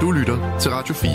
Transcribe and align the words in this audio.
Du 0.00 0.10
lytter 0.10 0.58
til 0.58 0.70
Radio 0.70 0.94
4. 0.94 1.10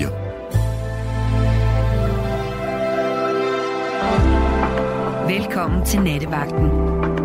Velkommen 5.37 5.85
til 5.85 6.01
Nattevagten. 6.01 6.65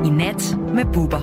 I 0.07 0.11
nat 0.11 0.57
med 0.75 0.85
Bubber. 0.93 1.21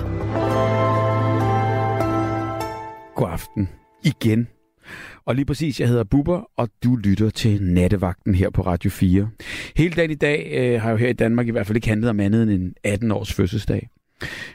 God 3.14 3.28
aften. 3.30 3.68
Igen. 4.04 4.48
Og 5.24 5.34
lige 5.34 5.44
præcis, 5.44 5.80
jeg 5.80 5.88
hedder 5.88 6.04
Bubber, 6.04 6.50
og 6.56 6.68
du 6.84 6.96
lytter 6.96 7.30
til 7.30 7.62
Nattevagten 7.62 8.34
her 8.34 8.50
på 8.50 8.62
Radio 8.62 8.90
4. 8.90 9.30
Hele 9.76 9.94
dagen 9.94 10.10
i 10.10 10.14
dag 10.14 10.50
øh, 10.52 10.80
har 10.82 10.90
jo 10.90 10.96
her 10.96 11.08
i 11.08 11.12
Danmark 11.12 11.48
i 11.48 11.50
hvert 11.50 11.66
fald 11.66 11.76
ikke 11.76 11.88
handlet 11.88 12.10
om 12.10 12.20
andet 12.20 12.42
end 12.42 12.50
en 12.50 12.74
18-års 12.86 13.34
fødselsdag. 13.34 13.88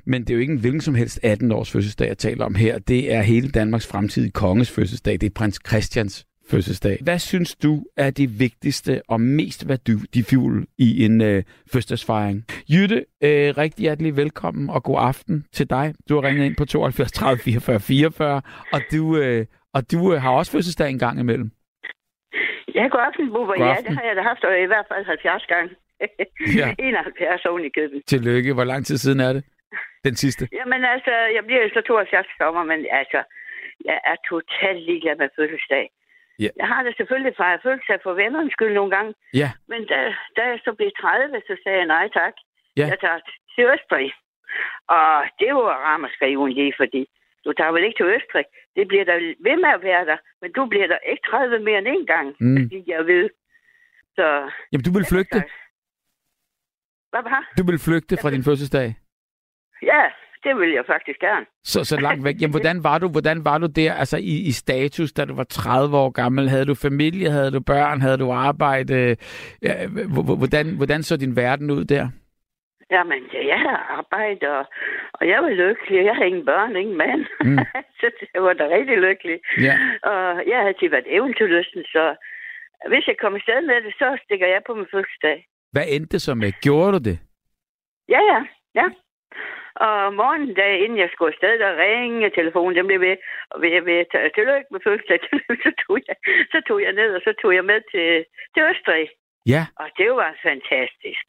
Men 0.06 0.22
det 0.22 0.30
er 0.30 0.34
jo 0.34 0.40
ikke 0.40 0.54
en 0.54 0.60
hvilken 0.60 0.82
som 0.82 0.96
helst 0.96 1.20
18-års 1.26 1.72
fødselsdag, 1.72 2.08
jeg 2.08 2.18
taler 2.18 2.46
om 2.46 2.56
her. 2.56 2.80
Det 2.80 3.14
er 3.14 3.22
hele 3.22 3.50
Danmarks 3.50 3.88
fremtidige 3.88 4.32
konges 4.32 4.72
fødselsdag. 4.72 5.14
Det 5.14 5.24
er 5.24 5.34
prins 5.36 5.60
Christians 5.68 6.26
fødselsdag. 6.52 6.98
Hvad 7.04 7.20
synes 7.20 7.56
du 7.56 7.84
er 7.98 8.10
det 8.12 8.40
vigtigste 8.40 9.02
og 9.08 9.22
mest 9.22 9.68
værdifulde 9.68 10.66
i 10.78 11.06
en 11.06 11.22
øh, 11.22 11.44
fødselsdagsfejring? 11.72 12.46
Jytte, 12.74 13.06
øh, 13.24 13.58
rigtig 13.58 13.82
hjertelig 13.82 14.18
velkommen 14.18 14.70
og 14.70 14.84
god 14.84 14.98
aften 15.00 15.46
til 15.54 15.70
dig. 15.70 15.94
Du 16.10 16.16
har 16.16 16.24
ringet 16.24 16.46
ind 16.46 16.56
på 16.56 16.66
72 16.66 17.12
30 17.12 17.38
44 17.38 17.80
44, 17.80 18.42
og 18.74 18.82
du, 18.92 19.18
øh, 19.18 19.46
og 19.74 19.92
du 19.92 20.14
øh, 20.14 20.22
har 20.22 20.32
også 20.32 20.52
fødselsdag 20.52 20.90
en 20.90 21.00
gang 21.00 21.20
imellem. 21.20 21.52
Ja, 22.76 22.84
god 22.88 23.02
aften, 23.08 23.28
Bubber. 23.28 23.56
God 23.58 23.68
aften. 23.68 23.86
Ja, 23.86 23.90
det 23.90 23.98
har 23.98 24.04
jeg 24.10 24.16
da 24.16 24.22
haft, 24.22 24.44
og 24.44 24.52
i 24.66 24.66
hvert 24.66 24.86
fald 24.92 25.06
70 25.06 25.46
gange. 25.54 25.70
ja. 26.60 26.68
71 26.90 27.46
oven 27.46 27.66
i 27.66 27.70
køben. 27.70 28.02
Tillykke. 28.08 28.54
Hvor 28.54 28.64
lang 28.64 28.86
tid 28.86 28.98
siden 28.98 29.20
er 29.20 29.34
det? 29.34 29.44
Den 30.08 30.16
sidste? 30.16 30.44
Jamen 30.60 30.86
altså, 30.86 31.12
jeg 31.12 31.44
bliver 31.46 31.70
så 31.74 31.82
72 31.82 32.28
sommer, 32.38 32.64
men 32.64 32.80
altså, 32.92 33.20
jeg 33.86 33.98
er 34.12 34.16
totalt 34.30 34.82
ligeglad 34.90 35.16
med 35.16 35.30
fødselsdag. 35.38 35.86
Ja. 36.40 36.50
Jeg 36.62 36.68
har 36.68 36.84
det 36.84 36.94
selvfølgelig 36.98 37.34
fejret 37.38 37.62
fødselsdag 37.64 38.00
for 38.04 38.14
vennernes 38.14 38.54
skyld 38.54 38.74
nogle 38.74 38.92
gange. 38.96 39.14
Ja. 39.42 39.50
Men 39.72 39.82
da, 39.92 39.98
da 40.38 40.42
jeg 40.52 40.60
så 40.66 40.72
blev 40.78 40.92
30, 41.02 41.42
så 41.48 41.54
sagde 41.64 41.78
jeg 41.78 41.88
nej 41.96 42.10
tak. 42.20 42.34
Ja. 42.78 42.86
Jeg 42.92 43.00
tager 43.00 43.20
til 43.56 43.64
Østrig. 43.74 44.10
Og 44.96 45.08
det 45.40 45.52
var 45.56 45.78
ramaskriven 45.90 46.52
lige, 46.60 46.74
fordi 46.82 47.02
du 47.46 47.54
tager 47.54 47.72
vel 47.72 47.84
ikke 47.84 47.98
til 48.00 48.12
Østrig. 48.18 48.46
Det 48.76 48.88
bliver 48.88 49.06
der 49.06 49.18
ved 49.48 49.58
med 49.64 49.72
at 49.78 49.84
være 49.84 50.06
der, 50.06 50.18
men 50.42 50.52
du 50.58 50.66
bliver 50.66 50.88
der 50.88 50.98
ikke 51.12 51.24
30 51.30 51.60
mere 51.60 51.78
end 51.78 51.88
en 51.88 52.06
gang, 52.06 52.28
mm. 52.40 52.58
fordi 52.58 52.84
jeg 52.88 53.06
ved. 53.06 53.30
Så, 54.16 54.26
Jamen, 54.72 54.84
du 54.88 54.92
vil 54.98 55.06
flygte? 55.14 55.40
Hvad 57.12 57.24
var 57.24 57.52
Du 57.58 57.64
vil 57.70 57.80
flygte 57.80 58.18
fra 58.22 58.30
din 58.32 58.44
fødselsdag? 58.44 58.96
Ja, 59.92 60.04
det 60.44 60.54
vil 60.60 60.72
jeg 60.72 60.84
faktisk 60.88 61.20
gerne. 61.20 61.46
Så, 61.64 61.84
så 61.84 62.00
langt 62.00 62.26
væk. 62.26 62.36
Jamen, 62.42 62.52
hvordan 62.52 62.84
var 62.84 62.98
du, 63.00 63.08
hvordan 63.08 63.46
var 63.46 63.58
du 63.58 63.68
der, 63.68 63.94
altså 63.94 64.18
i, 64.18 64.36
i 64.50 64.52
status, 64.52 65.12
da 65.12 65.26
du 65.26 65.36
var 65.36 65.44
30 65.44 65.98
år 65.98 66.10
gammel? 66.10 66.50
Havde 66.50 66.66
du 66.66 66.76
familie, 66.76 67.30
havde 67.30 67.52
du 67.52 67.60
børn, 67.60 68.02
havde 68.02 68.18
du 68.18 68.32
arbejde? 68.32 69.16
Ja, 69.62 69.88
hvordan, 70.40 70.76
hvordan 70.78 71.04
så 71.04 71.18
din 71.18 71.36
verden 71.36 71.72
ud 71.72 71.86
der? 71.86 72.08
Jamen, 72.92 73.24
jeg 73.34 73.60
har 73.60 73.80
arbejde, 74.00 74.46
og, 74.58 74.66
og 75.14 75.28
jeg 75.28 75.44
var 75.44 75.50
lykkelig. 75.50 76.06
Jeg 76.06 76.16
har 76.16 76.24
ingen 76.24 76.46
børn, 76.46 76.76
ingen 76.76 76.98
mand. 76.98 77.22
Mm. 77.42 77.58
så 78.00 78.08
jeg 78.34 78.44
var 78.44 78.54
da 78.54 78.64
rigtig 78.78 78.98
lykkelig. 78.98 79.40
Ja. 79.68 79.76
Og 80.12 80.22
jeg 80.50 80.58
har 80.60 80.68
altid 80.68 80.90
været 80.90 81.16
eventyrlysten, 81.18 81.84
så 81.84 82.16
hvis 82.90 83.08
jeg 83.08 83.16
kommer 83.22 83.40
afsted 83.40 83.62
med 83.62 83.78
det, 83.86 83.94
så 84.02 84.18
stikker 84.24 84.48
jeg 84.48 84.62
på 84.68 84.74
min 84.74 84.88
fødselsdag. 84.94 85.48
Hvad 85.72 85.86
endte 85.88 86.12
det 86.14 86.22
så 86.22 86.34
med? 86.36 86.52
Gjorde 86.62 86.92
du 86.92 87.02
det? 87.10 87.20
Ja, 88.10 88.22
ja. 88.32 88.40
ja. 88.76 88.88
Og 89.76 90.14
morgenen, 90.14 90.54
da, 90.60 90.66
inden 90.84 90.98
jeg 91.04 91.10
skulle 91.12 91.34
afsted, 91.34 91.60
der 91.60 91.82
ringede 91.84 92.36
telefonen, 92.40 92.76
den 92.78 92.88
blev 92.88 93.00
ved, 93.08 93.18
og 93.52 93.62
ved, 93.62 93.82
ved 93.90 94.32
tillykke 94.36 94.70
med 94.72 94.80
fødselsdag, 94.86 95.20
så 95.66 95.72
tog, 95.82 95.96
jeg, 96.08 96.16
så 96.54 96.60
tog 96.68 96.82
jeg 96.86 96.94
ned, 96.94 97.10
og 97.18 97.22
så 97.28 97.32
tog 97.42 97.52
jeg 97.56 97.66
med 97.72 97.80
til, 97.92 98.10
til 98.54 98.62
Østrig. 98.72 99.06
Ja. 99.54 99.64
Og 99.82 99.88
det 99.98 100.10
var 100.20 100.32
fantastisk. 100.48 101.26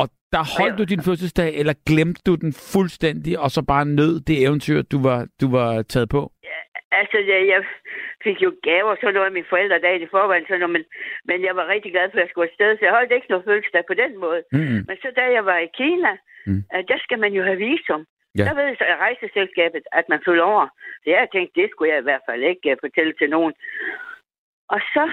Og 0.00 0.06
der 0.34 0.44
holdt 0.58 0.78
du 0.78 0.84
din 0.84 1.02
fødselsdag, 1.08 1.50
eller 1.60 1.74
glemte 1.86 2.22
du 2.26 2.34
den 2.34 2.52
fuldstændig, 2.72 3.38
og 3.38 3.50
så 3.50 3.60
bare 3.72 3.84
nød 3.84 4.20
det 4.20 4.36
eventyr, 4.46 4.82
du 4.82 5.02
var, 5.08 5.18
du 5.40 5.46
var 5.50 5.82
taget 5.82 6.08
på? 6.08 6.32
Ja, 6.50 6.60
altså, 7.00 7.18
jeg, 7.18 7.40
jeg 7.52 7.60
fik 8.24 8.42
jo 8.42 8.50
gaver, 8.62 8.94
så 8.96 9.10
noget 9.10 9.26
af 9.26 9.36
mine 9.36 9.52
forældre 9.52 9.78
dag 9.78 10.00
i 10.00 10.12
forvejen, 10.14 10.46
så 10.46 10.58
noget, 10.58 10.76
men, 10.76 10.84
men 11.24 11.44
jeg 11.46 11.56
var 11.56 11.66
rigtig 11.66 11.92
glad 11.92 12.10
for, 12.10 12.18
at 12.18 12.22
jeg 12.22 12.30
skulle 12.30 12.48
afsted, 12.50 12.78
så 12.78 12.84
jeg 12.84 12.96
holdt 12.98 13.12
ikke 13.12 13.30
noget 13.30 13.44
fødselsdag 13.44 13.84
på 13.86 13.94
den 13.94 14.12
måde. 14.24 14.42
Mm. 14.52 14.80
Men 14.88 14.96
så 15.02 15.08
da 15.16 15.24
jeg 15.36 15.44
var 15.44 15.58
i 15.58 15.70
Kina, 15.80 16.12
mm. 16.46 16.62
uh, 16.74 16.82
der 16.90 16.98
skal 17.04 17.18
man 17.18 17.32
jo 17.32 17.42
have 17.42 17.56
visum. 17.56 18.06
Ja. 18.38 18.44
Der 18.44 18.54
ved 18.54 18.76
så 18.76 18.84
rejseselskabet, 19.06 19.84
at 19.92 20.08
man 20.08 20.20
følger 20.26 20.42
over. 20.42 20.66
Så 21.02 21.06
jeg 21.10 21.28
tænkte, 21.32 21.60
det 21.60 21.70
skulle 21.70 21.92
jeg 21.92 22.00
i 22.00 22.08
hvert 22.08 22.24
fald 22.28 22.42
ikke 22.42 22.72
uh, 22.72 22.76
fortælle 22.80 23.12
til 23.12 23.30
nogen. 23.30 23.54
Og 24.68 24.80
så, 24.94 25.04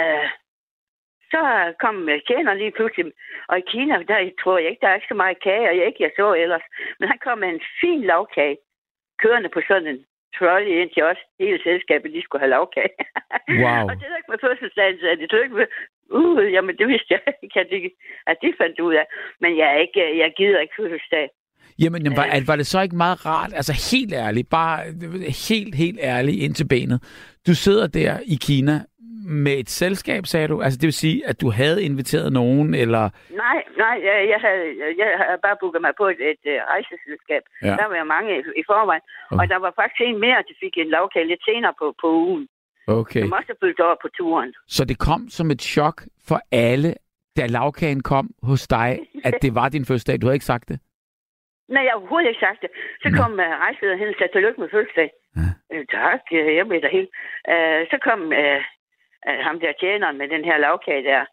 uh, 0.00 0.28
så 1.32 1.40
kom 1.80 2.08
tjener 2.28 2.54
lige 2.54 2.76
pludselig, 2.78 3.12
og 3.48 3.58
i 3.58 3.64
Kina, 3.72 3.94
der 4.08 4.30
tror 4.42 4.58
jeg 4.58 4.70
ikke, 4.70 4.80
der 4.80 4.88
er 4.88 4.94
ikke 4.94 5.12
så 5.12 5.18
meget 5.22 5.42
kage, 5.42 5.68
og 5.68 5.76
jeg 5.76 5.86
ikke 5.86 6.02
jeg 6.02 6.12
så 6.16 6.34
ellers. 6.34 6.66
Men 6.98 7.08
han 7.08 7.18
kom 7.24 7.38
med 7.38 7.48
en 7.48 7.62
fin 7.80 8.00
lavkage, 8.10 8.56
kørende 9.22 9.48
på 9.48 9.60
sådan 9.68 9.86
en 9.86 10.04
trolley 10.38 10.74
ind 10.82 10.90
til 10.94 11.04
os. 11.10 11.20
Hele 11.44 11.58
selskabet, 11.68 12.14
de 12.16 12.22
skulle 12.22 12.42
have 12.44 12.54
lavkage. 12.56 12.94
Wow. 13.64 13.82
og 13.88 13.94
det 13.98 14.06
er 14.06 14.20
ikke 14.20 14.32
med 14.34 14.44
fødselsdagen, 14.46 14.96
så 14.98 15.06
det 15.20 15.42
ikke 15.46 15.58
med, 15.60 15.68
uh, 16.20 16.44
jamen 16.54 16.74
det 16.80 16.86
vidste 16.92 17.10
jeg 17.14 17.22
ikke, 17.42 17.60
at 17.62 17.68
de, 17.72 17.78
at 18.30 18.36
de 18.42 18.48
fandt 18.60 18.76
ud 18.86 18.94
af. 19.00 19.06
Men 19.42 19.50
jeg, 19.60 19.68
er 19.74 19.78
ikke, 19.86 20.00
jeg 20.22 20.30
gider 20.38 20.60
ikke 20.64 20.78
fødselsdag. 20.80 21.26
Jamen, 21.82 22.02
jamen 22.02 22.16
var, 22.16 22.42
var 22.46 22.56
det 22.56 22.66
så 22.66 22.80
ikke 22.80 22.96
meget 22.96 23.26
rart, 23.26 23.52
altså 23.54 23.72
helt 23.92 24.12
ærligt, 24.12 24.48
bare 24.50 24.78
helt, 25.48 25.74
helt 25.74 25.98
ærligt 26.02 26.36
ind 26.44 26.54
til 26.54 26.68
benet. 26.68 26.98
Du 27.46 27.54
sidder 27.54 27.86
der 27.86 28.18
i 28.26 28.36
Kina 28.46 28.80
med 29.24 29.52
et 29.62 29.70
selskab, 29.70 30.26
sagde 30.26 30.48
du? 30.48 30.62
Altså 30.62 30.78
det 30.80 30.86
vil 30.86 30.92
sige, 30.92 31.28
at 31.28 31.40
du 31.40 31.50
havde 31.50 31.84
inviteret 31.84 32.32
nogen, 32.32 32.74
eller? 32.74 33.04
Nej, 33.44 33.58
nej, 33.84 33.96
jeg, 34.08 34.16
jeg, 34.32 34.40
havde, 34.46 34.64
jeg 34.98 35.08
havde 35.26 35.40
bare 35.46 35.56
booket 35.60 35.80
mig 35.86 35.92
på 36.00 36.06
et, 36.12 36.20
et, 36.30 36.40
et 36.52 36.60
rejseselskab. 36.74 37.42
Ja. 37.62 37.76
Der 37.80 37.86
var 37.88 37.96
jeg 38.00 38.06
mange 38.06 38.30
i, 38.38 38.40
i 38.60 38.62
forvejen. 38.70 39.04
Okay. 39.30 39.40
Og 39.40 39.48
der 39.52 39.58
var 39.64 39.72
faktisk 39.80 40.00
en 40.00 40.20
mere, 40.20 40.38
der 40.48 40.54
fik 40.64 40.74
en 40.76 40.90
lavkage 40.96 41.26
lidt 41.26 41.44
senere 41.44 41.74
på, 41.80 41.86
på 42.02 42.08
ugen. 42.26 42.48
Okay. 42.86 43.20
Som 43.20 43.32
også 43.32 43.52
fulgte 43.60 43.84
over 43.86 43.96
på 44.02 44.08
turen. 44.18 44.54
Så 44.68 44.84
det 44.84 44.98
kom 44.98 45.28
som 45.28 45.50
et 45.50 45.62
chok 45.62 46.02
for 46.28 46.40
alle, 46.52 46.94
da 47.36 47.46
lavkagen 47.46 48.02
kom 48.02 48.26
hos 48.42 48.66
dig, 48.66 48.90
at 49.28 49.34
det 49.42 49.54
var 49.54 49.68
din 49.68 49.84
fødselsdag. 49.84 50.20
Du 50.20 50.26
havde 50.26 50.36
ikke 50.40 50.52
sagt 50.54 50.68
det? 50.68 50.78
Nej, 51.68 51.82
jeg 51.82 51.92
har 51.92 51.98
overhovedet 51.98 52.28
ikke 52.28 52.46
sagt 52.48 52.60
det. 52.64 52.70
Så 53.02 53.08
kom 53.20 53.32
uh, 53.32 53.54
rejselederen 53.64 54.00
hen 54.00 54.08
og 54.08 54.14
sagde, 54.18 54.32
tillykke 54.32 54.60
med 54.60 54.68
fødselsdag. 54.74 55.10
Ja. 55.36 55.50
Øh, 55.72 55.84
tak, 55.98 56.20
øh, 56.38 56.54
jeg 56.58 56.64
blev 56.68 56.80
der 56.84 56.96
helt. 56.98 57.10
Uh, 57.52 57.80
så 57.92 57.96
kom 58.08 58.20
uh, 58.42 58.60
ham 59.26 59.60
der 59.60 59.72
tjeneren 59.80 60.18
med 60.18 60.28
den 60.28 60.44
her 60.44 60.58
lavkage 60.58 61.04
der. 61.04 61.24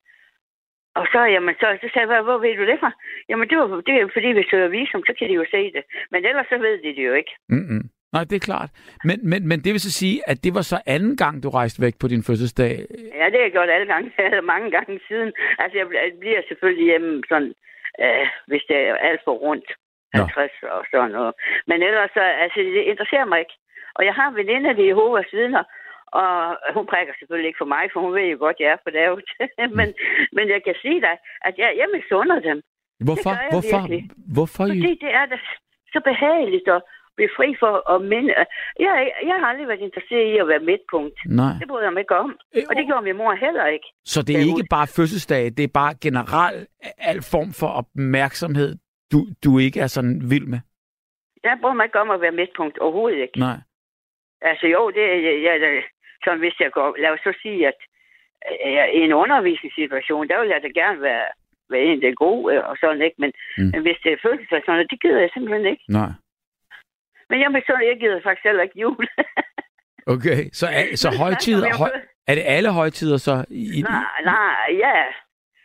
Og 0.96 1.06
så, 1.12 1.22
jamen, 1.36 1.56
så, 1.62 1.68
så 1.82 1.88
sagde 1.94 2.14
jeg, 2.14 2.22
hvor 2.22 2.38
ved 2.38 2.56
du 2.58 2.66
det 2.72 2.80
fra? 2.80 2.92
Jamen, 3.30 3.50
det, 3.50 3.58
var, 3.58 3.68
det 3.88 3.94
er 3.96 4.10
fordi, 4.14 4.28
vi 4.28 4.46
søger 4.52 4.68
visum, 4.68 5.04
så 5.06 5.14
kan 5.20 5.30
de 5.30 5.34
jo 5.34 5.46
se 5.52 5.62
det. 5.76 5.84
Men 6.12 6.26
ellers 6.26 6.48
så 6.50 6.58
ved 6.58 6.78
de 6.84 6.96
det 6.98 7.06
jo 7.08 7.14
ikke. 7.14 7.34
Mm-mm. 7.50 7.84
Nej, 8.14 8.24
det 8.30 8.36
er 8.36 8.48
klart. 8.50 8.70
Men, 9.04 9.18
men, 9.30 9.48
men 9.48 9.60
det 9.64 9.72
vil 9.74 9.82
så 9.88 9.92
sige, 9.92 10.18
at 10.32 10.38
det 10.44 10.54
var 10.58 10.62
så 10.62 10.78
anden 10.86 11.18
gang, 11.18 11.44
du 11.44 11.50
rejste 11.50 11.82
væk 11.82 11.96
på 12.00 12.08
din 12.08 12.24
fødselsdag. 12.28 12.74
Ja, 13.20 13.26
det 13.32 13.38
har 13.40 13.48
jeg 13.48 13.52
gjort 13.52 13.70
alle 13.70 13.88
gange. 13.94 14.10
mange 14.54 14.72
gange 14.72 15.00
siden. 15.08 15.32
Altså, 15.60 15.78
jeg 15.78 15.88
bliver 16.20 16.42
selvfølgelig 16.48 16.86
hjemme 16.86 17.24
sådan, 17.30 17.54
øh, 18.04 18.28
hvis 18.48 18.64
det 18.70 18.78
er 18.78 18.96
alt 18.96 19.22
for 19.26 19.32
rundt. 19.32 19.70
Nå. 20.14 20.24
50 20.24 20.52
og 20.76 20.86
sådan 20.92 21.12
noget. 21.12 21.34
Men 21.68 21.84
ellers, 21.84 22.12
så, 22.14 22.24
altså, 22.44 22.60
det 22.60 22.84
interesserer 22.92 23.26
mig 23.26 23.40
ikke. 23.40 23.56
Og 23.98 24.06
jeg 24.06 24.14
har 24.14 24.28
en 24.28 24.36
veninde, 24.36 24.70
der 24.70 24.84
er 24.84 24.88
Jehovas 24.88 25.34
vidner, 25.34 25.64
og 26.20 26.58
hun 26.76 26.86
prækker 26.92 27.14
selvfølgelig 27.20 27.48
ikke 27.50 27.62
for 27.64 27.72
mig, 27.76 27.84
for 27.94 28.00
hun 28.06 28.14
ved 28.18 28.28
jo 28.34 28.38
godt, 28.46 28.58
at 28.60 28.64
jeg 28.64 28.72
er 28.76 28.84
for 28.86 28.94
lavet. 29.00 29.26
men, 29.80 29.88
men 30.38 30.46
jeg 30.54 30.62
kan 30.68 30.76
sige 30.84 31.02
dig, 31.08 31.16
at 31.48 31.54
jeg, 31.58 31.70
jeg 31.82 31.88
misunder 31.96 32.40
dem. 32.50 32.58
Hvorfor? 33.08 33.32
jeg 33.42 33.48
Hvorfor? 33.54 33.80
virkelig. 33.80 34.02
Hvorfor? 34.36 34.64
Fordi 34.68 34.94
det 35.06 35.12
er 35.20 35.26
da 35.32 35.38
så 35.94 36.00
behageligt 36.10 36.68
at 36.78 36.82
blive 37.16 37.30
fri 37.38 37.48
for 37.64 37.74
at 37.94 38.02
minde. 38.14 38.34
Jeg, 38.86 39.12
jeg 39.30 39.36
har 39.40 39.48
aldrig 39.52 39.68
været 39.68 39.80
interesseret 39.90 40.28
i 40.34 40.38
at 40.44 40.48
være 40.48 40.60
midtpunkt. 40.72 41.18
Nej. 41.26 41.54
Det 41.60 41.68
bryder 41.68 41.84
jeg 41.88 41.94
mig 41.94 42.02
ikke 42.06 42.18
om. 42.26 42.32
Øh, 42.56 42.64
Og 42.70 42.76
det 42.76 42.86
gjorde 42.86 43.04
min 43.08 43.18
mor 43.18 43.34
heller 43.46 43.66
ikke. 43.76 43.88
Så 44.06 44.20
det 44.22 44.34
er 44.36 44.40
Det 44.40 44.48
ikke 44.48 44.68
bare 44.70 44.88
fødselsdag, 44.98 45.44
det 45.58 45.64
er 45.64 45.74
bare 45.82 45.94
generelt 46.02 46.68
al 46.98 47.22
form 47.34 47.50
for 47.60 47.68
opmærksomhed, 47.82 48.72
du, 49.12 49.18
du 49.46 49.60
ikke 49.66 49.80
er 49.80 49.88
sådan 49.88 50.16
vild 50.32 50.48
med? 50.54 50.60
Jeg 51.44 51.58
bryder 51.62 51.74
mig 51.76 51.86
ikke 51.86 52.00
om 52.00 52.10
at 52.12 52.22
være 52.22 52.32
midtpunkt. 52.32 52.78
Overhovedet 52.80 53.22
ikke. 53.26 53.40
Nej. 53.40 53.58
Altså 54.42 54.68
jo, 54.68 54.90
det 54.96 55.02
jeg, 55.28 55.36
jeg, 55.44 55.84
sådan 56.24 56.40
hvis 56.40 56.60
jeg 56.60 56.72
går... 56.72 56.96
Lad 57.00 57.10
os 57.10 57.20
så 57.24 57.34
sige, 57.42 57.68
at 57.68 57.80
øh, 58.66 58.88
i 58.98 59.00
en 59.08 59.14
undervisningssituation, 59.14 60.28
der 60.30 60.40
vil 60.42 60.50
jeg 60.50 60.62
da 60.64 60.68
gerne 60.82 61.02
være, 61.02 61.26
være 61.70 61.82
en, 61.82 62.02
der 62.02 62.10
er 62.10 62.24
god 62.28 62.54
øh, 62.54 62.70
og 62.70 62.76
sådan, 62.82 63.02
ikke? 63.02 63.18
Men, 63.24 63.32
Mm. 63.58 63.70
men 63.74 63.82
hvis 63.82 64.00
det 64.04 64.12
er 64.12 64.64
noget, 64.68 64.92
det 64.92 65.02
gider 65.02 65.20
jeg 65.20 65.30
simpelthen 65.34 65.66
ikke. 65.74 65.84
Nej. 65.90 66.12
Men 67.30 67.40
jeg, 67.42 67.50
så, 67.68 67.74
jeg 67.90 67.98
gider 68.00 68.22
faktisk 68.24 68.44
heller 68.46 68.64
ikke 68.64 68.80
jul. 68.80 69.08
Okay, 70.14 70.50
så, 70.60 70.68
er, 70.68 70.86
så 70.96 71.10
højtider, 71.24 71.78
høj, 71.78 71.92
er 72.28 72.36
det 72.36 72.44
alle 72.46 72.72
højtider 72.74 73.18
så? 73.18 73.46
I, 73.50 73.82
Nej, 73.82 74.22
nej, 74.26 74.66
ja. 74.86 74.98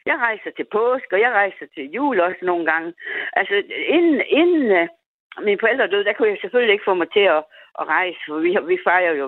Jeg 0.06 0.16
rejser 0.26 0.50
til 0.56 0.66
påske, 0.72 1.12
og 1.16 1.20
jeg 1.20 1.30
rejser 1.32 1.66
til 1.74 1.84
jul 1.90 2.20
også 2.20 2.38
nogle 2.42 2.66
gange. 2.72 2.92
Altså, 3.32 3.54
inden, 3.96 4.22
inden 4.40 4.64
uh, 4.80 5.44
mine 5.44 5.58
forældre 5.60 5.86
døde, 5.86 6.04
der 6.04 6.12
kunne 6.12 6.28
jeg 6.28 6.38
selvfølgelig 6.40 6.72
ikke 6.72 6.88
få 6.88 6.94
mig 6.94 7.08
til 7.12 7.26
at, 7.36 7.42
at 7.80 7.84
rejse, 7.96 8.18
for 8.28 8.38
vi, 8.38 8.50
vi 8.72 8.78
fejrer 8.84 9.12
jo 9.12 9.26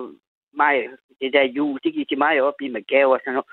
mig, 0.53 0.89
det 1.21 1.33
der 1.33 1.43
jul, 1.43 1.79
det 1.83 1.93
gik 1.93 2.09
de 2.09 2.15
meget 2.15 2.41
op 2.41 2.61
i 2.61 2.67
med 2.67 2.87
gaver 2.87 3.13
og 3.13 3.19
sådan 3.23 3.33
noget. 3.33 3.49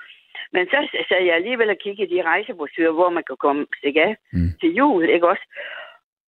Men 0.51 0.67
så 0.67 1.03
sad 1.09 1.21
jeg 1.23 1.35
alligevel 1.35 1.69
og 1.69 1.77
kiggede 1.77 2.07
i 2.07 2.17
de 2.17 2.21
rejsebrosyrer, 2.21 2.91
hvor 2.91 3.09
man 3.09 3.23
kan 3.27 3.37
komme 3.37 3.65
stikke 3.77 4.03
af 4.03 4.15
Mm. 4.33 4.49
til 4.61 4.73
jul, 4.75 5.09
ikke 5.09 5.27
også? 5.27 5.45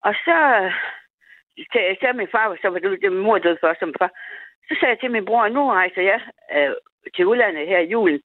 Og 0.03 0.13
så 0.25 0.37
sagde 1.73 1.95
så 2.01 2.13
min 2.13 2.27
far, 2.31 2.57
så 2.61 2.67
var 2.69 2.79
det, 2.79 3.11
min 3.11 3.21
mor 3.27 3.37
døde 3.37 3.57
først 3.61 3.79
som 3.79 3.93
far, 3.99 4.11
så 4.67 4.73
sagde 4.79 4.91
jeg 4.93 4.99
til 4.99 5.11
min 5.11 5.25
bror, 5.25 5.47
nu 5.47 5.61
rejser 5.69 6.01
jeg 6.01 6.19
øh, 6.55 6.71
til 7.15 7.25
udlandet 7.25 7.67
her 7.67 7.79
i 7.79 7.89
julen. 7.95 8.21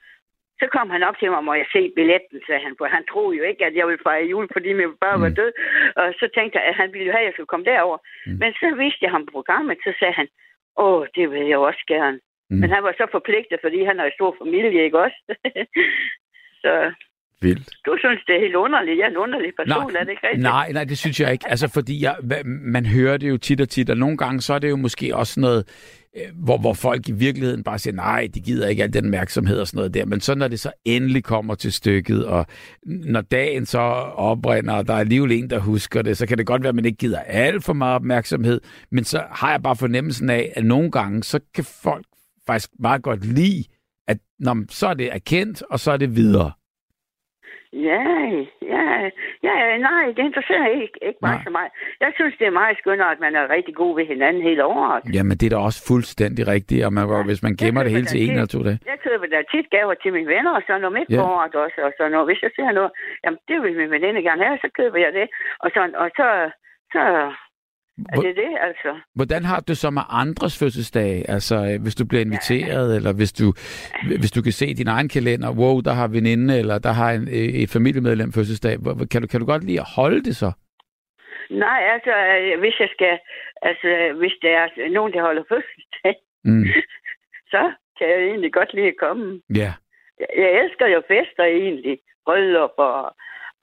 Så 0.61 0.67
kom 0.73 0.91
han 0.91 1.03
op 1.03 1.19
til 1.19 1.31
mig, 1.31 1.45
må 1.45 1.55
jeg 1.55 1.67
se 1.73 1.93
billetten, 1.97 2.41
sagde 2.47 2.63
han, 2.67 2.75
for 2.79 2.85
han 2.87 3.05
troede 3.11 3.37
jo 3.39 3.45
ikke, 3.45 3.67
at 3.67 3.75
jeg 3.75 3.87
ville 3.87 4.03
fejre 4.03 4.25
jul, 4.33 4.49
fordi 4.53 4.73
min 4.73 4.93
far 5.03 5.17
var 5.19 5.29
Mm. 5.29 5.35
død. 5.35 5.53
Og 5.97 6.15
så 6.21 6.29
tænkte 6.35 6.59
jeg, 6.59 6.67
at 6.69 6.75
han 6.75 6.93
ville 6.93 7.07
jo 7.07 7.13
have, 7.13 7.21
at 7.21 7.25
jeg 7.27 7.33
skulle 7.33 7.53
komme 7.53 7.67
derover. 7.67 7.99
Mm. 8.27 8.33
Men 8.41 8.53
så 8.53 8.75
viste 8.75 8.99
jeg 9.05 9.11
ham 9.11 9.27
programmet, 9.27 9.79
så 9.85 9.93
sagde 9.99 10.13
han, 10.15 10.29
åh, 10.77 11.07
det 11.15 11.31
vil 11.31 11.47
jeg 11.47 11.59
også 11.59 11.85
gerne. 11.87 12.21
Mm. 12.51 12.57
Men 12.61 12.71
han 12.71 12.83
var 12.87 12.93
så 13.01 13.07
forpligtet, 13.17 13.59
fordi 13.65 13.79
han 13.85 13.99
har 13.99 14.07
en 14.07 14.19
stor 14.19 14.37
familie, 14.43 14.85
ikke 14.85 14.99
også? 15.07 15.21
så 16.65 16.73
Vildt. 17.45 17.71
du 17.87 17.97
synes, 17.99 18.21
det 18.27 18.35
er 18.37 18.41
helt 18.41 18.55
underligt. 18.55 18.99
Jeg 18.99 19.05
er 19.05 19.11
en 19.11 19.17
underlig 19.17 19.53
person, 19.57 19.93
Nej, 19.93 20.01
er 20.01 20.05
det 20.05 20.11
ikke 20.11 20.27
rigtigt? 20.27 20.43
Nej, 20.43 20.73
nej, 20.73 20.85
det 20.85 20.99
synes 20.99 21.21
jeg 21.21 21.33
ikke. 21.33 21.45
Altså, 21.49 21.69
fordi 21.69 22.03
jeg, 22.03 22.17
man 22.47 22.87
hører 22.87 23.17
det 23.17 23.29
jo 23.29 23.37
tit 23.37 23.61
og 23.61 23.69
tit, 23.69 23.91
og 23.91 23.97
nogle 23.97 24.17
gange 24.17 24.41
så 24.41 24.55
er 24.55 24.59
det 24.59 24.71
jo 24.71 24.77
måske 24.77 25.17
også 25.17 25.41
noget, 25.41 25.65
øh, 26.17 26.23
hvor, 26.45 26.59
hvor 26.59 26.75
folk 26.75 27.09
i 27.09 27.13
virkeligheden 27.13 27.65
bare 27.65 27.79
siger, 27.79 27.95
nej, 27.95 28.29
de 28.35 28.41
gider 28.41 28.69
ikke 28.69 28.83
al 28.83 28.93
den 28.93 29.05
opmærksomhed 29.05 29.61
og 29.61 29.67
sådan 29.67 29.79
noget 29.79 29.95
der. 29.95 30.05
Men 30.05 30.21
så 30.21 30.35
når 30.35 30.49
det 30.49 30.61
så 30.61 30.73
endelig 30.85 31.25
kommer 31.25 31.55
til 31.55 31.73
stykket, 31.73 32.27
og 32.27 32.47
når 32.83 33.21
dagen 33.21 33.67
så 33.67 33.79
oprinder, 33.79 34.75
og 34.75 34.87
der 34.87 34.95
er 34.95 34.99
alligevel 34.99 35.33
en, 35.33 35.51
der 35.51 35.59
husker 35.59 36.03
det, 36.03 36.17
så 36.17 36.27
kan 36.27 36.39
det 36.39 36.47
godt 36.47 36.63
være, 36.63 36.69
at 36.69 36.75
man 36.75 36.85
ikke 36.85 36.99
gider 36.99 37.21
alt 37.21 37.65
for 37.65 37.73
meget 37.73 37.95
opmærksomhed. 37.95 38.61
Men 38.91 39.05
så 39.05 39.23
har 39.31 39.51
jeg 39.51 39.63
bare 39.63 39.77
fornemmelsen 39.77 40.31
af, 40.31 40.53
at 40.57 40.65
nogle 40.65 40.91
gange, 40.91 41.23
så 41.23 41.41
kan 41.55 41.65
folk 41.65 42.05
faktisk 42.47 42.71
meget 42.79 43.03
godt 43.03 43.25
lide, 43.39 43.65
at 44.09 44.19
når, 44.39 44.57
så 44.69 44.87
er 44.87 44.95
det 44.95 45.15
erkendt, 45.15 45.63
og 45.71 45.79
så 45.79 45.93
er 45.93 45.97
det 45.97 46.17
videre. 46.17 46.53
Ja, 47.91 48.03
ja, 48.75 48.87
ja, 49.49 49.57
nej, 49.91 50.05
det 50.17 50.23
interesserer 50.31 50.69
ikke, 50.83 50.99
ikke 51.09 51.19
mig 51.23 51.41
så 51.45 51.51
meget. 51.51 51.71
Jeg 52.01 52.13
synes, 52.19 52.35
det 52.39 52.47
er 52.47 52.51
meget 52.63 52.79
skønnere, 52.79 53.11
at 53.13 53.21
man 53.21 53.35
er 53.41 53.51
rigtig 53.57 53.75
god 53.75 53.93
ved 53.99 54.07
hinanden 54.13 54.43
hele 54.43 54.65
året. 54.65 55.03
Jamen, 55.17 55.37
det 55.39 55.47
er 55.47 55.55
da 55.57 55.61
også 55.69 55.81
fuldstændig 55.91 56.43
rigtigt, 56.55 56.85
og 56.87 56.93
man, 56.93 57.09
Ja. 57.09 57.23
hvis 57.31 57.43
man 57.47 57.55
gemmer 57.61 57.83
det 57.83 57.93
hele 57.97 58.07
til 58.07 58.21
en 58.25 58.31
eller 58.31 58.47
to 58.55 58.61
dage. 58.69 58.79
Jeg 58.93 58.99
køber 59.07 59.27
da 59.27 59.39
tit 59.55 59.67
gaver 59.77 59.95
til 60.03 60.13
mine 60.17 60.29
venner, 60.35 60.53
og 60.59 60.63
så 60.67 60.73
noget 60.79 60.97
midt 60.99 61.11
Ja. 61.11 61.17
på 61.21 61.25
året 61.35 61.55
også, 61.65 61.79
og 61.87 61.93
så 61.99 62.03
noget. 62.09 62.27
Hvis 62.29 62.43
jeg 62.47 62.51
ser 62.57 62.71
noget, 62.79 62.91
jamen 63.25 63.39
det 63.49 63.57
vil 63.63 63.77
min 63.81 63.91
veninde 63.97 64.23
gerne 64.29 64.45
have, 64.47 64.59
så 64.65 64.69
køber 64.79 64.99
jeg 65.05 65.13
det. 65.19 65.27
Og 65.65 65.69
så, 65.75 65.81
og 66.03 66.09
så, 66.19 66.29
så 66.95 67.03
er 68.13 68.21
det 68.21 68.37
det, 68.37 68.53
altså. 68.61 69.01
Hvordan 69.15 69.45
har 69.45 69.61
du 69.61 69.65
det 69.69 69.79
så 69.79 69.91
med 69.91 70.03
andres 70.11 70.59
fødselsdage? 70.59 71.31
Altså, 71.31 71.57
øh, 71.57 71.83
hvis 71.83 71.95
du 71.95 72.05
bliver 72.07 72.25
inviteret, 72.25 72.91
ja. 72.91 72.97
eller 72.97 73.13
hvis 73.13 73.33
du, 73.33 73.47
hvis 74.21 74.31
du 74.37 74.43
kan 74.43 74.53
se 74.53 74.75
din 74.75 74.89
egen 74.89 75.09
kalender, 75.09 75.51
wow, 75.61 75.81
der 75.81 75.93
har 75.93 76.09
veninde, 76.09 76.59
eller 76.59 76.79
der 76.79 76.93
har 76.93 77.11
en, 77.13 77.29
øh, 77.29 77.49
et 77.63 77.71
familiemedlem 77.71 78.33
fødselsdag. 78.33 78.79
Kan 79.11 79.23
du, 79.23 79.27
kan 79.29 79.41
du 79.41 79.47
godt 79.47 79.65
lide 79.65 79.81
at 79.81 79.87
holde 79.97 80.23
det 80.25 80.37
så? 80.37 80.53
Nej, 81.51 81.81
altså, 81.95 82.15
øh, 82.35 82.61
hvis 82.61 82.77
jeg 82.81 82.89
skal, 82.97 83.19
altså, 83.63 83.89
hvis 84.19 84.35
der 84.43 84.51
er 84.63 84.91
nogen, 84.93 85.13
der 85.13 85.23
holder 85.23 85.43
fødselsdag, 85.49 86.15
Mm. 86.47 86.65
så 87.53 87.63
kan 87.99 88.07
jeg 88.09 88.21
egentlig 88.31 88.53
godt 88.53 88.75
lide 88.75 88.87
at 88.87 89.01
komme. 89.01 89.41
Ja, 89.55 89.73
Jeg, 90.21 90.29
jeg 90.43 90.51
elsker 90.63 90.87
jo 90.87 91.03
fester 91.09 91.45
egentlig. 91.45 91.99
Bryllup 92.27 92.75
og, 92.79 93.03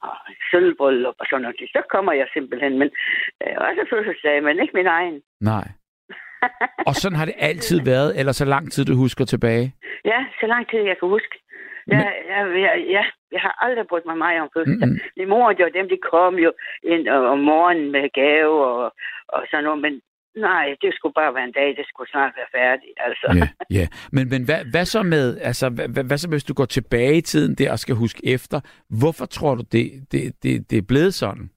og 0.08 0.16
sølvbryllup 0.52 1.16
og 1.20 1.26
sådan 1.30 1.42
noget. 1.42 1.72
Så 1.76 1.82
kommer 1.94 2.14
jeg 2.14 2.28
simpelthen. 2.34 2.74
Men 2.80 2.90
øh, 3.44 3.56
også 3.68 3.82
fødselsdag, 3.90 4.44
men 4.44 4.60
ikke 4.60 4.78
min 4.80 4.88
egen. 4.88 5.22
nej. 5.42 5.68
Og 6.90 6.96
sådan 6.96 7.18
har 7.18 7.26
det 7.26 7.36
altid 7.38 7.80
været, 7.86 8.20
eller 8.20 8.32
så 8.32 8.46
lang 8.46 8.72
tid 8.72 8.86
du 8.86 8.96
husker 8.96 9.26
tilbage? 9.26 9.76
Ja, 10.06 10.26
så 10.40 10.46
lang 10.48 10.70
tid 10.70 10.80
jeg 10.80 10.98
kan 11.00 11.10
huske. 11.10 11.36
Jeg, 11.88 12.14
jeg, 12.30 12.42
jeg, 12.66 12.86
jeg, 12.96 13.06
jeg 13.32 13.42
har 13.42 13.54
aldrig 13.66 13.88
brugt 13.88 14.06
mig 14.06 14.18
meget 14.18 14.42
om 14.42 14.50
fødselsdag. 14.54 14.88
Mm-mm. 14.88 15.18
Min 15.18 15.30
mor 15.30 15.48
og 15.48 15.74
dem, 15.74 15.90
de 15.90 15.98
kom 16.12 16.36
jo 16.36 16.52
ind 16.84 17.08
om 17.08 17.40
morgenen 17.40 17.92
med 17.92 18.10
gave 18.14 18.66
og, 18.72 18.94
og 19.28 19.42
sådan 19.50 19.64
noget. 19.64 19.82
Men 19.82 20.02
nej, 20.36 20.76
det 20.82 20.94
skulle 20.94 21.14
bare 21.14 21.34
være 21.34 21.44
en 21.44 21.52
dag. 21.52 21.68
Det 21.78 21.86
skulle 21.88 22.10
snart 22.10 22.34
være 22.36 22.52
færdigt. 22.62 22.98
Altså. 22.98 23.28
Ja, 23.40 23.48
ja. 23.80 23.88
Men, 24.12 24.30
men 24.30 24.46
hvad, 24.46 24.62
hvad 24.72 24.86
så 24.86 25.04
med, 25.04 25.38
altså, 25.42 25.70
hvad, 25.70 26.04
hvad, 26.04 26.18
så 26.18 26.30
hvis 26.30 26.44
du 26.44 26.54
går 26.54 26.66
tilbage 26.66 27.18
i 27.18 27.22
tiden 27.22 27.56
der 27.56 27.72
og 27.72 27.80
skal 27.80 27.96
huske 27.96 28.22
efter? 28.34 28.60
Hvorfor 29.02 29.26
tror 29.26 29.56
du, 29.56 29.64
det, 29.72 29.86
det, 30.12 30.44
det, 30.44 30.70
det 30.70 30.78
er 30.78 30.88
blevet 30.88 31.14
sådan? 31.14 31.50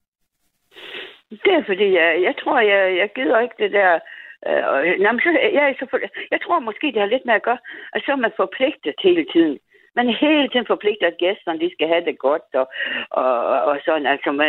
Det 1.30 1.52
er 1.58 1.64
fordi, 1.66 1.86
jeg, 2.00 2.22
jeg 2.22 2.34
tror, 2.42 2.60
jeg, 2.60 2.96
jeg 2.96 3.08
gider 3.14 3.40
ikke 3.40 3.58
det 3.58 3.72
der... 3.72 3.92
Øh, 4.48 5.00
nej, 5.02 5.12
men 5.12 5.20
så, 5.20 5.30
jeg, 5.52 5.76
for, 5.90 5.98
jeg 6.30 6.40
tror 6.42 6.58
måske, 6.60 6.86
det 6.86 7.00
har 7.00 7.06
lidt 7.06 7.26
med 7.26 7.34
at 7.34 7.42
gøre, 7.42 7.58
at 7.92 8.02
så 8.04 8.12
er 8.12 8.16
man 8.16 8.32
forpligtet 8.36 8.94
hele 9.02 9.26
tiden. 9.32 9.58
Man 9.96 10.08
hele 10.24 10.48
tiden 10.48 10.66
forpligtet, 10.66 11.06
at 11.06 11.18
gæsterne 11.24 11.60
de 11.60 11.70
skal 11.74 11.88
have 11.88 12.04
det 12.04 12.18
godt, 12.18 12.42
og, 12.60 12.66
og, 13.10 13.62
og 13.68 13.74
sådan. 13.84 14.06
Altså, 14.06 14.32
man, 14.32 14.48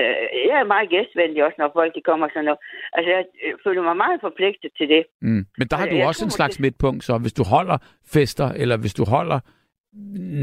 jeg 0.50 0.58
er 0.64 0.72
meget 0.74 0.90
gæstvenlig 0.90 1.46
også, 1.46 1.56
når 1.60 1.70
folk 1.74 1.96
de 1.96 2.02
kommer 2.02 2.28
sådan 2.30 2.46
noget. 2.46 2.60
Altså, 2.94 3.10
jeg 3.16 3.26
øh, 3.46 3.54
føler 3.66 3.82
mig 3.82 3.98
meget 3.98 4.22
forpligtet 4.22 4.72
til 4.78 4.88
det. 4.90 5.04
Mm. 5.22 5.46
Men 5.58 5.68
der 5.70 5.76
har 5.78 5.86
Jeg- 5.88 5.94
du 6.02 6.08
også 6.08 6.26
en 6.26 6.32
slags 6.40 6.52
måske- 6.54 6.62
midtpunkt, 6.62 7.04
så 7.04 7.18
hvis 7.18 7.34
du 7.40 7.44
holder 7.56 7.78
fester, 8.14 8.48
eller 8.62 8.78
hvis 8.78 8.94
du 9.00 9.04
holder 9.16 9.40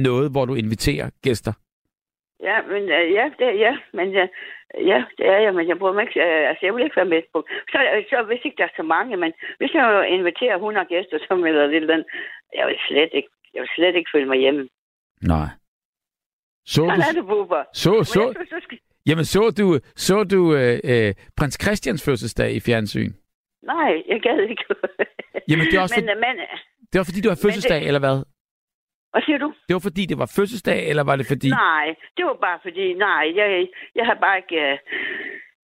noget, 0.09 0.31
hvor 0.33 0.45
du 0.45 0.55
inviterer 0.55 1.09
gæster. 1.23 1.53
Ja, 2.49 2.57
men 2.73 2.83
øh, 2.83 3.13
ja, 3.19 3.25
det, 3.39 3.59
ja, 3.67 3.77
men 3.93 4.09
øh, 4.17 4.29
ja, 4.91 5.05
det 5.19 5.27
er 5.35 5.39
jeg, 5.45 5.55
men 5.55 5.69
jeg 5.69 5.79
bruger 5.79 5.93
mig 5.93 6.03
ikke, 6.03 6.23
altså 6.23 6.67
jeg 6.67 6.75
vil 6.75 6.85
ikke 6.85 6.97
være 6.97 7.13
med 7.15 7.23
på. 7.35 7.39
Så, 7.73 7.79
så 8.11 8.23
hvis 8.23 8.41
ikke 8.45 8.57
der 8.59 8.65
er 8.65 8.77
så 8.77 8.83
mange, 8.83 9.17
men 9.17 9.33
hvis 9.59 9.75
jeg 9.75 10.09
inviterer 10.09 10.55
100 10.55 10.87
gæster, 10.87 11.19
så 11.29 11.35
melder 11.37 11.67
det 11.67 11.89
den, 11.89 12.05
jeg 12.59 12.67
vil 12.67 12.77
slet 12.89 13.11
ikke, 13.13 13.29
jeg 13.55 13.61
vil 13.61 13.71
slet 13.77 13.95
ikke 13.97 14.11
føle 14.15 14.29
mig 14.29 14.39
hjemme. 14.39 14.69
Nej. 15.23 15.49
Så 16.67 16.75
Sådan 16.75 17.01
er 17.01 17.13
det, 17.13 17.27
Bubber. 17.27 17.63
så, 17.75 17.95
jeg 17.97 18.07
så, 18.07 18.13
synes, 18.37 18.51
du 18.51 18.61
skal... 18.63 18.79
jamen, 19.07 19.25
så 19.25 19.43
du, 19.59 19.79
så 19.97 20.25
du 20.25 20.55
øh, 20.55 20.81
øh, 20.85 21.15
prins 21.37 21.59
Christians 21.63 22.05
fødselsdag 22.05 22.53
i 22.55 22.61
fjernsyn? 22.61 23.13
Nej, 23.63 23.93
jeg 24.09 24.21
gad 24.23 24.39
ikke. 24.51 24.65
Jamen, 25.49 25.67
det 25.67 25.75
er 25.75 25.81
også 25.81 26.01
men, 26.01 26.09
for, 26.09 26.15
men, 26.25 26.35
det 26.93 26.99
var 26.99 27.05
fordi, 27.05 27.21
du 27.21 27.29
har 27.29 27.41
fødselsdag, 27.45 27.81
det- 27.81 27.87
eller 27.89 28.01
hvad? 28.07 28.17
hvad 29.13 29.23
siger 29.27 29.39
du? 29.39 29.49
Det 29.69 29.75
var 29.75 29.81
fordi, 29.89 30.03
det 30.07 30.19
var 30.19 30.33
fødselsdag, 30.37 30.89
eller 30.91 31.03
var 31.11 31.17
det 31.17 31.27
fordi... 31.33 31.49
Nej, 31.51 31.87
det 32.17 32.25
var 32.25 32.37
bare 32.47 32.59
fordi, 32.63 32.95
nej, 32.95 33.25
jeg, 33.39 33.49
jeg 33.95 34.05
har 34.07 34.17
bare 34.25 34.37
ikke... 34.43 34.57
øh, 34.73 34.79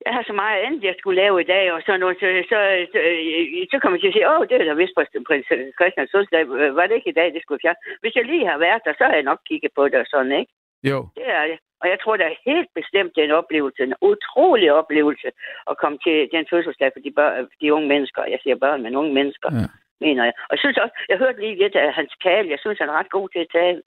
Jeg 0.06 0.12
har 0.17 0.25
så 0.26 0.35
meget 0.43 0.61
andet, 0.67 0.82
jeg 0.91 0.94
skulle 0.99 1.20
lave 1.23 1.37
i 1.41 1.50
dag, 1.55 1.64
og 1.75 1.81
sådan 1.87 2.00
noget, 2.05 2.17
så, 2.23 2.26
så, 2.52 2.58
så, 2.93 2.99
øh, 3.11 3.67
så 3.73 3.76
kommer 3.79 3.97
jeg 3.97 4.02
til 4.02 4.12
at 4.12 4.17
sige, 4.17 4.31
åh, 4.32 4.43
det 4.49 4.55
er 4.56 4.64
da 4.69 4.75
vist 4.82 4.97
prins 4.97 5.11
prins 5.29 5.47
Christian 5.79 6.08
Sundslag, 6.12 6.43
var 6.78 6.87
det 6.87 6.95
ikke 6.99 7.12
i 7.12 7.19
dag, 7.21 7.28
det 7.35 7.42
skulle 7.42 7.62
fjerne? 7.62 7.80
Hvis 8.02 8.16
jeg 8.16 8.25
lige 8.33 8.47
har 8.50 8.59
været 8.66 8.83
der, 8.87 8.92
så 8.99 9.04
har 9.09 9.14
jeg 9.19 9.28
nok 9.30 9.40
kigget 9.49 9.73
på 9.78 9.83
det 9.90 9.99
og 10.04 10.09
sådan, 10.14 10.33
ikke? 10.40 10.52
Jo, 10.90 10.99
Det 11.19 11.26
er 11.38 11.45
det. 11.50 11.59
Og 11.83 11.87
jeg 11.92 11.99
tror, 12.00 12.14
er 12.16 12.42
helt 12.50 12.71
bestemt 12.80 13.12
det 13.14 13.21
er 13.21 13.28
en 13.30 13.38
oplevelse, 13.42 13.83
en 13.83 13.95
utrolig 14.11 14.69
oplevelse 14.80 15.28
at 15.71 15.78
komme 15.83 15.99
til 16.07 16.16
den 16.35 16.45
fødselsdag 16.50 16.90
for 16.95 17.00
de, 17.07 17.11
børn, 17.19 17.49
de 17.61 17.75
unge 17.75 17.88
mennesker. 17.88 18.23
Jeg 18.35 18.38
siger 18.42 18.57
børn, 18.64 18.83
men 18.83 18.97
unge 19.00 19.14
mennesker, 19.19 19.49
Ja. 19.52 19.66
mener 20.07 20.23
jeg. 20.25 20.33
Og 20.49 20.52
jeg 20.54 20.61
synes 20.64 20.78
også, 20.85 20.95
jeg 21.09 21.19
hørte 21.19 21.40
lige 21.40 21.57
lidt 21.62 21.76
af 21.76 21.92
hans 21.99 22.12
tale. 22.26 22.50
Jeg 22.54 22.59
synes, 22.61 22.78
han 22.78 22.88
er 22.88 22.97
ret 23.00 23.11
god 23.11 23.28
til 23.28 23.38
at 23.38 23.50
tale. 23.61 23.83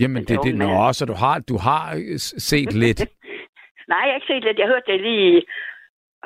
jamen 0.00 0.14
Men 0.14 0.24
det, 0.24 0.38
det, 0.44 0.54
nå, 0.54 0.92
så 0.98 1.04
du 1.10 1.14
har, 1.24 1.36
du 1.50 1.56
har 1.68 1.84
øh, 1.96 2.18
set 2.50 2.72
lidt. 2.84 3.00
Nej, 3.92 4.02
jeg 4.06 4.12
har 4.12 4.18
ikke 4.20 4.30
set 4.32 4.44
lidt. 4.44 4.58
Jeg 4.58 4.68
hørte 4.72 4.92
det 4.92 5.00
lige 5.00 5.38
i 5.38 5.40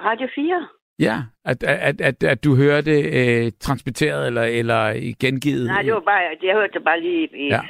Radio 0.08 0.28
4. 0.35 0.68
Ja, 1.08 1.16
at, 1.50 1.62
at, 1.62 2.00
at, 2.00 2.18
at 2.32 2.44
du 2.44 2.50
hørte 2.62 2.94
øh, 3.20 3.52
transmitteret 3.61 4.26
eller, 4.26 4.42
eller 4.61 4.80
gengivet. 5.20 5.66
Nej, 5.66 5.82
det 5.82 5.92
var 5.94 6.00
bare, 6.12 6.23
jeg 6.42 6.54
hørte 6.61 6.73
det 6.76 6.85
bare 6.85 7.00
lige 7.00 7.23
i, 7.44 7.46
Ja. 7.49 7.61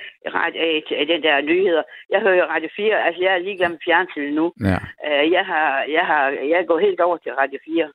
radio, 0.41 0.61
i 1.03 1.05
den 1.13 1.23
der 1.23 1.41
nyheder. 1.41 1.83
Jeg 2.11 2.21
hører 2.21 2.47
Radio 2.55 2.69
4. 2.77 3.05
Altså, 3.07 3.23
jeg 3.23 3.33
er 3.35 3.39
lige 3.39 3.57
glemt 3.57 3.81
fjernsynet 3.87 4.35
nu. 4.41 4.47
Ja. 4.71 4.79
Uh, 5.07 5.33
jeg, 5.37 5.45
har, 5.47 5.69
jeg, 5.97 6.05
har, 6.11 6.23
jeg 6.53 6.65
gået 6.69 6.83
helt 6.87 7.01
over 7.01 7.17
til 7.17 7.33
Radio 7.33 7.59
4. 7.65 7.93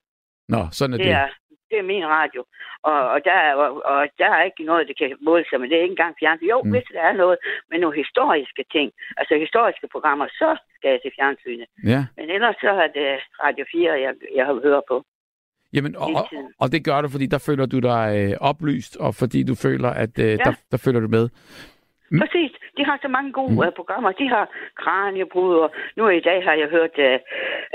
Nå, 0.49 0.61
sådan 0.71 0.93
er 0.93 0.97
det. 0.97 1.05
Det 1.05 1.13
er, 1.13 1.27
det 1.71 1.77
er 1.79 1.91
min 1.93 2.05
radio. 2.17 2.41
Og, 2.89 2.99
og, 3.13 3.19
der 3.27 3.37
er, 3.47 3.53
og, 3.63 3.69
og 3.91 3.99
der 4.21 4.29
er 4.37 4.43
ikke 4.49 4.63
noget, 4.69 4.87
der 4.87 4.93
kan 5.01 5.09
måle 5.29 5.45
sig 5.49 5.59
med. 5.59 5.69
Det 5.69 5.77
er 5.77 5.81
ikke 5.85 5.97
engang 5.97 6.15
fjernsyn. 6.19 6.47
Jo, 6.53 6.57
Mm. 6.63 6.71
hvis 6.71 6.87
der 6.95 7.01
er 7.09 7.13
noget 7.23 7.37
med 7.71 7.79
nogle 7.79 7.95
historiske 8.03 8.63
ting, 8.75 8.87
altså 9.19 9.33
historiske 9.45 9.87
programmer, 9.95 10.27
så 10.41 10.49
skal 10.77 10.89
jeg 10.93 10.99
til 11.01 11.11
fjernsynet. 11.17 11.67
Ja. 11.93 12.01
Men 12.17 12.25
ellers 12.35 12.55
så 12.65 12.69
er 12.85 12.89
det 12.99 13.07
Radio 13.45 13.65
4, 13.71 13.91
jeg, 14.05 14.13
jeg 14.37 14.45
har 14.45 14.53
hørt 14.67 14.83
på. 14.91 14.97
Jamen, 15.73 15.95
og, 15.95 16.07
og, 16.19 16.25
og 16.59 16.71
det 16.71 16.85
gør 16.85 17.01
du, 17.01 17.09
fordi 17.09 17.25
der 17.25 17.37
føler 17.47 17.65
du 17.65 17.79
dig 17.79 18.05
øh, 18.19 18.37
oplyst, 18.49 18.97
og 18.97 19.15
fordi 19.15 19.43
du 19.43 19.55
føler, 19.55 19.89
at 19.89 20.19
øh, 20.19 20.25
Ja. 20.25 20.35
der, 20.35 20.53
der 20.71 20.77
følger 20.85 20.99
du 21.01 21.07
med. 21.07 21.29
Mm. 22.11 22.19
Præcis. 22.21 22.51
De 22.77 22.81
har 22.89 22.97
så 23.01 23.07
mange 23.15 23.31
gode 23.39 23.51
Mm. 23.53 23.57
uh, 23.65 23.71
programmer. 23.79 24.11
De 24.21 24.27
har 24.35 24.45
kraniebrud, 24.81 25.55
og 25.65 25.69
nu 25.97 26.03
i 26.09 26.23
dag 26.29 26.39
har 26.47 26.53
jeg 26.61 26.67
hørt 26.77 26.95
uh, 27.07 27.17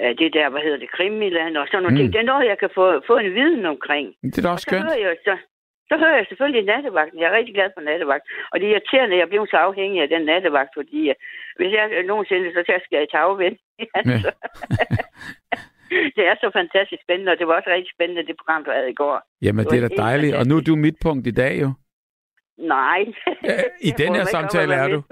uh, 0.02 0.10
det 0.20 0.28
der, 0.36 0.46
hvad 0.52 0.62
hedder 0.66 0.80
det, 0.84 0.90
Krimiland 0.96 1.56
og 1.60 1.66
sådan 1.66 1.82
nogle 1.82 1.94
Mm. 1.94 1.98
ting. 2.00 2.12
Det 2.14 2.20
er 2.20 2.30
noget, 2.32 2.44
jeg 2.52 2.58
kan 2.62 2.70
få, 2.78 2.84
få 3.10 3.14
en 3.24 3.34
viden 3.38 3.64
omkring. 3.74 4.06
Det 4.22 4.38
er 4.38 4.42
da 4.42 4.48
Og 4.48 4.52
også 4.56 4.64
så 4.64 4.70
skønt. 4.70 4.84
hører 4.86 5.00
jeg 5.06 5.16
så, 5.28 5.34
så 5.90 5.94
hører 6.02 6.16
jeg 6.20 6.26
selvfølgelig 6.28 6.64
nattevagten. 6.72 7.20
Jeg 7.20 7.26
er 7.30 7.36
rigtig 7.38 7.54
glad 7.58 7.70
for 7.76 7.82
nattevagt. 7.90 8.24
Og 8.52 8.56
det 8.60 8.64
er 8.66 8.72
irriterende, 8.72 9.14
at 9.16 9.20
jeg 9.22 9.28
blev 9.32 9.42
så 9.52 9.56
afhængig 9.68 9.98
af 10.02 10.08
den 10.14 10.22
nattevagt, 10.32 10.70
fordi 10.78 11.00
uh, 11.10 11.14
hvis 11.58 11.72
jeg 11.78 11.84
øh, 11.96 12.04
nogensinde, 12.10 12.46
så 12.56 12.60
skal 12.66 12.96
jeg 13.00 13.08
tage 13.12 13.26
afvind. 13.28 13.56
altså. 13.98 14.30
det 16.16 16.24
er 16.30 16.34
så 16.42 16.48
fantastisk 16.60 17.02
spændende, 17.06 17.32
og 17.32 17.38
det 17.38 17.46
var 17.48 17.54
også 17.58 17.70
rigtig 17.76 17.92
spændende, 17.96 18.26
det 18.28 18.36
program, 18.40 18.64
du 18.64 18.70
havde 18.76 18.90
i 18.90 18.98
går. 19.02 19.16
Jamen, 19.42 19.64
det 19.64 19.70
det 19.72 19.78
er 19.84 19.88
da 19.88 19.94
dejligt. 20.06 20.34
Og 20.40 20.44
nu 20.46 20.54
er 20.56 20.64
du 20.68 20.76
midtpunkt 20.76 21.26
i 21.26 21.30
dag 21.42 21.54
jo. 21.64 21.68
Nej. 22.58 22.98
I 23.82 23.90
den 23.98 24.14
her 24.14 24.24
samtale 24.24 24.74
er 24.74 24.88
du. 24.88 25.02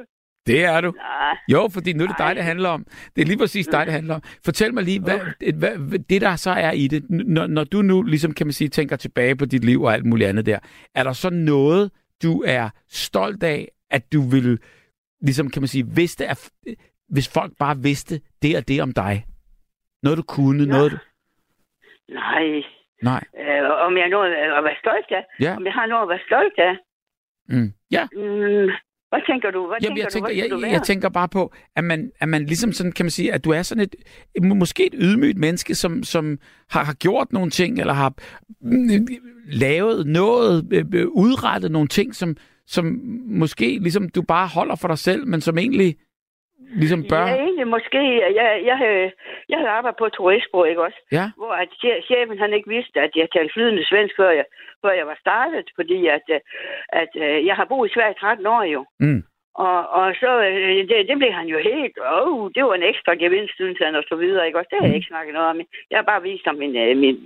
Det 0.47 0.65
er 0.65 0.81
du. 0.81 0.91
Nej. 0.91 1.37
Jo, 1.53 1.69
fordi 1.73 1.93
nu 1.93 2.05
er 2.05 2.09
det 2.09 2.19
dig, 2.19 2.37
det 2.37 2.45
handler 2.45 2.69
om. 2.69 2.85
Det 3.17 3.23
er 3.23 3.27
lige 3.27 3.39
præcis 3.39 3.67
dig, 3.67 3.87
det 3.87 3.93
handler 3.95 4.15
om. 4.15 4.23
Fortæl 4.45 4.75
mig 4.75 4.83
lige, 4.85 5.01
hvad, 5.01 5.19
hvad, 5.59 5.99
det 5.99 6.21
der 6.21 6.37
så 6.37 6.51
er 6.51 6.71
i 6.71 6.89
det, 6.89 7.11
når, 7.11 7.47
når 7.47 7.65
du 7.65 7.83
nu, 7.83 8.03
ligesom 8.03 8.35
kan 8.35 8.47
man 8.47 8.53
sige, 8.53 8.69
tænker 8.69 8.97
tilbage 8.97 9.37
på 9.37 9.45
dit 9.45 9.65
liv 9.65 9.83
og 9.83 9.95
alt 9.95 10.07
muligt 10.07 10.29
andet 10.29 10.47
der, 10.47 10.59
er 10.95 11.03
der 11.05 11.13
så 11.13 11.31
noget, 11.31 11.91
du 12.23 12.43
er 12.47 12.71
stolt 12.89 13.43
af, 13.43 13.69
at 13.91 14.13
du 14.13 14.21
vil, 14.31 14.59
ligesom 15.23 15.51
kan 15.51 15.63
man 15.63 15.69
sige, 15.69 15.87
vidste, 15.95 16.27
at, 16.27 16.51
hvis 17.09 17.33
folk 17.35 17.53
bare 17.59 17.77
vidste 17.79 18.21
det 18.43 18.57
og 18.57 18.69
det 18.69 18.83
om 18.83 18.93
dig? 18.93 19.25
Noget 20.03 20.19
du 20.19 20.23
kunne, 20.23 20.63
Ja. 20.65 20.69
noget 20.71 20.93
du... 20.93 20.97
Nej. 22.09 22.63
Nej. 23.03 23.25
Øh, 23.39 23.71
om 23.87 23.97
jeg 23.97 24.05
har 24.05 24.11
noget 24.11 24.31
at 24.59 24.65
være 24.65 24.77
stolt 24.81 25.07
af? 25.11 25.25
Ja. 25.41 25.57
Om 25.57 25.65
jeg 25.65 25.73
har 25.73 25.87
noget 25.87 26.03
at 26.03 26.09
være 26.09 26.27
stolt 26.27 26.59
af? 26.59 26.75
Mm. 27.49 27.73
Ja, 27.91 28.07
Mm, 28.13 28.71
hvad 29.15 29.23
tænker 29.31 29.51
du? 29.51 29.67
Hvad 29.67 29.77
Jamen, 29.83 29.97
tænker 29.97 30.03
jeg, 30.03 30.13
tænker, 30.13 30.29
du? 30.29 30.35
Hvad 30.35 30.59
jeg, 30.59 30.67
jeg, 30.67 30.73
jeg 30.73 30.83
tænker 30.83 31.09
bare 31.09 31.29
på, 31.29 31.53
at 31.77 31.85
man, 31.85 32.11
at 32.21 32.29
man 32.29 32.47
ligesom 32.47 32.73
sådan, 32.73 32.93
kan 32.93 33.05
man 33.05 33.11
sige, 33.11 33.33
at 33.33 33.45
du 33.45 33.51
er 33.51 33.63
sådan 33.63 33.83
et, 33.83 33.97
må- 34.45 34.55
måske 34.55 34.87
et 34.87 34.95
ydmygt 34.99 35.39
menneske, 35.39 35.75
som, 35.75 36.03
som 36.03 36.39
har, 36.71 36.85
har 36.85 36.95
gjort 36.95 37.33
nogle 37.33 37.51
ting, 37.51 37.79
eller 37.81 37.93
har 37.93 38.15
mm, 38.61 39.07
lavet 39.47 40.07
noget, 40.07 40.69
øh, 40.73 40.85
øh, 40.95 41.07
udrettet 41.09 41.71
nogle 41.71 41.89
ting, 41.89 42.15
som, 42.15 42.37
som 42.67 43.01
måske 43.27 43.79
ligesom 43.79 44.09
du 44.09 44.23
bare 44.23 44.49
holder 44.49 44.77
for 44.77 44.89
dig 44.89 44.99
selv, 44.99 45.27
men 45.27 45.41
som 45.41 45.59
egentlig 45.59 45.97
ligesom 46.83 47.01
bør... 47.11 47.25
Ja, 47.27 47.35
egentlig 47.47 47.69
måske. 47.77 48.03
Jeg, 48.41 48.63
jeg, 48.71 48.77
havde, 48.83 49.13
jeg 49.49 49.59
havde 49.59 49.75
arbejdet 49.77 49.99
på 49.99 50.07
et 50.07 50.13
turistbureau, 50.13 50.71
ikke 50.71 50.83
også? 50.89 51.01
Ja. 51.13 51.27
Hvor 51.37 51.53
at 51.63 51.69
che- 51.83 52.03
chefen 52.09 52.39
han 52.39 52.53
ikke 52.55 52.69
vidste, 52.77 53.01
at 53.01 53.13
jeg 53.17 53.29
talte 53.35 53.53
flydende 53.55 53.89
svensk, 53.91 54.15
før 54.17 54.31
jeg, 54.31 54.45
før 54.83 54.93
jeg 55.01 55.07
var 55.07 55.19
startet. 55.21 55.67
Fordi 55.79 55.99
at, 56.07 56.27
øh, 56.37 56.41
at, 57.03 57.13
øh, 57.25 57.47
jeg 57.47 57.55
har 57.59 57.65
boet 57.65 57.89
i 57.91 57.95
Sverige 57.95 58.15
i 58.17 58.21
13 58.21 58.47
år 58.47 58.63
jo. 58.63 58.85
Mm. 59.01 59.23
Og, 59.67 59.79
og 60.01 60.15
så, 60.23 60.31
øh, 60.49 60.77
det, 60.91 61.09
det 61.09 61.17
blev 61.19 61.33
han 61.33 61.47
jo 61.55 61.59
helt, 61.59 61.97
åh, 62.13 62.29
oh, 62.29 62.51
det 62.55 62.65
var 62.65 62.75
en 62.75 62.89
ekstra 62.93 63.15
gevinst, 63.15 63.55
synes 63.55 63.79
han, 63.85 63.95
og 63.95 64.05
så 64.09 64.17
videre, 64.17 64.47
ikke 64.47 64.59
også? 64.59 64.69
Det 64.71 64.79
har 64.81 64.87
jeg 64.87 64.97
ikke 64.97 65.13
snakket 65.13 65.35
noget 65.35 65.49
om. 65.49 65.61
Jeg 65.91 65.99
har 65.99 66.07
bare 66.13 66.23
vist 66.23 66.47
ham 66.47 66.55
min, 66.55 66.73
min, 67.03 67.17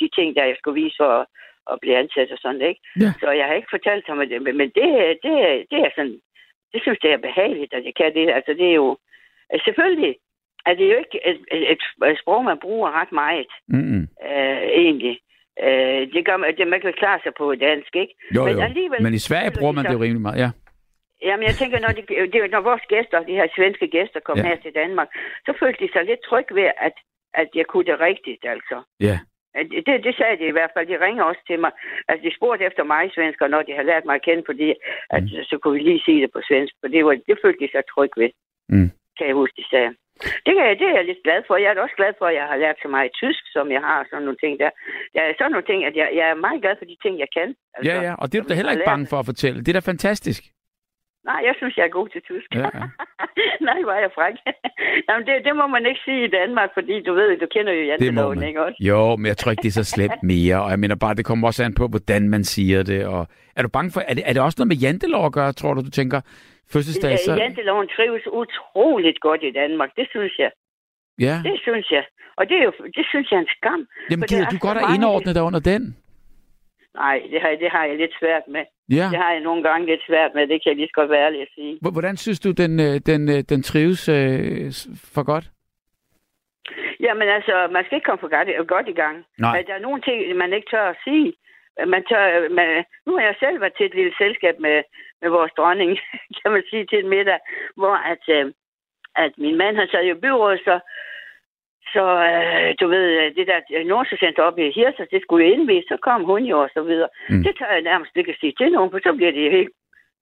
de 0.00 0.08
ting, 0.16 0.36
der 0.36 0.44
jeg 0.44 0.56
skulle 0.58 0.82
vise 0.82 0.96
for 1.00 1.10
at, 1.20 1.26
at 1.72 1.76
blive 1.82 1.96
ansat 1.96 2.30
og 2.34 2.38
sådan, 2.38 2.62
ikke? 2.70 2.80
Ja. 3.00 3.10
Så 3.20 3.30
jeg 3.30 3.46
har 3.46 3.54
ikke 3.54 3.74
fortalt 3.76 4.06
ham 4.06 4.18
det, 4.18 4.42
men 4.42 4.56
men 4.60 4.68
det, 4.78 4.88
det, 5.24 5.34
det 5.70 5.78
er 5.86 5.90
sådan, 5.96 6.18
det 6.72 6.82
synes 6.82 6.98
jeg 7.02 7.12
er 7.12 7.26
behageligt, 7.28 7.72
at 7.74 7.84
jeg 7.84 7.94
kan 8.00 8.14
det. 8.14 8.30
Altså, 8.30 8.52
det 8.58 8.66
er 8.70 8.74
jo, 8.82 8.88
øh, 9.54 9.60
selvfølgelig 9.64 10.14
er 10.66 10.74
det 10.74 10.86
jo 10.92 10.96
ikke 11.02 11.18
et, 11.30 11.38
et, 11.52 11.80
et 12.12 12.18
sprog, 12.22 12.44
man 12.44 12.58
bruger 12.58 12.90
ret 13.00 13.12
meget, 13.12 13.46
Mm-mm. 13.68 14.08
øh, 14.30 14.62
egentlig. 14.84 15.18
Øh, 15.64 16.00
det 16.14 16.24
gør 16.28 16.36
man, 16.36 16.56
det, 16.56 16.68
man 16.68 16.80
kan 16.80 16.92
klare 16.92 17.20
sig 17.22 17.32
på 17.38 17.54
dansk, 17.54 17.96
ikke? 17.96 18.14
Jo, 18.36 18.44
Men 18.44 18.54
jo. 18.56 18.62
alligevel 18.62 19.02
Men 19.02 19.14
i 19.14 19.18
Sverige 19.28 19.50
bruger 19.58 19.72
de 19.72 19.76
man 19.76 19.84
det 19.84 19.92
jo 19.92 20.02
rimelig 20.04 20.22
meget, 20.22 20.38
ja. 20.44 20.50
Jamen, 21.22 21.46
jeg 21.46 21.54
tænker, 21.54 21.78
når, 21.80 21.88
de, 21.98 22.02
er- 22.38 22.50
når 22.54 22.60
vores 22.60 22.82
gæster, 22.88 23.18
de 23.30 23.32
her 23.40 23.48
svenske 23.56 23.86
gæster, 23.88 24.20
kom 24.20 24.36
ja. 24.38 24.42
her 24.42 24.56
til 24.56 24.72
Danmark, 24.74 25.08
så 25.46 25.52
følte 25.60 25.84
de 25.86 25.92
sig 25.92 26.04
lidt 26.04 26.20
trygge 26.28 26.54
ved, 26.54 26.68
at, 26.86 26.92
at 27.34 27.48
jeg 27.54 27.66
kunne 27.66 27.84
det 27.84 28.00
rigtigt, 28.00 28.44
altså. 28.54 28.82
Ja. 29.00 29.18
Det, 29.86 30.04
det 30.06 30.14
sagde 30.16 30.36
de 30.40 30.46
i 30.48 30.56
hvert 30.56 30.70
fald. 30.74 30.86
De 30.92 31.04
ringer 31.06 31.24
også 31.24 31.42
til 31.46 31.58
mig. 31.64 31.72
Altså, 32.08 32.22
de 32.28 32.36
spurgte 32.36 32.64
efter 32.64 32.84
mig, 32.84 33.02
svensker, 33.14 33.46
når 33.48 33.62
de 33.62 33.72
har 33.78 33.82
lært 33.90 34.04
mig 34.04 34.14
at 34.14 34.22
kende, 34.28 34.42
fordi 34.50 34.68
at, 35.16 35.22
Mm. 35.22 35.28
så 35.50 35.54
kunne 35.58 35.74
vi 35.78 35.82
lige 35.88 36.02
sige 36.06 36.22
det 36.22 36.30
på 36.32 36.40
svensk. 36.48 36.74
For 36.80 36.88
det, 36.88 37.04
var, 37.04 37.12
det 37.28 37.38
følte 37.44 37.64
de 37.64 37.70
sig 37.72 37.82
trygge 37.94 38.16
ved, 38.22 38.30
Mm. 38.74 38.90
kan 39.18 39.26
jeg 39.26 39.34
huske, 39.34 39.56
de 39.62 39.68
sagde. 39.74 39.92
Det, 40.46 40.52
kan 40.56 40.64
jeg, 40.68 40.78
det 40.80 40.86
er 40.88 40.96
jeg 41.00 41.04
lidt 41.04 41.22
glad 41.26 41.40
for. 41.46 41.56
Jeg 41.56 41.70
er 41.70 41.74
da 41.74 41.80
også 41.80 41.94
glad 42.00 42.12
for, 42.18 42.26
at 42.26 42.34
jeg 42.34 42.46
har 42.50 42.56
lært 42.64 42.76
så 42.82 42.88
meget 42.88 43.10
tysk, 43.22 43.42
som 43.56 43.66
jeg 43.76 43.80
har, 43.80 43.98
og 44.00 44.06
sådan 44.10 44.24
nogle 44.26 44.40
ting 44.44 44.58
der. 44.62 44.70
Jeg 45.14 45.22
er 45.28 45.32
sådan 45.38 45.52
nogle 45.52 45.66
ting, 45.70 45.84
at 45.84 45.94
jeg, 46.00 46.08
jeg 46.18 46.26
er 46.30 46.34
meget 46.46 46.62
glad 46.62 46.74
for 46.78 46.84
de 46.84 46.96
ting, 47.04 47.14
jeg 47.24 47.28
kan. 47.38 47.48
Altså, 47.74 47.92
Ja, 47.92 47.96
ja, 48.08 48.14
og 48.20 48.26
det 48.32 48.38
er 48.38 48.42
du 48.42 48.48
da 48.48 48.54
heller 48.54 48.72
ikke 48.72 48.90
bange 48.92 49.06
for 49.10 49.18
at 49.22 49.26
fortælle. 49.30 49.58
Det 49.64 49.68
er 49.68 49.80
da 49.80 49.90
fantastisk. 49.92 50.42
Nej, 51.24 51.40
jeg 51.48 51.54
synes, 51.58 51.76
jeg 51.76 51.84
er 51.84 51.88
god 51.98 52.08
til 52.08 52.22
tysk. 52.30 52.54
Ja, 52.54 52.58
ja. 52.60 52.84
Nej, 53.68 53.78
hvor 53.84 53.92
er 53.92 54.00
jeg 54.06 54.12
fræk. 54.14 54.34
Jamen, 55.08 55.26
det, 55.26 55.34
det 55.46 55.56
må 55.56 55.66
man 55.66 55.86
ikke 55.86 56.00
sige 56.04 56.24
i 56.24 56.30
Danmark, 56.30 56.70
fordi 56.74 57.02
du 57.02 57.12
ved, 57.14 57.38
du 57.38 57.46
kender 57.54 57.72
jo 57.72 57.82
janteloven, 57.90 58.42
ikke 58.42 58.64
også? 58.64 58.76
Jo, 58.80 59.16
men 59.16 59.26
jeg 59.26 59.36
tror 59.36 59.50
ikke, 59.50 59.62
det 59.62 59.68
er 59.68 59.82
så 59.82 59.84
slemt 59.84 60.22
mere. 60.32 60.62
Og 60.64 60.70
jeg 60.70 60.78
mener 60.78 60.94
bare, 60.96 61.14
det 61.14 61.24
kommer 61.24 61.46
også 61.48 61.64
an 61.64 61.74
på, 61.74 61.88
hvordan 61.88 62.28
man 62.28 62.44
siger 62.44 62.82
det. 62.82 63.06
Og 63.06 63.26
er 63.56 63.62
du 63.62 63.68
bange 63.68 63.90
for, 63.94 64.00
er 64.00 64.14
det, 64.14 64.22
er 64.26 64.32
det 64.32 64.42
også 64.42 64.56
noget 64.58 64.68
med 64.68 64.76
jantelov 64.76 65.26
at 65.26 65.32
gøre, 65.32 65.52
tror 65.52 65.74
du, 65.74 65.80
du 65.80 65.90
tænker, 65.90 66.20
fødselsdag, 66.72 67.18
så... 67.18 67.32
Ja, 67.32 67.42
janteloven 67.42 67.88
trives 67.96 68.26
utroligt 68.40 69.20
godt 69.20 69.42
i 69.42 69.52
Danmark, 69.52 69.90
det 69.96 70.06
synes 70.10 70.32
jeg. 70.38 70.50
Ja, 71.20 71.36
Det 71.44 71.60
synes 71.62 71.86
jeg. 71.90 72.04
Og 72.36 72.48
det, 72.48 72.56
er 72.60 72.64
jo, 72.64 72.72
det 72.96 73.04
synes 73.10 73.30
jeg 73.30 73.36
er 73.36 73.40
en 73.40 73.52
skam. 73.56 73.86
jamen 74.10 74.26
gider 74.28 74.44
der 74.44 74.50
du 74.50 74.58
godt 74.60 74.78
at 74.78 74.84
indordne 74.96 75.34
dig 75.34 75.42
under 75.42 75.60
den? 75.60 75.96
Nej, 76.94 77.22
det 77.30 77.40
har, 77.40 77.50
det 77.50 77.70
har 77.70 77.84
jeg 77.84 77.96
lidt 77.96 78.14
svært 78.20 78.42
med. 78.48 78.64
Ja. 78.88 79.08
Det 79.12 79.18
har 79.18 79.30
jeg 79.32 79.40
nogle 79.40 79.62
gange 79.62 79.86
lidt 79.86 80.02
svært 80.06 80.30
med, 80.34 80.42
det 80.42 80.62
kan 80.62 80.70
jeg 80.70 80.76
lige 80.76 80.88
så 80.88 80.92
godt 80.94 81.10
være 81.10 81.26
ærlig 81.26 81.42
at 81.42 81.48
sige. 81.54 81.78
Hvordan 81.92 82.16
synes 82.16 82.40
du, 82.40 82.50
den, 82.50 82.80
øh, 82.80 82.94
den, 83.10 83.28
øh, 83.28 83.40
den 83.52 83.62
trives 83.62 84.08
øh, 84.08 84.72
for 85.14 85.22
godt? 85.22 85.46
Jamen 87.00 87.28
altså, 87.28 87.68
man 87.72 87.84
skal 87.84 87.96
ikke 87.96 88.08
komme 88.08 88.24
for 88.24 88.34
godt, 88.36 88.68
godt 88.68 88.88
i 88.88 88.98
gang. 89.02 89.16
Nej. 89.38 89.62
Der 89.66 89.74
er 89.74 89.86
nogle 89.88 90.02
ting, 90.02 90.36
man 90.36 90.52
ikke 90.52 90.70
tør 90.70 90.88
at 90.90 91.00
sige. 91.04 91.32
Man 91.86 92.02
tør, 92.10 92.48
man, 92.58 92.84
nu 93.06 93.10
har 93.16 93.24
jeg 93.24 93.36
selv 93.40 93.60
været 93.60 93.76
til 93.76 93.86
et 93.86 93.94
lille 93.94 94.14
selskab 94.18 94.56
med, 94.60 94.82
med 95.22 95.30
vores 95.36 95.52
dronning, 95.56 95.90
kan 96.38 96.52
man 96.52 96.62
sige, 96.70 96.86
til 96.86 96.98
en 96.98 97.08
middag, 97.08 97.38
hvor 97.76 97.94
at, 98.12 98.24
øh, 98.36 98.52
at 99.16 99.32
min 99.38 99.56
mand, 99.56 99.76
han 99.76 99.88
sad 99.88 100.04
jo 100.04 100.14
i 100.16 100.20
byrådet, 100.24 100.60
så, 100.64 100.80
så 101.94 102.04
øh, 102.30 102.68
du 102.80 102.86
ved, 102.94 103.06
øh, 103.20 103.28
det 103.36 103.46
der 103.50 103.84
Nordsjælcenter 103.92 104.42
op 104.42 104.58
i 104.58 104.70
Hirsers, 104.76 105.08
det 105.14 105.22
skulle 105.22 105.46
jo 105.46 105.52
indvise, 105.54 105.88
så 105.88 105.96
kom 106.02 106.24
hun 106.24 106.42
jo 106.52 106.56
og 106.64 106.70
så 106.76 106.82
videre. 106.82 107.08
Mm. 107.28 107.36
Mm. 107.36 107.42
Det 107.44 107.52
tør 107.58 107.72
jeg 107.76 107.82
nærmest 107.90 108.16
ikke 108.16 108.32
at 108.32 108.40
sige 108.40 108.54
til 108.58 108.72
nogen, 108.72 108.90
for 108.90 108.98
så 109.02 109.12
bliver 109.16 109.32
det 109.32 109.50
helt, 109.58 109.72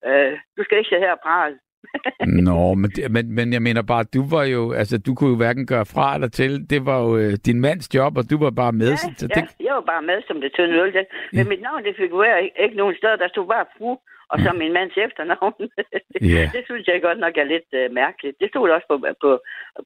øh, 0.06 0.32
du 0.56 0.60
skal 0.64 0.78
ikke 0.78 0.88
sidde 0.88 1.02
her 1.06 1.12
og 1.18 1.24
prale. 1.28 1.56
Nå, 2.48 2.74
men, 2.82 2.90
men, 3.14 3.24
men 3.38 3.52
jeg 3.52 3.62
mener 3.62 3.82
bare, 3.82 4.04
du 4.16 4.22
var 4.36 4.44
jo, 4.44 4.72
altså 4.72 4.98
du 5.06 5.14
kunne 5.14 5.30
jo 5.30 5.36
hverken 5.36 5.66
gøre 5.66 5.86
fra 5.94 6.14
eller 6.14 6.28
til. 6.28 6.70
Det 6.70 6.86
var 6.86 6.98
jo 7.06 7.16
øh, 7.16 7.32
din 7.46 7.60
mands 7.60 7.94
job, 7.94 8.12
og 8.16 8.24
du 8.30 8.36
var 8.44 8.50
bare 8.50 8.72
med. 8.72 8.90
Ja, 8.90 8.96
så 8.96 9.26
det, 9.26 9.36
ja, 9.36 9.64
jeg 9.66 9.74
var 9.74 9.86
bare 9.94 10.02
med 10.02 10.18
som 10.26 10.40
det 10.40 10.50
tynde 10.56 10.74
øl. 10.82 10.92
Det. 10.92 11.06
Men 11.32 11.44
Ja. 11.44 11.48
mit 11.52 11.62
navn, 11.62 11.84
det 11.84 11.94
figurerer 11.96 12.38
ikke, 12.38 12.56
ikke 12.64 12.76
nogen 12.76 12.96
steder. 12.96 13.16
Der 13.16 13.28
stod 13.28 13.46
bare 13.46 13.66
fru, 13.78 13.90
og 14.32 14.36
så 14.40 14.52
min 14.52 14.72
mands 14.72 14.96
efternavn. 14.96 15.54
Ja. 16.34 16.44
Det 16.54 16.62
synes 16.68 16.86
jeg 16.86 17.02
godt 17.02 17.18
nok 17.24 17.34
er 17.36 17.44
lidt 17.54 17.68
uh, 17.80 17.94
mærkeligt. 17.94 18.36
Det 18.40 18.48
stod 18.50 18.70
også 18.70 18.86
på, 18.90 18.96
på 19.22 19.30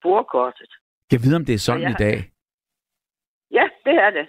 bordkortet. 0.02 0.70
Jeg 1.12 1.20
ved, 1.24 1.36
om 1.36 1.44
det 1.44 1.54
er 1.54 1.58
sådan 1.58 1.80
Og 1.80 1.82
jeg- 1.82 2.00
i 2.00 2.02
dag. 2.04 2.18
Ja, 3.58 3.66
det 3.86 3.94
er 4.06 4.10
det. 4.10 4.26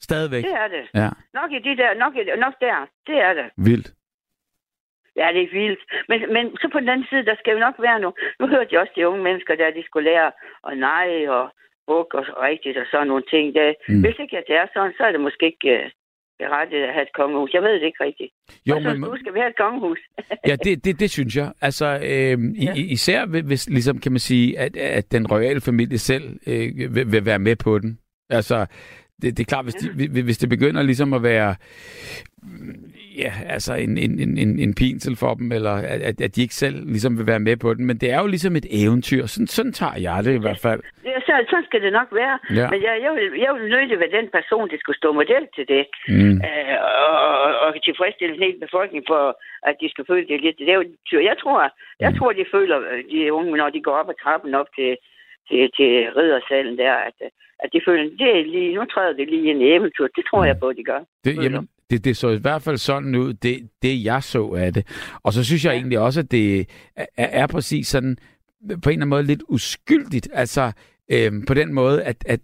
Stadigvæk. 0.00 0.44
Det 0.44 0.52
er 0.64 0.68
det. 0.68 0.84
Ja, 0.94 1.08
Nok 1.34 1.50
i 1.52 1.58
de 1.58 1.76
der, 1.76 1.94
nok, 1.94 2.16
i, 2.16 2.22
nok 2.44 2.54
der. 2.60 2.86
Det 3.06 3.16
er 3.26 3.32
det. 3.34 3.50
vildt. 3.56 3.88
Ja, 5.16 5.28
det 5.34 5.42
er 5.42 5.50
vildt. 5.60 5.82
Men, 6.08 6.32
men 6.34 6.56
så 6.56 6.68
på 6.72 6.80
den 6.80 6.88
anden 6.88 7.06
side, 7.10 7.24
der 7.26 7.36
skal 7.38 7.52
jo 7.52 7.58
nok 7.58 7.74
være 7.78 8.00
nu. 8.00 8.12
Nu 8.40 8.46
hørte 8.48 8.68
jeg 8.72 8.80
også 8.80 8.92
de 8.96 9.08
unge 9.08 9.22
mennesker, 9.22 9.54
der 9.54 9.70
de 9.70 9.82
skulle 9.86 10.10
lære 10.10 10.32
at 10.68 10.78
nej 10.78 11.28
og 11.28 11.50
buk 11.86 12.14
og 12.14 12.24
rigtigt 12.42 12.76
og 12.78 12.86
sådan 12.90 13.06
nogle 13.06 13.24
ting. 13.30 13.54
Det, 13.54 13.76
Mm. 13.88 14.00
Hvis 14.04 14.18
ikke 14.18 14.38
at 14.38 14.44
det 14.48 14.56
er 14.56 14.66
sådan, 14.74 14.92
så 14.96 15.02
er 15.04 15.12
det 15.12 15.20
måske 15.20 15.46
ikke 15.46 15.84
uh, 15.84 15.90
berettiget 16.42 16.82
at 16.88 16.92
have 16.94 17.02
et 17.02 17.12
kongehus. 17.20 17.50
Jeg 17.54 17.62
ved 17.62 17.72
det 17.80 17.86
ikke 17.90 18.04
rigtigt. 18.04 18.30
Jo, 18.66 18.76
og 18.76 18.82
så 18.82 18.88
men, 18.88 19.02
du 19.02 19.16
skal 19.20 19.34
vi 19.34 19.38
have 19.38 19.50
et 19.50 19.56
kongehus. 19.64 19.98
ja, 20.48 20.56
det, 20.64 20.84
det, 20.84 21.00
det 21.00 21.10
synes 21.10 21.36
jeg. 21.36 21.52
Altså, 21.60 21.86
øh, 22.12 22.64
Ja. 22.64 22.72
især 22.76 23.26
hvis, 23.26 23.68
ligesom 23.68 23.98
kan 23.98 24.12
man 24.12 24.18
sige, 24.18 24.58
at, 24.58 24.76
at 24.76 25.12
den 25.12 25.26
royale 25.26 25.60
familie 25.60 25.98
selv 25.98 26.24
øh, 26.46 26.94
vil, 26.94 27.12
vil 27.12 27.24
være 27.26 27.38
med 27.38 27.56
på 27.56 27.78
den. 27.78 27.98
Altså, 28.30 28.66
det, 29.22 29.36
det 29.36 29.40
er 29.40 29.48
klart, 29.52 29.64
hvis, 29.64 29.74
de, 29.74 30.22
hvis 30.22 30.38
det 30.38 30.48
begynder 30.48 30.82
ligesom 30.82 31.12
at 31.12 31.22
være 31.22 31.54
ja, 33.22 33.32
altså 33.54 33.72
en, 33.74 33.98
en, 33.98 34.38
en, 34.38 34.58
en, 34.58 34.74
pinsel 34.74 35.16
for 35.16 35.34
dem, 35.34 35.52
eller 35.52 35.74
at, 36.08 36.20
at 36.26 36.36
de 36.36 36.42
ikke 36.42 36.54
selv 36.64 36.76
ligesom 36.94 37.18
vil 37.18 37.26
være 37.26 37.40
med 37.48 37.56
på 37.56 37.74
den. 37.74 37.86
Men 37.86 37.96
det 38.02 38.08
er 38.14 38.20
jo 38.20 38.26
ligesom 38.26 38.56
et 38.56 38.66
eventyr. 38.82 39.26
Sådan, 39.26 39.46
sådan 39.46 39.72
tager 39.72 39.96
jeg 40.06 40.24
det 40.24 40.34
i 40.34 40.42
hvert 40.44 40.60
fald. 40.66 40.80
Ja, 41.04 41.16
så, 41.26 41.32
sådan 41.50 41.64
skal 41.70 41.82
det 41.82 41.92
nok 41.92 42.08
være. 42.22 42.36
Ja. 42.58 42.66
Men 42.72 42.78
jeg, 42.86 42.94
jeg, 43.04 43.12
vil, 43.16 43.26
jeg 43.44 43.50
vil 43.54 43.70
nødig 43.74 43.98
være 44.02 44.16
den 44.20 44.28
person, 44.38 44.70
der 44.70 44.76
skulle 44.80 45.00
stå 45.02 45.12
model 45.12 45.44
til 45.56 45.64
det. 45.74 45.84
Mm. 46.08 46.36
Øh, 46.48 46.76
og, 47.08 47.16
og, 47.28 47.50
og 47.64 47.68
tilfredsstille 47.88 48.34
en 48.34 48.42
hel 48.46 48.56
befolkning 48.66 49.02
for, 49.10 49.22
at 49.68 49.74
de 49.80 49.86
skal 49.90 50.04
føle 50.10 50.26
det 50.30 50.40
lidt. 50.44 50.58
Det 50.58 50.68
er 50.72 50.78
jo, 50.80 50.84
jeg 51.30 51.36
tror, 51.42 51.58
jeg 52.04 52.10
Mm. 52.12 52.18
tror, 52.18 52.32
de 52.32 52.44
føler, 52.54 52.76
de 53.12 53.32
unge, 53.32 53.56
når 53.56 53.70
de 53.70 53.82
går 53.86 53.96
op 54.00 54.08
ad 54.12 54.18
trappen 54.22 54.54
op 54.60 54.70
til, 54.78 54.90
til, 55.50 55.70
til 55.76 55.90
riddersalen 56.16 56.78
der, 56.78 56.92
at, 57.08 57.16
at 57.64 57.68
de 57.72 57.80
føler, 57.86 58.02
det 58.18 58.28
er 58.38 58.44
lige, 58.54 58.74
nu 58.74 58.84
træder 58.84 59.12
det 59.12 59.28
lige 59.30 59.50
en 59.50 59.62
eventyr. 59.62 60.06
Det 60.16 60.24
tror 60.30 60.44
jeg 60.44 60.56
på, 60.60 60.72
de 60.72 60.84
gør. 60.84 61.00
Det, 61.24 61.36
jamen, 61.44 61.68
det, 61.90 62.04
det 62.04 62.16
så 62.16 62.28
i 62.30 62.38
hvert 62.40 62.62
fald 62.62 62.76
sådan 62.76 63.14
ud, 63.14 63.32
det, 63.32 63.68
det 63.82 64.04
jeg 64.04 64.22
så 64.22 64.46
af 64.48 64.72
det. 64.72 64.84
Og 65.22 65.32
så 65.32 65.44
synes 65.44 65.64
jeg 65.64 65.70
Ja. 65.72 65.76
egentlig 65.76 65.98
også, 65.98 66.20
at 66.20 66.30
det 66.30 66.60
er, 66.96 67.06
er 67.16 67.46
præcis 67.46 67.86
sådan, 67.88 68.16
på 68.68 68.70
en 68.70 68.74
eller 68.74 68.90
anden 68.92 69.08
måde 69.08 69.22
lidt 69.22 69.42
uskyldigt. 69.48 70.28
Altså, 70.32 70.72
øhm, 71.12 71.46
på 71.46 71.54
den 71.54 71.74
måde, 71.74 72.02
at, 72.02 72.16
at 72.26 72.40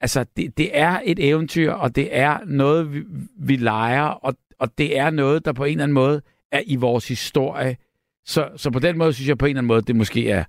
altså, 0.00 0.24
det, 0.36 0.58
det 0.58 0.68
er 0.72 1.00
et 1.04 1.28
eventyr, 1.28 1.72
og 1.72 1.96
det 1.96 2.08
er 2.10 2.38
noget, 2.46 2.94
vi, 2.94 3.02
vi 3.40 3.56
leger, 3.56 4.04
og, 4.06 4.34
og 4.58 4.68
det 4.78 4.98
er 4.98 5.10
noget, 5.10 5.44
der 5.44 5.52
på 5.52 5.64
en 5.64 5.70
eller 5.70 5.82
anden 5.82 5.94
måde 5.94 6.22
er 6.52 6.62
i 6.66 6.76
vores 6.76 7.08
historie. 7.08 7.76
Så, 8.24 8.48
så 8.56 8.70
på 8.70 8.78
den 8.78 8.98
måde 8.98 9.12
synes 9.12 9.28
jeg 9.28 9.38
på 9.38 9.46
en 9.46 9.50
eller 9.50 9.60
anden 9.60 9.68
måde, 9.68 9.82
det 9.82 9.96
måske 9.96 10.30
er, 10.30 10.44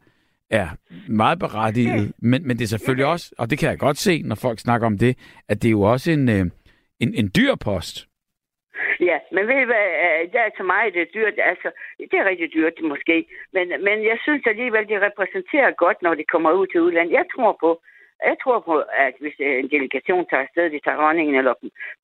er 0.49 0.67
meget 1.09 1.39
berettiget. 1.39 2.13
Men, 2.21 2.47
men 2.47 2.57
det 2.57 2.63
er 2.63 2.73
selvfølgelig 2.75 3.05
også, 3.05 3.35
og 3.37 3.49
det 3.49 3.59
kan 3.59 3.69
jeg 3.69 3.79
godt 3.79 3.97
se, 3.97 4.21
når 4.21 4.35
folk 4.35 4.59
snakker 4.59 4.87
om 4.87 4.97
det, 4.97 5.17
at 5.49 5.61
det 5.61 5.67
er 5.67 5.77
jo 5.79 5.81
også 5.81 6.11
en, 6.11 6.29
øh, 6.29 6.45
en, 6.99 7.13
en 7.13 7.31
dyr 7.37 7.55
post. 7.55 8.07
Ja, 8.99 9.17
men 9.31 9.47
ved 9.47 9.59
I 9.61 9.69
hvad, 9.71 9.87
øh, 10.05 10.21
der 10.33 10.41
er 10.47 10.51
til 10.57 10.65
mig 10.65 10.93
det 10.93 11.01
er 11.01 11.13
dyrt, 11.17 11.33
altså, 11.51 11.69
det 12.11 12.17
er 12.19 12.29
rigtig 12.31 12.49
dyrt 12.53 12.77
måske, 12.91 13.17
men, 13.53 13.65
men 13.87 13.97
jeg 14.11 14.17
synes 14.25 14.43
alligevel, 14.45 14.87
det 14.87 15.05
repræsenterer 15.07 15.71
godt, 15.83 16.01
når 16.01 16.13
det 16.19 16.31
kommer 16.33 16.51
ud 16.51 16.67
til 16.67 16.81
udlandet. 16.81 17.13
Jeg 17.19 17.25
tror 17.35 17.57
på, 17.63 17.69
jeg 18.29 18.37
tror 18.43 18.59
på, 18.69 18.75
at 19.05 19.13
hvis 19.19 19.37
en 19.39 19.69
delegation 19.75 20.25
tager 20.29 20.43
afsted, 20.45 20.69
de 20.69 20.79
tager 20.85 21.01
ronningen 21.03 21.35
eller 21.35 21.53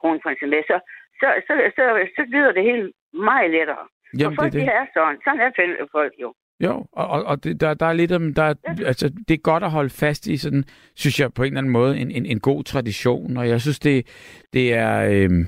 kronprinsen 0.02 0.50
med, 0.50 0.64
så, 0.72 0.78
så, 1.20 1.28
så, 1.48 1.54
så, 1.78 1.84
så 2.16 2.22
lyder 2.34 2.52
det 2.52 2.64
helt 2.72 2.88
meget 3.14 3.52
lettere. 3.52 3.86
Jamen, 4.20 4.36
For 4.36 4.42
folk, 4.42 4.54
det, 4.54 4.62
det. 4.62 4.68
de 4.68 4.74
er 4.80 4.86
sådan. 4.94 5.18
Sådan 5.26 5.40
er 5.82 5.88
folk 5.92 6.14
jo. 6.24 6.30
Jo, 6.64 6.86
og, 6.94 7.24
og 7.24 7.44
det, 7.44 7.62
der, 7.62 7.74
der 7.74 7.86
er 7.86 7.94
lidt 7.94 8.12
om, 8.12 8.34
der, 8.34 8.46
ja. 8.46 8.86
altså, 8.86 9.10
det 9.28 9.34
er 9.34 9.38
godt 9.38 9.64
at 9.64 9.72
holde 9.72 9.90
fast 9.90 10.28
i 10.28 10.38
sådan, 10.38 10.64
synes 10.96 11.20
jeg 11.20 11.34
på 11.34 11.44
en 11.44 11.48
eller 11.48 11.58
anden 11.58 11.74
måde, 11.74 11.98
en, 11.98 12.12
en, 12.12 12.26
en 12.26 12.40
god 12.40 12.64
tradition, 12.64 13.38
og 13.38 13.50
jeg 13.50 13.62
synes, 13.62 13.80
det, 13.80 14.08
det 14.54 14.74
er, 14.74 15.00
øhm, 15.00 15.48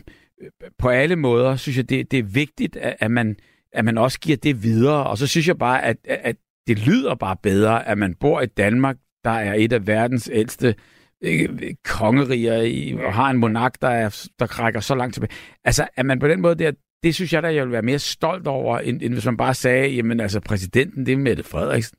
på 0.77 0.89
alle 0.89 1.15
måder, 1.15 1.55
synes 1.55 1.77
jeg, 1.77 1.89
det, 1.89 2.11
det 2.11 2.19
er 2.19 2.23
vigtigt, 2.23 2.75
at, 2.75 2.95
at, 2.99 3.11
man, 3.11 3.37
at 3.73 3.85
man 3.85 3.97
også 3.97 4.19
giver 4.19 4.37
det 4.37 4.63
videre, 4.63 5.07
og 5.07 5.17
så 5.17 5.27
synes 5.27 5.47
jeg 5.47 5.57
bare, 5.57 5.83
at, 5.83 5.97
at 6.03 6.35
det 6.67 6.87
lyder 6.87 7.15
bare 7.15 7.35
bedre, 7.43 7.87
at 7.87 7.97
man 7.97 8.15
bor 8.19 8.41
i 8.41 8.45
Danmark, 8.45 8.97
der 9.23 9.31
er 9.31 9.53
et 9.53 9.73
af 9.73 9.87
verdens 9.87 10.29
ældste 10.33 10.75
kongeriger 11.83 12.61
i, 12.61 12.95
og 13.05 13.13
har 13.13 13.29
en 13.29 13.37
monark, 13.37 13.81
der, 13.81 13.87
er, 13.87 14.27
der 14.39 14.59
rækker 14.59 14.79
så 14.79 14.95
langt 14.95 15.13
tilbage. 15.13 15.33
Altså, 15.63 15.87
at 15.95 16.05
man 16.05 16.19
på 16.19 16.27
den 16.27 16.41
måde 16.41 16.55
der, 16.55 16.71
det 17.03 17.15
synes 17.15 17.33
jeg 17.33 17.43
da, 17.43 17.47
jeg 17.53 17.63
vil 17.65 17.71
være 17.71 17.89
mere 17.91 17.99
stolt 17.99 18.47
over, 18.47 18.79
end, 18.79 19.01
end 19.01 19.13
hvis 19.13 19.25
man 19.25 19.37
bare 19.37 19.53
sagde, 19.53 19.87
jamen 19.97 20.19
altså, 20.19 20.39
præsidenten, 20.49 21.05
det 21.05 21.13
er 21.13 21.17
Mette 21.17 21.43
Frederiksen. 21.43 21.97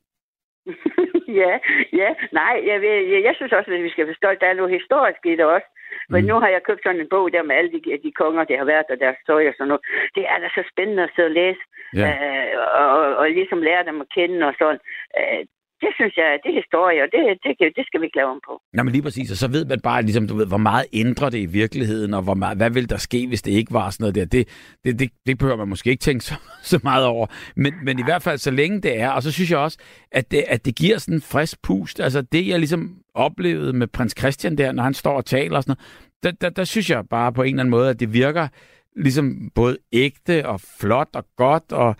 ja, 1.41 1.53
ja, 2.01 2.09
nej, 2.31 2.55
jeg, 2.69 2.77
jeg, 3.11 3.23
jeg 3.27 3.33
synes 3.35 3.51
også, 3.51 3.71
at 3.71 3.83
vi 3.83 3.89
skal 3.89 4.05
være 4.05 4.21
stolt. 4.21 4.41
Der 4.41 4.47
er 4.47 4.59
noget 4.59 4.77
historisk 4.79 5.21
i 5.25 5.35
det 5.39 5.45
også. 5.45 5.67
Men 6.09 6.21
mm. 6.21 6.27
nu 6.27 6.35
har 6.43 6.49
jeg 6.55 6.63
købt 6.63 6.83
sådan 6.83 7.01
en 7.01 7.13
bog 7.15 7.25
der 7.33 7.43
med 7.43 7.55
alle 7.55 7.71
de, 7.71 7.79
de 8.05 8.11
konger, 8.21 8.43
der 8.43 8.57
har 8.57 8.65
været, 8.73 8.93
og 8.93 8.99
deres 8.99 9.19
tøj 9.27 9.47
og 9.47 9.53
sådan 9.57 9.67
noget. 9.67 9.83
Det 10.15 10.23
er 10.33 10.37
da 10.39 10.47
så 10.49 10.63
spændende 10.71 11.03
at 11.03 11.13
sidde 11.15 11.31
og 11.31 11.37
læse, 11.41 11.61
ja. 12.01 12.07
øh, 12.09 12.53
og, 12.79 12.87
og, 12.97 13.15
og 13.19 13.25
ligesom 13.29 13.61
lære 13.61 13.87
dem 13.89 14.01
at 14.01 14.09
kende 14.15 14.47
og 14.49 14.53
sådan. 14.59 14.81
Øh, 15.19 15.41
det 15.81 15.91
synes 15.95 16.13
jeg, 16.17 16.39
det 16.43 16.49
er 16.51 16.57
historie, 16.63 16.99
og 17.03 17.09
det, 17.13 17.21
det, 17.43 17.75
det 17.77 17.85
skal 17.87 18.01
vi 18.01 18.05
ikke 18.05 18.17
lave 18.17 18.29
om 18.29 18.41
på. 18.47 18.61
Nå, 18.73 18.83
men 18.83 18.91
lige 18.91 19.01
præcis, 19.01 19.31
og 19.31 19.37
så 19.37 19.47
ved 19.47 19.65
man 19.65 19.79
bare, 19.79 20.01
ligesom, 20.01 20.27
du 20.27 20.35
ved, 20.35 20.47
hvor 20.47 20.57
meget 20.57 20.85
ændrer 20.93 21.29
det 21.29 21.37
i 21.37 21.45
virkeligheden, 21.45 22.13
og 22.13 22.21
hvor 22.21 22.33
meget, 22.33 22.57
hvad 22.57 22.69
vil 22.69 22.89
der 22.89 22.97
ske, 22.97 23.27
hvis 23.27 23.41
det 23.41 23.51
ikke 23.51 23.73
var 23.73 23.89
sådan 23.89 24.03
noget 24.03 24.15
der. 24.15 24.25
Det, 24.25 24.47
det, 24.83 24.99
det, 24.99 25.11
det 25.27 25.37
behøver 25.37 25.57
man 25.57 25.67
måske 25.67 25.89
ikke 25.89 26.01
tænke 26.01 26.25
så, 26.25 26.35
så 26.71 26.79
meget 26.83 27.05
over. 27.05 27.27
Men, 27.55 27.73
men 27.83 27.99
i 27.99 28.03
hvert 28.03 28.23
fald, 28.23 28.37
så 28.37 28.51
længe 28.51 28.81
det 28.81 28.99
er, 28.99 29.09
og 29.09 29.23
så 29.23 29.31
synes 29.31 29.51
jeg 29.51 29.59
også, 29.59 29.77
at 30.11 30.31
det, 30.31 30.43
at 30.47 30.65
det 30.65 30.75
giver 30.75 30.97
sådan 30.97 31.15
en 31.15 31.21
frisk 31.21 31.61
pust. 31.63 31.99
Altså 31.99 32.21
det, 32.21 32.47
jeg 32.47 32.59
ligesom 32.59 33.01
oplevede 33.13 33.73
med 33.73 33.87
prins 33.87 34.15
Christian 34.19 34.57
der, 34.57 34.71
når 34.71 34.83
han 34.83 34.93
står 34.93 35.13
og 35.13 35.25
taler 35.25 35.57
og 35.57 35.63
sådan 35.63 35.75
noget, 35.75 36.07
der, 36.23 36.31
der, 36.41 36.55
der 36.55 36.63
synes 36.63 36.89
jeg 36.89 37.03
bare 37.09 37.33
på 37.33 37.43
en 37.43 37.47
eller 37.47 37.59
anden 37.59 37.71
måde, 37.71 37.89
at 37.89 37.99
det 37.99 38.13
virker 38.13 38.47
ligesom 38.95 39.51
både 39.55 39.77
ægte 39.93 40.47
og 40.47 40.61
flot 40.79 41.09
og 41.13 41.25
godt, 41.37 41.71
og 41.71 41.95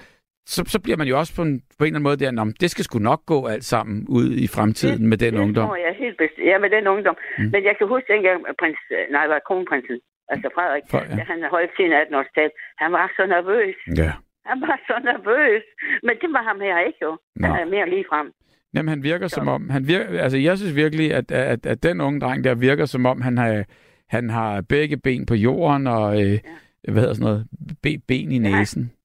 så, 0.53 0.59
så 0.73 0.77
bliver 0.83 0.97
man 1.01 1.07
jo 1.11 1.15
også 1.21 1.33
på 1.37 1.41
en, 1.47 1.53
på 1.77 1.81
en 1.83 1.87
eller 1.87 1.97
anden 1.97 2.07
måde 2.09 2.19
der, 2.23 2.41
om 2.45 2.51
det 2.61 2.69
skal 2.73 2.83
sgu 2.85 2.97
nok 3.11 3.21
gå 3.33 3.39
alt 3.53 3.65
sammen 3.73 3.95
ud 4.19 4.27
i 4.45 4.47
fremtiden 4.55 5.01
det, 5.01 5.09
med 5.11 5.17
den 5.25 5.33
det 5.33 5.39
ungdom. 5.43 5.69
Det 5.69 5.79
jeg 5.87 5.95
helt 6.05 6.17
bestemt. 6.23 6.47
Ja, 6.49 6.55
med 6.63 6.69
den 6.75 6.87
ungdom. 6.93 7.15
Mm. 7.37 7.49
Men 7.53 7.59
jeg 7.69 7.75
kan 7.77 7.87
huske 7.93 8.07
dengang, 8.13 8.37
prins, 8.59 8.79
nej, 9.15 9.25
var 9.31 9.39
kronprinsen, 9.47 9.97
altså 10.33 10.47
Frederik, 10.55 10.83
For, 10.91 10.99
ja. 11.09 11.15
da 11.17 11.23
han 11.31 11.39
holdt 11.55 11.71
sin 11.77 11.91
18-års 12.01 12.31
tal, 12.37 12.49
han 12.83 12.89
var 12.97 13.05
så 13.17 13.23
nervøs. 13.35 13.77
Ja. 14.01 14.11
Han 14.49 14.57
var 14.65 14.77
så 14.89 14.95
nervøs. 15.09 15.63
Men 16.05 16.13
det 16.21 16.29
var 16.35 16.43
ham 16.49 16.59
her 16.67 16.77
ikke 16.87 16.99
jo. 17.01 17.11
Han 17.43 17.51
er 17.63 17.65
mere 17.75 17.89
lige 17.89 18.05
frem. 18.11 18.27
Jamen, 18.73 18.89
han 18.89 19.03
virker 19.03 19.27
så. 19.27 19.35
som 19.35 19.47
om, 19.47 19.69
han 19.69 19.87
virker, 19.87 20.21
altså 20.25 20.37
jeg 20.37 20.57
synes 20.57 20.75
virkelig, 20.75 21.13
at, 21.13 21.31
at, 21.31 21.65
at 21.65 21.83
den 21.83 22.01
unge 22.01 22.19
dreng 22.19 22.43
der 22.43 22.55
virker 22.55 22.85
som 22.85 23.05
om, 23.05 23.21
han 23.21 23.37
har, 23.37 23.63
han 24.09 24.29
har 24.29 24.61
begge 24.61 24.97
ben 24.97 25.25
på 25.25 25.35
jorden 25.35 25.87
og, 25.87 26.21
øh, 26.21 26.31
ja. 26.31 26.91
hvad 26.91 27.01
hedder 27.01 27.13
sådan 27.13 27.25
noget, 27.29 27.47
be, 27.83 27.91
ben 28.07 28.31
i 28.31 28.37
næsen. 28.37 28.83
Ja. 28.83 28.96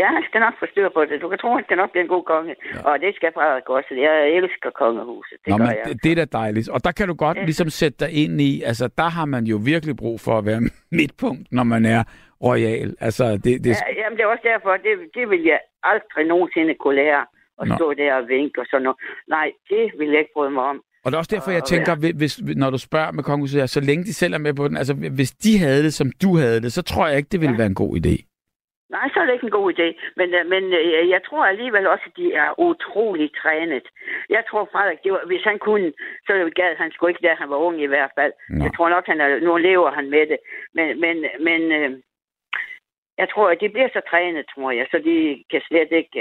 Ja, 0.00 0.08
han 0.16 0.24
skal 0.28 0.40
nok 0.46 0.54
få 0.60 0.66
styr 0.72 0.88
på 0.96 1.00
det. 1.04 1.16
Du 1.24 1.28
kan 1.28 1.38
tro, 1.38 1.48
han 1.58 1.64
skal 1.64 1.76
nok 1.82 1.90
blive 1.92 2.04
en 2.06 2.12
god 2.16 2.24
konge. 2.32 2.54
Ja. 2.74 2.80
Og 2.88 3.00
det 3.00 3.10
skal 3.16 3.30
Frederik 3.36 3.68
også. 3.68 3.92
Jeg 4.08 4.14
elsker 4.38 4.70
kongehuset. 4.82 5.38
Det 5.44 5.50
Nå, 5.50 5.56
men 5.56 5.66
jeg. 5.66 5.96
Det, 6.04 6.12
er 6.12 6.18
da 6.22 6.26
dejligt. 6.38 6.68
Og 6.74 6.84
der 6.86 6.92
kan 6.98 7.06
du 7.08 7.14
godt 7.14 7.36
ja. 7.36 7.44
ligesom 7.50 7.68
sætte 7.80 7.96
dig 8.04 8.10
ind 8.22 8.40
i, 8.40 8.62
altså 8.70 8.84
der 9.00 9.08
har 9.16 9.26
man 9.34 9.44
jo 9.52 9.56
virkelig 9.72 9.96
brug 9.96 10.20
for 10.20 10.34
at 10.38 10.44
være 10.46 10.60
midtpunkt, 10.98 11.44
når 11.52 11.64
man 11.74 11.82
er 11.96 12.02
royal. 12.48 12.88
Altså, 13.00 13.24
det, 13.44 13.52
det... 13.64 13.70
Ja, 13.70 13.88
jamen, 14.00 14.16
det 14.16 14.22
er 14.24 14.30
også 14.34 14.46
derfor, 14.52 14.70
det, 14.86 14.92
det 15.16 15.30
vil 15.30 15.42
jeg 15.52 15.60
aldrig 15.82 16.24
nogensinde 16.26 16.74
kunne 16.74 16.96
lære 17.02 17.22
at 17.60 17.68
Nå. 17.68 17.74
stå 17.74 17.94
der 17.94 18.14
og 18.14 18.28
vinke 18.28 18.60
og 18.60 18.66
sådan 18.70 18.82
noget. 18.82 18.98
Nej, 19.28 19.52
det 19.70 19.84
vil 19.98 20.08
jeg 20.08 20.18
ikke 20.18 20.34
bryde 20.36 20.50
mig 20.50 20.64
om. 20.64 20.82
Og 21.04 21.10
det 21.10 21.14
er 21.14 21.18
også 21.18 21.34
derfor, 21.36 21.50
jeg 21.50 21.64
tænker, 21.64 22.12
hvis, 22.16 22.40
når 22.56 22.70
du 22.70 22.78
spørger 22.78 23.12
med 23.12 23.24
kongehuset, 23.24 23.70
så 23.70 23.80
længe 23.80 24.04
de 24.04 24.14
selv 24.14 24.34
er 24.34 24.38
med 24.38 24.54
på 24.54 24.68
den, 24.68 24.76
altså 24.76 24.94
hvis 24.94 25.32
de 25.32 25.58
havde 25.58 25.82
det, 25.82 25.94
som 25.94 26.10
du 26.22 26.36
havde 26.36 26.60
det, 26.60 26.72
så 26.72 26.82
tror 26.82 27.06
jeg 27.06 27.16
ikke, 27.16 27.28
det 27.32 27.40
ville 27.40 27.52
ja. 27.52 27.56
være 27.56 27.66
en 27.66 27.74
god 27.74 27.96
idé. 27.96 28.29
Nej, 28.96 29.06
så 29.12 29.16
er 29.20 29.26
det 29.26 29.34
ikke 29.34 29.48
en 29.50 29.58
god 29.60 29.68
idé. 29.74 29.88
Men, 30.18 30.28
øh, 30.38 30.44
men 30.52 30.62
øh, 30.80 31.08
jeg 31.14 31.20
tror 31.26 31.44
alligevel 31.44 31.86
også, 31.86 32.06
at 32.10 32.16
de 32.20 32.26
er 32.42 32.50
utroligt 32.68 33.34
trænet. 33.42 33.86
Jeg 34.36 34.42
tror 34.48 34.68
Frederik, 34.72 34.98
det 35.04 35.12
var, 35.12 35.22
hvis 35.26 35.44
han 35.50 35.58
kunne, 35.66 35.92
så 36.26 36.32
gad 36.60 36.70
han 36.82 36.90
sgu 36.92 37.06
ikke, 37.06 37.26
da 37.26 37.34
han 37.42 37.50
var 37.50 37.56
ung 37.66 37.76
i 37.82 37.92
hvert 37.92 38.12
fald. 38.18 38.32
Nå. 38.48 38.64
Jeg 38.64 38.72
tror 38.76 38.88
nok, 38.88 39.04
han 39.06 39.20
er, 39.20 39.28
nu 39.46 39.56
lever 39.56 39.90
han 39.98 40.10
med 40.10 40.24
det. 40.30 40.38
Men, 40.76 41.00
men, 41.04 41.16
men 41.46 41.60
øh, 41.78 41.90
jeg 43.18 43.28
tror, 43.32 43.46
at 43.50 43.58
de 43.60 43.68
bliver 43.68 43.88
så 43.92 44.00
trænet, 44.10 44.44
tror 44.54 44.70
jeg, 44.70 44.86
så 44.90 44.98
de 45.08 45.44
kan 45.50 45.62
slet 45.68 45.90
ikke... 46.00 46.20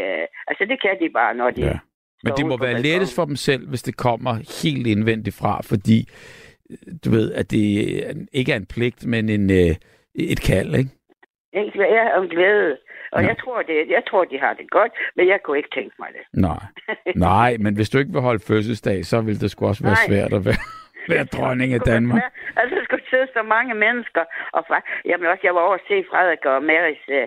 altså, 0.49 0.63
det 0.71 0.81
kan 0.81 0.95
de 1.01 1.09
bare, 1.09 1.33
når 1.35 1.49
de... 1.51 1.61
Ja. 1.61 1.79
Men 2.23 2.33
det 2.37 2.45
må 2.45 2.57
være 2.57 2.81
lettest 2.81 3.15
for 3.15 3.25
dem 3.25 3.35
selv, 3.35 3.69
hvis 3.69 3.83
det 3.83 3.97
kommer 3.97 4.33
helt 4.63 4.87
indvendigt 4.87 5.35
fra, 5.39 5.61
fordi 5.61 5.99
du 7.05 7.09
ved, 7.09 7.31
at 7.33 7.51
det 7.51 7.65
ikke 8.31 8.51
er 8.51 8.55
en 8.55 8.65
pligt, 8.65 9.05
men 9.05 9.29
en, 9.29 9.49
et 10.15 10.41
kald, 10.47 10.75
ikke? 10.75 10.89
Ikke 11.53 11.79
være 11.79 12.13
om 12.13 12.27
glæde. 12.29 12.77
Og 13.11 13.21
ja. 13.21 13.27
jeg, 13.27 13.37
tror, 13.37 13.61
det, 13.61 13.89
jeg 13.89 14.03
tror, 14.09 14.23
de 14.25 14.39
har 14.39 14.53
det 14.53 14.69
godt, 14.69 14.91
men 15.15 15.27
jeg 15.27 15.39
kunne 15.43 15.57
ikke 15.57 15.73
tænke 15.73 15.95
mig 15.99 16.09
det. 16.17 16.23
Nej, 16.33 16.63
Nej 17.29 17.57
men 17.59 17.75
hvis 17.75 17.89
du 17.89 17.97
ikke 17.97 18.11
vil 18.11 18.21
holde 18.21 18.43
fødselsdag, 18.47 19.05
så 19.05 19.21
vil 19.21 19.41
det 19.41 19.51
sgu 19.51 19.67
også 19.67 19.83
være 19.83 19.99
Nej. 19.99 20.07
svært 20.09 20.33
at 20.37 20.45
være, 20.45 20.61
være 21.13 21.25
dronning 21.35 21.73
af 21.73 21.81
Danmark. 21.81 22.21
altså, 22.59 22.75
der 22.75 22.83
skulle 22.83 23.09
sidde 23.09 23.27
så 23.37 23.43
mange 23.55 23.73
mennesker. 23.85 24.23
Og 24.55 24.61
fra, 24.67 24.77
jamen 25.05 25.27
også, 25.31 25.43
jeg 25.43 25.55
var 25.55 25.61
over 25.67 25.77
at 25.81 25.87
se 25.87 26.05
Frederik 26.11 26.45
og 26.45 26.63
Marys 26.63 27.03
uh, 27.17 27.25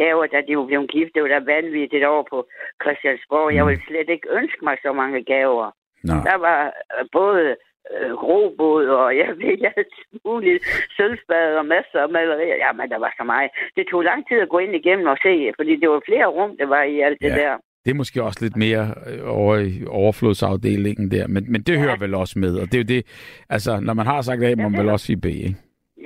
gaver, 0.00 0.26
da 0.26 0.38
de 0.46 0.52
jo 0.58 0.62
blev 0.64 0.86
gift. 0.86 1.10
Det 1.14 1.22
var 1.22 1.28
da 1.28 1.40
vanvittigt 1.54 2.04
over 2.12 2.24
på 2.32 2.38
Christiansborg. 2.82 3.46
Mm. 3.50 3.56
Jeg 3.56 3.66
ville 3.66 3.82
slet 3.88 4.08
ikke 4.14 4.28
ønske 4.40 4.62
mig 4.68 4.76
så 4.82 4.92
mange 4.92 5.24
gaver. 5.34 5.68
Nej. 6.04 6.22
Der 6.28 6.36
var 6.46 6.60
uh, 6.66 7.06
både 7.20 7.56
øh, 7.94 8.12
robåd, 8.28 8.86
og 8.86 9.16
jeg 9.16 9.28
ved 9.42 9.56
alt 9.76 9.94
muligt, 10.24 10.58
sølvspade 10.96 11.58
og 11.60 11.66
masser 11.66 12.00
af 12.04 12.08
malerier. 12.08 12.56
Jamen, 12.64 12.90
der 12.90 12.98
var 12.98 13.12
så 13.18 13.24
meget. 13.24 13.50
Det 13.76 13.84
tog 13.90 14.02
lang 14.02 14.28
tid 14.28 14.38
at 14.40 14.48
gå 14.48 14.58
ind 14.58 14.74
igennem 14.74 15.06
og 15.06 15.18
se, 15.22 15.52
fordi 15.58 15.72
det 15.80 15.88
var 15.90 16.02
flere 16.08 16.26
rum, 16.26 16.56
der 16.60 16.66
var 16.66 16.82
i 16.82 17.00
alt 17.00 17.18
ja. 17.22 17.28
det 17.28 17.36
der. 17.36 17.56
Det 17.84 17.90
er 17.90 17.94
måske 17.94 18.22
også 18.22 18.38
lidt 18.42 18.56
mere 18.56 18.84
øh, 19.10 19.20
over 19.38 19.56
i 19.56 19.84
overflodsafdelingen 19.88 21.10
der, 21.10 21.26
men, 21.26 21.52
men 21.52 21.60
det 21.62 21.74
ja. 21.74 21.80
hører 21.80 21.96
vel 21.96 22.14
også 22.14 22.38
med. 22.38 22.52
Og 22.60 22.66
det 22.66 22.74
er 22.74 22.82
jo 22.84 22.90
det, 22.94 23.02
altså, 23.50 23.80
når 23.80 23.94
man 23.94 24.06
har 24.06 24.22
sagt 24.22 24.42
A, 24.42 24.54
må 24.56 24.68
man 24.68 24.80
vel 24.80 24.88
også 24.88 25.06
sige 25.06 25.20
B, 25.20 25.26
ikke? 25.26 25.56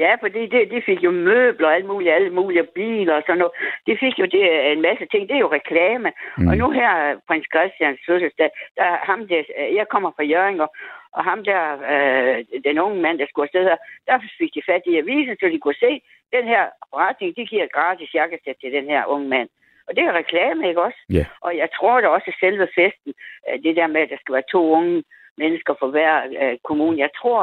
Ja, 0.04 0.12
fordi 0.22 0.42
det, 0.54 0.70
de 0.74 0.82
fik 0.88 1.00
jo 1.06 1.10
møbler 1.10 1.68
og 1.68 1.74
alle 1.74 1.86
mulige, 1.86 2.14
alle 2.14 2.30
mulige 2.30 2.66
biler 2.74 3.14
og 3.14 3.22
sådan 3.26 3.38
noget. 3.38 3.54
De 3.86 3.94
fik 4.02 4.14
jo 4.22 4.26
det, 4.34 4.42
en 4.72 4.82
masse 4.88 5.04
ting. 5.12 5.22
Det 5.28 5.36
er 5.36 5.44
jo 5.46 5.56
reklame. 5.58 6.08
Mm. 6.38 6.48
Og 6.48 6.54
nu 6.56 6.66
her, 6.70 6.92
prins 7.28 7.46
Christians 7.54 8.00
fødselsdag, 8.08 8.50
der 8.76 8.88
ham 9.08 9.20
der, 9.28 9.42
jeg 9.78 9.86
kommer 9.92 10.10
fra 10.16 10.24
Jørgen, 10.32 10.60
og, 10.60 10.70
og 11.16 11.24
ham 11.24 11.44
der, 11.44 11.62
øh, 11.92 12.44
den 12.64 12.78
unge 12.78 13.02
mand, 13.02 13.18
der 13.18 13.26
skulle 13.26 13.46
afsted 13.46 13.64
her, 13.70 13.76
der 14.06 14.18
fik 14.38 14.54
de 14.54 14.62
fat 14.70 14.82
i 14.86 14.96
avisen, 14.96 15.36
så 15.40 15.46
de 15.46 15.58
kunne 15.60 15.82
se, 15.86 15.92
den 16.36 16.44
her 16.52 16.64
forretning, 16.90 17.36
de 17.36 17.46
giver 17.46 17.74
gratis 17.76 18.14
jakkesæt 18.14 18.56
til 18.60 18.72
den 18.72 18.86
her 18.92 19.06
unge 19.06 19.28
mand. 19.28 19.48
Og 19.86 19.96
det 19.96 20.04
er 20.04 20.12
reklame, 20.12 20.68
ikke 20.68 20.82
også? 20.82 21.00
Yeah. 21.14 21.26
Og 21.40 21.56
jeg 21.56 21.68
tror 21.76 22.00
da 22.00 22.08
også, 22.08 22.28
at 22.28 22.40
selve 22.40 22.68
festen, 22.74 23.12
øh, 23.48 23.62
det 23.64 23.76
der 23.76 23.86
med, 23.86 24.00
at 24.00 24.10
der 24.10 24.16
skal 24.20 24.34
være 24.34 24.52
to 24.52 24.62
unge 24.78 25.04
mennesker 25.36 25.74
for 25.78 25.88
hver 25.94 26.14
øh, 26.40 26.58
kommune, 26.68 26.98
jeg 26.98 27.10
tror 27.20 27.40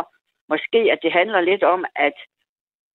måske, 0.50 0.82
at 0.94 1.00
det 1.04 1.12
handler 1.12 1.42
lidt 1.42 1.64
om, 1.64 1.86
at 1.96 2.18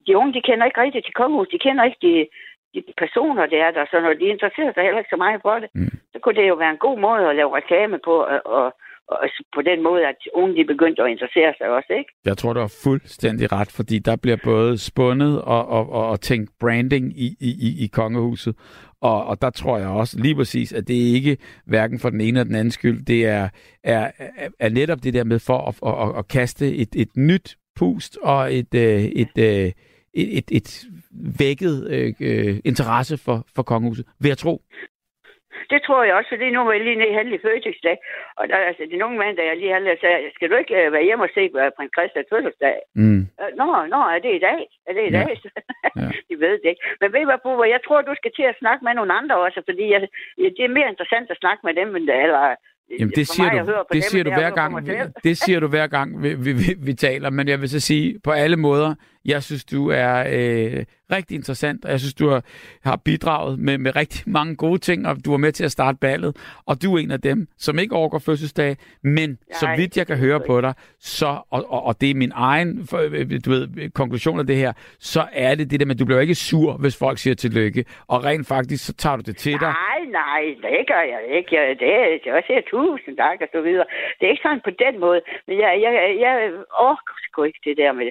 de 0.06 0.16
unge, 0.16 0.34
de 0.34 0.46
kender 0.48 0.66
ikke 0.66 0.80
rigtigt 0.80 1.04
til 1.04 1.14
kongehus. 1.14 1.48
De 1.48 1.58
kender 1.58 1.84
ikke 1.84 2.02
de, 2.06 2.28
de 2.74 2.92
personer, 2.96 3.46
der 3.46 3.64
er 3.64 3.70
der. 3.70 3.84
Så 3.90 4.00
når 4.00 4.14
de 4.14 4.26
interesserer 4.34 4.72
sig 4.72 4.82
heller 4.82 4.98
ikke 4.98 5.14
så 5.14 5.16
meget 5.16 5.42
for 5.42 5.58
det, 5.58 5.68
mm. 5.74 5.90
så 6.12 6.18
kunne 6.18 6.36
det 6.40 6.48
jo 6.48 6.54
være 6.54 6.70
en 6.70 6.84
god 6.86 6.98
måde 6.98 7.28
at 7.28 7.36
lave 7.36 7.56
reklame 7.56 7.98
på, 7.98 8.14
og, 8.32 8.40
og, 8.44 8.66
og 9.08 9.28
på 9.54 9.62
den 9.62 9.82
måde, 9.82 10.06
at 10.06 10.16
unge 10.34 10.56
de 10.56 10.64
begyndte 10.64 11.02
at 11.02 11.10
interessere 11.10 11.54
sig 11.58 11.68
også, 11.68 11.92
ikke? 11.98 12.10
Jeg 12.24 12.38
tror, 12.38 12.52
du 12.52 12.60
har 12.60 12.74
fuldstændig 12.84 13.52
ret, 13.52 13.70
fordi 13.72 13.98
der 13.98 14.16
bliver 14.16 14.36
både 14.44 14.78
spundet 14.78 15.42
og, 15.42 15.68
og, 15.68 15.92
og, 15.92 16.08
og 16.08 16.20
tænkt 16.20 16.50
branding 16.60 17.18
i, 17.18 17.36
i, 17.40 17.84
i 17.84 17.86
kongehuset. 17.86 18.54
Og, 19.00 19.24
og 19.26 19.42
der 19.42 19.50
tror 19.50 19.78
jeg 19.78 19.88
også 19.88 20.20
lige 20.20 20.34
præcis, 20.34 20.72
at 20.72 20.88
det 20.88 20.94
ikke 20.94 21.36
hverken 21.66 21.98
for 21.98 22.10
den 22.10 22.20
ene 22.20 22.28
eller 22.28 22.44
den 22.44 22.54
anden 22.54 22.70
skyld, 22.70 23.04
det 23.04 23.26
er, 23.26 23.48
er, 23.84 24.10
er 24.60 24.68
netop 24.68 24.98
det 25.02 25.14
der 25.14 25.24
med 25.24 25.38
for 25.38 25.58
at, 25.58 25.74
at, 25.86 26.08
at, 26.08 26.18
at 26.18 26.28
kaste 26.28 26.76
et, 26.76 26.96
et 26.96 27.16
nyt 27.16 27.56
pust 27.76 28.18
og 28.22 28.54
et, 28.54 28.74
øh, 28.74 29.02
et, 29.02 29.28
et, 29.36 29.74
et, 30.14 30.38
et, 30.38 30.50
et 30.50 30.84
vækket 31.38 31.88
øh, 31.90 32.14
øh 32.20 32.60
interesse 32.64 33.18
for, 33.18 33.46
for 33.54 33.62
kongehuset, 33.62 34.06
ved 34.20 34.30
jeg 34.30 34.38
tro. 34.38 34.62
Det 35.72 35.78
tror 35.86 36.00
jeg 36.04 36.14
også, 36.18 36.30
fordi 36.34 36.46
nu 36.50 36.60
var 36.64 36.72
jeg 36.72 36.84
lige 36.84 36.98
nede 37.00 37.10
i 37.12 37.16
handel 37.18 37.34
i 37.38 37.42
Føtex 37.44 37.76
dag. 37.88 37.96
Og 38.38 38.44
der, 38.50 38.56
altså, 38.70 38.82
det 38.88 38.94
er 38.96 39.04
nogle 39.04 39.18
mand, 39.22 39.34
der 39.38 39.44
jeg 39.50 39.56
lige 39.60 39.72
handlede, 39.76 40.00
sagde, 40.00 40.18
skal 40.36 40.50
du 40.50 40.56
ikke 40.62 40.74
uh, 40.80 40.92
være 40.94 41.06
hjemme 41.08 41.24
og 41.26 41.30
se 41.36 41.42
på 41.52 41.58
prins 41.76 41.92
Christians 41.96 42.28
fødselsdag? 42.32 42.76
Mm. 43.02 43.22
Uh, 43.42 43.50
nå, 43.60 43.66
nå, 43.94 44.00
er 44.14 44.20
det 44.26 44.32
i 44.38 44.42
dag? 44.48 44.60
Er 44.88 44.92
det 44.96 45.02
i 45.08 45.12
Ja. 45.14 45.18
dag? 45.18 45.36
Ja. 46.02 46.08
De 46.28 46.34
ved 46.44 46.54
det 46.62 46.68
ikke. 46.72 46.82
Men 47.00 47.08
ved 47.12 47.20
du 47.20 47.28
hvad, 47.30 47.40
Bubber, 47.44 47.64
jeg 47.74 47.80
tror, 47.86 48.00
du 48.02 48.14
skal 48.20 48.32
til 48.38 48.46
at 48.52 48.58
snakke 48.62 48.84
med 48.84 48.94
nogle 48.94 49.12
andre 49.20 49.36
også, 49.46 49.60
fordi 49.68 49.84
jeg, 49.92 50.00
det 50.56 50.64
er 50.64 50.76
mere 50.78 50.88
interessant 50.92 51.30
at 51.30 51.40
snakke 51.42 51.60
med 51.66 51.74
dem, 51.80 51.96
end 51.96 52.06
det, 52.06 52.22
eller 52.26 52.54
Jamen, 53.00 53.12
det 53.14 53.28
siger 53.28 53.52
mig 53.52 53.66
du, 53.66 53.72
det 53.72 53.86
dem, 53.92 54.00
siger 54.02 54.24
du 54.24 54.30
er 54.30 54.34
hver 54.38 54.50
gang, 54.50 54.86
det 55.24 55.38
siger 55.38 55.60
du 55.60 55.68
hver 55.68 55.86
gang, 55.86 56.22
vi, 56.22 56.28
vi, 56.34 56.52
vi, 56.52 56.70
vi 56.86 56.94
taler, 56.94 57.30
men 57.30 57.48
jeg 57.48 57.60
vil 57.60 57.68
så 57.68 57.80
sige, 57.80 58.20
på 58.24 58.30
alle 58.30 58.56
måder, 58.56 58.94
jeg 59.26 59.42
synes, 59.42 59.64
du 59.64 59.90
er 59.90 60.18
øh, 60.18 60.84
rigtig 61.12 61.34
interessant, 61.34 61.84
og 61.84 61.90
jeg 61.90 62.00
synes, 62.00 62.14
du 62.14 62.28
har, 62.28 62.42
har 62.84 62.96
bidraget 63.04 63.58
med, 63.58 63.78
med 63.78 63.96
rigtig 63.96 64.22
mange 64.26 64.56
gode 64.56 64.78
ting, 64.78 65.06
og 65.08 65.16
du 65.24 65.30
var 65.30 65.36
med 65.36 65.52
til 65.52 65.64
at 65.64 65.72
starte 65.72 65.98
ballet, 66.00 66.36
og 66.66 66.82
du 66.82 66.94
er 66.94 66.98
en 66.98 67.10
af 67.10 67.20
dem, 67.20 67.46
som 67.58 67.78
ikke 67.78 67.94
overgår 67.96 68.18
fødselsdag, 68.18 68.76
men 69.02 69.28
Nej, 69.30 69.36
så 69.60 69.66
vidt 69.76 69.96
jeg 69.96 70.06
kan 70.06 70.18
høre 70.18 70.40
på 70.46 70.60
dig, 70.60 70.74
så, 71.00 71.26
og, 71.50 71.64
og, 71.72 71.82
og 71.84 72.00
det 72.00 72.10
er 72.10 72.14
min 72.14 72.32
egen 72.34 72.88
øh, 73.02 73.30
du 73.44 73.50
ved, 73.50 73.90
konklusion 73.90 74.38
af 74.40 74.46
det 74.46 74.56
her, 74.56 74.72
så 75.00 75.22
er 75.32 75.54
det 75.54 75.70
det 75.70 75.80
der 75.80 75.86
med, 75.86 75.94
at 75.94 76.00
du 76.00 76.04
bliver 76.04 76.20
ikke 76.20 76.34
sur, 76.34 76.72
hvis 76.76 76.98
folk 76.98 77.18
siger 77.18 77.34
tillykke, 77.34 77.84
og 78.08 78.24
rent 78.24 78.46
faktisk, 78.46 78.86
så 78.86 78.92
tager 78.94 79.16
du 79.16 79.22
det 79.26 79.36
til 79.36 79.52
dig. 79.52 79.60
Nej, 79.84 80.00
nej, 80.22 80.42
det 80.62 80.86
gør 80.92 81.02
jeg 81.14 81.20
ikke. 81.38 81.50
Jeg, 81.56 81.76
det, 81.80 81.88
er- 81.88 82.30
er 82.30 82.36
også 82.36 82.52
her 82.54 82.62
tusind 82.70 83.16
tak 83.16 83.38
og 83.40 83.48
så 83.52 83.60
videre. 83.60 83.86
Det 84.18 84.26
er 84.26 84.30
ikke 84.30 84.42
sådan 84.46 84.60
på 84.64 84.70
den 84.84 85.00
måde. 85.00 85.20
Men 85.46 85.54
jeg, 85.58 85.72
jeg, 85.84 85.92
jeg 86.24 86.34
orker 86.88 87.14
sgu 87.24 87.42
ikke 87.42 87.60
det 87.64 87.76
der 87.76 87.92
med 87.92 88.08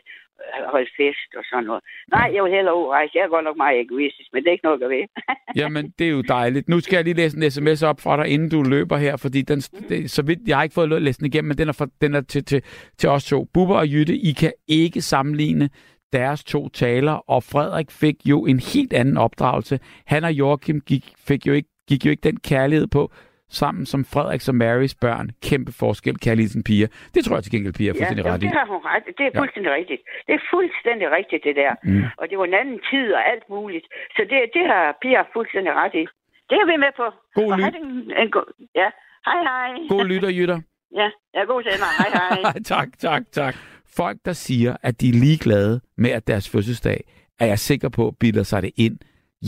holde 0.73 0.89
fest 0.97 1.31
og 1.37 1.43
sådan 1.49 1.63
noget. 1.63 1.83
Nej, 2.15 2.27
jeg 2.33 2.43
vil 2.43 2.51
hellere 2.51 2.77
udrejse. 2.81 3.11
Jeg 3.15 3.23
er 3.23 3.27
godt 3.27 3.43
nok 3.43 3.57
meget 3.57 3.79
egoistisk, 3.79 4.29
men 4.33 4.43
det 4.43 4.47
er 4.47 4.51
ikke 4.51 4.65
noget 4.65 4.83
at 4.83 4.89
ved. 4.89 5.05
Jamen, 5.61 5.93
det 5.99 6.07
er 6.07 6.11
jo 6.11 6.21
dejligt. 6.21 6.69
Nu 6.69 6.79
skal 6.79 6.95
jeg 6.97 7.03
lige 7.03 7.13
læse 7.21 7.37
en 7.37 7.51
sms 7.51 7.83
op 7.83 7.99
fra 8.01 8.17
dig, 8.17 8.27
inden 8.27 8.49
du 8.49 8.63
løber 8.63 8.97
her, 8.97 9.17
fordi 9.17 9.41
den, 9.41 9.59
det, 9.89 10.11
så 10.11 10.21
vidt, 10.21 10.39
jeg 10.47 10.57
har 10.57 10.63
ikke 10.63 10.73
fået 10.73 11.01
læse 11.01 11.19
den 11.19 11.25
igennem, 11.25 11.47
men 11.47 11.57
den 11.57 11.67
er, 11.67 11.73
for, 11.73 11.87
den 12.01 12.15
er 12.15 12.21
til, 12.21 12.45
til, 12.45 12.61
til 12.97 13.09
os 13.09 13.25
to. 13.25 13.43
Bubber 13.53 13.75
og 13.75 13.87
Jytte, 13.87 14.15
I 14.15 14.31
kan 14.31 14.51
ikke 14.67 15.01
sammenligne 15.01 15.69
deres 16.13 16.43
to 16.43 16.69
taler, 16.69 17.11
og 17.11 17.43
Frederik 17.43 17.91
fik 17.91 18.15
jo 18.25 18.45
en 18.45 18.59
helt 18.59 18.93
anden 18.93 19.17
opdragelse. 19.17 19.79
Han 20.05 20.23
og 20.23 20.33
Joachim 20.33 20.81
gik, 20.81 21.13
fik 21.17 21.47
jo 21.47 21.53
ikke, 21.53 21.69
gik 21.87 22.05
jo 22.05 22.11
ikke 22.11 22.21
den 22.21 22.39
kærlighed 22.39 22.87
på, 22.87 23.11
sammen 23.49 23.85
som 23.85 24.05
Frederik 24.05 24.41
og 24.49 24.55
Marys 24.55 24.95
børn. 24.95 25.29
Kæmpe 25.43 25.71
forskel, 25.71 26.15
kærligheden 26.25 26.63
piger. 26.63 26.87
Det 27.13 27.25
tror 27.25 27.35
jeg 27.35 27.43
til 27.43 27.51
gengæld, 27.55 27.73
piger 27.73 27.91
er 27.91 27.95
Ja, 27.95 27.99
fuldstændig 28.01 28.25
jo, 28.25 28.31
ret 28.33 28.43
i. 28.43 28.45
det 28.45 28.53
har 28.59 28.65
hun 28.73 28.81
ret. 28.91 29.03
Det 29.17 29.23
er 29.27 29.31
Ja. 29.33 29.39
fuldstændig 29.41 29.71
rigtigt. 29.79 30.01
Det 30.27 30.33
er 30.39 30.43
fuldstændig 30.53 31.07
rigtigt, 31.17 31.41
det 31.47 31.55
der. 31.61 31.71
Mm. 31.83 32.03
Og 32.19 32.23
det 32.29 32.35
var 32.39 32.45
en 32.51 32.57
anden 32.61 32.79
tid 32.91 33.05
og 33.17 33.21
alt 33.31 33.45
muligt. 33.55 33.85
Så 34.15 34.21
det, 34.31 34.37
det 34.57 34.63
har 34.73 34.83
Pia 35.01 35.21
fuldstændig 35.37 35.73
ret 35.81 35.93
i. 36.03 36.05
Det 36.49 36.55
er 36.61 36.65
vi 36.71 36.75
med 36.85 36.91
på. 37.01 37.05
God 37.39 37.51
Og 37.51 37.57
lyt. 37.59 37.75
en, 37.81 37.87
en 38.23 38.29
god... 38.35 38.47
Ja. 38.81 38.89
Hej, 39.27 39.39
hej. 39.49 39.69
God 39.93 40.05
lytter, 40.13 40.29
Jytter. 40.39 40.59
Ja, 41.01 41.09
ja 41.35 41.41
god 41.43 41.63
sender. 41.63 41.89
Hej, 41.99 42.09
hej. 42.43 42.53
tak, 42.73 42.87
tak, 42.99 43.23
tak. 43.31 43.55
Folk, 43.97 44.17
der 44.25 44.33
siger, 44.33 44.75
at 44.83 45.01
de 45.01 45.09
er 45.09 45.13
ligeglade 45.13 45.81
med, 45.97 46.09
at 46.09 46.27
deres 46.27 46.49
fødselsdag, 46.49 47.03
er 47.39 47.45
jeg 47.45 47.59
sikker 47.59 47.89
på, 47.89 48.15
bilder 48.19 48.43
sig 48.43 48.61
det 48.61 48.71
ind. 48.77 48.97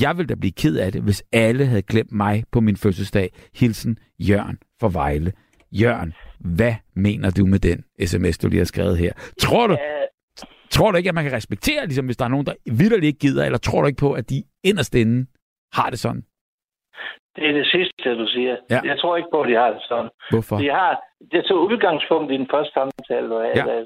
Jeg 0.02 0.18
ville 0.18 0.28
da 0.28 0.36
blive 0.36 0.52
ked 0.52 0.78
af 0.78 0.92
det, 0.92 1.02
hvis 1.04 1.24
alle 1.34 1.66
havde 1.66 1.82
glemt 1.82 2.12
mig 2.12 2.44
på 2.52 2.60
min 2.60 2.78
fødselsdag. 2.78 3.30
Hilsen 3.56 3.98
Jørgen 4.20 4.58
for 4.80 4.90
Vejle. 4.90 5.32
Jørgen, 5.72 6.14
hvad 6.40 6.74
mener 6.96 7.30
du 7.32 7.46
med 7.46 7.60
den 7.60 7.84
sms, 8.08 8.38
du 8.38 8.48
lige 8.48 8.58
har 8.58 8.66
skrevet 8.66 8.98
her? 8.98 9.14
Tror 9.40 9.68
du, 9.68 9.74
Øh, 9.74 9.80
tror 10.70 10.92
du 10.92 10.98
ikke, 10.98 11.10
at 11.10 11.16
man 11.16 11.24
kan 11.24 11.34
respektere, 11.34 11.86
ligesom 11.86 12.06
hvis 12.06 12.18
der 12.18 12.26
er 12.26 12.30
nogen, 12.30 12.46
der 12.46 12.54
vidderligt 12.66 13.06
ikke 13.12 13.20
gider, 13.20 13.46
eller 13.46 13.58
tror 13.58 13.82
du 13.82 13.88
ikke 13.88 14.00
på, 14.08 14.14
at 14.14 14.30
de 14.30 14.44
inderst 14.64 14.96
inde 14.96 15.26
har 15.74 15.90
det 15.90 16.00
sådan? 16.00 16.24
Det 17.36 17.44
er 17.50 17.54
det 17.54 17.68
sidste, 17.76 18.10
du 18.22 18.28
siger. 18.28 18.56
Ja. 18.70 18.82
Jeg 18.84 19.00
tror 19.00 19.18
ikke 19.18 19.30
på, 19.34 19.42
at 19.42 19.50
de 19.50 19.56
har 19.56 19.70
det 19.76 19.82
sådan. 19.90 20.10
Hvorfor? 20.32 20.58
De 20.58 20.70
har, 20.70 20.92
det 21.32 21.44
tog 21.46 21.58
udgangspunkt 21.72 22.32
i 22.32 22.38
den 22.38 22.48
første 22.52 22.74
samtale, 22.74 23.30
du 23.30 23.36
havde. 23.40 23.58
Ja. 23.62 23.66
Ja. 23.74 23.84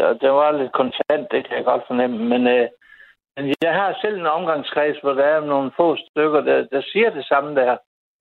Ja, 0.00 0.08
det 0.22 0.30
var 0.40 0.58
lidt 0.60 0.72
kontant, 0.80 1.24
det 1.32 1.40
kan 1.46 1.56
jeg 1.56 1.64
godt 1.64 1.82
fornemme. 1.90 2.16
Men, 2.32 2.42
øh, 2.56 2.68
men 3.36 3.54
jeg 3.62 3.74
har 3.74 3.98
selv 4.02 4.16
en 4.18 4.26
omgangskreds, 4.26 4.98
hvor 5.02 5.12
der 5.12 5.24
er 5.24 5.40
nogle 5.40 5.70
få 5.76 5.96
stykker, 5.96 6.40
der, 6.40 6.66
der 6.72 6.82
siger 6.92 7.10
det 7.10 7.24
samme 7.24 7.54
der. 7.60 7.76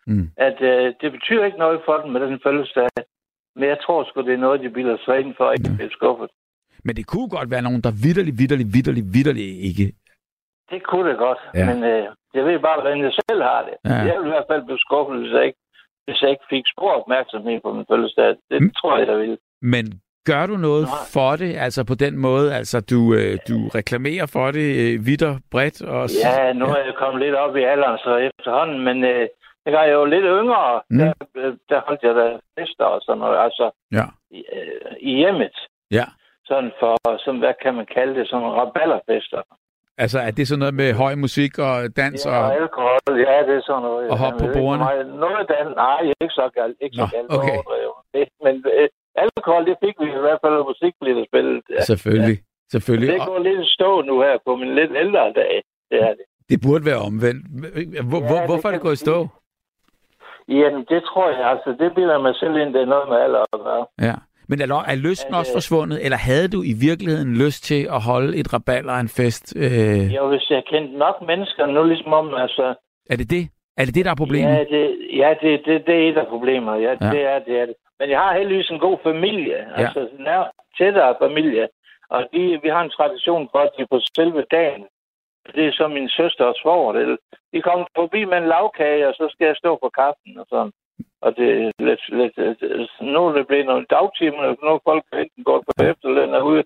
Mm. 0.07 0.29
At 0.37 0.61
øh, 0.61 0.93
det 1.01 1.11
betyder 1.11 1.45
ikke 1.45 1.57
noget 1.57 1.81
for 1.85 1.97
dem 1.97 2.11
med 2.11 2.21
den 2.21 2.39
fødselsdag. 2.43 2.89
Men 3.55 3.65
jeg 3.69 3.77
tror 3.85 4.03
sgu, 4.03 4.21
det 4.21 4.33
er 4.33 4.37
noget, 4.47 4.61
de 4.61 4.69
bilder 4.69 4.97
sig 5.05 5.19
ind 5.19 5.33
for, 5.37 5.45
at 5.49 5.59
ikke 5.59 5.75
bliver 5.77 5.91
skuffet. 5.91 6.29
Men 6.83 6.95
det 6.95 7.05
kunne 7.07 7.29
godt 7.29 7.51
være 7.51 7.61
nogen, 7.61 7.81
der 7.81 7.91
vidderligt, 8.03 8.37
vidderligt, 8.41 8.73
vidderligt, 8.73 9.07
vidderligt 9.13 9.53
ikke... 9.69 9.85
Det 10.71 10.83
kunne 10.83 11.09
det 11.09 11.17
godt, 11.17 11.41
Ja. 11.53 11.65
men 11.69 11.83
øh, 11.83 12.03
jeg 12.33 12.45
ved 12.45 12.59
bare, 12.59 12.81
hvordan 12.81 13.01
jeg 13.07 13.13
selv 13.29 13.41
har 13.51 13.61
det. 13.67 13.75
Ja. 13.91 13.95
Jeg 14.09 14.15
vil 14.19 14.27
i 14.27 14.33
hvert 14.35 14.49
fald 14.51 14.63
blive 14.65 14.79
skuffet, 14.87 15.19
hvis 15.19 15.31
jeg 15.37 15.45
ikke, 15.45 15.59
hvis 16.05 16.21
jeg 16.21 16.29
ikke 16.29 16.45
fik 16.49 16.65
stor 16.75 16.91
opmærksomhed 17.01 17.59
på 17.61 17.73
min 17.73 17.85
fødselsdag. 17.91 18.29
Det 18.49 18.57
Mm. 18.61 18.65
mm. 18.65 18.71
tror 18.79 18.97
jeg, 18.97 19.07
der 19.07 19.17
vil. 19.17 19.37
Men 19.61 19.85
gør 20.25 20.45
du 20.45 20.55
noget 20.57 20.83
Nej. 20.87 21.05
for 21.13 21.31
det, 21.41 21.51
altså 21.65 21.81
på 21.91 21.95
den 21.95 22.17
måde, 22.17 22.55
altså 22.59 22.77
du, 22.91 22.99
øh, 23.19 23.33
du 23.49 23.57
reklamerer 23.79 24.25
for 24.35 24.51
det 24.51 24.67
øh, 24.83 25.05
vidt 25.05 25.23
og 25.23 25.35
bredt? 25.51 25.81
Og 25.81 26.09
Ja, 26.25 26.53
nu 26.53 26.65
er 26.65 26.77
jeg 26.87 26.93
kommet 26.97 27.19
lidt 27.25 27.35
op 27.35 27.55
i 27.55 27.63
alderen 27.63 27.97
så 27.97 28.11
efterhånden, 28.29 28.79
men 28.87 28.97
øh, 29.03 29.27
jeg 29.65 29.73
var 29.73 29.85
jo 29.85 30.05
lidt 30.05 30.25
yngre. 30.39 30.81
Mm. 30.89 30.97
Der, 30.97 31.13
øh, 31.37 31.53
der 31.69 31.79
holdt 31.87 32.03
jeg 32.03 32.15
da 32.15 32.25
fester 32.59 32.85
og 32.85 33.01
sådan 33.05 33.19
noget, 33.19 33.37
altså 33.45 33.65
Ja. 33.91 34.05
i, 34.31 34.39
øh, 34.57 34.91
i 34.99 35.11
hjemmet. 35.21 35.55
ja. 35.91 36.05
Sådan 36.51 36.71
for, 36.79 37.17
som, 37.25 37.35
hvad 37.39 37.53
kan 37.63 37.73
man 37.79 37.85
kalde 37.95 38.13
det, 38.19 38.27
sådan 38.29 38.47
raballerfester. 38.59 39.41
Altså 39.97 40.19
er 40.19 40.31
det 40.31 40.47
sådan 40.47 40.59
noget 40.59 40.73
med 40.73 40.93
høj 40.93 41.15
musik 41.15 41.53
og 41.59 41.75
dans 42.01 42.25
Ja, 42.25 42.31
og... 42.37 42.43
og 42.45 42.55
alkohol, 42.61 42.99
ja, 43.27 43.35
det 43.47 43.55
er 43.59 43.61
sådan 43.69 43.81
noget. 43.81 44.09
Og 44.11 44.17
hop 44.17 44.33
Jeg 44.33 44.39
på 44.41 44.47
bordene? 44.59 44.85
Noget 45.25 45.45
dans, 45.53 45.75
nej, 45.75 46.01
ikke 46.21 46.33
så 46.39 46.45
galt, 46.57 46.77
ikke 46.81 46.95
så 46.95 47.01
Nå, 47.01 47.07
galt. 47.17 47.29
okay. 47.37 47.57
Det- 48.13 48.29
Men 48.45 48.55
øh, 48.79 48.87
alkohol, 49.23 49.65
det 49.69 49.75
fik 49.85 49.95
vi 50.03 50.07
i 50.19 50.23
hvert 50.25 50.39
fald, 50.43 50.53
og 50.61 50.65
musik 50.71 50.93
blev 51.01 51.13
der 51.19 51.25
spillet. 51.31 51.61
Ja. 51.69 51.81
Selvfølgelig. 51.91 52.37
Selvfølgelig. 52.71 53.13
Det 53.13 53.27
går 53.27 53.39
lidt 53.47 53.59
i 53.65 53.69
stå 53.77 54.01
nu 54.01 54.15
her 54.25 54.35
på 54.45 54.51
min 54.55 54.75
lidt 54.75 54.91
ældre 55.03 55.23
dag. 55.41 55.53
Det 55.91 55.97
er 56.07 56.13
det. 56.19 56.25
det 56.49 56.57
burde 56.65 56.85
være 56.85 57.01
omvendt. 57.09 57.43
Hvor, 58.09 58.19
Ja, 58.21 58.27
hvor, 58.29 58.37
det 58.39 58.45
hvorfor 58.49 58.67
er 58.69 58.73
det 58.73 58.81
gået 58.81 58.93
i 58.99 59.05
stå? 59.07 59.27
Jamen, 60.47 60.85
det 60.91 61.03
tror 61.09 61.29
jeg, 61.29 61.49
altså, 61.53 61.69
det 61.79 61.95
bilder 61.95 62.19
mig 62.21 62.35
selv 62.35 62.55
ind, 62.61 62.73
det 62.73 62.81
er 62.81 62.85
noget 62.85 63.09
med 63.09 63.17
alder 63.17 63.39
at 63.53 63.59
gøre. 63.67 63.85
Ja. 64.01 64.15
Men 64.49 64.61
er, 64.61 64.83
er 64.87 64.95
lysten 64.95 65.33
Ja, 65.33 65.39
også 65.39 65.49
det- 65.51 65.55
forsvundet, 65.55 66.05
eller 66.05 66.17
havde 66.17 66.47
du 66.47 66.59
i 66.63 66.73
virkeligheden 66.87 67.35
lyst 67.45 67.63
til 67.63 67.81
at 67.95 68.01
holde 68.01 68.37
et 68.37 68.53
rabalder 68.53 68.93
og 68.93 68.99
en 68.99 69.09
fest? 69.09 69.53
Øh, 69.57 70.13
Jo, 70.15 70.27
hvis 70.29 70.49
jeg 70.49 70.63
kendte 70.71 70.97
nok 70.97 71.15
mennesker 71.27 71.65
nu, 71.65 71.83
ligesom 71.83 72.13
om, 72.13 72.33
altså... 72.33 72.75
er 73.09 73.15
det 73.17 73.29
det? 73.29 73.49
Er 73.77 73.85
det 73.85 73.95
det, 73.95 74.05
der 74.05 74.11
er 74.11 74.15
problemet? 74.23 74.49
Ja, 74.49 74.63
det, 74.63 74.83
ja 75.13 75.35
det, 75.41 75.65
det, 75.65 75.87
det 75.87 75.95
er 75.95 76.09
et 76.09 76.17
af 76.17 76.27
problemerne. 76.27 76.81
Ja, 76.81 76.89
Ja. 77.01 77.11
Det, 77.11 77.21
er, 77.21 77.39
det 77.39 77.59
er 77.59 77.65
det. 77.65 77.75
Men 77.99 78.09
jeg 78.09 78.19
har 78.19 78.37
heldigvis 78.37 78.69
en 78.69 78.79
god 78.79 78.97
familie. 79.03 79.57
Ja. 79.57 79.81
Altså, 79.81 80.09
nær, 80.19 80.51
tættere 80.77 81.15
familie. 81.21 81.67
Og 82.09 82.27
de, 82.33 82.59
vi 82.63 82.69
har 82.69 82.81
en 82.81 82.95
tradition 82.97 83.49
for, 83.51 83.59
at 83.59 83.71
de 83.77 83.85
på 83.91 83.99
selve 84.15 84.43
dagen, 84.51 84.85
det 85.55 85.67
er 85.67 85.71
så 85.71 85.87
min 85.87 86.09
søster 86.09 86.45
og 86.45 86.55
svoger, 86.61 86.93
det, 86.93 87.17
de 87.53 87.61
kommer 87.61 87.85
forbi 87.95 88.25
med 88.25 88.37
en 88.37 88.47
lavkage, 88.47 89.07
og 89.07 89.13
så 89.13 89.27
skal 89.31 89.45
jeg 89.45 89.55
stå 89.55 89.75
på 89.83 89.89
kaffen 89.89 90.39
og 90.39 90.45
sådan. 90.49 90.71
Og 91.21 91.35
det 91.37 91.47
er 91.49 91.71
lidt, 91.79 92.03
lidt, 92.19 92.61
nu 93.01 93.27
er 93.27 93.33
det 93.33 93.47
blevet 93.47 93.65
nogle 93.65 93.85
dagtimer, 93.89 94.41
nu 94.63 94.69
er 94.75 94.79
folk 94.89 95.03
enten 95.13 95.43
går 95.43 95.63
på 95.67 95.83
efterløn 95.83 96.33
og 96.33 96.45
ude. 96.45 96.63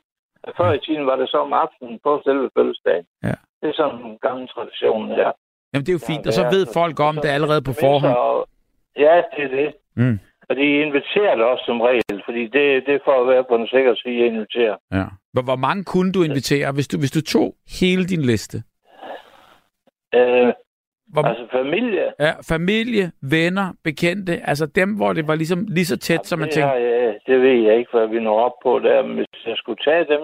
Før 0.58 0.72
i 0.74 0.80
tiden 0.80 1.06
var 1.06 1.16
det 1.16 1.30
så 1.30 1.38
om 1.38 1.54
aftenen 1.54 2.00
på 2.04 2.22
selve 2.26 2.50
fødselsdagen. 2.58 3.06
Ja. 3.24 3.36
Det 3.62 3.70
er 3.70 3.74
sådan 3.74 4.00
en 4.06 4.18
gammel 4.22 4.48
tradition, 4.48 5.10
ja. 5.10 5.32
Jamen 5.74 5.86
det 5.86 5.90
er 5.90 5.98
jo 6.00 6.06
fint, 6.12 6.26
Ja, 6.26 6.30
og 6.30 6.34
så 6.34 6.44
ved 6.56 6.66
folk 6.74 7.00
om 7.00 7.16
det 7.16 7.30
allerede 7.38 7.62
på 7.62 7.74
forhånd. 7.80 8.46
Ja, 8.98 9.16
det 9.36 9.44
er 9.48 9.56
det. 9.62 9.70
Mm. 9.96 10.20
Og 10.50 10.56
de 10.56 10.62
inviterer 10.86 11.36
det 11.36 11.46
også 11.46 11.64
som 11.66 11.82
regel, 11.82 12.22
fordi 12.26 12.44
det, 12.44 12.86
det 12.86 12.94
er 12.96 13.00
for 13.06 13.22
at 13.22 13.28
være 13.28 13.44
på 13.50 13.58
den 13.58 13.68
sikre 13.68 13.96
side, 13.96 14.20
at 14.26 14.32
invitere. 14.34 14.78
Ja. 14.92 15.06
Hvor, 15.34 15.42
hvor 15.42 15.56
mange 15.56 15.84
kunne 15.84 16.12
du 16.12 16.24
invitere, 16.24 16.72
hvis 16.72 16.88
du, 16.88 16.98
hvis 17.00 17.12
du 17.12 17.22
tog 17.22 17.56
hele 17.82 18.06
din 18.06 18.22
liste? 18.22 18.58
Øh, 20.16 20.54
Hvor, 21.14 21.24
altså 21.24 21.48
familie. 21.52 22.06
ja, 22.20 22.32
familie, 22.54 23.12
venner, 23.22 23.68
bekendte, 23.84 24.42
altså 24.52 24.66
dem, 24.66 24.90
hvor 24.96 25.14
det 25.14 25.28
var 25.28 25.36
ligesom 25.36 25.66
lige 25.68 25.86
så 25.86 25.98
tæt, 25.98 26.26
som 26.26 26.40
man 26.40 26.50
tænkte, 26.50 26.70
jeg, 26.70 27.16
det 27.28 27.42
ved 27.42 27.58
jeg 27.68 27.78
ikke, 27.78 27.92
hvad 27.94 28.08
vi 28.08 28.20
når 28.20 28.40
op 28.40 28.52
på 28.64 28.80
der. 28.80 29.04
Men 29.04 29.16
hvis 29.18 29.46
jeg 29.46 29.58
skulle 29.58 29.80
tage 29.84 30.06
dem, 30.14 30.22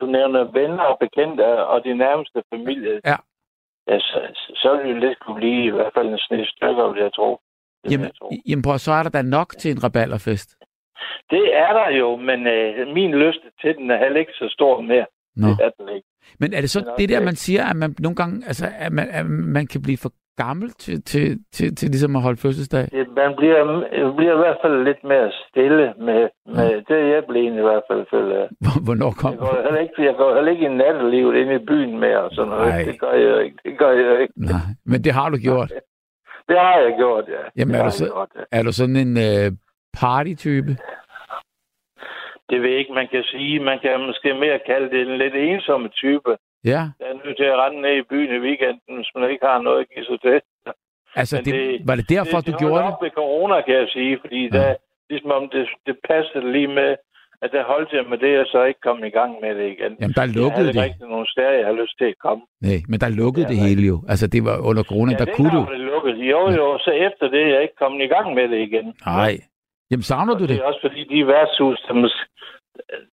du 0.00 0.06
nævner 0.06 0.52
venner 0.52 0.82
og 0.92 0.96
bekendte 1.00 1.64
og 1.66 1.84
de 1.84 1.94
nærmeste 1.94 2.42
familie, 2.54 3.00
Ja. 3.06 3.16
Ja 3.88 3.98
så, 3.98 4.18
så 4.54 4.76
ville 4.76 5.00
det 5.00 5.08
lidt 5.08 5.18
kunne 5.20 5.36
blive 5.36 5.64
i 5.64 5.70
hvert 5.70 5.92
fald 5.94 6.08
en 6.08 6.18
sne 6.18 6.46
stykker, 6.46 6.92
vil 6.92 7.02
jeg 7.02 7.12
tro. 7.14 7.40
Jamen, 7.90 8.06
jeg 8.06 8.14
tro. 8.18 8.30
jamen 8.48 8.62
prøv, 8.62 8.78
så 8.78 8.92
er 8.92 9.02
der 9.02 9.10
da 9.10 9.22
nok 9.22 9.48
til 9.60 9.70
en 9.70 9.84
rabalderfest. 9.84 10.48
det 11.30 11.56
er 11.56 11.72
der 11.72 11.88
jo, 12.00 12.16
men 12.16 12.46
øh, 12.46 12.94
min 12.94 13.12
lyst 13.14 13.42
til 13.60 13.76
den 13.76 13.90
er 13.90 13.98
heller 13.98 14.20
ikke 14.20 14.32
så 14.32 14.48
stor 14.48 14.80
mere. 14.80 15.06
Nå. 15.36 15.48
Det 15.48 15.60
er 15.60 15.70
den 15.78 15.88
ikke. 15.96 16.08
Men 16.40 16.52
er 16.54 16.60
det 16.60 16.70
så 16.70 16.80
Men 16.80 16.94
det 16.98 17.08
der, 17.08 17.20
man 17.20 17.36
siger, 17.36 17.64
at 17.70 17.76
man 17.76 17.94
nogle 17.98 18.16
gange, 18.16 18.46
altså, 18.46 18.66
at 18.78 18.92
man, 18.92 19.08
at 19.10 19.26
man 19.26 19.66
kan 19.66 19.82
blive 19.82 19.98
for 20.02 20.12
gammel 20.36 20.70
til, 20.70 21.02
til, 21.02 21.38
til, 21.52 21.76
til 21.76 21.88
ligesom 21.88 22.16
at 22.16 22.22
holde 22.22 22.36
fødselsdag? 22.36 22.84
Det, 22.90 23.08
man 23.16 23.36
bliver, 23.36 23.64
man 23.64 24.16
bliver 24.16 24.34
i 24.34 24.42
hvert 24.44 24.58
fald 24.62 24.84
lidt 24.84 25.04
mere 25.04 25.32
stille 25.48 25.94
med, 25.98 26.28
med 26.46 26.82
det 26.88 26.96
er 27.02 27.14
jeg 27.14 27.24
blevet 27.28 27.58
i 27.58 27.66
hvert 27.68 27.82
fald 27.90 28.06
føler. 28.10 28.48
Hvornår 28.86 29.10
kom 29.20 29.30
Jeg 29.30 29.38
går 29.38 29.62
heller 29.62 29.80
ikke, 29.80 30.04
jeg 30.04 30.14
går 30.16 30.34
heller 30.34 30.52
ikke 30.52 30.64
i 30.64 30.74
nattelivet 30.82 31.36
inde 31.40 31.54
i 31.54 31.66
byen 31.70 31.98
mere 32.00 32.22
og 32.26 32.30
sådan 32.32 32.48
noget. 32.48 32.68
Nej. 32.68 32.82
Det 32.82 33.00
gør 33.00 33.12
jeg 33.12 33.44
ikke. 33.44 33.58
Det 33.64 33.78
gør 33.78 33.90
jeg 33.90 34.22
ikke. 34.22 34.34
Nej, 34.36 34.66
men 34.86 35.04
det 35.04 35.12
har 35.12 35.28
du 35.30 35.36
gjort. 35.36 35.72
Det 36.48 36.58
har 36.58 36.76
jeg 36.78 36.94
gjort, 36.96 37.24
ja. 37.28 37.42
Jamen, 37.56 37.74
det 37.74 37.80
er 37.80 37.84
du, 37.84 37.90
så, 37.90 38.04
gjort, 38.04 38.28
ja. 38.36 38.58
er 38.58 38.62
du 38.62 38.72
sådan 38.72 38.96
en 38.96 39.12
øh, 39.28 39.52
party-type? 40.00 40.72
Det 42.50 42.62
ved 42.62 42.70
jeg 42.70 42.78
ikke, 42.78 42.94
man 43.00 43.08
kan 43.14 43.24
sige. 43.32 43.60
Man 43.60 43.78
kan 43.82 44.00
måske 44.08 44.34
mere 44.34 44.58
kalde 44.66 44.90
det 44.90 45.00
en 45.00 45.18
lidt 45.18 45.34
ensomme 45.34 45.88
type. 45.88 46.36
Ja. 46.64 46.82
Der 47.00 47.06
er 47.10 47.16
nødt 47.24 47.36
til 47.40 47.48
at 47.52 47.58
rende 47.62 47.80
ned 47.84 47.94
i 48.00 48.08
byen 48.10 48.32
i 48.36 48.40
weekenden, 48.46 48.92
hvis 48.98 49.10
man 49.16 49.30
ikke 49.30 49.46
har 49.46 49.58
noget 49.66 49.80
at 49.80 49.88
give 49.94 50.04
sig 50.10 50.20
til. 50.26 50.36
Altså, 51.20 51.36
Men 51.36 51.44
det, 51.44 51.54
det- 51.54 51.80
var 51.88 51.94
det 52.00 52.08
derfor, 52.16 52.36
det, 52.38 52.46
du 52.46 52.50
det 52.52 52.58
gjorde 52.62 52.78
det? 52.82 52.92
op 52.92 53.02
ved 53.02 53.10
corona, 53.20 53.54
kan 53.66 53.74
jeg 53.74 53.88
sige, 53.96 54.18
fordi 54.22 54.40
Ja. 54.46 54.56
ja. 54.56 54.58
der, 54.58 54.74
ligesom 55.10 55.30
om 55.30 55.44
det, 55.54 55.64
det 55.86 55.96
passede 56.10 56.52
lige 56.56 56.68
med, 56.80 56.90
at 57.44 57.50
der 57.52 57.64
holdt 57.72 57.90
jeg 57.92 58.04
med 58.12 58.18
det, 58.18 58.34
og 58.42 58.46
så 58.52 58.58
ikke 58.64 58.80
kom 58.88 59.04
i 59.04 59.10
gang 59.18 59.32
med 59.44 59.52
det 59.58 59.66
igen. 59.76 59.92
Jamen, 60.00 60.14
der 60.18 60.22
jeg 60.26 60.34
lukkede 60.40 60.50
havde 60.56 60.68
ikke 60.68 60.78
det. 60.80 60.84
rigtig 60.86 61.08
nogen 61.14 61.26
steder, 61.34 61.52
jeg 61.60 61.66
har 61.70 61.76
lyst 61.82 61.94
til 62.00 62.04
at 62.12 62.18
komme. 62.26 62.42
Nej, 62.66 62.78
men 62.90 63.00
der 63.02 63.08
lukkede 63.22 63.44
Ja, 63.46 63.50
det 63.52 63.58
hele 63.66 63.82
jo. 63.92 63.96
Altså, 64.12 64.26
det 64.34 64.40
var 64.48 64.56
under 64.68 64.82
corona, 64.90 65.12
der 65.22 65.28
kunne 65.36 65.52
du. 65.58 65.62
det 65.72 65.80
lukket. 65.92 66.14
Jo, 66.32 66.40
jo, 66.60 66.66
så 66.84 66.90
efter 67.08 67.24
det 67.34 67.44
jeg 67.52 67.62
ikke 67.62 67.78
kommet 67.82 68.00
i 68.06 68.10
gang 68.14 68.26
med 68.38 68.46
det 68.52 68.58
igen. 68.68 68.86
Nej. 69.06 69.34
Jamen, 69.90 70.02
savner 70.10 70.32
Og 70.34 70.38
du 70.40 70.44
det 70.44 70.50
det? 70.50 70.58
er 70.58 70.64
også 70.70 70.82
fordi, 70.86 71.00
de 71.12 71.26
værtshus, 71.26 71.78
der, 71.88 71.94
mås- 72.02 72.26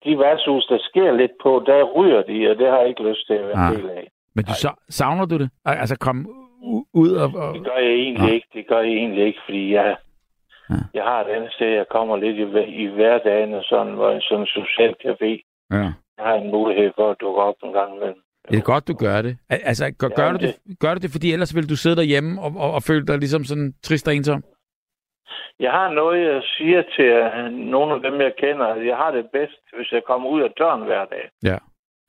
de 0.06 0.20
værtshus, 0.20 0.66
der 0.66 0.78
sker 0.82 1.12
lidt 1.12 1.32
på, 1.44 1.64
der 1.66 1.84
ryger 1.84 2.22
de, 2.22 2.50
og 2.52 2.56
det 2.60 2.68
har 2.68 2.80
jeg 2.80 2.90
ikke 2.90 3.10
lyst 3.10 3.28
til 3.28 3.34
at 3.34 3.48
være 3.48 3.58
Ah. 3.68 3.76
del 3.76 3.90
af. 3.90 4.08
Men 4.36 4.46
du 4.46 4.52
sa- 4.52 4.86
savner 4.90 5.26
du 5.26 5.38
det? 5.38 5.50
Al- 5.66 5.78
Altså, 5.78 5.96
kom 6.00 6.18
ud 6.94 7.12
og... 7.12 7.30
og 7.36 7.54
Det 7.56 7.64
gør 7.64 7.78
jeg 7.88 7.92
egentlig 7.92 8.28
Ja. 8.28 8.34
ikke. 8.34 8.48
Det 8.54 8.68
gør 8.68 8.80
jeg 8.82 8.92
egentlig 8.92 9.26
ikke, 9.26 9.40
fordi 9.46 9.74
jeg, 9.74 9.96
Ja. 10.70 10.76
jeg 10.94 11.04
har 11.04 11.22
et 11.26 11.30
andet 11.36 11.52
sted, 11.54 11.68
jeg 11.68 11.86
kommer 11.90 12.18
lidt 12.18 12.38
i, 12.38 12.44
i 12.84 12.86
hverdagen, 12.88 13.54
og 13.54 13.64
sådan, 13.64 13.94
hvor 13.94 14.12
en 14.12 14.22
sådan 14.22 14.46
social 14.46 14.94
café. 15.06 15.32
ja. 15.72 15.92
Jeg 16.18 16.26
har 16.26 16.34
en 16.36 16.52
mulighed 16.52 16.92
for 16.96 17.12
at 17.12 17.18
dukke 17.22 17.42
op 17.42 17.56
en 17.64 17.74
gang 17.74 17.96
imellem. 17.96 18.22
Det 18.52 18.58
er 18.58 18.62
godt, 18.62 18.88
du 18.88 18.94
gør 18.94 19.22
det. 19.22 19.38
Al- 19.50 19.62
Altså, 19.64 19.92
gør, 20.00 20.10
gør, 20.10 20.32
du 20.32 20.38
det, 20.38 20.56
gør 20.80 20.94
du 20.94 21.00
det, 21.00 21.12
fordi 21.12 21.34
ellers 21.34 21.56
vil 21.56 21.70
du 21.70 21.76
sidde 21.76 21.96
derhjemme 21.96 22.42
og, 22.42 22.54
og, 22.58 22.72
og 22.74 22.84
føle 22.84 23.06
dig 23.06 23.18
ligesom 23.18 23.44
sådan 23.44 23.74
trist 23.84 24.08
og 24.08 24.16
ensom? 24.16 24.44
Jeg 25.60 25.72
har 25.72 25.90
noget, 25.92 26.34
jeg 26.34 26.42
siger 26.44 26.82
til 26.96 27.06
øh, 27.06 27.52
nogle 27.52 27.94
af 27.96 28.02
dem, 28.02 28.22
jeg 28.22 28.34
kender. 28.38 28.66
at 28.66 28.86
Jeg 28.88 28.98
har 28.98 29.12
det 29.12 29.30
bedst, 29.34 29.62
hvis 29.76 29.92
jeg 29.92 30.04
kommer 30.04 30.30
ud 30.30 30.42
af 30.42 30.52
døren 30.52 30.82
hver 30.84 31.06
dag. 31.06 31.30
Ja. 31.44 31.58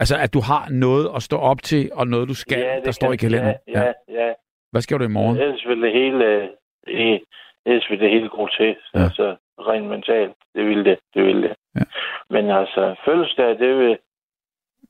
Altså, 0.00 0.16
at 0.24 0.34
du 0.34 0.40
har 0.40 0.64
noget 0.70 1.10
at 1.16 1.22
stå 1.22 1.36
op 1.38 1.62
til, 1.62 1.90
og 1.94 2.06
noget, 2.06 2.28
du 2.28 2.34
skal, 2.34 2.58
det 2.76 2.84
der 2.84 2.90
står 2.90 3.12
i 3.12 3.16
kan- 3.16 3.30
kalenderen. 3.30 3.56
Ja, 3.68 3.80
ja, 3.82 3.92
ja. 4.26 4.32
Hvad 4.72 4.80
skal 4.80 4.98
du 4.98 5.04
i 5.04 5.08
morgen? 5.18 5.36
Ellers 5.36 5.66
vil 5.68 5.82
det 5.82 5.92
hele, 5.92 6.24
øh, 6.88 7.18
ellers 7.66 7.90
vil 7.90 8.00
det 8.00 8.10
hele 8.10 8.28
gå 8.28 8.48
til. 8.58 8.76
Ja. 8.94 8.98
Ja. 8.98 9.04
Altså, 9.04 9.36
rent 9.58 9.86
mentalt. 9.88 10.32
Det 10.54 10.64
vil 10.66 10.84
det. 10.84 10.98
Det 11.14 11.22
vil 11.24 11.42
det. 11.42 11.54
Ja. 11.76 11.80
Men 12.30 12.50
altså, 12.50 12.94
fødselsdag, 13.04 13.48
det 13.58 13.78
vil... 13.78 13.98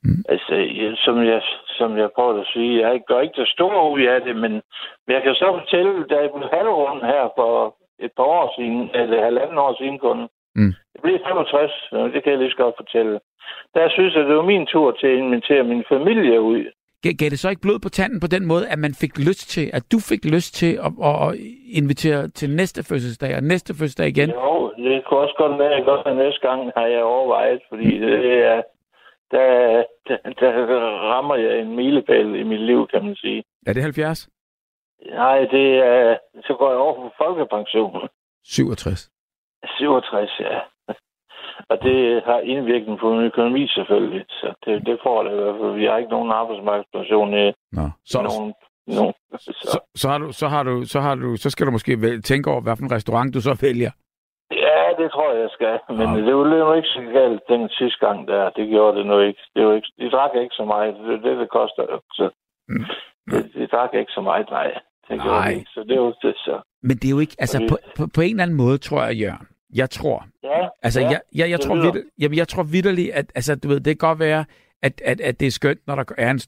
Mm. 0.03 0.23
Altså, 0.29 0.55
jeg, 0.55 0.93
som, 0.97 1.23
jeg, 1.23 1.41
som 1.67 1.97
jeg 1.97 2.09
prøver 2.15 2.41
at 2.41 2.47
sige, 2.53 2.87
jeg 2.89 3.01
gør 3.07 3.19
ikke 3.21 3.41
det 3.41 3.47
store 3.49 3.91
ud 3.91 4.01
af 4.01 4.21
det, 4.21 4.35
men, 4.35 4.51
men 5.05 5.11
jeg 5.15 5.23
kan 5.23 5.35
så 5.35 5.47
fortælle, 5.59 6.07
da 6.07 6.15
jeg 6.21 6.29
blev 6.35 6.49
halvrund 6.53 7.01
her 7.01 7.29
for 7.37 7.75
et 8.05 8.11
par 8.17 8.23
år 8.39 8.53
siden, 8.57 8.89
eller 8.99 9.23
halvanden 9.23 9.57
år 9.57 9.75
siden 9.79 9.99
kun, 9.99 10.19
Mm. 10.55 10.73
jeg 10.93 11.01
blev 11.03 11.15
65, 11.25 11.71
og 11.91 12.09
det 12.13 12.23
kan 12.23 12.31
jeg 12.31 12.39
lige 12.39 12.51
så 12.51 12.57
godt 12.57 12.75
fortælle. 12.81 13.19
Der 13.75 13.89
synes 13.89 14.15
jeg, 14.15 14.23
det 14.25 14.35
var 14.35 14.41
min 14.53 14.65
tur 14.65 14.91
til 14.91 15.07
at 15.07 15.17
invitere 15.17 15.63
min 15.63 15.83
familie 15.93 16.41
ud. 16.41 16.63
Gav, 17.03 17.29
det 17.29 17.39
så 17.39 17.49
ikke 17.49 17.61
blod 17.61 17.79
på 17.79 17.89
tanden 17.89 18.19
på 18.19 18.27
den 18.27 18.45
måde, 18.45 18.65
at 18.73 18.79
man 18.79 18.93
fik 18.93 19.13
lyst 19.27 19.49
til, 19.49 19.65
at 19.73 19.83
du 19.91 19.97
fik 20.09 20.25
lyst 20.35 20.55
til 20.55 20.71
at, 20.85 20.91
at, 21.09 21.15
at 21.27 21.35
invitere 21.81 22.27
til 22.27 22.49
næste 22.49 22.83
fødselsdag 22.89 23.35
og 23.35 23.43
næste 23.43 23.71
fødselsdag 23.73 24.07
igen? 24.07 24.29
Jo, 24.29 24.73
det 24.77 25.05
kunne 25.05 25.19
også 25.19 25.35
godt 25.37 25.59
være, 25.59 25.83
godt 25.83 26.07
at 26.07 26.15
næste 26.15 26.41
gang 26.47 26.71
har 26.77 26.85
jeg 26.85 27.03
overvejet, 27.03 27.61
fordi 27.69 27.99
det 27.99 28.33
er, 28.53 28.61
der, 29.31 29.83
der, 30.07 30.17
der 30.39 30.51
rammer 31.13 31.35
jeg 31.35 31.59
en 31.59 31.75
milepæl 31.75 32.35
i 32.35 32.43
mit 32.43 32.61
liv, 32.61 32.87
kan 32.87 33.05
man 33.05 33.15
sige. 33.15 33.43
Er 33.67 33.73
det 33.73 33.83
70? 33.83 34.29
Nej, 35.05 35.39
det 35.39 35.77
er, 35.77 36.17
så 36.47 36.53
går 36.59 36.69
jeg 36.69 36.79
over 36.79 36.95
på 36.95 37.09
folkepension. 37.17 38.07
67. 38.45 39.09
67, 39.77 40.39
ja. 40.39 40.59
Og 41.69 41.81
det 41.83 42.23
har 42.25 42.39
indvirkning 42.39 42.99
på 42.99 43.13
min 43.13 43.21
økonomi 43.25 43.67
selvfølgelig. 43.67 44.25
Så 44.29 44.53
det, 44.65 44.85
det 44.85 44.99
får 45.03 45.23
det 45.23 45.31
i 45.31 45.35
hvert 45.35 45.55
fald. 45.61 45.73
Vi 45.75 45.85
har 45.85 45.97
ikke 45.97 46.09
nogen 46.11 46.31
arbejdsmarkedspension 46.31 47.33
i 47.33 47.45
Nå. 47.71 47.85
Så, 48.05 48.21
nogen, 48.21 48.53
nogen. 48.87 49.13
Så, 49.37 49.51
så, 49.71 49.79
så, 49.95 50.09
har 50.09 50.17
du, 50.17 50.31
så, 50.31 50.47
har 50.47 50.63
du, 50.63 50.85
så, 50.85 50.99
har 50.99 51.15
du, 51.15 51.35
så 51.37 51.49
skal 51.49 51.65
du 51.65 51.71
måske 51.71 52.01
vel 52.01 52.21
tænke 52.23 52.51
over, 52.51 52.61
hvilken 52.61 52.91
restaurant 52.91 53.33
du 53.33 53.41
så 53.41 53.57
vælger. 53.61 53.91
ja, 54.51 54.79
det 55.03 55.11
tror 55.11 55.31
jeg, 55.33 55.41
jeg 55.41 55.49
skal. 55.57 55.79
Men 55.89 56.07
Ja. 56.15 56.25
det 56.27 56.35
var 56.35 56.57
jo 56.57 56.73
ikke 56.73 56.87
så 56.87 57.01
galt 57.13 57.41
den 57.49 57.69
sidste 57.69 58.05
gang 58.07 58.27
der. 58.27 58.49
Det 58.49 58.69
gjorde 58.69 58.97
det 58.97 59.05
nu 59.05 59.19
ikke. 59.19 59.41
Det 59.55 59.65
var 59.67 59.73
ikke 59.73 59.91
de 59.99 60.09
drak 60.09 60.31
ikke 60.35 60.55
så 60.55 60.65
meget. 60.65 60.95
Det 60.95 61.13
er 61.13 61.21
det, 61.29 61.37
det 61.37 61.49
koster. 61.49 61.99
Så 62.13 62.29
Mm. 62.71 62.85
det, 63.31 63.51
de 63.53 63.67
drak 63.67 63.93
ikke 63.93 64.11
så 64.11 64.21
meget, 64.21 64.49
nej. 64.49 64.79
Det 65.09 65.21
gjorde 65.21 65.53
ikke. 65.53 65.65
Så 65.73 65.85
det 65.89 65.99
var 65.99 66.13
det 66.21 66.35
så. 66.37 66.61
Men 66.83 66.97
det 66.97 67.05
er 67.05 67.09
jo 67.09 67.19
ikke, 67.19 67.35
altså 67.39 67.57
Fordi- 67.57 67.67
på, 67.69 67.77
på, 67.95 68.07
på 68.07 68.21
en 68.21 68.29
eller 68.29 68.43
anden 68.43 68.57
måde, 68.57 68.77
tror 68.77 69.03
jeg, 69.05 69.15
Jørgen, 69.15 69.47
jeg 69.75 69.89
tror, 69.89 70.27
Ja, 70.43 70.67
altså 70.83 71.01
ja, 71.01 71.09
jeg, 71.09 71.19
jeg, 71.35 71.49
jeg, 71.49 71.59
tror 71.59 71.75
vidt, 71.75 72.05
jamen, 72.19 72.37
jeg 72.37 72.47
tror 72.47 72.63
vidderligt, 72.63 73.11
at 73.11 73.31
altså, 73.35 73.55
du 73.55 73.67
ved, 73.67 73.75
det 73.79 73.85
kan 73.99 74.07
godt 74.07 74.19
være, 74.19 74.45
at, 74.83 75.01
at, 75.05 75.21
at 75.21 75.39
det 75.39 75.45
er 75.47 75.51
skønt, 75.51 75.79
når 75.87 75.95
der 75.95 76.03
er 76.17 76.31
en 76.31 76.39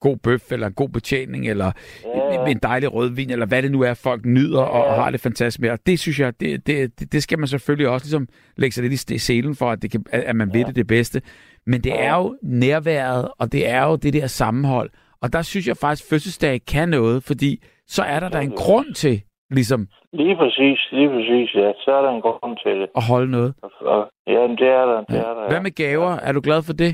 god 0.00 0.16
bøf, 0.16 0.52
eller 0.52 0.66
en 0.66 0.72
god 0.72 0.88
betjening, 0.88 1.48
eller 1.48 1.72
Ja, 2.04 2.42
en, 2.42 2.48
en 2.48 2.58
dejlig 2.62 2.94
rødvin, 2.94 3.30
eller 3.30 3.46
hvad 3.46 3.62
det 3.62 3.72
nu 3.72 3.80
er, 3.82 3.94
folk 3.94 4.24
nyder 4.24 4.60
og, 4.60 4.84
Ja. 4.86 4.92
og 4.92 5.02
har 5.04 5.10
det 5.10 5.20
fantastisk 5.20 5.60
med. 5.60 5.70
Og 5.70 5.78
det 5.86 5.98
synes 5.98 6.20
jeg, 6.20 6.40
det, 6.40 6.66
det, 6.66 7.12
det, 7.12 7.22
skal 7.22 7.38
man 7.38 7.48
selvfølgelig 7.48 7.88
også 7.88 8.04
ligesom 8.06 8.28
lægge 8.56 8.74
sig 8.74 8.88
lidt 8.88 9.10
i 9.10 9.18
selen 9.18 9.54
for, 9.54 9.70
at, 9.70 9.82
det 9.82 9.90
kan, 9.90 10.04
at 10.12 10.36
man 10.36 10.52
ved 10.54 10.60
Ja. 10.60 10.66
det 10.66 10.76
det 10.76 10.86
bedste. 10.86 11.22
Men 11.66 11.80
det 11.84 12.00
er 12.00 12.14
jo 12.16 12.38
nærværet, 12.42 13.28
og 13.38 13.52
det 13.52 13.68
er 13.68 13.84
jo 13.86 13.96
det 13.96 14.12
der 14.12 14.26
sammenhold. 14.26 14.90
Og 15.22 15.32
der 15.32 15.42
synes 15.42 15.66
jeg 15.68 15.76
faktisk, 15.76 16.04
at 16.04 16.08
fødselsdag 16.10 16.60
kan 16.64 16.88
noget, 16.88 17.24
fordi 17.24 17.62
så 17.88 18.02
er 18.02 18.20
der 18.20 18.28
der 18.28 18.40
en 18.40 18.56
grund 18.62 18.94
til 18.94 19.16
ligesom 19.50 19.86
Lige 20.12 20.36
præcis, 20.36 20.78
lige 20.92 21.08
præcis, 21.14 21.54
ja. 21.54 21.72
Så 21.84 21.90
er 21.98 22.02
der 22.02 22.10
en 22.10 22.20
grund 22.20 22.56
til 22.64 22.80
det. 22.80 22.88
at 22.96 23.02
holde 23.10 23.30
noget. 23.30 23.54
Og, 23.62 23.70
og, 23.80 24.10
ja, 24.26 24.46
men 24.46 24.56
det 24.58 24.68
er 24.68 24.84
der, 24.86 25.04
det 25.04 25.18
er 25.28 25.34
der. 25.34 25.42
ja. 25.42 25.48
Hvad 25.48 25.60
med 25.60 25.70
gaver? 25.74 26.12
Er 26.26 26.32
du 26.32 26.40
glad 26.40 26.62
for 26.66 26.72
det? 26.72 26.92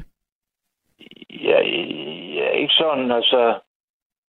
Ja, 1.50 1.60
ja, 2.38 2.48
ikke 2.62 2.74
sådan, 2.74 3.10
altså, 3.10 3.58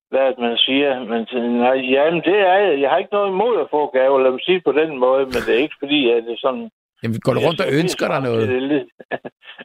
hvad 0.10 0.28
det, 0.28 0.38
man 0.40 0.58
siger, 0.58 0.90
men 1.12 1.22
nej, 1.66 1.78
jamen, 1.96 2.22
det 2.22 2.38
er 2.40 2.54
jeg. 2.58 2.82
Jeg 2.82 2.90
har 2.90 2.98
ikke 2.98 3.14
noget 3.14 3.30
imod 3.30 3.60
at 3.62 3.68
få 3.72 3.82
gaver, 3.98 4.20
lad 4.20 4.32
mig 4.32 4.40
sige 4.44 4.56
det 4.56 4.64
på 4.64 4.72
den 4.72 4.98
måde, 4.98 5.24
men 5.26 5.42
det 5.48 5.54
er 5.56 5.64
ikke 5.66 5.80
fordi, 5.80 6.10
at 6.10 6.24
det 6.24 6.34
er 6.34 6.38
sådan... 6.48 6.70
Jamen, 7.04 7.20
går 7.26 7.34
du 7.34 7.40
rundt 7.48 7.62
og 7.66 7.70
ønsker 7.80 8.08
dig 8.08 8.16
det- 8.22 8.24
noget? 8.30 8.48
det 8.50 8.58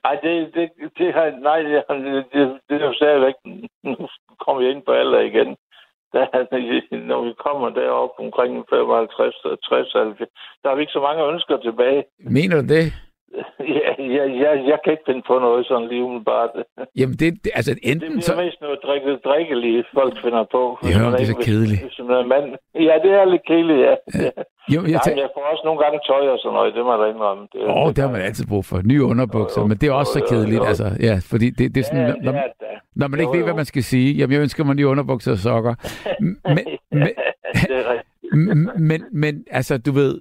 er 0.04 0.14
det, 0.24 0.54
det, 0.54 0.66
det 0.98 1.08
har, 1.14 1.26
nej, 1.48 1.58
det, 1.62 1.72
det, 1.88 2.24
det, 2.32 2.58
det 2.68 2.76
er 2.82 2.86
jo 2.86 2.92
stadigvæk, 2.94 3.34
nu 3.90 3.96
kommer 4.44 4.62
jeg 4.62 4.70
ind 4.70 4.82
på 4.86 4.92
alder 4.92 5.20
igen. 5.20 5.56
Der, 6.14 6.26
når 7.10 7.20
vi 7.24 7.32
kommer 7.46 7.68
derop 7.80 8.14
omkring 8.18 8.52
55, 8.70 9.34
60, 9.68 9.92
70, 9.92 10.28
der 10.62 10.68
har 10.68 10.76
vi 10.76 10.82
ikke 10.82 10.98
så 10.98 11.04
mange 11.08 11.22
ønsker 11.32 11.56
tilbage. 11.56 12.04
Mener 12.38 12.56
du 12.60 12.66
det? 12.74 12.84
Ja, 13.76 13.90
ja, 14.16 14.24
ja, 14.42 14.50
jeg 14.70 14.78
kan 14.82 14.90
ikke 14.94 15.06
finde 15.08 15.22
på 15.30 15.34
noget 15.46 15.66
sådan 15.66 15.88
lige 15.88 16.02
umiddelbart. 16.06 16.50
Jamen, 17.00 17.16
det, 17.20 17.28
det 17.44 17.50
altså 17.58 17.72
Det 17.74 17.80
enten 17.92 18.10
bliver 18.10 18.22
så... 18.30 18.36
mest 18.44 18.58
noget 18.60 18.78
drikke, 18.86 19.10
drikkelige, 19.28 19.84
folk 19.98 20.14
finder 20.24 20.44
på. 20.56 20.62
Det 20.82 20.94
hører, 20.98 21.10
det 21.10 21.22
er 21.26 21.30
så 21.34 21.40
kedeligt. 21.48 21.80
Hvis 21.82 21.98
man 22.08 22.16
er 22.22 22.26
mand. 22.34 22.46
Ja, 22.88 22.94
det 23.04 23.10
er 23.20 23.24
lidt 23.34 23.44
kedeligt, 23.50 23.80
ja. 23.88 23.94
ja. 24.24 24.30
Jo, 24.74 24.80
jeg 24.92 24.98
tager... 25.04 25.14
men 25.14 25.22
jeg 25.24 25.30
får 25.36 25.42
også 25.52 25.62
nogle 25.68 25.80
gange 25.84 25.98
tøj 26.10 26.24
og 26.34 26.38
sådan 26.38 26.54
noget, 26.56 26.74
det 26.74 26.82
må 26.84 26.90
jeg 26.94 27.00
da 27.02 27.06
indrømme. 27.14 27.42
Det, 27.52 27.60
oh, 27.78 27.88
det 27.94 27.98
har 28.04 28.10
man 28.16 28.20
altid 28.28 28.44
brug 28.52 28.64
for. 28.70 28.76
Nye 28.92 29.04
underbukser, 29.12 29.60
Jo, 29.60 29.64
jo. 29.64 29.68
men 29.68 29.76
det 29.80 29.86
er 29.88 29.92
også 30.00 30.12
så 30.12 30.18
Jo, 30.18 30.24
jo, 30.24 30.30
kedeligt. 30.30 30.60
jo. 30.62 30.64
Altså, 30.70 30.86
ja, 31.08 31.14
fordi 31.30 31.46
det, 31.58 31.64
det 31.74 31.80
er 31.80 31.84
sådan, 31.90 32.06
Ja, 32.06 32.14
når, 32.26 32.32
det 32.32 32.42
det 32.44 32.60
da. 32.60 32.66
når 33.00 33.08
man 33.08 33.20
ikke 33.20 33.30
Jo, 33.32 33.36
ved, 33.36 33.42
hvad 33.48 33.52
jo. 33.56 33.60
man 33.62 33.68
skal 33.72 33.82
sige. 33.92 34.08
Jamen, 34.18 34.32
jeg 34.34 34.40
ønsker 34.46 34.64
mig 34.64 34.74
nye 34.76 34.86
underbukser 34.92 35.32
og 35.32 35.38
sokker. 35.48 35.74
Men, 36.56 36.64
men, 36.92 37.08
det 37.70 37.80
m- 38.50 38.78
men, 38.78 39.00
men 39.12 39.44
altså, 39.50 39.78
du 39.78 39.92
ved, 39.92 40.20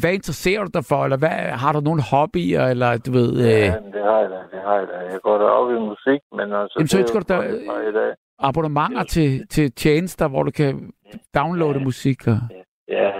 hvad, 0.00 0.12
interesserer 0.12 0.64
du 0.64 0.70
dig 0.74 0.84
for? 0.88 1.04
Eller 1.04 1.16
hvad, 1.16 1.38
har 1.62 1.72
du 1.72 1.80
nogle 1.80 2.02
hobbyer? 2.12 2.62
Eller 2.72 2.98
du 3.06 3.10
ved... 3.12 3.30
Øh, 3.46 3.50
Ja, 3.50 3.74
det 3.96 4.02
har 4.10 4.18
jeg 4.24 4.30
da, 4.30 4.40
det 4.52 4.60
har 4.66 4.76
jeg 4.78 4.86
da. 4.92 4.96
Jeg 5.12 5.20
går 5.22 5.38
da 5.38 5.44
op 5.44 5.70
i 5.70 5.78
musik, 5.92 6.20
men 6.38 6.52
altså... 6.52 6.74
Jamen, 6.78 6.88
så 6.88 6.96
er 6.98 7.00
ønsker 7.02 7.20
du 7.20 7.26
da- 7.34 8.00
dag. 8.00 8.14
abonnementer 8.38 9.02
til, 9.02 9.48
til 9.48 9.72
tjenester, 9.72 10.28
hvor 10.28 10.42
du 10.42 10.50
kan 10.50 10.90
downloade 11.34 11.78
Ja. 11.78 11.84
musik? 11.84 12.26
Og... 12.26 12.38
Ja, 12.88 13.10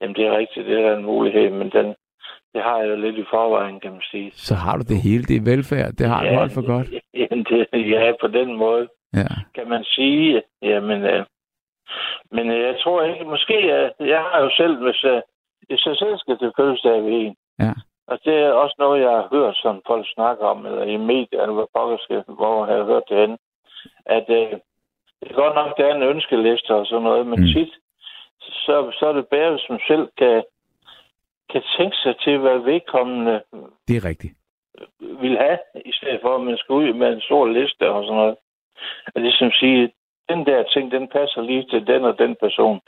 jamen 0.00 0.14
det 0.16 0.26
er 0.26 0.36
rigtigt, 0.38 0.66
det 0.66 0.78
er 0.86 0.96
en 0.96 1.04
mulighed, 1.04 1.50
men 1.50 1.70
den, 1.70 1.86
det 2.54 2.62
har 2.62 2.78
jeg 2.80 2.88
jo 2.90 2.96
lidt 2.96 3.16
i 3.18 3.24
forvejen, 3.30 3.80
kan 3.80 3.90
man 3.92 4.02
sige. 4.10 4.30
Så 4.34 4.54
har 4.54 4.76
du 4.76 4.82
det 4.88 4.96
hele. 5.02 5.22
Det 5.24 5.36
er 5.36 5.44
velfærd. 5.52 5.92
Det 5.92 6.06
har 6.08 6.22
du 6.24 6.34
holdt 6.34 6.52
for 6.52 6.66
godt. 6.66 6.88
Jamen, 7.20 7.44
det, 7.44 7.66
ja, 7.90 8.12
på 8.20 8.26
den 8.26 8.56
måde. 8.56 8.88
Ja. 9.14 9.28
kan 9.54 9.68
man 9.68 9.84
sige. 9.84 10.42
Jamen, 10.62 11.02
øh, 11.02 11.24
men 12.32 12.50
øh, 12.50 12.60
jeg 12.68 12.76
tror 12.82 13.02
ikke, 13.02 13.24
måske, 13.24 13.54
øh, 13.54 14.08
jeg 14.08 14.20
har 14.32 14.40
jo 14.44 14.50
selv, 14.56 14.82
hvis, 14.84 15.04
øh, 15.04 15.20
jeg 15.70 15.96
selv 15.96 16.18
skal 16.18 16.38
til 16.38 16.52
fødselsdag 16.56 17.02
ved 17.04 17.12
en, 17.12 17.36
Ja. 17.58 17.72
og 18.06 18.18
det 18.24 18.34
er 18.34 18.52
også 18.52 18.74
noget, 18.78 19.00
jeg 19.02 19.10
har 19.10 19.28
hørt, 19.32 19.56
som 19.56 19.82
folk 19.86 20.06
snakker 20.14 20.44
om, 20.46 20.66
eller 20.66 20.82
i 20.84 20.96
medier, 20.96 21.40
eller 21.42 21.54
hvad 21.54 21.72
pokker 21.76 21.98
skal, 22.00 22.22
hvor 22.28 22.66
jeg 22.66 22.76
har 22.76 22.84
hørt 22.84 23.02
det 23.08 23.16
henne, 23.20 23.38
at 24.06 24.24
øh, 24.28 24.50
det 25.20 25.30
er 25.30 25.34
godt 25.34 25.54
nok, 25.54 25.76
der 25.76 25.84
er 25.86 25.94
en 25.94 26.02
ønskeliste 26.02 26.74
og 26.74 26.86
sådan 26.86 27.02
noget, 27.02 27.26
men 27.26 27.40
Mm. 27.40 27.46
tit, 27.54 27.72
så, 28.40 28.92
så 28.98 29.06
er 29.06 29.12
det 29.12 29.28
bedre, 29.28 29.50
hvis 29.50 29.70
man 29.70 29.80
selv 29.86 30.08
kan, 30.18 30.42
kan 31.52 31.62
tænke 31.78 31.96
sig 31.96 32.14
til, 32.24 32.38
hvad 32.38 32.58
vedkommende 32.58 33.42
Det 33.88 33.96
er 33.96 34.04
rigtigt. 34.04 34.34
vil 35.00 35.38
have, 35.38 35.58
i 35.84 35.92
stedet 35.92 36.18
for, 36.22 36.34
at 36.34 36.40
man 36.40 36.56
skal 36.58 36.72
ud 36.72 36.92
med 36.92 37.12
en 37.12 37.20
stor 37.20 37.46
liste 37.46 37.90
og 37.90 38.04
sådan 38.04 38.16
noget. 38.16 38.36
Og 39.14 39.20
det 39.22 39.34
som 39.34 39.50
sige, 39.50 39.92
den 40.28 40.46
der 40.46 40.62
ting, 40.62 40.92
den 40.92 41.08
passer 41.08 41.40
lige 41.42 41.66
til 41.70 41.86
den 41.86 42.04
og 42.04 42.18
den 42.18 42.36
person. 42.40 42.80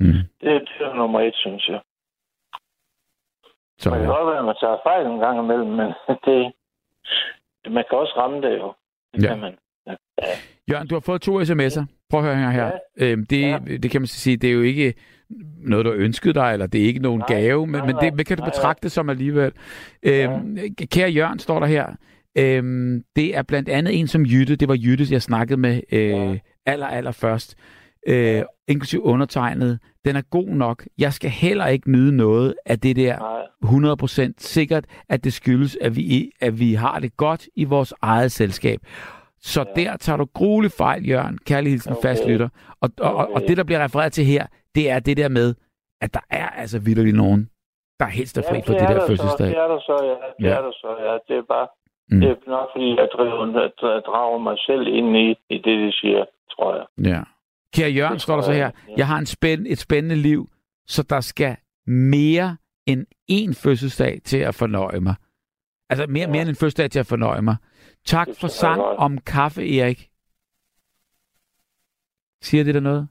Mm. 0.00 0.12
Det, 0.40 0.50
det 0.68 0.86
er 0.86 0.94
nummer 0.94 1.20
et, 1.20 1.34
synes 1.34 1.68
jeg. 1.68 1.80
Så, 3.78 3.90
Man 3.90 3.98
kan 3.98 4.08
ja. 4.08 4.14
godt 4.16 4.26
være, 4.30 4.38
at 4.38 4.44
man 4.44 4.56
tager 4.60 4.76
fejl 4.88 5.06
en 5.06 5.18
gang 5.18 5.38
imellem, 5.44 5.70
men 5.80 5.88
det, 6.26 6.52
man 7.76 7.84
kan 7.88 7.98
også 7.98 8.14
ramme 8.16 8.36
det 8.42 8.58
jo. 8.58 8.72
Det 9.14 9.22
Ja. 9.22 9.28
kan 9.28 9.38
man. 9.40 9.54
Jørgen, 10.70 10.88
du 10.88 10.94
har 10.94 11.00
fået 11.00 11.20
to 11.22 11.40
sms'er. 11.40 11.84
Prøv 12.10 12.20
at 12.20 12.26
høre 12.36 12.36
her. 12.36 12.50
her. 12.50 12.70
Øhm, 12.98 13.26
det, 13.26 13.40
Ja. 13.40 13.58
det 13.82 13.90
kan 13.90 14.00
man 14.00 14.06
sige, 14.06 14.36
det 14.36 14.48
er 14.50 14.54
jo 14.54 14.62
ikke 14.62 14.94
noget, 15.58 15.86
du 15.86 15.92
ønsket 15.92 16.34
dig, 16.34 16.52
eller 16.52 16.66
det 16.66 16.80
er 16.82 16.84
ikke 16.86 17.00
nogen 17.02 17.18
Nej, 17.18 17.38
gave, 17.40 17.66
men, 17.66 17.72
nej, 17.76 17.86
men 17.86 17.94
nej. 17.94 18.04
det, 18.04 18.14
hvad 18.14 18.24
kan 18.24 18.36
du 18.36 18.40
Nej, 18.42 18.50
betragte 18.50 18.82
det 18.82 18.92
som 18.92 19.10
alligevel? 19.10 19.52
Øhm, 20.02 20.58
Kære 20.92 21.10
Jørgen, 21.10 21.38
står 21.38 21.60
der 21.60 21.66
her. 21.66 21.86
Øhm, 22.38 23.02
det 23.16 23.36
er 23.36 23.42
blandt 23.42 23.68
andet 23.68 23.98
en 24.00 24.06
som 24.06 24.22
Jytte. 24.22 24.56
Det 24.56 24.68
var 24.68 24.74
Jytte, 24.84 25.04
jeg 25.10 25.22
snakkede 25.22 25.60
med 25.60 25.80
øh, 25.92 26.10
Ja. 26.10 26.38
aller, 26.66 26.86
aller 26.86 27.12
først. 27.12 27.56
Øh, 28.08 28.42
inklusiv 28.68 29.00
undertegnet. 29.04 29.78
Den 30.04 30.16
er 30.16 30.22
god 30.30 30.48
nok. 30.48 30.84
Jeg 30.98 31.12
skal 31.12 31.30
heller 31.30 31.66
ikke 31.66 31.90
nyde 31.90 32.16
noget 32.16 32.54
af 32.66 32.78
det 32.78 32.96
der 32.96 33.18
Nej. 33.18 34.28
100% 34.28 34.32
sikkert, 34.38 34.84
at 35.08 35.24
det 35.24 35.32
skyldes, 35.32 35.78
at 35.80 35.96
vi, 35.96 36.30
at 36.40 36.60
vi 36.60 36.74
har 36.74 36.98
det 36.98 37.16
godt 37.16 37.48
i 37.56 37.64
vores 37.64 37.94
eget 38.02 38.32
selskab. 38.32 38.80
Så 39.40 39.64
ja. 39.76 39.82
der 39.82 39.96
tager 39.96 40.16
du 40.16 40.26
gruelig 40.34 40.70
fejl, 40.70 41.08
Jørgen. 41.08 41.38
Kærlig 41.46 41.70
hilsen, 41.72 41.92
okay. 41.92 41.98
Okay. 41.98 42.08
fastlytter. 42.08 42.48
Og, 42.80 42.90
og, 43.00 43.10
og, 43.14 43.16
og 43.16 43.30
Okay. 43.34 43.48
det, 43.48 43.56
der 43.56 43.64
bliver 43.64 43.84
refereret 43.84 44.12
til 44.12 44.24
her, 44.24 44.46
det 44.74 44.90
er 44.90 44.98
det 44.98 45.16
der 45.16 45.28
med, 45.28 45.54
at 46.00 46.14
der 46.14 46.20
er 46.30 46.48
altså 46.48 46.78
vildt 46.78 47.14
nogen, 47.16 47.48
der 48.00 48.06
helst 48.06 48.38
er 48.38 48.42
fri 48.50 48.60
for 48.66 48.72
det 48.72 48.82
er 48.82 48.94
der 48.98 49.06
fødselsdag. 49.06 49.46
Det 49.46 49.56
er 49.58 49.68
der 49.68 49.80
så, 49.80 49.96
ja. 50.04 50.44
Det 50.44 50.50
Ja. 50.50 50.56
er 50.58 50.62
der 50.62 50.72
så, 50.72 50.90
ja. 51.06 51.12
Det 51.28 51.38
er 51.38 51.46
bare... 51.48 51.66
Mm. 52.10 52.20
Det 52.20 52.30
er 52.30 52.50
nok, 52.50 52.68
fordi 52.74 52.88
jeg 53.00 53.08
driver, 53.16 53.44
drager 54.10 54.38
mig 54.38 54.56
selv 54.66 54.86
ind 54.86 55.16
i, 55.16 55.28
i 55.54 55.56
det, 55.66 55.76
de 55.84 55.92
siger, 55.92 56.24
tror 56.52 56.74
jeg. 56.76 56.86
Ja. 57.12 57.20
Kære 57.74 57.90
Jørgen, 57.90 58.18
står 58.18 58.34
der 58.34 58.42
så 58.42 58.52
her, 58.52 58.70
jeg, 58.96 59.06
har 59.06 59.18
en 59.18 59.26
spænd, 59.26 59.66
et 59.66 59.78
spændende 59.78 60.16
liv, 60.16 60.48
så 60.86 61.02
der 61.02 61.20
skal 61.20 61.56
mere 61.86 62.56
end 62.86 63.06
én 63.30 63.62
fødselsdag 63.64 64.20
til 64.24 64.38
at 64.38 64.54
fornøje 64.54 65.00
mig. 65.00 65.14
Altså 65.90 66.06
mere, 66.06 66.26
mere 66.26 66.40
end 66.42 66.48
en 66.48 66.56
fødselsdag 66.56 66.90
til 66.90 66.98
at 66.98 67.06
fornøje 67.06 67.42
mig. 67.42 67.56
Tak 68.04 68.28
for 68.40 68.48
sang 68.48 68.80
om 68.80 69.18
kaffe, 69.18 69.78
Erik. 69.78 70.08
Siger 72.42 72.64
det 72.64 72.74
der 72.74 72.80
noget? 72.80 73.08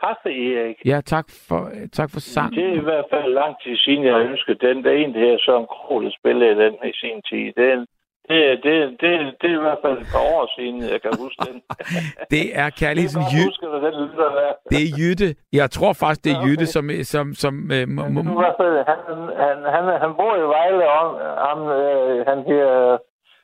Kaffe, 0.00 0.30
Erik. 0.54 0.76
Ja, 0.84 1.00
tak 1.00 1.26
for, 1.48 1.70
tak 1.92 2.10
for 2.10 2.20
sang. 2.20 2.54
Det 2.54 2.64
er 2.64 2.76
i 2.82 2.86
hvert 2.90 3.04
fald 3.10 3.32
lang 3.32 3.54
tid 3.62 3.76
siden, 3.76 4.04
jeg 4.04 4.20
ønskede 4.30 4.58
den. 4.66 4.84
Der 4.84 4.90
er 4.90 4.96
en, 4.96 5.14
der 5.14 5.20
her 5.20 5.38
Søren 5.38 5.66
Kroh, 5.66 6.04
der 6.04 6.10
spillede 6.18 6.54
den 6.64 6.74
i 6.90 6.92
sin 7.00 7.22
tid. 7.28 7.46
Den, 7.62 7.86
det, 8.30 8.40
det, 8.64 8.74
det, 9.00 9.10
det 9.40 9.48
er 9.52 9.58
i 9.60 9.64
hvert 9.66 9.80
fald 9.84 9.96
et 10.04 10.08
par 10.14 10.24
år 10.36 10.44
siden, 10.56 10.76
jeg 10.94 11.00
kan 11.04 11.12
huske 11.24 11.40
den. 11.48 11.56
Det 12.34 12.44
er 12.62 12.68
kærligheden 12.82 13.24
Jytte. 13.34 13.44
godt 13.44 13.52
huske, 13.52 13.66
hvad 13.72 13.80
den 13.86 13.94
lytter 14.08 14.28
der. 14.40 14.50
Det 14.72 14.80
er 14.86 14.90
Jytte. 15.00 15.28
Jeg 15.60 15.68
tror 15.76 15.92
faktisk, 16.02 16.22
det 16.24 16.32
er 16.32 16.40
Ja. 16.40 16.46
Jytte, 16.46 16.66
som... 16.74 16.84
som, 17.14 17.26
som 17.42 17.54
øh, 17.76 17.84
må, 17.96 18.02
må, 18.14 18.20
i 18.36 18.40
hvert 18.44 18.58
fald, 18.62 18.74
han, 18.90 19.00
han, 19.44 19.56
han, 19.74 19.84
han 20.04 20.12
bor 20.20 20.32
i 20.44 20.46
Vejle, 20.54 20.84
og 20.96 21.04
ham, 21.46 21.58
øh, 21.80 22.16
han 22.30 22.38
her, 22.50 22.66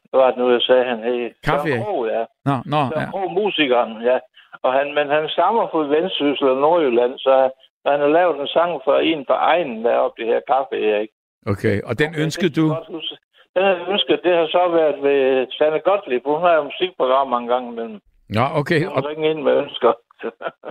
hvad 0.08 0.18
var 0.22 0.28
det 0.30 0.38
nu, 0.40 0.46
jeg 0.56 0.62
sagde, 0.68 0.84
han 0.92 0.98
hed? 1.06 1.30
Kaffe, 1.48 1.68
Søren 1.68 2.06
ja. 2.16 2.22
nå, 2.48 2.56
nå, 2.74 2.80
ja. 2.82 2.88
Søren 2.90 3.10
Kroh, 3.12 3.30
musikeren, 3.42 3.92
ja. 4.10 4.18
Og 4.64 4.70
han, 4.78 4.86
men 4.98 5.06
han 5.16 5.24
stammer 5.34 5.64
fra 5.72 5.80
Vendsyssel 5.94 6.48
og 6.54 6.58
Nordjylland, 6.64 7.14
så 7.26 7.34
han 7.90 8.00
har 8.04 8.10
lavet 8.18 8.36
en 8.40 8.48
sang 8.56 8.72
for 8.84 8.96
en 9.10 9.20
på 9.30 9.34
egen 9.52 9.84
deroppe, 9.84 10.16
det 10.18 10.26
her 10.32 10.40
kaffe, 10.52 10.74
Erik. 10.90 11.10
Okay, 11.52 11.76
og 11.88 11.98
den 12.02 12.10
ønskede 12.24 12.52
du... 12.60 12.66
jeg. 13.56 13.62
Den 13.62 13.62
har 13.68 13.72
jeg 13.76 13.92
ønsket, 13.92 14.20
det 14.24 14.32
har 14.36 14.46
så 14.46 14.62
været 14.78 14.96
ved 15.06 15.46
Sanne 15.56 15.80
Gottlieb. 15.88 16.22
Hun 16.26 16.40
har 16.40 16.52
jo 16.58 16.62
musikprogram 16.70 17.28
mange 17.34 17.48
gange 17.52 17.66
imellem. 17.72 17.98
Ja, 18.38 18.44
okay, 18.60 18.80
og, 18.86 19.04
ringer 19.04 19.30
ind 19.30 19.42
med 19.42 19.52
ønsker. 19.64 19.92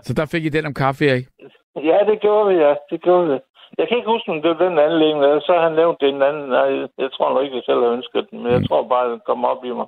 så 0.06 0.13
der 0.13 0.26
fik 0.34 0.45
I 0.45 0.50
den 0.50 0.65
om 0.65 0.74
kaffe, 0.74 1.02
Erik. 1.10 1.26
ja, 1.89 1.98
det 2.10 2.17
gjorde 2.26 2.45
vi, 2.50 2.56
ja. 2.65 2.74
Det 2.91 3.02
gjorde 3.02 3.28
vi. 3.32 3.38
Jeg 3.78 3.88
kan 3.88 3.98
ikke 3.98 4.10
huske, 4.15 4.32
om 4.32 4.41
det 4.41 4.50
var 4.52 4.62
den 4.65 4.80
anledning, 4.80 5.24
eller 5.24 5.39
så 5.39 5.52
har 5.56 5.63
han 5.67 5.76
nævnt 5.82 5.98
det 6.02 6.10
en 6.10 6.21
anden. 6.30 6.45
Nej, 6.58 6.69
jeg 7.04 7.10
tror 7.15 7.28
nok 7.34 7.43
ikke, 7.43 7.56
jeg 7.60 7.63
selv 7.69 7.82
har 7.86 7.91
ønsket 7.98 8.28
den, 8.32 8.38
men 8.43 8.52
jeg 8.52 8.60
Mm. 8.62 8.67
tror 8.67 8.88
bare, 8.93 9.12
den 9.12 9.21
kom 9.30 9.45
op 9.45 9.62
i 9.65 9.71
mig. 9.80 9.88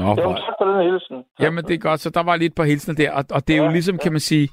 Nå, 0.00 0.08
Jo, 0.18 0.22
hvor... 0.22 0.34
tak 0.46 0.54
for 0.58 0.64
den 0.70 0.82
hilsen. 0.90 1.16
Jamen, 1.42 1.64
det 1.64 1.74
er 1.74 1.78
godt, 1.88 2.00
så 2.00 2.10
der 2.10 2.22
var 2.28 2.36
lige 2.36 2.46
et 2.52 2.54
par 2.60 2.64
hilsner 2.72 2.94
der, 2.94 3.10
og, 3.18 3.24
og 3.36 3.40
det 3.48 3.52
er 3.54 3.58
jo 3.58 3.64
Ja, 3.64 3.70
ligesom, 3.78 3.94
ja. 3.96 4.02
kan 4.04 4.12
man 4.12 4.20
sige, 4.20 4.48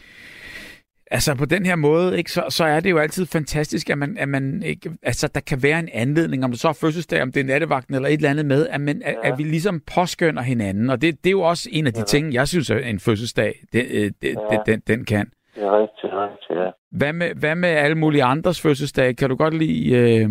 altså 1.11 1.35
på 1.37 1.45
den 1.45 1.65
her 1.65 1.75
måde, 1.75 2.17
ikke, 2.17 2.31
så, 2.31 2.43
så 2.49 2.63
er 2.65 2.79
det 2.79 2.91
jo 2.91 2.97
altid 2.97 3.25
fantastisk, 3.25 3.89
at 3.89 3.97
man, 3.97 4.17
at 4.19 4.29
man 4.29 4.63
ikke, 4.63 4.89
altså 5.03 5.31
der 5.35 5.41
kan 5.41 5.59
være 5.63 5.79
en 5.79 5.89
anledning, 5.93 6.43
om 6.45 6.51
det 6.51 6.59
så 6.59 6.67
er 6.67 6.77
fødselsdag, 6.81 7.21
om 7.21 7.31
det 7.31 7.39
er 7.39 7.43
nattevagten 7.45 7.95
eller 7.95 8.09
et 8.09 8.13
eller 8.13 8.29
andet 8.29 8.45
med, 8.45 8.67
at, 8.67 8.81
man, 8.81 9.01
at, 9.05 9.15
Ja. 9.23 9.31
at 9.31 9.37
vi 9.37 9.43
ligesom 9.43 9.81
påskønner 9.95 10.41
hinanden, 10.41 10.89
og 10.89 11.01
det, 11.01 11.23
det 11.23 11.29
er 11.29 11.31
jo 11.31 11.41
også 11.41 11.69
en 11.71 11.87
af 11.87 11.93
de 11.93 11.99
Ja. 11.99 12.05
ting, 12.05 12.33
jeg 12.33 12.47
synes, 12.47 12.71
at 12.71 12.89
en 12.89 12.99
fødselsdag, 12.99 13.53
det, 13.73 13.85
øh, 13.91 14.11
det, 14.21 14.35
Ja. 14.51 14.57
det, 14.57 14.59
den, 14.65 14.79
den 14.87 15.05
kan. 15.05 15.25
Det 15.55 15.63
er 15.63 15.79
rigtigt, 15.81 16.13
rigtigt, 16.13 16.59
ja. 16.59 16.69
Hvad 16.91 17.13
med, 17.13 17.29
hvad 17.39 17.55
med 17.55 17.69
alle 17.69 17.95
mulige 17.97 18.23
andres 18.23 18.61
fødselsdage? 18.61 19.13
Kan 19.13 19.29
du 19.29 19.35
godt 19.35 19.53
lide... 19.53 19.95
Øh... 19.95 20.29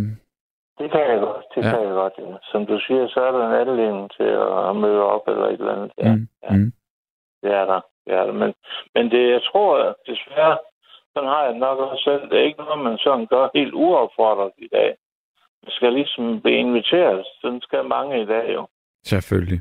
Det 0.81 0.91
kan 0.93 1.01
jeg 1.13 1.19
godt, 1.29 1.45
det 1.55 1.65
ja. 1.65 1.71
kan 1.71 1.81
jeg 1.89 1.95
godt, 2.03 2.13
ja. 2.19 2.37
Som 2.53 2.67
du 2.67 2.79
siger, 2.87 3.09
så 3.09 3.21
er 3.21 3.33
der 3.39 3.43
en 3.49 3.69
anledning 3.69 4.11
til 4.17 4.29
at 4.71 4.77
møde 4.85 5.01
op 5.15 5.25
eller 5.29 5.47
et 5.47 5.53
eller 5.61 5.73
andet. 5.77 5.91
Ja, 5.99 6.15
Mm, 6.15 6.29
ja. 6.45 6.57
mm. 6.57 6.73
det 7.43 7.51
er 7.61 7.65
der. 7.73 7.81
Er 8.07 8.25
der. 8.25 8.33
Men, 8.33 8.55
men 8.95 9.11
det, 9.11 9.31
jeg 9.31 9.43
tror, 9.43 9.97
desværre, 10.07 10.59
sådan 11.13 11.29
har 11.29 11.43
jeg 11.45 11.55
nok 11.55 11.79
også 11.79 12.03
selv. 12.05 12.31
Det 12.31 12.39
er 12.39 12.45
ikke 12.45 12.59
noget, 12.59 12.85
man 12.85 12.99
sådan 12.99 13.27
gør 13.27 13.49
helt 13.55 13.75
uopfordret 13.75 14.53
i 14.59 14.69
dag. 14.73 14.97
Man 15.63 15.71
skal 15.71 15.93
ligesom 15.93 16.41
blive 16.41 16.57
inviteret. 16.57 17.27
Sådan 17.41 17.61
skal 17.61 17.85
mange 17.85 18.23
i 18.23 18.27
dag 18.27 18.55
jo. 18.55 18.67
Selvfølgelig. 19.05 19.61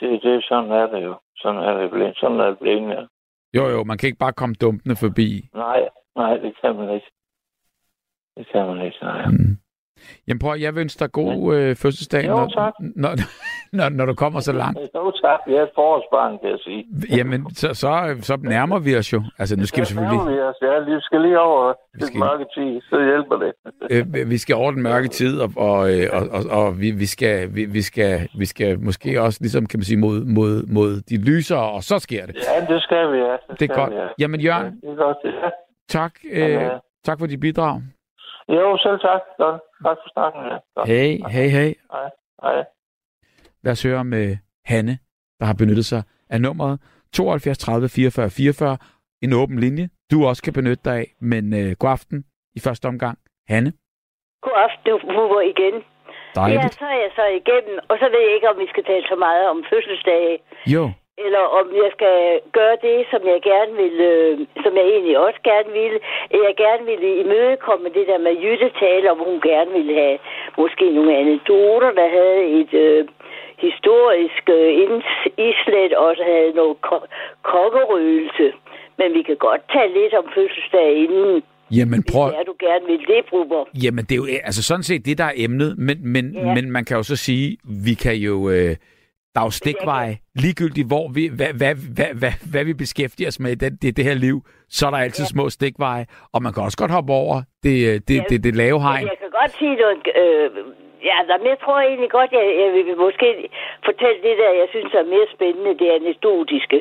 Det, 0.00 0.22
det, 0.22 0.44
sådan 0.44 0.70
er 0.70 0.86
det 0.86 1.04
jo. 1.04 1.14
Sådan 1.36 1.60
er 1.60 1.80
det 1.80 1.90
blevet. 1.90 2.16
Sådan 2.16 2.40
er 2.40 2.46
det 2.46 2.58
blevet, 2.58 2.90
ja. 2.90 3.02
Jo, 3.56 3.68
jo, 3.68 3.84
man 3.84 3.98
kan 3.98 4.06
ikke 4.06 4.18
bare 4.18 4.32
komme 4.32 4.54
dumpende 4.54 4.96
forbi. 4.96 5.48
Nej, 5.54 5.88
nej, 6.16 6.36
det 6.36 6.54
kan 6.60 6.76
man 6.76 6.94
ikke. 6.94 7.10
Det 8.36 8.46
kan 8.52 8.66
man 8.66 8.86
ikke, 8.86 8.98
nej. 9.02 9.26
Mm. 9.26 9.56
Jamen 10.28 10.38
prøv, 10.38 10.56
jeg 10.58 10.74
vil 10.74 10.80
ønske 10.80 10.98
dig 11.00 11.12
god 11.12 11.54
øh, 11.56 11.76
fødselsdag, 11.76 12.24
Jo, 12.26 12.36
når, 12.36 12.46
tak. 12.48 12.72
når, 13.02 13.10
når, 13.72 13.88
når 13.88 14.06
du 14.06 14.14
kommer 14.14 14.40
så 14.40 14.52
langt. 14.52 14.78
Jo, 14.94 15.10
tak. 15.10 15.40
Vi 15.46 15.54
er 15.54 15.62
et 15.62 15.70
forårsbarn, 15.74 16.38
kan 16.40 16.50
jeg 16.50 16.58
sige. 16.64 16.84
Jamen, 17.16 17.54
så, 17.54 17.74
så, 17.74 18.16
så 18.20 18.36
nærmer 18.42 18.78
vi 18.78 18.96
os 18.96 19.12
jo. 19.12 19.22
Altså, 19.38 19.56
nu 19.56 19.66
skal 19.66 19.80
vi 19.80 19.86
selvfølgelig... 19.86 20.20
Ja, 20.26 20.32
vi, 20.32 20.40
os. 20.40 20.56
ja, 20.62 20.78
vi 20.94 21.00
skal 21.00 21.20
lige 21.20 21.40
over 21.40 21.72
Vi 21.94 22.00
skal- 22.06 22.18
mørke 22.20 22.44
tid, 22.56 22.80
så 22.90 22.96
hjælper 23.04 23.36
det. 23.36 23.52
Øh, 23.90 24.30
vi 24.30 24.38
skal 24.38 24.56
over 24.56 24.70
den 24.70 24.82
mørke 24.82 25.08
tid, 25.08 25.40
og, 25.40 25.50
og, 25.56 25.90
øh, 25.94 26.06
og, 26.12 26.28
og, 26.36 26.42
og 26.64 26.80
vi, 26.80 26.90
vi, 26.90 27.06
skal, 27.06 27.54
vi, 27.54 27.64
vi, 27.64 27.82
skal, 27.82 28.28
vi 28.38 28.46
skal 28.46 28.80
måske 28.80 29.20
også, 29.22 29.38
ligesom 29.40 29.66
kan 29.66 29.78
man 29.78 29.84
sige, 29.84 29.96
mod, 29.98 30.24
mod, 30.24 30.66
mod 30.66 31.00
de 31.10 31.16
lysere, 31.24 31.70
og 31.70 31.82
så 31.82 31.98
sker 31.98 32.26
det. 32.26 32.34
Ja, 32.36 32.74
det 32.74 32.82
skal 32.82 33.12
vi, 33.12 33.16
ja. 33.18 33.32
Det, 33.50 33.60
Det 33.60 33.70
er 33.70 33.74
godt. 33.74 33.90
Vi, 33.90 33.96
ja. 33.96 34.06
Jamen, 34.18 34.40
Jørgen, 34.40 34.80
Det 34.80 34.90
er 34.90 34.94
godt, 34.94 35.16
ja. 35.24 35.48
tak, 35.88 36.12
øh, 36.32 36.40
ja. 36.50 36.68
tak 37.04 37.18
for 37.18 37.26
dit 37.26 37.40
bidrag. 37.40 37.80
Jo, 38.48 38.76
selv 38.76 38.98
tak. 39.00 39.20
Godt. 39.38 39.60
Tak 39.84 39.96
for 40.02 40.08
snakken. 40.12 40.42
Ja. 40.50 40.84
Hey, 40.84 41.10
hey, 41.34 41.48
hey. 41.56 41.72
Hej. 41.92 42.10
Hej. 42.42 42.64
Lad 43.64 43.72
os 43.72 43.82
høre 43.82 44.04
med 44.04 44.36
Hanne, 44.64 44.98
der 45.40 45.46
har 45.46 45.54
benyttet 45.54 45.84
sig 45.86 46.02
af 46.30 46.40
nummeret 46.40 46.80
72 47.12 47.58
30 47.58 47.88
44 47.88 48.30
44. 48.30 48.78
En 49.22 49.32
åben 49.32 49.58
linje, 49.58 49.88
du 50.10 50.26
også 50.26 50.42
kan 50.42 50.52
benytte 50.52 50.82
dig 50.84 50.96
af. 50.96 51.06
Men 51.20 51.44
øh, 51.60 51.76
god 51.78 51.90
aften 51.90 52.24
i 52.56 52.60
første 52.60 52.86
omgang. 52.86 53.18
Hanne, 53.48 53.72
God 54.42 54.56
aften, 54.66 54.92
Huber 55.16 55.40
igen. 55.40 55.74
Ja, 56.36 56.40
dejligt. 56.40 56.74
så 56.74 56.84
er 56.94 56.98
jeg 57.04 57.12
så 57.20 57.24
igennem, 57.40 57.76
og 57.90 57.96
så 58.00 58.06
ved 58.12 58.20
jeg 58.26 58.34
ikke, 58.34 58.48
om 58.52 58.58
vi 58.58 58.66
skal 58.72 58.84
tale 58.84 59.04
så 59.12 59.16
meget 59.26 59.48
om 59.52 59.64
fødselsdage, 59.70 60.38
Jo, 60.74 60.84
eller 61.24 61.42
om 61.58 61.66
jeg 61.82 61.90
skal 61.96 62.18
gøre 62.58 62.76
det, 62.86 62.98
som 63.12 63.20
jeg 63.32 63.40
gerne 63.50 63.72
vil, 63.82 63.96
øh, 64.12 64.32
som 64.64 64.72
jeg 64.78 64.86
egentlig 64.94 65.16
også 65.26 65.40
gerne 65.50 65.70
ville. 65.80 65.98
Jeg 66.46 66.54
gerne 66.64 66.84
ville 66.90 67.10
imødekomme 67.22 67.86
det 67.96 68.04
der 68.10 68.18
med 68.26 68.34
Jytte 68.44 68.70
tale, 68.82 69.06
om 69.14 69.18
hun 69.28 69.38
gerne 69.50 69.70
ville 69.78 69.94
have 70.02 70.18
måske 70.62 70.84
nogle 70.96 71.12
anekdoter, 71.22 71.90
der 72.00 72.08
havde 72.18 72.40
et 72.60 72.72
øh, 72.86 73.00
historisk 73.66 74.44
øh, 74.58 74.72
islet, 75.50 75.90
og 75.96 76.06
også 76.08 76.22
havde 76.32 76.52
noget 76.60 76.76
ko- 76.88 77.08
kokkerøgelse. 77.42 78.46
Men 78.98 79.08
vi 79.16 79.22
kan 79.22 79.36
godt 79.36 79.62
tale 79.72 79.92
lidt 80.00 80.14
om 80.14 80.26
fødselsdag 80.34 80.90
inden, 81.04 81.42
jamen 81.78 82.00
hvis 82.02 82.12
prøv, 82.14 82.26
det 82.30 82.38
er, 82.40 82.44
du 82.52 82.56
gerne 82.66 82.86
vil 82.86 83.02
det, 83.12 83.22
Bruber. 83.30 83.64
Jamen, 83.84 84.04
det 84.04 84.12
er 84.12 84.16
jo 84.22 84.26
altså 84.44 84.62
sådan 84.62 84.82
set 84.82 85.06
det, 85.06 85.18
der 85.18 85.24
er 85.24 85.36
emnet, 85.36 85.78
men, 85.78 85.98
men. 86.14 86.24
Ja. 86.34 86.54
men 86.54 86.70
man 86.70 86.84
kan 86.84 86.96
jo 86.96 87.02
så 87.02 87.16
sige, 87.16 87.56
vi 87.86 87.94
kan 87.94 88.16
jo... 88.16 88.50
Øh, 88.50 88.76
der 89.34 89.40
er 89.40 89.44
jo 89.44 89.50
stikveje, 89.62 90.14
ligegyldigt 90.44 90.86
hvor 90.92 91.04
vi, 91.16 91.22
hvad, 91.38 91.52
hvad, 91.60 91.74
hvad, 91.96 92.10
hvad, 92.20 92.32
hvad 92.52 92.64
vi 92.64 92.74
beskæftiger 92.84 93.28
os 93.32 93.40
med 93.40 93.50
i 93.52 93.54
det, 93.62 93.82
det, 93.82 93.96
det 93.96 94.04
her 94.04 94.14
liv, 94.14 94.36
så 94.76 94.86
er 94.86 94.90
der 94.90 94.98
altid 95.06 95.24
ja. 95.24 95.28
små 95.34 95.44
stikveje, 95.50 96.04
og 96.34 96.38
man 96.44 96.52
kan 96.52 96.62
også 96.66 96.78
godt 96.82 96.90
hoppe 96.98 97.12
over 97.12 97.36
det, 97.64 97.76
øh, 97.88 97.94
det, 98.08 98.16
Ja. 98.16 98.22
det, 98.30 98.44
det 98.44 98.54
lave 98.56 98.78
hegn. 98.86 99.06
Jeg 99.12 99.18
kan 99.24 99.30
godt 99.40 99.52
sige 99.60 99.74
noget. 99.82 99.98
Øh, 100.22 100.48
ja, 101.10 101.16
men 101.40 101.46
jeg 101.54 101.58
tror 101.64 101.78
egentlig 101.90 102.10
godt, 102.18 102.30
jeg, 102.38 102.44
jeg 102.62 102.68
vil 102.76 102.96
måske 103.06 103.28
fortælle 103.88 104.18
det 104.26 104.34
der, 104.42 104.50
jeg 104.62 104.68
synes 104.74 104.90
er 105.00 105.04
mere 105.14 105.26
spændende, 105.36 105.72
det 105.82 105.88
anekdotiske, 106.00 106.78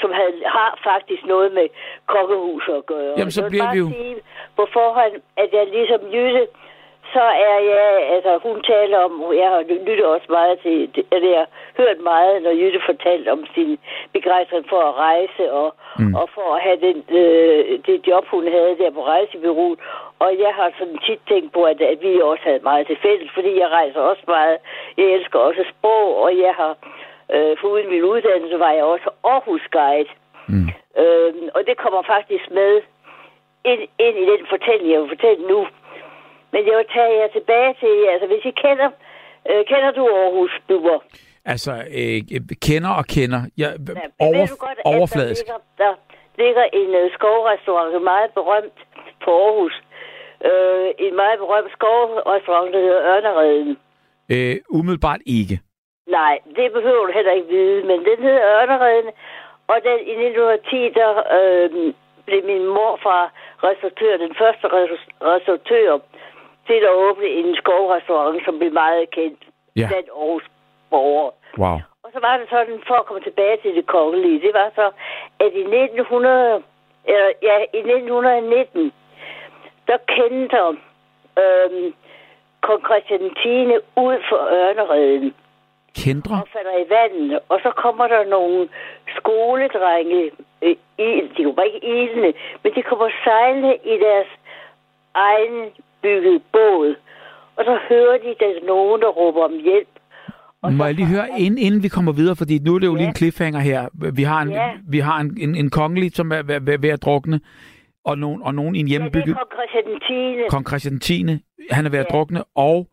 som 0.00 0.10
havde, 0.18 0.34
har 0.56 0.70
faktisk 0.90 1.22
noget 1.34 1.48
med 1.58 1.66
kokkehus 2.14 2.64
at 2.78 2.82
gøre. 2.92 3.12
Jamen, 3.18 3.34
så 3.38 3.42
bliver 3.52 3.68
vi 3.72 3.78
jo- 3.78 3.90
sige 3.96 4.14
på 4.58 4.64
forhånd, 4.78 5.14
at 5.42 5.48
jeg 5.58 5.64
ligesom 5.76 6.00
Jytte 6.14 6.44
så 7.12 7.24
er 7.50 7.58
jeg, 7.72 7.88
altså 8.14 8.38
hun 8.42 8.62
taler 8.62 8.98
om, 8.98 9.12
jeg 9.42 9.48
har 9.48 9.62
lyttet 9.86 10.06
også 10.06 10.26
meget 10.28 10.58
til, 10.62 11.04
eller 11.12 11.28
jeg 11.28 11.38
har 11.38 11.50
hørt 11.82 12.00
meget, 12.00 12.42
når 12.42 12.50
Jytte 12.50 12.80
fortalte 12.86 13.28
om 13.32 13.46
sin 13.54 13.78
begejstring 14.12 14.64
for 14.68 14.80
at 14.88 14.94
rejse 14.94 15.52
og, 15.52 15.74
mm. 15.98 16.14
og 16.14 16.28
for 16.34 16.54
at 16.54 16.62
have 16.62 16.80
den, 16.86 16.98
øh, 17.20 17.78
det 17.86 18.06
job, 18.06 18.24
hun 18.26 18.44
havde 18.56 18.78
der 18.78 18.90
på 18.90 19.02
rejsebyrået. 19.04 19.78
Og 20.18 20.30
jeg 20.38 20.52
har 20.54 20.70
sådan 20.78 20.98
tit 21.06 21.20
tænkt 21.28 21.52
på, 21.52 21.62
at, 21.62 21.80
at 21.80 21.98
vi 22.02 22.20
også 22.20 22.44
havde 22.44 22.68
meget 22.70 22.86
til 22.86 22.98
fælles, 23.02 23.30
fordi 23.34 23.58
jeg 23.58 23.68
rejser 23.68 24.00
også 24.00 24.22
meget. 24.26 24.58
Jeg 24.96 25.06
elsker 25.06 25.38
også 25.38 25.64
sprog, 25.72 26.22
og 26.22 26.38
jeg 26.38 26.54
har, 26.54 26.76
øh, 27.34 27.56
foruden 27.60 27.90
min 27.90 28.04
uddannelse, 28.04 28.58
var 28.58 28.72
jeg 28.72 28.84
også 28.84 29.10
Aarhus 29.24 29.62
Guide. 29.72 30.12
Mm. 30.48 30.68
Øh, 31.02 31.34
og 31.54 31.60
det 31.66 31.76
kommer 31.76 32.02
faktisk 32.02 32.50
med 32.50 32.80
ind, 33.64 33.82
ind 33.98 34.16
i 34.18 34.26
den 34.32 34.46
fortælling, 34.48 34.90
jeg 34.92 35.00
vil 35.00 35.08
fortælle 35.08 35.46
nu. 35.46 35.66
Men 36.52 36.60
jeg 36.68 36.74
vil 36.78 36.86
tage 36.96 37.12
jer 37.20 37.28
tilbage 37.38 37.72
til, 37.82 37.94
altså 38.12 38.26
hvis 38.30 38.44
I 38.50 38.52
kender, 38.64 38.90
øh, 39.50 39.60
kender 39.70 39.90
du 39.98 40.04
Aarhus, 40.08 40.52
Duber? 40.68 40.98
Altså, 41.44 41.72
øh, 42.00 42.18
kender 42.66 42.92
og 43.00 43.04
kender. 43.16 43.40
Ja, 43.62 43.68
Ja, 44.00 44.26
over, 44.28 44.46
godt, 44.66 44.78
overfladisk. 44.84 45.46
Der 45.46 45.52
ligger, 45.52 45.60
der 45.78 45.92
ligger 46.44 46.64
en 46.80 46.90
øh, 47.00 47.06
skovrestaurant, 47.16 48.02
meget 48.12 48.30
berømt 48.38 48.78
på 49.24 49.30
Aarhus. 49.46 49.74
Øh, 50.48 50.88
en 51.06 51.14
meget 51.22 51.38
berømt 51.38 51.70
skovrestaurant, 51.76 52.68
der 52.74 52.80
hedder 52.86 53.02
Ørnereden. 53.14 53.78
Øh, 54.34 54.56
umiddelbart 54.78 55.20
ikke. 55.26 55.56
Nej, 56.18 56.34
det 56.56 56.72
behøver 56.72 57.06
du 57.06 57.12
heller 57.12 57.32
ikke 57.32 57.48
vide, 57.48 57.82
men 57.90 57.98
den 58.08 58.18
hedder 58.26 58.42
Ørnereden, 58.60 59.10
og 59.72 59.76
den, 59.86 59.98
i 60.12 60.14
1910, 60.28 60.88
der 61.00 61.10
øh, 61.38 61.94
blev 62.26 62.40
min 62.52 62.64
morfar 62.76 63.24
restauratør, 63.66 64.16
den 64.24 64.34
første 64.40 64.66
res- 64.76 65.08
restauratør, 65.32 65.98
til 66.70 66.80
at 66.90 66.94
åbne 67.06 67.28
en 67.40 67.56
skovrestaurant, 67.62 68.44
som 68.44 68.58
blev 68.58 68.72
meget 68.72 69.10
kendt 69.10 69.42
Ja. 69.76 69.86
blandt 69.90 70.10
Aarhus 70.20 70.46
borgere. 70.90 71.32
Wow. 71.58 71.78
Og 72.04 72.08
så 72.14 72.18
var 72.26 72.34
det 72.38 72.46
sådan, 72.50 72.78
for 72.88 72.94
at 72.94 73.06
komme 73.06 73.22
tilbage 73.22 73.56
til 73.62 73.72
det 73.78 73.86
kongelige, 73.86 74.40
det 74.46 74.52
var 74.54 74.68
så, 74.74 74.86
at 75.44 75.52
i 75.62 75.64
1900, 75.64 76.62
eller, 77.12 77.30
ja, 77.48 77.56
i 77.78 77.78
1919, 77.78 78.92
der 79.88 79.98
kendte 80.16 80.56
øhm, 81.42 81.94
kong 82.60 82.82
Christian 82.88 83.34
10. 83.42 83.66
ud 84.06 84.16
for 84.28 84.40
Ørnereden 84.60 85.34
Kendre? 85.98 86.34
og 86.42 86.48
falder 86.52 86.76
i 86.84 86.90
vandet, 86.96 87.38
og 87.48 87.60
så 87.62 87.70
kommer 87.70 88.06
der 88.08 88.24
nogle 88.24 88.68
skoledrenge, 89.16 90.30
øh, 90.62 90.76
i, 90.98 91.08
de 91.36 91.44
kommer 91.44 91.62
ikke 91.62 91.84
ilende, 91.84 92.32
men 92.62 92.74
de 92.74 92.82
kommer 92.82 93.08
sejlende 93.24 93.76
i 93.84 93.94
deres 94.06 94.30
egen 95.14 95.72
bygget 96.02 96.42
båd. 96.52 96.94
Og 97.56 97.64
så 97.64 97.78
hører 97.88 98.18
de, 98.24 98.28
at 98.30 98.36
der 98.40 98.66
nogen, 98.66 99.00
der 99.02 99.08
råber 99.08 99.44
om 99.44 99.52
hjælp. 99.64 99.88
Og 100.62 100.72
Må 100.72 100.78
så 100.78 100.84
jeg 100.86 100.94
lige 100.94 101.06
høre, 101.06 101.28
inden, 101.38 101.58
inden 101.58 101.82
vi 101.82 101.88
kommer 101.88 102.12
videre, 102.12 102.36
fordi 102.36 102.58
nu 102.58 102.74
er 102.74 102.78
det 102.78 102.86
jo 102.86 102.94
lige 102.94 103.02
Ja. 103.02 103.08
en 103.08 103.16
cliffhanger 103.16 103.60
her. 103.60 103.88
Vi 104.14 104.22
har 104.22 104.42
en, 104.42 104.50
Ja. 104.50 104.70
vi 104.88 104.98
har 104.98 105.20
en, 105.20 105.36
en, 105.40 105.54
en 105.54 105.70
kongelig, 105.70 106.12
som 106.14 106.32
er 106.32 106.42
ved, 106.42 106.60
ved, 106.60 106.78
ved 106.78 106.88
at 106.90 107.02
drukne, 107.02 107.40
og 108.04 108.18
nogen, 108.18 108.42
og 108.42 108.54
nogen 108.54 108.74
i 108.74 108.78
en 108.78 108.86
Ja, 108.86 108.88
det 108.88 108.90
hjemmebygget. 108.90 109.30
er 109.30 109.34
kong 109.34 109.50
Christian 109.56 110.00
10. 110.00 110.48
Kong 110.50 110.68
Christian 110.68 110.98
10. 111.00 111.26
Han 111.70 111.86
er 111.86 111.90
ved 111.90 111.98
at 111.98 112.06
Ja. 112.10 112.16
drukne, 112.16 112.44
og... 112.54 112.86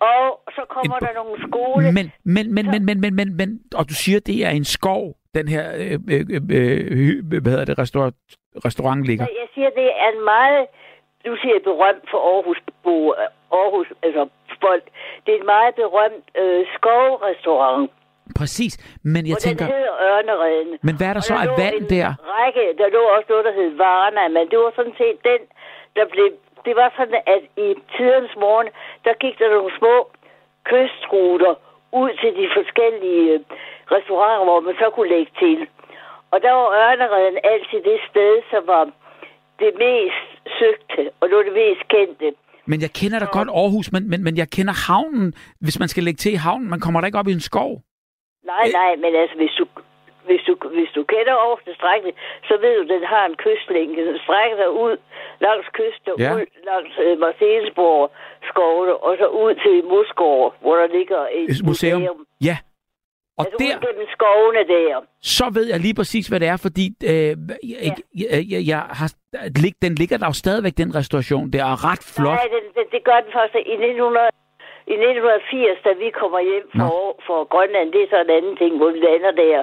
Og 0.00 0.40
så 0.56 0.62
kommer 0.68 0.96
Et- 0.96 1.02
der 1.02 1.12
nogle 1.14 1.36
skole... 1.48 1.92
Men, 1.92 2.10
men, 2.24 2.54
men, 2.54 2.66
men, 2.70 2.84
men, 2.86 3.00
men, 3.00 3.14
men, 3.16 3.36
men, 3.36 3.60
og 3.74 3.88
du 3.88 3.94
siger, 3.94 4.20
det 4.20 4.46
er 4.46 4.50
en 4.50 4.64
skov, 4.64 5.14
den 5.34 5.48
her, 5.48 5.64
øh, 5.76 5.98
øh, 6.10 6.20
øh, 6.50 6.86
hy- 7.00 7.40
hvad 7.40 7.52
hedder 7.52 7.64
det, 7.64 7.78
restaurant, 7.78 8.14
restaurant 8.64 9.04
ligger. 9.04 9.26
Jeg 9.42 9.48
siger, 9.54 9.70
det 9.70 9.88
er 10.04 10.08
en 10.16 10.24
meget... 10.24 10.66
Du 11.26 11.36
siger 11.42 11.58
berømt 11.64 12.04
for 12.10 12.18
Aarhus, 12.32 12.58
bo, 12.84 13.12
Aarhus 13.52 13.88
altså 14.02 14.28
folk. 14.60 14.84
Det 15.26 15.30
er 15.34 15.38
en 15.38 15.46
meget 15.46 15.74
berømt 15.74 16.24
øh, 16.42 16.66
skovrestaurant. 16.76 17.90
Præcis, 18.40 18.72
men 19.12 19.22
jeg 19.26 19.36
og 19.36 19.42
tænker, 19.46 19.66
den 19.66 19.74
hedder 19.74 19.96
Ørnereden. 20.10 20.78
men 20.86 20.94
hvad 20.96 21.06
er 21.10 21.14
der 21.18 21.24
Og 21.24 21.30
så 21.30 21.34
af 21.34 21.46
lå 21.46 21.56
vand 21.62 21.78
der? 21.96 22.08
Række, 22.34 22.64
der 22.80 22.88
lå 22.96 23.02
også 23.16 23.28
noget, 23.32 23.44
der 23.44 23.54
hed 23.60 23.70
Varna, 23.76 24.28
men 24.28 24.44
det 24.50 24.58
var 24.58 24.72
sådan 24.76 24.96
set 25.02 25.16
den, 25.30 25.40
der 25.96 26.04
blev... 26.12 26.26
Det 26.64 26.74
var 26.76 26.88
sådan, 26.96 27.20
at 27.34 27.42
i 27.66 27.68
tidens 27.96 28.34
morgen, 28.44 28.68
der 29.04 29.14
gik 29.22 29.38
der 29.38 29.48
nogle 29.56 29.72
små 29.78 29.96
kystruter 30.70 31.54
ud 31.92 32.10
til 32.20 32.30
de 32.40 32.46
forskellige 32.58 33.32
øh, 33.34 33.40
restauranter, 33.94 34.44
hvor 34.44 34.60
man 34.60 34.74
så 34.82 34.90
kunne 34.94 35.10
lægge 35.16 35.32
til. 35.42 35.58
Og 36.32 36.42
der 36.44 36.52
var 36.58 36.66
Ørnereden 36.82 37.38
altid 37.52 37.80
det 37.90 38.00
sted, 38.10 38.32
som 38.50 38.62
var 38.66 38.84
det 39.64 39.72
mest 39.86 40.22
søgte, 40.58 41.02
og 41.20 41.24
det 41.28 41.34
var 41.36 41.42
det 41.42 41.56
mest 41.62 41.82
kendte. 41.94 42.28
Men 42.70 42.78
jeg 42.84 42.90
kender 43.00 43.18
da 43.18 43.26
godt 43.38 43.48
Aarhus, 43.60 43.92
men, 43.94 44.02
men, 44.10 44.20
men 44.26 44.34
jeg 44.42 44.48
kender 44.56 44.74
havnen. 44.88 45.34
Hvis 45.64 45.78
man 45.82 45.88
skal 45.92 46.02
lægge 46.04 46.18
til 46.24 46.32
i 46.32 46.42
havnen, 46.46 46.68
man 46.74 46.80
kommer 46.80 47.00
da 47.00 47.06
ikke 47.06 47.18
op 47.22 47.28
i 47.28 47.32
en 47.40 47.46
skov. 47.50 47.72
Nej, 48.52 48.66
nej, 48.80 48.92
men 49.04 49.12
altså, 49.22 49.36
hvis 49.42 49.54
du, 49.58 49.64
hvis 50.28 50.42
du, 50.48 50.52
hvis 50.76 50.90
du 50.96 51.02
kender 51.14 51.34
Aarhus 51.42 51.62
tilstrækkeligt, 51.68 52.16
så 52.48 52.54
ved 52.64 52.72
du, 52.76 52.82
at 52.82 52.88
den 52.94 53.02
har 53.14 53.24
en 53.30 53.36
kystlænke. 53.44 54.00
Den 54.10 54.18
strækker 54.24 54.56
sig 54.62 54.70
ud 54.84 54.94
langs 55.46 55.66
kysten, 55.78 56.12
Ja. 56.24 56.30
ud 56.34 56.44
langs 56.70 56.92
øh, 57.04 57.14
Marcellesborg 57.24 58.04
skovene, 58.50 58.94
og 59.06 59.12
så 59.20 59.26
ud 59.42 59.52
til 59.64 59.74
Musgård, 59.92 60.46
hvor 60.62 60.74
der 60.80 60.86
ligger 60.98 61.20
et 61.38 61.50
Et 61.50 61.62
museum. 61.70 62.02
Ja. 62.48 62.56
Og 63.40 63.44
Altså 63.46 63.56
der, 63.62 63.74
gennem 63.86 64.06
skovene 64.16 64.62
der. 64.74 64.96
så 65.38 65.46
ved 65.56 65.66
jeg 65.72 65.78
lige 65.86 65.94
præcis, 66.00 66.24
hvad 66.30 66.40
det 66.42 66.48
er, 66.54 66.58
fordi 66.66 66.84
øh, 67.10 67.10
jeg, 67.72 67.94
jeg, 68.22 68.28
jeg, 68.52 68.60
jeg 68.72 68.82
har, 69.00 69.08
den 69.84 69.92
ligger 70.00 70.16
der 70.22 70.26
jo 70.32 70.36
stadigvæk, 70.44 70.74
den 70.82 70.90
restauration. 70.98 71.44
Det 71.52 71.60
er 71.60 71.74
ret 71.90 72.02
flot. 72.14 72.38
Nej, 72.40 72.48
det, 72.54 72.60
det, 72.76 72.84
det 72.94 73.00
gør 73.08 73.18
den 73.24 73.30
først 73.38 73.54
i 73.54 73.74
1900, 73.74 74.28
i 74.92 74.94
1980, 74.94 75.84
da 75.86 75.90
vi 76.02 76.08
kommer 76.20 76.40
hjem 76.50 76.66
fra, 76.76 76.88
fra 77.26 77.36
Grønland. 77.52 77.86
Det 77.94 78.00
er 78.02 78.10
så 78.14 78.18
en 78.26 78.32
anden 78.38 78.56
ting, 78.62 78.72
hvor 78.78 78.90
vi 78.94 78.98
lander 79.08 79.32
der. 79.44 79.58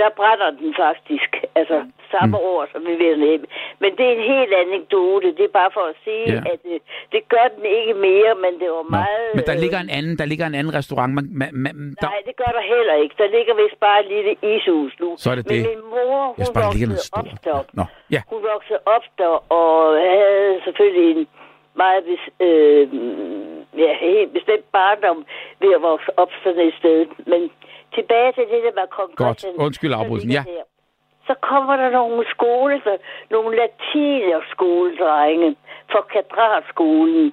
Der 0.00 0.08
brænder 0.18 0.50
den 0.60 0.70
faktisk. 0.84 1.30
Altså 1.60 1.76
samme 2.14 2.36
mm. 2.38 2.44
år, 2.52 2.60
som 2.72 2.80
vi 2.90 2.94
vil 3.04 3.18
hjem. 3.28 3.44
Men 3.82 3.90
det 3.96 4.04
er 4.08 4.14
en 4.18 4.26
helt 4.34 4.52
anekdote. 4.64 5.26
Det 5.38 5.44
er 5.50 5.54
bare 5.62 5.70
for 5.76 5.84
at 5.92 5.96
sige, 6.06 6.24
Ja. 6.32 6.40
at 6.52 6.60
øh, 6.72 6.78
det 7.14 7.22
gør 7.34 7.46
den 7.56 7.64
ikke 7.78 7.94
mere, 8.08 8.32
men 8.44 8.52
det 8.60 8.68
var 8.76 8.84
Nå. 8.86 8.96
meget... 8.98 9.26
Men 9.36 9.44
der 9.50 9.56
øh, 9.58 9.62
ligger 9.64 9.78
en 9.86 9.90
anden, 9.98 10.14
der 10.20 10.26
ligger 10.32 10.46
en 10.46 10.54
anden 10.60 10.74
restaurant. 10.80 11.10
Man, 11.18 11.26
man, 11.40 11.50
man, 11.64 11.74
der, 12.00 12.06
Nej, 12.12 12.20
det 12.28 12.34
gør 12.42 12.50
der 12.58 12.64
heller 12.76 12.94
ikke. 13.02 13.14
Der 13.22 13.28
ligger 13.36 13.54
vist 13.62 13.78
bare 13.86 13.98
et 14.04 14.08
lille 14.14 14.32
ishus 14.54 14.92
nu. 15.02 15.08
Så 15.22 15.26
er 15.32 15.36
det 15.38 15.44
Men 15.50 15.54
det. 15.56 15.62
min 15.72 15.82
mor, 15.94 16.20
jeg 16.38 16.46
hun 16.54 16.72
ligger 16.74 16.88
voksede 16.88 17.18
op 17.20 17.28
der. 17.46 17.58
Nå, 17.78 17.84
ja. 18.14 18.20
Hun 18.32 18.40
voksede 18.52 18.80
op 18.96 19.04
der, 19.20 19.32
og 19.58 19.72
havde 20.10 20.60
selvfølgelig 20.66 21.06
en 21.16 21.26
meget 21.82 22.02
bes- 22.08 22.32
ja, 23.76 23.96
helt 24.00 24.32
bestemt 24.32 24.72
barndom 24.72 25.26
ved 25.60 25.74
at 25.74 25.82
vokse 25.82 26.18
op 26.18 26.30
sådan 26.42 26.68
et 26.68 26.74
sted. 26.78 27.06
Men 27.26 27.50
tilbage 27.94 28.32
til 28.32 28.44
det 28.52 28.62
der 28.66 28.72
med 28.80 28.88
kong 28.96 29.10
Godt. 29.16 29.44
Undskyld 29.58 29.92
afbrydelsen. 29.92 30.30
Ja. 30.30 30.44
der. 30.46 30.62
Så 31.26 31.34
kommer 31.40 31.76
der 31.76 31.90
nogle 31.90 32.26
skole, 32.34 32.82
nogle 33.30 33.56
latinerskoledrenge 33.56 35.56
fra 35.92 36.02
kvadratskolen, 36.12 37.32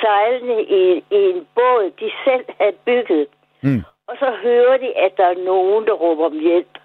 sejlende 0.00 0.62
i, 0.62 1.04
i 1.10 1.20
en 1.32 1.46
båd, 1.54 1.92
de 2.00 2.10
selv 2.24 2.44
havde 2.60 2.76
bygget. 2.86 3.26
Mm. 3.60 3.84
Og 4.08 4.16
så 4.18 4.32
hører 4.42 4.76
de, 4.76 4.96
at 4.96 5.12
der 5.16 5.24
er 5.24 5.44
nogen, 5.44 5.86
der 5.86 5.92
råber 5.92 6.26
om 6.26 6.38
hjælp. 6.38 6.78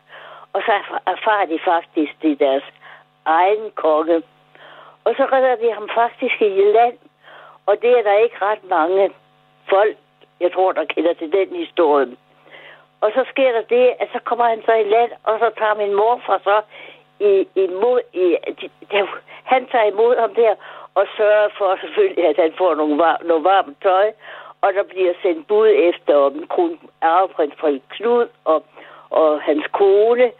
Og 0.54 0.62
så 0.66 0.72
erfarer 1.08 1.46
de 1.46 1.60
faktisk, 1.66 2.22
det 2.22 2.32
er 2.32 2.36
deres 2.36 2.64
egen 3.26 3.72
konge. 3.76 4.22
Og 5.06 5.14
så 5.18 5.24
redder 5.34 5.56
de 5.56 5.74
ham 5.74 5.90
faktisk 5.96 6.42
i 6.42 6.72
land. 6.78 6.98
Og 7.66 7.82
det 7.82 7.92
er 7.98 8.04
der 8.04 8.18
ikke 8.18 8.36
ret 8.42 8.64
mange 8.70 9.12
folk, 9.70 9.98
jeg 10.40 10.52
tror, 10.54 10.72
der 10.72 10.86
kender 10.86 11.14
til 11.14 11.32
den 11.32 11.56
historie. 11.56 12.08
Og 13.02 13.12
så 13.16 13.26
sker 13.30 13.52
der 13.52 13.62
det, 13.62 13.94
at 14.00 14.10
så 14.14 14.20
kommer 14.24 14.46
han 14.46 14.62
så 14.66 14.74
i 14.74 14.84
land, 14.84 15.12
og 15.24 15.40
så 15.40 15.52
tager 15.58 15.76
min 15.76 15.94
mor 15.94 16.22
fra 16.26 16.40
så 16.44 16.62
i, 17.20 17.48
imod, 17.56 18.02
i, 18.14 18.38
de, 18.62 18.70
de, 18.92 19.08
han 19.44 19.66
tager 19.66 19.86
imod 19.86 20.16
ham 20.20 20.34
der, 20.36 20.56
og 20.96 21.06
sørger 21.18 21.50
for 21.58 21.78
selvfølgelig, 21.82 22.26
at 22.28 22.38
han 22.38 22.54
får 22.58 22.76
nogle 22.76 22.98
var, 22.98 23.22
noget 23.24 23.44
varmt 23.44 23.82
tøj, 23.82 24.12
og 24.62 24.74
der 24.74 24.84
bliver 24.84 25.14
sendt 25.22 25.48
bud 25.48 25.68
efter 25.90 26.16
om 26.16 26.48
kron 26.50 26.80
arveprins 27.02 27.54
fra 27.60 27.70
Knud 27.90 28.28
og, 28.46 28.64
og 29.10 29.42
hans 29.42 29.66
kone, 29.72 30.32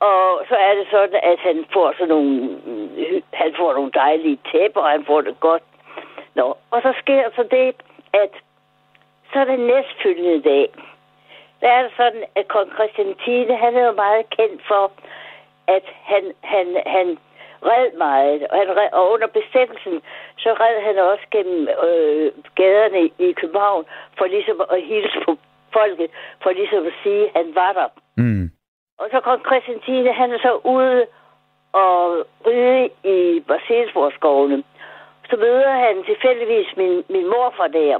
og 0.00 0.44
så 0.48 0.56
er 0.56 0.74
det 0.74 0.86
sådan, 0.90 1.20
at 1.22 1.38
han 1.38 1.64
får 1.72 1.92
sådan 1.92 2.08
nogle, 2.08 2.60
han 3.32 3.54
får 3.56 3.72
nogle 3.74 3.90
dejlige 3.94 4.38
tæpper, 4.52 4.80
og 4.80 4.90
han 4.90 5.04
får 5.04 5.20
det 5.20 5.40
godt. 5.40 5.62
Nå, 6.34 6.56
og 6.70 6.82
så 6.82 6.92
sker 7.02 7.30
så 7.36 7.42
det, 7.50 7.74
at 8.22 8.32
så 9.32 9.44
det 9.44 9.60
næstfølgende 9.60 10.42
dag. 10.42 10.68
Der 11.60 11.68
er 11.68 11.82
det 11.82 11.92
sådan, 11.96 12.24
at 12.34 12.48
kong 12.48 12.70
Christian 12.72 13.14
10. 13.24 13.52
han 13.64 13.74
er 13.76 13.86
jo 13.86 13.92
meget 13.92 14.30
kendt 14.30 14.62
for, 14.68 14.92
at 15.66 15.86
han, 16.10 16.24
han, 16.42 16.66
han 16.86 17.18
red 17.70 17.98
meget. 17.98 18.46
Og, 18.50 18.58
han 18.58 18.68
red, 18.76 18.88
og 18.92 19.12
under 19.12 19.26
besættelsen, 19.26 20.02
så 20.36 20.50
red 20.64 20.76
han 20.88 20.98
også 20.98 21.24
gennem 21.30 21.68
øh, 21.88 22.32
gaderne 22.54 23.10
i 23.18 23.32
København, 23.32 23.84
for 24.18 24.24
ligesom 24.26 24.60
at 24.70 24.82
hilse 24.82 25.18
på 25.26 25.38
folket, 25.72 26.10
for 26.42 26.50
ligesom 26.50 26.86
at 26.86 26.94
sige, 27.02 27.24
at 27.24 27.30
han 27.36 27.54
var 27.54 27.72
der. 27.72 27.88
Mm. 28.16 28.50
Og 28.98 29.06
så 29.10 29.20
kom 29.20 29.40
Christian 29.48 29.80
10. 29.80 30.06
han 30.20 30.30
er 30.32 30.38
så 30.38 30.52
ude 30.64 31.06
og 31.72 32.26
ride 32.46 32.88
i 33.04 33.42
Marcelsborgskovene. 33.48 34.62
Så 35.30 35.36
møder 35.36 35.70
han 35.70 36.04
tilfældigvis 36.04 36.76
min, 36.76 37.04
min 37.08 37.26
morfar 37.26 37.66
der. 37.66 37.98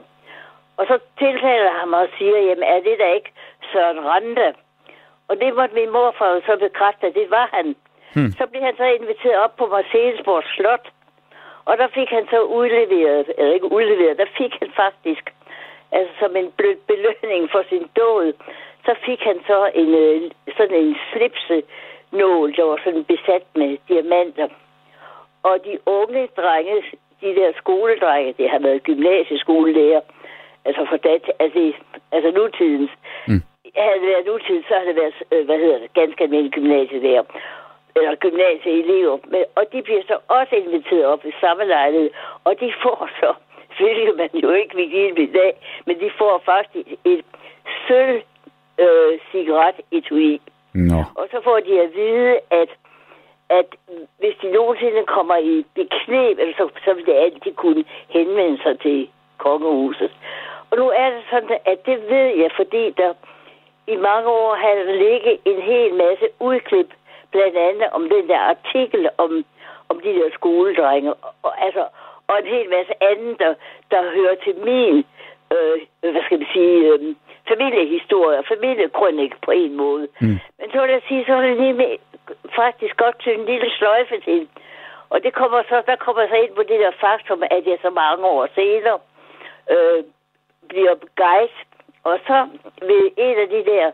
Og 0.77 0.87
så 0.87 0.99
tiltaler 1.19 1.73
han 1.79 1.89
mig 1.89 2.01
og 2.01 2.09
siger, 2.19 2.39
jamen 2.39 2.63
er 2.75 2.81
det 2.81 2.99
da 2.99 3.13
ikke 3.13 3.33
Søren 3.73 4.01
Rande? 4.07 4.55
Og 5.29 5.41
det 5.41 5.55
måtte 5.55 5.75
min 5.75 5.91
morfar 5.91 6.41
så 6.47 6.57
bekræfte, 6.57 7.07
at 7.07 7.15
det 7.15 7.31
var 7.31 7.49
han. 7.53 7.77
Hmm. 8.15 8.31
Så 8.39 8.47
blev 8.47 8.63
han 8.63 8.77
så 8.77 8.85
inviteret 8.85 9.39
op 9.45 9.57
på 9.57 9.67
Marcellesborg 9.67 10.43
Slot. 10.57 10.87
Og 11.65 11.79
der 11.79 11.89
fik 11.89 12.09
han 12.09 12.27
så 12.31 12.41
udleveret, 12.43 13.33
eller 13.39 13.55
ikke 13.55 13.73
udleveret, 13.73 14.19
der 14.19 14.27
fik 14.39 14.53
han 14.61 14.71
faktisk, 14.77 15.25
altså 15.93 16.13
som 16.19 16.37
en 16.37 16.51
blød 16.57 16.77
belønning 16.87 17.51
for 17.51 17.63
sin 17.69 17.87
død, 17.97 18.33
så 18.85 18.95
fik 19.07 19.21
han 19.21 19.39
så 19.47 19.71
en, 19.75 19.95
øh, 19.95 20.31
sådan 20.57 20.77
en 20.77 20.97
slipse 21.13 21.63
nål, 22.13 22.57
der 22.57 22.65
var 22.65 22.81
sådan 22.85 23.05
besat 23.05 23.45
med 23.55 23.79
diamanter. 23.89 24.49
Og 25.43 25.55
de 25.65 25.79
unge 25.87 26.29
drenge, 26.37 26.83
de 27.25 27.35
der 27.41 27.51
skoledrenge, 27.63 28.35
det 28.39 28.51
har 28.51 28.59
været 28.59 28.83
gymnasieskolelærer, 28.83 30.01
altså 30.65 30.83
for 30.91 30.97
dat, 30.97 31.23
altså, 31.45 31.73
altså 32.13 32.31
nutidens, 32.39 32.91
mm. 33.29 33.43
havde 33.77 34.01
det 34.03 34.09
været 34.13 34.27
nutidens, 34.27 34.67
så 34.69 34.75
har 34.79 34.85
det 34.85 34.97
været, 35.03 35.15
øh, 35.33 35.45
hvad 35.49 35.59
hedder 35.59 35.79
det, 35.79 35.93
ganske 36.01 36.25
almindelig 36.25 36.53
gymnasielærer 36.53 37.25
eller 37.97 38.15
gymnasieelever, 38.15 39.19
men, 39.33 39.43
og 39.55 39.65
de 39.73 39.83
bliver 39.83 40.03
så 40.09 40.17
også 40.29 40.55
inviteret 40.57 41.05
op 41.05 41.25
i 41.25 41.33
samme 41.41 41.65
lejlighed, 41.65 42.11
og 42.45 42.53
de 42.61 42.73
får 42.83 43.11
så, 43.21 43.31
hvilket 43.79 44.17
man 44.17 44.31
jo 44.43 44.51
ikke 44.51 44.77
vil 44.77 44.91
give 44.91 45.23
i 45.23 45.33
dag, 45.33 45.53
men 45.87 46.01
de 46.01 46.11
får 46.19 46.43
faktisk 46.45 46.89
et 47.05 47.25
sølv 47.89 48.23
øh, 48.79 49.19
cigaret 49.33 49.75
etui. 49.91 50.41
No. 50.75 50.99
Og 51.15 51.29
så 51.31 51.41
får 51.45 51.59
de 51.67 51.81
at 51.81 51.91
vide, 51.95 52.39
at 52.51 52.69
at 53.59 53.69
hvis 54.19 54.37
de 54.43 54.49
nogensinde 54.53 55.03
kommer 55.17 55.37
i 55.37 55.65
beknep, 55.75 56.39
så, 56.57 56.69
så 56.85 56.95
vil 56.95 57.07
det 57.07 57.13
altid 57.25 57.53
kunne 57.55 57.85
henvende 58.09 58.63
sig 58.63 58.81
til 58.81 59.09
kongehuset. 59.39 60.11
Og 60.71 60.79
nu 60.79 60.87
er 60.89 61.11
det 61.11 61.23
sådan, 61.31 61.59
at 61.65 61.79
det 61.87 61.99
ved 62.09 62.29
jeg, 62.43 62.51
fordi 62.57 62.91
der 62.91 63.13
i 63.87 63.97
mange 63.97 64.29
år 64.29 64.55
har 64.55 64.75
der 64.75 64.93
ligget 64.93 65.39
en 65.45 65.61
hel 65.63 65.95
masse 65.95 66.27
udklip 66.41 66.91
blandt 67.31 67.57
andet 67.57 67.89
om 67.91 68.03
den 68.09 68.29
der 68.29 68.39
artikel 68.39 69.09
om, 69.19 69.45
om 69.89 70.01
de 70.01 70.09
der 70.09 70.31
skoledrenge, 70.35 71.15
og, 71.43 71.53
altså, 71.67 71.85
og 72.29 72.35
en 72.39 72.47
hel 72.47 72.69
masse 72.77 72.93
andet, 73.11 73.39
der, 73.39 73.55
der 73.91 74.11
hører 74.17 74.37
til 74.45 74.55
min, 74.69 74.97
øh, 75.55 75.77
hvad 76.13 76.23
skal 76.25 76.39
man 76.39 76.49
sige, 76.53 76.77
øh, 76.93 77.15
familiehistorie, 77.49 78.43
familiekrønik 78.49 79.33
på 79.43 79.51
en 79.51 79.77
måde. 79.77 80.09
Mm. 80.21 80.39
Men 80.59 80.67
så 80.73 80.81
vil 80.83 80.91
jeg 80.91 81.03
sige, 81.09 81.25
så 81.27 81.33
er 81.33 81.41
det 81.41 81.57
lige 81.57 81.73
med, 81.73 81.97
faktisk 82.57 82.97
godt 82.97 83.23
til 83.23 83.33
en 83.39 83.45
lille 83.45 83.71
sløjfe 83.79 84.21
til. 84.21 84.49
Og 85.11 85.23
det 85.23 85.33
kommer 85.35 85.63
så, 85.69 85.83
der 85.87 85.97
kommer 85.97 86.29
så 86.29 86.35
ind 86.35 86.55
på 86.55 86.63
det 86.63 86.81
der 86.81 86.91
faktum, 87.01 87.43
at 87.51 87.67
jeg 87.67 87.79
så 87.83 87.91
mange 87.91 88.25
år 88.27 88.49
senere 88.55 88.99
øh, 89.71 90.05
bliver 90.69 90.95
guide. 91.17 91.59
Og 92.05 92.19
så 92.27 92.49
ved 92.83 93.11
en 93.17 93.37
af 93.39 93.49
de 93.49 93.65
der 93.65 93.91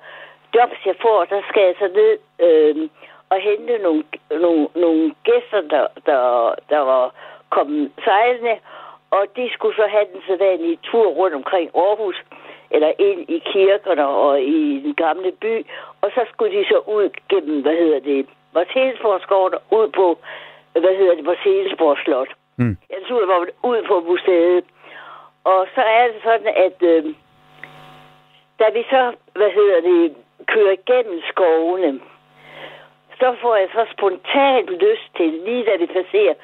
jobs, 0.54 0.86
jeg 0.86 0.96
får, 1.02 1.24
der 1.24 1.42
skal 1.48 1.62
jeg 1.62 1.74
så 1.78 1.88
ned 1.88 2.18
øh, 2.46 2.88
og 3.30 3.40
hente 3.40 3.78
nogle, 3.78 4.04
nogle, 4.30 4.68
nogle 4.74 5.14
gæster, 5.24 5.60
der, 5.60 5.86
der, 6.06 6.54
der 6.68 6.78
var 6.78 7.14
kommet 7.50 7.92
sejlende, 8.04 8.58
og 9.10 9.22
de 9.36 9.50
skulle 9.52 9.76
så 9.76 9.86
have 9.86 10.06
den 10.12 10.22
sådan 10.26 10.60
i 10.60 10.76
tur 10.82 11.06
rundt 11.06 11.34
omkring 11.34 11.70
Aarhus, 11.74 12.22
eller 12.70 12.92
ind 12.98 13.20
i 13.28 13.38
kirkerne 13.52 14.06
og 14.06 14.42
i 14.42 14.80
den 14.84 14.94
gamle 14.94 15.32
by, 15.32 15.66
og 16.02 16.10
så 16.14 16.20
skulle 16.32 16.58
de 16.58 16.64
så 16.64 16.78
ud 16.86 17.10
gennem, 17.28 17.62
hvad 17.62 17.76
hedder 17.76 18.00
det, 18.00 18.26
Marcelsborg 18.54 19.52
ud 19.70 19.88
på, 19.88 20.18
hvad 20.72 20.96
hedder 20.98 21.14
det, 21.14 21.24
Marcelsborg 21.24 21.98
Slot. 22.04 22.28
Mm. 22.56 22.76
Jeg 22.90 22.98
tror, 23.08 23.26
var 23.26 23.46
ud 23.70 23.82
på 23.88 24.00
museet. 24.00 24.64
Og 25.44 25.66
så 25.74 25.82
er 25.82 26.06
det 26.06 26.20
sådan, 26.22 26.52
at 26.66 26.78
øh, 26.82 27.04
da 28.58 28.64
vi 28.74 28.82
så, 28.90 29.12
hvad 29.32 29.50
hedder 29.50 29.80
det, 29.80 30.14
kører 30.46 30.72
igennem 30.80 31.20
skovene, 31.32 32.00
så 33.20 33.34
får 33.42 33.56
jeg 33.56 33.68
så 33.72 33.86
spontant 33.92 34.70
lyst 34.70 35.08
til, 35.16 35.30
lige 35.46 35.64
da 35.64 35.76
vi 35.76 35.86
passerer, 35.86 36.34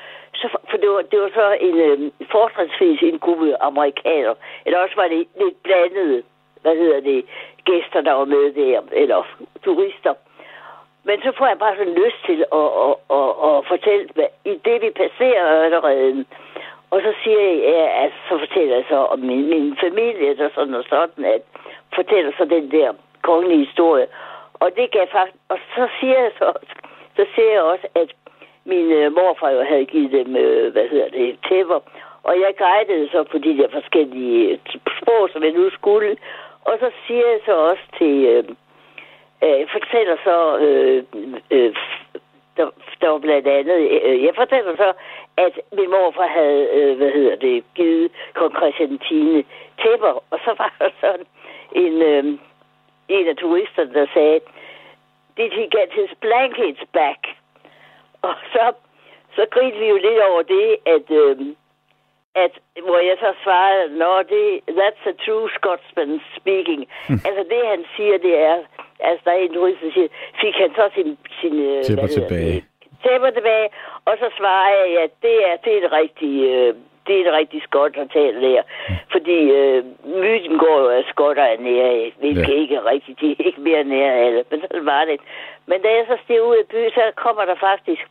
så, 0.40 0.48
for 0.70 0.76
det 0.76 0.90
var, 0.90 1.02
det 1.02 1.18
var 1.20 1.30
så 1.34 1.46
en 1.60 1.76
øh, 1.88 2.10
fortrinsvis 2.30 3.02
en 3.02 3.18
gruppe 3.18 3.62
amerikanere, 3.62 4.34
eller 4.66 4.78
også 4.78 4.96
var 4.96 5.08
det 5.08 5.26
lidt 5.40 5.62
blandet, 5.62 6.24
hvad 6.62 6.76
hedder 6.76 7.00
det, 7.00 7.24
gæster, 7.64 8.00
der 8.00 8.12
var 8.12 8.24
med 8.24 8.52
der, 8.52 8.80
eller 8.92 9.18
turister. 9.64 10.14
Men 11.04 11.22
så 11.22 11.32
får 11.38 11.46
jeg 11.46 11.58
bare 11.58 11.76
sådan 11.76 11.98
lyst 12.04 12.20
til 12.26 12.44
at, 12.60 12.68
at, 12.84 12.94
at, 13.18 13.30
at 13.48 13.66
fortælle, 13.72 14.08
hvad, 14.14 14.30
i 14.44 14.54
det 14.64 14.82
vi 14.82 14.90
passerer 14.90 15.44
Ørnereden, 15.62 16.26
og 16.90 17.00
så 17.00 17.12
siger 17.22 17.40
jeg, 17.40 17.56
ja, 17.58 18.02
altså, 18.02 18.18
så 18.28 18.38
fortæller 18.38 18.74
jeg 18.76 18.84
så 18.88 18.96
om 18.96 19.18
min, 19.18 19.48
min 19.48 19.76
familie, 19.80 20.36
der 20.36 20.48
sådan 20.54 20.74
og 20.74 20.84
sådan, 20.88 21.24
at 21.24 21.42
fortæller 21.94 22.32
så 22.38 22.44
den 22.44 22.70
der 22.70 22.92
kongelige 23.22 23.64
historie. 23.66 24.06
Og 24.54 24.68
det 24.76 24.90
gav 24.90 25.06
faktisk, 25.12 25.38
og 25.48 25.58
så 25.74 25.88
siger 26.00 26.18
jeg 26.22 26.32
så, 26.38 26.52
så 27.16 27.26
siger 27.34 27.50
jeg 27.52 27.62
også, 27.62 27.86
at 27.94 28.10
min 28.66 28.92
øh, 28.92 29.12
morfar 29.14 29.50
jo 29.50 29.62
havde 29.62 29.86
givet 29.86 30.12
dem, 30.12 30.36
øh, 30.36 30.72
hvad 30.72 30.88
hedder 30.88 31.08
det, 31.08 31.38
tæpper. 31.48 31.80
Og 32.22 32.34
jeg 32.40 32.54
guidede 32.58 33.08
så 33.12 33.24
på 33.24 33.38
de 33.38 33.56
der 33.58 33.68
forskellige 33.68 34.48
øh, 34.52 34.58
sprog, 34.98 35.28
som 35.32 35.42
jeg 35.42 35.52
nu 35.52 35.70
skulle. 35.70 36.16
Og 36.64 36.74
så 36.80 36.90
siger 37.06 37.26
jeg 37.26 37.40
så 37.46 37.54
også 37.70 37.82
til, 37.98 38.24
øh, 38.24 38.44
øh, 39.44 39.68
fortæller 39.72 40.16
så, 40.24 40.58
øh, 40.58 41.04
øh, 41.50 41.74
der, 42.56 42.70
der 43.00 43.08
var 43.08 43.18
blandt 43.18 43.48
andet, 43.48 44.02
øh, 44.04 44.24
jeg 44.24 44.34
fortæller 44.34 44.76
så, 44.76 44.92
at 45.36 45.60
min 45.72 45.90
morfar 45.90 46.26
havde, 46.26 46.68
øh, 46.72 46.96
hvad 46.96 47.10
hedder 47.10 47.36
det, 47.36 47.64
givet 47.74 48.12
kong 48.34 48.56
Christian 48.56 48.98
10. 48.98 49.46
tæpper. 49.82 50.22
Og 50.30 50.38
så 50.44 50.54
var 50.58 50.74
der 50.78 50.90
sådan 51.00 51.26
en, 51.72 52.02
øh, 52.02 52.24
en 53.08 53.28
af 53.28 53.36
turisterne, 53.36 53.94
der 53.94 54.06
sagde, 54.14 54.40
did 55.36 55.50
he 55.50 55.62
get 55.78 55.90
his 55.92 56.10
blankets 56.20 56.84
back? 56.92 57.20
Og 58.26 58.34
så, 58.52 58.64
så 59.36 59.46
grinte 59.50 59.78
vi 59.78 59.86
jo 59.88 59.96
lidt 60.06 60.20
over 60.30 60.42
det, 60.42 60.68
at, 60.94 61.06
øh, 61.20 61.36
at 62.44 62.52
hvor 62.86 63.00
jeg 63.08 63.16
så 63.24 63.30
svarede, 63.44 63.98
nå, 63.98 64.12
det, 64.32 64.44
that's 64.80 65.04
a 65.12 65.14
true 65.24 65.48
Scotsman 65.56 66.20
speaking. 66.38 66.82
Hmm. 67.08 67.20
Altså 67.28 67.42
det, 67.52 67.60
han 67.72 67.84
siger, 67.96 68.18
det 68.18 68.34
er, 68.48 68.56
altså 69.00 69.22
der 69.24 69.30
er 69.30 69.36
en 69.36 69.54
turist, 69.54 69.80
der 69.82 69.92
siger, 69.92 70.08
fik 70.40 70.54
han 70.54 70.70
så 70.78 70.84
sin... 70.94 71.18
sin 71.40 71.54
øh, 71.70 71.84
Tæpper 71.84 72.06
tilbage. 72.06 72.64
Tæpper 73.04 73.30
tilbage, 73.30 73.68
og 74.04 74.14
så 74.22 74.28
svarer 74.38 74.70
jeg, 74.74 75.02
at 75.02 75.10
det 75.22 75.36
er, 75.48 75.56
det 75.64 75.76
er 75.76 75.80
det 75.80 75.92
rigtige... 75.92 76.40
Øh, 76.56 76.74
det 77.06 77.16
er 77.16 77.28
et 77.28 77.36
rigtig 77.40 77.62
skot 77.62 77.96
at 77.96 78.10
tale 78.10 78.40
der. 78.48 78.62
Fordi 79.12 79.38
øh, 79.58 79.84
myten 80.04 80.58
går 80.58 80.78
jo, 80.80 80.88
at 80.88 81.04
skotter 81.08 81.42
er 81.42 81.58
nære, 81.60 82.12
hvilket 82.18 82.48
ja. 82.48 82.60
ikke 82.60 82.74
er 82.74 82.86
rigtigt. 82.86 83.20
De 83.20 83.30
er 83.30 83.44
ikke 83.44 83.60
mere 83.60 83.84
nære 83.84 84.36
det, 84.36 84.46
men 84.50 84.60
sådan 84.60 84.86
var 84.86 85.04
det. 85.04 85.20
Men 85.66 85.82
da 85.82 85.88
jeg 85.88 86.04
så 86.08 86.16
steg 86.24 86.42
ud 86.42 86.56
af 86.56 86.66
byen, 86.70 86.90
så 86.90 87.02
kommer 87.16 87.44
der 87.44 87.54
faktisk 87.54 88.04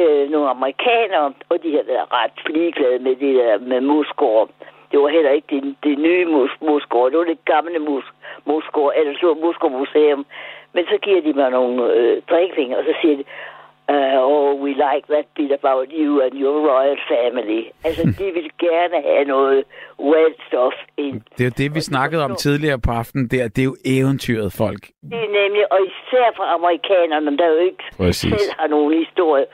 øh, 0.00 0.30
nogle 0.30 0.48
amerikanere, 0.56 1.32
og 1.50 1.56
de 1.62 1.70
har 1.76 1.84
været 1.92 2.12
ret 2.18 2.36
ligeglade 2.56 2.98
med 2.98 3.14
det 3.16 3.34
der 3.40 3.58
med 3.58 3.80
muskår. 3.80 4.50
Det 4.90 5.00
var 5.00 5.08
heller 5.08 5.30
ikke 5.30 5.48
det, 5.54 5.76
det 5.84 5.98
nye 5.98 6.24
mus, 6.34 6.50
muskår, 6.60 7.08
det 7.08 7.18
var 7.18 7.24
det 7.24 7.44
gamle 7.44 7.78
mus, 7.78 8.06
muskår, 8.46 8.92
eller 8.98 9.14
så 9.20 9.28
muskormuseum. 9.44 10.26
Men 10.74 10.84
så 10.84 10.98
giver 11.02 11.20
de 11.20 11.32
mig 11.32 11.50
nogle 11.50 11.92
øh, 11.92 12.22
drikvinger, 12.30 12.76
og 12.78 12.84
så 12.84 12.94
siger 13.00 13.16
de, 13.16 13.24
uh, 13.88 14.18
oh, 14.32 14.60
we 14.64 14.70
like 14.86 15.06
that 15.14 15.26
bit 15.36 15.52
about 15.60 15.86
you 16.00 16.20
and 16.24 16.34
your 16.44 16.58
royal 16.70 16.98
family. 17.12 17.62
Altså, 17.84 18.02
de 18.18 18.26
vil 18.36 18.50
gerne 18.66 18.98
have 19.08 19.24
noget 19.24 19.64
well 20.12 20.34
stuff 20.48 20.76
ind. 20.96 21.20
Det 21.36 21.40
er 21.40 21.50
jo 21.50 21.56
det, 21.62 21.74
vi 21.74 21.80
snakkede 21.80 22.24
om 22.24 22.34
tidligere 22.36 22.78
på 22.78 22.90
aftenen 22.90 23.28
der. 23.28 23.48
Det 23.48 23.62
er 23.62 23.68
jo 23.72 23.76
eventyret, 23.84 24.52
folk. 24.52 24.82
Det 25.12 25.20
er 25.26 25.32
nemlig, 25.42 25.72
og 25.72 25.78
især 25.90 26.26
for 26.36 26.46
amerikanerne, 26.58 27.38
der 27.38 27.46
jo 27.46 27.58
ikke 27.68 27.84
Præcis. 27.96 28.20
selv 28.20 28.50
har 28.58 28.66
nogen 28.66 28.92
historie. 29.04 29.46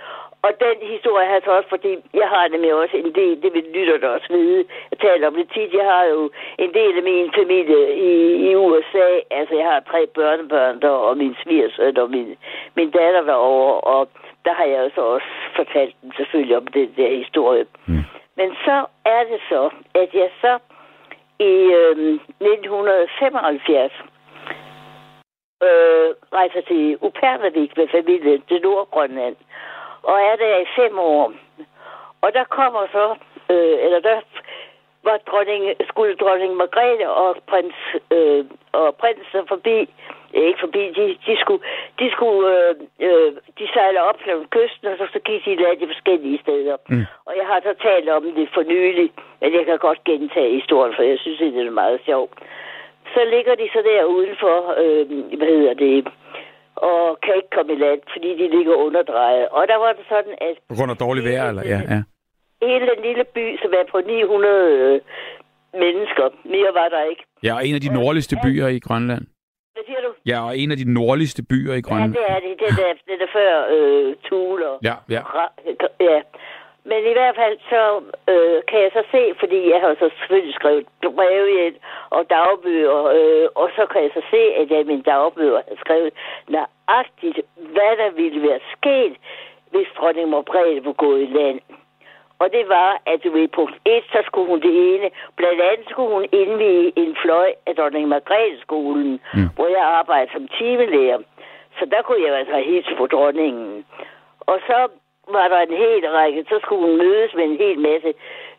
Og 0.44 0.50
den 0.66 0.76
historie 0.94 1.26
har 1.26 1.34
jeg 1.34 1.42
så 1.44 1.50
også, 1.50 1.68
fordi 1.68 1.92
jeg 2.14 2.28
har 2.28 2.48
nemlig 2.48 2.74
også 2.74 2.96
en 2.96 3.14
del, 3.14 3.42
det 3.42 3.50
vil 3.54 3.66
lytter 3.74 3.98
der 3.98 4.08
også 4.08 4.26
vide, 4.30 4.64
jeg 4.90 4.98
taler 4.98 5.26
om 5.28 5.34
det 5.34 5.48
tit, 5.54 5.72
jeg 5.80 5.86
har 5.92 6.04
jo 6.04 6.30
en 6.58 6.72
del 6.74 6.96
af 6.96 7.02
min 7.02 7.30
familie 7.40 7.82
i, 8.10 8.12
i 8.48 8.56
USA, 8.56 9.08
altså 9.30 9.54
jeg 9.54 9.66
har 9.72 9.80
tre 9.90 10.06
børnebørn 10.06 10.80
der, 10.80 10.88
og 10.88 11.16
min 11.16 11.36
svigersøn 11.42 11.96
og 11.98 12.10
min, 12.10 12.36
min 12.76 12.90
datter 12.90 13.22
derovre, 13.22 13.80
og 13.80 14.08
der 14.44 14.54
har 14.54 14.64
jeg 14.64 14.90
så 14.94 15.00
også 15.00 15.26
fortalt 15.56 15.94
dem 16.02 16.10
selvfølgelig 16.16 16.56
om 16.56 16.66
det 16.66 16.96
der 16.96 17.18
historie. 17.24 17.66
Mm. 17.86 18.04
Men 18.36 18.56
så 18.64 18.86
er 19.04 19.22
det 19.30 19.40
så, 19.48 19.70
at 19.94 20.14
jeg 20.14 20.30
så 20.40 20.58
i 21.38 21.54
øh, 21.80 22.14
1975 22.40 23.92
øh, 25.62 26.08
rejser 26.38 26.60
til 26.60 26.98
Upernavik 27.00 27.76
med 27.76 27.88
familien 27.88 28.42
til 28.48 28.60
Nordgrønland, 28.62 29.36
og 30.10 30.16
er 30.30 30.36
der 30.36 30.58
i 30.58 30.66
fem 30.76 30.98
år. 30.98 31.32
Og 32.22 32.32
der 32.32 32.44
kommer 32.44 32.86
så, 32.92 33.06
øh, 33.54 33.76
eller 33.84 34.00
der 34.00 34.20
var 35.04 35.18
dronning, 35.30 35.62
skulle 35.88 36.16
dronning 36.16 36.56
Margrethe 36.56 37.10
og 37.10 37.36
prins, 37.46 37.74
øh, 38.10 38.44
og 38.72 38.96
prinsen 38.96 39.46
forbi 39.48 39.88
ikke 40.34 40.60
forbi. 40.60 40.82
De, 40.98 41.04
de 41.26 41.34
skulle, 41.40 41.62
de, 41.98 42.10
skulle 42.10 42.42
øh, 42.54 42.74
øh, 43.06 43.32
de 43.58 43.66
sejler 43.74 44.00
op 44.00 44.18
langs 44.26 44.48
kysten, 44.50 44.88
og 44.88 44.96
så, 44.98 45.06
så 45.12 45.18
gik 45.18 45.44
de 45.44 45.52
i 45.52 45.56
land 45.56 45.80
de 45.80 45.86
forskellige 45.86 46.38
steder. 46.38 46.76
Mm. 46.88 47.04
Og 47.26 47.32
jeg 47.38 47.46
har 47.46 47.60
så 47.60 47.74
talt 47.82 48.08
om 48.08 48.22
det 48.36 48.48
for 48.54 48.62
nylig, 48.62 49.12
men 49.40 49.54
jeg 49.54 49.64
kan 49.66 49.78
godt 49.78 50.04
gentage 50.04 50.60
historien, 50.60 50.94
for 50.96 51.02
jeg 51.02 51.18
synes, 51.18 51.38
det 51.38 51.66
er 51.66 51.70
meget 51.70 52.00
sjovt. 52.06 52.32
Så 53.14 53.20
ligger 53.24 53.54
de 53.54 53.68
så 53.72 53.80
der 53.84 54.04
udenfor, 54.04 54.56
øh, 54.82 55.04
hvad 55.38 55.48
hedder 55.48 55.74
det, 55.74 56.08
og 56.76 57.18
kan 57.24 57.32
ikke 57.36 57.52
komme 57.56 57.72
i 57.72 57.78
land, 57.86 58.00
fordi 58.14 58.28
de 58.40 58.46
ligger 58.56 58.74
underdrejet. 58.86 59.48
Og 59.48 59.62
der 59.68 59.76
var 59.84 59.92
det 59.98 60.04
sådan, 60.08 60.34
at... 60.48 60.54
På 60.68 60.74
grund 60.78 60.90
af 60.90 60.96
dårlig 60.96 61.24
vejr, 61.24 61.48
eller? 61.48 61.62
Ja, 61.74 61.80
ja. 61.94 62.00
Hele 62.66 62.84
den 62.92 63.00
lille 63.08 63.24
by, 63.36 63.46
som 63.62 63.70
er 63.80 63.84
på 63.92 63.98
900 64.06 64.54
øh, 64.78 65.00
mennesker, 65.82 66.26
mere 66.54 66.70
var 66.80 66.88
der 66.94 67.02
ikke. 67.10 67.22
Ja, 67.46 67.52
og 67.56 67.66
en 67.66 67.74
af 67.74 67.80
de 67.80 67.94
nordligste 67.94 68.36
byer 68.44 68.66
i 68.68 68.78
Grønland. 68.78 69.24
Hvad 69.74 69.84
siger 69.86 70.00
du? 70.06 70.10
Ja, 70.26 70.38
og 70.46 70.58
en 70.58 70.70
af 70.70 70.76
de 70.76 70.92
nordligste 70.92 71.42
byer 71.50 71.74
i 71.74 71.80
Grønland. 71.80 72.14
Ja, 72.14 72.20
det 72.20 72.30
er 72.34 72.40
det. 72.40 72.52
Det 72.60 72.84
er, 72.88 72.94
det 73.08 73.22
er 73.26 73.32
før 73.38 73.52
øh, 73.74 74.14
Thule. 74.24 74.68
og- 74.68 74.78
Ja, 74.88 74.94
ja. 75.10 75.22
ja. 76.00 76.18
Men 76.90 77.00
i 77.10 77.12
hvert 77.12 77.36
fald 77.36 77.58
så 77.72 77.82
øh, 78.32 78.62
kan 78.68 78.78
jeg 78.84 78.90
så 78.92 79.02
se, 79.10 79.22
fordi 79.40 79.70
jeg 79.70 79.80
har 79.80 79.94
så 79.94 80.10
selvfølgelig 80.18 80.54
skrevet 80.54 80.86
breve 81.16 81.66
ind 81.66 81.76
og 82.10 82.30
dagbøger, 82.30 83.04
øh, 83.18 83.48
og 83.54 83.70
så 83.76 83.86
kan 83.86 84.02
jeg 84.02 84.10
så 84.14 84.22
se, 84.30 84.42
at 84.60 84.70
jeg 84.70 84.80
i 84.80 84.90
mine 84.92 85.02
dagbøger 85.02 85.60
har 85.68 85.76
skrevet 85.84 86.12
nøjagtigt, 86.48 87.40
hvad 87.56 87.92
der 88.02 88.10
ville 88.10 88.48
være 88.48 88.60
sket, 88.76 89.14
hvis 89.70 89.88
dronning 89.98 90.28
Margrethe 90.28 90.84
var 90.84 90.92
gået 90.92 91.22
i 91.22 91.32
land. 91.38 91.60
Og 92.38 92.52
det 92.52 92.68
var, 92.68 93.00
at 93.06 93.24
du 93.24 93.30
ved, 93.30 93.48
punkt 93.48 93.76
1, 93.84 94.04
så 94.12 94.22
skulle 94.26 94.50
hun 94.50 94.60
det 94.60 94.94
ene. 94.94 95.10
Blandt 95.36 95.60
andet 95.60 95.86
skulle 95.90 96.14
hun 96.14 96.26
indvige 96.32 96.92
en 96.96 97.16
fløj 97.22 97.52
af 97.66 97.76
dronning 97.76 98.08
Margrethe 98.08 98.60
skolen, 98.60 99.20
mm. 99.34 99.48
hvor 99.56 99.66
jeg 99.66 99.84
arbejder 100.00 100.32
som 100.32 100.48
timelærer. 100.48 101.18
Så 101.78 101.84
der 101.92 102.02
kunne 102.02 102.22
jeg 102.26 102.38
altså 102.38 102.56
hilse 102.58 102.94
på 102.96 103.06
dronningen. 103.06 103.84
Og 104.40 104.58
så 104.66 104.88
var 105.28 105.48
der 105.48 105.60
en 105.60 105.76
hel 105.76 106.08
række, 106.08 106.44
så 106.48 106.58
skulle 106.62 106.86
hun 106.86 106.96
mødes 106.98 107.34
med 107.34 107.44
en 107.44 107.56
hel 107.56 107.78
masse 107.78 108.14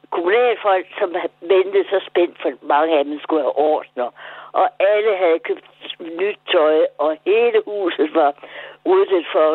kommunalfolk, 0.09 0.87
som 0.99 1.15
ventede 1.41 1.85
så 1.89 1.99
spændt, 2.09 2.41
for 2.41 2.51
mange 2.61 2.97
af 2.97 3.05
dem 3.05 3.19
skulle 3.19 3.41
have 3.41 3.57
ordner. 3.57 4.09
Og 4.51 4.69
alle 4.79 5.15
havde 5.15 5.39
købt 5.39 5.65
nyt 5.99 6.39
tøj, 6.51 6.85
og 6.97 7.17
hele 7.25 7.61
huset 7.65 8.15
var 8.15 8.33
ryddet 8.85 9.25
for 9.31 9.47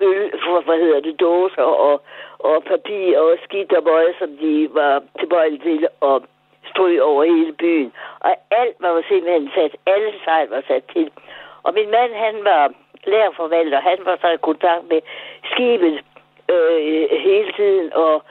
øl, 0.00 0.30
for, 0.44 0.60
hvad 0.60 0.78
hedder 0.78 1.00
det, 1.00 1.20
dåser 1.20 1.62
og, 1.62 2.02
og 2.38 2.64
papir 2.64 3.18
og 3.18 3.38
skidt 3.44 3.72
og 3.72 3.84
møg, 3.84 4.14
som 4.18 4.30
de 4.36 4.68
var 4.72 5.02
tilbøjelige 5.18 5.62
til 5.62 5.88
at 6.02 6.22
stryge 6.70 7.02
over 7.02 7.24
hele 7.24 7.52
byen. 7.52 7.92
Og 8.20 8.32
alt 8.50 8.76
var 8.80 9.02
simpelthen 9.08 9.50
sat, 9.54 9.76
alle 9.86 10.12
sejl 10.24 10.48
var 10.48 10.62
sat 10.68 10.84
til. 10.92 11.10
Og 11.62 11.74
min 11.74 11.90
mand, 11.90 12.12
han 12.14 12.44
var 12.44 12.72
lærerforvalter, 13.06 13.80
han 13.80 13.98
var 14.04 14.18
så 14.20 14.28
i 14.28 14.36
kontakt 14.36 14.88
med 14.88 15.00
skibet 15.50 16.00
øh, 16.52 17.08
hele 17.28 17.52
tiden, 17.56 17.92
og 17.92 18.22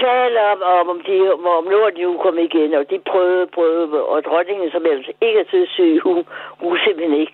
tale 0.00 0.40
om, 0.52 0.62
om, 0.62 0.88
om, 0.88 1.00
de, 1.06 1.32
om 1.32 1.64
Norden 1.64 2.00
jo 2.02 2.18
kom 2.22 2.38
igen, 2.38 2.74
og 2.74 2.90
de 2.90 2.98
prøvede, 2.98 3.46
prøvede, 3.46 4.04
og 4.04 4.24
dronningen, 4.24 4.70
som 4.70 4.86
ellers 4.86 5.10
ikke 5.20 5.40
er 5.40 5.44
søsyg, 5.50 6.00
hun, 6.04 6.24
hun 6.60 6.78
simpelthen 6.84 7.20
ikke 7.20 7.32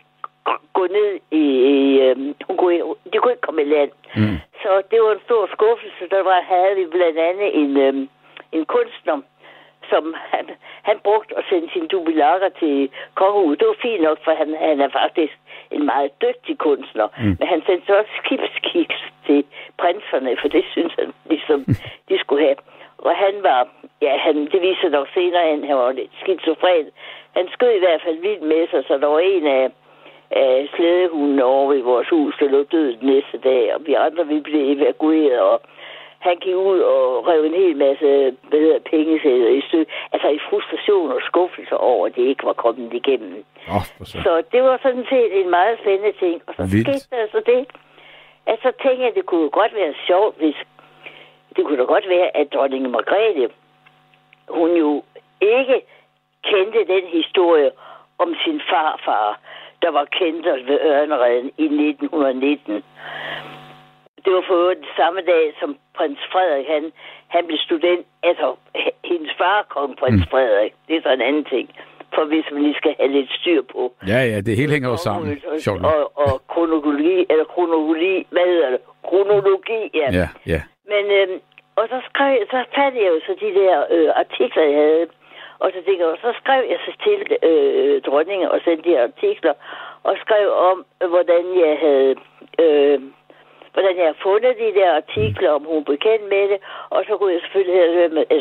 gå 0.73 0.87
ned 0.87 1.11
i, 1.31 1.45
i 1.71 1.79
hun 2.47 2.57
kunne, 2.57 2.75
ikke- 2.75 2.95
de 3.13 3.19
kunne 3.19 3.33
ikke 3.33 3.47
komme 3.49 3.63
i 3.63 3.73
land. 3.75 3.91
Mm. 4.17 4.37
Så 4.63 4.83
det 4.91 4.99
var 5.03 5.13
en 5.13 5.21
stor 5.25 5.49
skuffelse. 5.53 6.03
Der 6.11 6.23
var, 6.23 6.41
havde 6.53 6.75
vi 6.77 6.85
blandt 6.87 7.19
andet 7.19 7.49
en, 7.63 7.77
øhm, 7.77 8.09
en 8.53 8.65
kunstner, 8.65 9.19
som 9.91 10.15
han, 10.33 10.51
han 10.83 10.99
brugte 10.99 11.39
at 11.39 11.45
sende 11.49 11.69
sine 11.73 11.89
dubilakker 11.89 12.49
til 12.49 12.91
kongehuset. 13.15 13.61
Det 13.61 13.69
var 13.69 13.83
fint 13.83 14.03
nok, 14.03 14.19
for 14.25 14.33
han, 14.41 14.55
han 14.69 14.81
er 14.81 14.89
faktisk 14.89 15.35
en 15.71 15.85
meget 15.87 16.11
dygtig 16.23 16.59
kunstner. 16.59 17.09
Mm. 17.19 17.37
Men 17.39 17.49
han 17.53 17.63
sendte 17.67 17.87
så 17.87 17.99
også 17.99 18.11
skibskiks 18.25 19.01
til 19.27 19.45
prinserne, 19.79 20.37
for 20.41 20.49
det 20.49 20.65
synes 20.75 20.93
han 20.99 21.13
ligesom, 21.31 21.65
de 22.09 22.19
skulle 22.19 22.45
have. 22.45 22.57
Og 22.99 23.17
han 23.17 23.35
var, 23.43 23.69
ja, 24.03 24.17
han, 24.17 24.37
det 24.53 24.61
viser 24.63 24.89
nok 24.89 25.09
senere, 25.15 25.43
at 25.43 25.67
han 25.67 25.77
var 25.77 25.93
lidt 25.93 26.11
skizofren. 26.21 26.87
Han 27.37 27.49
skød 27.53 27.71
i 27.71 27.85
hvert 27.85 28.03
fald 28.03 28.19
vildt 28.19 28.43
med 28.43 28.69
sig, 28.71 28.85
så 28.87 28.99
der 28.99 29.07
var 29.07 29.19
en 29.19 29.47
af, 29.47 29.71
af 30.31 30.69
slædehunden 30.77 31.41
over 31.41 31.73
i 31.73 31.81
vores 31.81 32.09
hus, 32.09 32.35
der 32.41 32.49
lå 32.49 32.63
død 32.63 32.97
den 32.97 33.09
næste 33.09 33.39
dag, 33.39 33.75
og 33.75 33.87
vi 33.87 33.95
andre 33.95 34.27
vi 34.27 34.41
blev 34.41 34.77
evakueret, 34.77 35.41
og 35.41 35.61
han 36.19 36.37
gik 36.37 36.55
ud 36.55 36.81
og 36.81 37.29
rev 37.29 37.45
en 37.45 37.55
hel 37.55 37.77
masse 37.77 38.07
hvad 38.49 38.61
hedder, 38.61 38.79
pengesæder 38.91 39.49
i 39.49 39.61
stykker. 39.69 39.93
Altså 40.13 40.29
i 40.29 40.39
frustration 40.51 41.13
og 41.13 41.21
skuffelse 41.31 41.77
over, 41.77 42.07
at 42.07 42.17
det 42.17 42.23
ikke 42.23 42.45
var 42.45 42.53
kommet 42.53 42.95
igennem. 42.95 43.45
Oh, 43.69 43.85
så. 44.05 44.19
Så 44.25 44.43
det 44.53 44.63
var 44.63 44.79
sådan 44.83 45.07
set 45.11 45.41
en 45.41 45.51
meget 45.51 45.79
spændende 45.81 46.13
ting. 46.19 46.43
Og 46.47 46.55
så 46.55 46.63
Vildt. 46.73 46.89
skete 46.89 47.17
der 47.17 47.23
altså 47.23 47.41
det, 47.47 47.67
at 48.47 48.59
så 48.63 48.71
tænkte 48.83 49.03
jeg, 49.03 49.09
at 49.09 49.15
det 49.15 49.27
kunne 49.27 49.51
godt 49.51 49.75
være 49.75 49.95
sjovt, 50.07 50.37
hvis 50.39 50.57
det 51.57 51.65
kunne 51.65 51.79
da 51.79 51.83
godt 51.83 52.09
være, 52.09 52.37
at 52.37 52.47
dronning 52.55 52.91
Margrethe, 52.91 53.49
hun 54.49 54.71
jo 54.77 55.03
ikke 55.41 55.83
kendte 56.45 56.81
den 56.95 57.05
historie 57.19 57.71
om 58.19 58.35
sin 58.45 58.61
farfar, 58.71 59.41
der 59.83 59.91
var 59.91 60.05
kendt 60.05 60.47
ved 60.47 60.79
Ørnereden 60.83 61.51
i 61.59 61.65
1919. 61.65 62.83
Det 64.25 64.33
var 64.33 64.45
for 64.49 64.75
den 64.81 64.91
samme 64.97 65.21
dag, 65.21 65.45
som 65.61 65.77
prins 65.97 66.19
Frederik, 66.33 66.67
han, 66.67 66.93
han 67.29 67.47
blev 67.47 67.59
student. 67.59 68.07
Altså, 68.23 68.57
hendes 69.05 69.33
far 69.39 69.67
kom 69.69 69.95
prins 70.01 70.23
mm. 70.25 70.31
Frederik. 70.31 70.73
Det 70.89 70.97
er 70.97 71.03
så 71.03 71.13
en 71.13 71.21
anden 71.21 71.45
ting. 71.45 71.67
For 72.15 72.25
hvis 72.25 72.45
man 72.53 72.63
lige 72.63 72.75
skal 72.75 72.95
have 72.99 73.13
lidt 73.13 73.31
styr 73.41 73.63
på. 73.73 73.93
Ja, 74.07 74.21
ja, 74.33 74.41
det 74.41 74.57
hele 74.57 74.73
hænger 74.73 74.91
jo 74.91 74.97
sammen. 74.97 75.43
Og, 75.47 75.61
Sjovt 75.61 75.85
og, 75.85 76.19
og 76.25 76.43
kronologi, 76.49 77.27
eller 77.31 77.45
kronologi, 77.45 78.27
hvad 78.31 78.47
hedder 78.53 78.71
det? 78.71 78.81
Kronologi, 79.09 79.81
ja. 79.95 80.09
Ja, 80.21 80.29
ja. 80.47 80.61
Men, 80.93 81.05
øhm, 81.19 81.41
og 81.77 81.85
så 81.89 81.99
skrev 82.09 82.35
så 82.51 82.65
fandt 82.75 82.97
jeg 82.97 83.09
jo 83.15 83.21
så 83.27 83.33
de 83.41 83.51
der 83.61 83.75
øh, 83.91 84.11
artikler, 84.23 84.63
jeg 84.63 84.77
havde. 84.85 85.07
Og 85.59 85.71
så 85.75 85.79
tænkte 85.85 86.05
jeg, 86.05 86.17
så 86.23 86.33
skrev 86.41 86.63
jeg 86.73 86.79
så 86.87 86.93
til 87.05 87.19
øh, 87.49 88.03
dronningen 88.03 88.49
og 88.49 88.61
sendte 88.65 88.85
de 88.89 88.95
her 88.97 89.03
artikler, 89.03 89.55
og 90.03 90.15
skrev 90.25 90.47
om, 90.71 90.85
øh, 91.03 91.09
hvordan 91.09 91.45
jeg 91.65 91.79
havde... 91.85 92.15
Jeg 94.09 94.17
fundet 94.29 94.53
de 94.65 94.71
der 94.81 94.91
artikler, 95.03 95.51
om 95.59 95.65
hun 95.73 95.85
blev 95.85 95.99
kendt 96.09 96.27
med 96.35 96.45
det, 96.53 96.59
og 96.95 97.01
så 97.07 97.13
kunne 97.17 97.33
jeg 97.33 97.41
selvfølgelig 97.41 97.77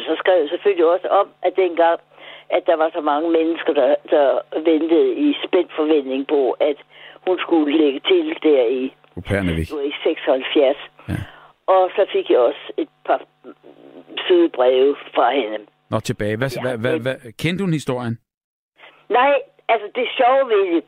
så 0.09 0.15
skrev 0.21 0.37
jeg 0.41 0.49
selvfølgelig 0.49 0.85
også 0.95 1.07
om, 1.19 1.27
at 1.47 1.53
dengang, 1.63 1.99
at 2.55 2.63
der 2.69 2.75
var 2.81 2.89
så 2.97 3.01
mange 3.11 3.29
mennesker, 3.37 3.73
der, 3.73 3.95
der 4.13 4.27
ventede 4.69 5.09
i 5.25 5.27
spændt 5.45 5.71
forventning 5.79 6.27
på, 6.27 6.41
at 6.69 6.77
hun 7.27 7.39
skulle 7.39 7.77
lægge 7.81 7.99
til 8.09 8.25
der 8.43 8.63
i, 8.79 8.83
i 9.89 9.93
76. 10.03 10.77
Ja. 11.09 11.13
Og 11.67 11.83
så 11.95 12.05
fik 12.13 12.29
jeg 12.29 12.39
også 12.39 12.65
et 12.77 12.89
par 13.05 13.21
søde 14.27 14.49
breve 14.49 14.95
fra 15.15 15.31
hende. 15.31 15.57
Nå, 15.89 15.99
tilbage. 15.99 16.37
Hvad, 16.37 16.49
Ja, 16.55 16.61
hvad, 16.61 16.77
hvad, 16.77 16.99
hvad, 16.99 17.17
kendte 17.43 17.61
hun 17.63 17.73
historien? 17.73 18.17
Nej, 19.09 19.33
altså 19.69 19.87
det 19.95 20.07
sjove 20.17 20.43
ved 20.53 20.75
det, 20.75 20.83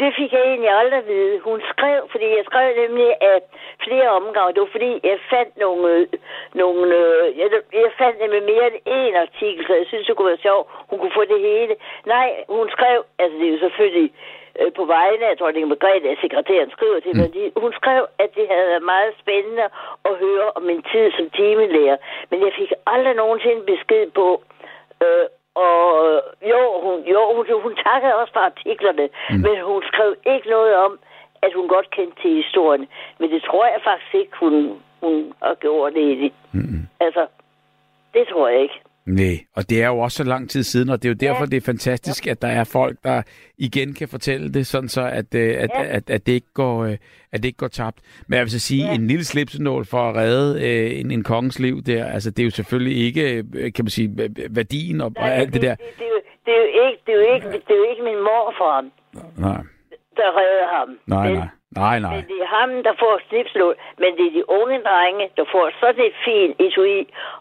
det 0.00 0.14
fik 0.18 0.32
jeg 0.32 0.42
egentlig 0.46 0.70
aldrig 0.70 0.98
at 0.98 1.08
vide. 1.08 1.40
Hun 1.40 1.62
skrev, 1.72 2.08
fordi 2.10 2.26
jeg 2.36 2.44
skrev 2.44 2.76
nemlig 2.82 3.08
af 3.20 3.38
flere 3.84 4.08
omgange. 4.18 4.52
Det 4.54 4.60
var 4.60 4.74
fordi, 4.76 5.00
jeg 5.10 5.18
fandt 5.30 5.56
nogle... 5.64 6.08
nogle 6.54 6.86
øh, 6.96 7.38
jeg, 7.38 7.48
jeg 7.72 7.90
fandt 7.98 8.20
nemlig 8.20 8.42
mere 8.42 8.66
end 8.70 8.78
én 8.98 9.14
artikel, 9.26 9.66
så 9.66 9.74
jeg 9.74 9.86
synes, 9.88 10.06
det 10.06 10.16
kunne 10.16 10.28
være 10.32 10.46
sjovt. 10.48 10.66
Hun 10.90 10.98
kunne 10.98 11.16
få 11.18 11.24
det 11.24 11.40
hele. 11.40 11.74
Nej, 12.06 12.28
hun 12.48 12.70
skrev... 12.70 13.04
Altså, 13.18 13.38
det 13.38 13.46
er 13.48 13.52
jo 13.52 13.58
selvfølgelig 13.58 14.10
øh, 14.60 14.72
på 14.72 14.84
vegne 14.84 15.26
af 15.26 15.36
dronning 15.36 15.68
Margrethe, 15.68 16.08
at 16.10 16.18
sekretæren 16.20 16.70
skriver 16.70 17.00
til 17.00 17.16
mig. 17.16 17.34
De- 17.34 17.52
Hun 17.56 17.72
skrev, 17.72 18.02
at 18.18 18.30
det 18.36 18.46
havde 18.50 18.68
været 18.72 18.82
meget 18.94 19.12
spændende 19.22 19.66
at 20.08 20.14
høre 20.24 20.50
om 20.56 20.62
min 20.62 20.82
tid 20.92 21.12
som 21.16 21.30
timelærer. 21.30 21.96
Men 22.30 22.38
jeg 22.44 22.52
fik 22.58 22.72
aldrig 22.86 23.14
nogensinde 23.14 23.62
besked 23.72 24.10
på, 24.10 24.42
øh, 25.04 25.26
og 25.64 25.74
jo, 26.52 26.60
hun, 26.84 26.96
jo 27.12 27.20
hun, 27.36 27.44
hun 27.62 27.74
takkede 27.86 28.14
også 28.20 28.32
for 28.32 28.40
artiklerne, 28.40 29.08
mm. 29.30 29.40
men 29.44 29.54
hun 29.70 29.82
skrev 29.90 30.10
ikke 30.34 30.48
noget 30.48 30.74
om, 30.76 30.98
at 31.42 31.52
hun 31.56 31.68
godt 31.68 31.90
kendte 31.90 32.22
til 32.22 32.30
historien. 32.42 32.86
Men 33.18 33.30
det 33.30 33.42
tror 33.42 33.66
jeg 33.66 33.80
faktisk 33.84 34.14
ikke, 34.14 34.36
hun, 34.40 34.54
hun 35.02 35.32
har 35.42 35.54
gjort 35.54 35.92
det. 35.94 36.32
Mm-mm. 36.52 36.82
Altså, 37.00 37.26
det 38.14 38.28
tror 38.28 38.48
jeg 38.48 38.60
ikke. 38.60 38.80
Nej, 39.06 39.38
og 39.56 39.70
det 39.70 39.82
er 39.82 39.86
jo 39.86 39.98
også 39.98 40.16
så 40.16 40.24
lang 40.24 40.50
tid 40.50 40.62
siden, 40.62 40.88
og 40.90 41.02
det 41.02 41.08
er 41.08 41.10
jo 41.10 41.16
derfor, 41.20 41.40
Ja. 41.42 41.46
det 41.46 41.56
er 41.56 41.60
fantastisk, 41.60 42.26
at 42.26 42.42
der 42.42 42.48
er 42.48 42.64
folk, 42.64 42.96
der 43.04 43.22
igen 43.58 43.94
kan 43.94 44.08
fortælle 44.08 44.52
det, 44.52 44.66
sådan 44.66 44.88
så, 44.88 45.02
at, 45.02 45.34
øh, 45.34 45.54
at, 45.58 45.70
Ja. 45.74 45.84
at, 45.84 46.10
at, 46.10 46.26
det, 46.26 46.32
ikke 46.32 46.52
går, 46.54 46.84
øh, 46.84 46.96
at 47.32 47.42
det 47.42 47.44
ikke 47.44 47.56
går 47.56 47.68
tabt. 47.68 47.98
Men 48.28 48.36
jeg 48.36 48.42
vil 48.44 48.50
så 48.50 48.58
sige, 48.58 48.84
Ja. 48.86 48.94
en 48.94 49.06
lille 49.06 49.24
slipsenål 49.24 49.84
for 49.84 50.08
at 50.10 50.16
redde 50.16 50.62
øh, 50.68 51.00
en, 51.00 51.10
en 51.10 51.22
kongens 51.22 51.58
liv 51.58 51.82
der, 51.82 52.04
altså 52.04 52.30
det 52.30 52.38
er 52.42 52.44
jo 52.44 52.50
selvfølgelig 52.50 52.96
ikke, 53.06 53.44
øh, 53.54 53.72
kan 53.72 53.84
man 53.84 53.90
sige, 53.90 54.10
værdien 54.50 55.00
og, 55.00 55.12
og 55.16 55.34
alt 55.34 55.52
det 55.54 55.62
der. 55.62 55.74
Det, 55.74 55.84
det, 55.98 56.04
det, 56.46 56.52
er 56.52 56.58
jo 56.58 56.86
ikke, 56.88 57.00
det, 57.06 57.12
er 57.12 57.16
jo 57.28 57.34
ikke, 57.34 57.46
det 57.46 57.70
er 57.74 57.76
jo 57.76 57.86
ikke 57.90 58.02
min 58.02 58.16
morfar, 58.28 58.84
Nej, 59.40 59.62
der 60.20 60.28
redder 60.40 60.66
ham. 60.76 60.88
nej, 61.16 61.26
Men- 61.28 61.38
nej. 61.40 61.48
Nej, 61.84 61.96
nej. 62.06 62.14
Men 62.16 62.24
det 62.32 62.38
er 62.46 62.50
ham, 62.58 62.70
der 62.88 62.94
får 63.02 63.14
slipslån, 63.28 63.74
men 64.02 64.10
det 64.18 64.24
er 64.28 64.34
de 64.38 64.44
unge 64.60 64.76
drenge, 64.88 65.24
der 65.38 65.44
får 65.54 65.64
sådan 65.80 66.04
et 66.10 66.16
fint 66.26 66.52
etui, 66.66 66.98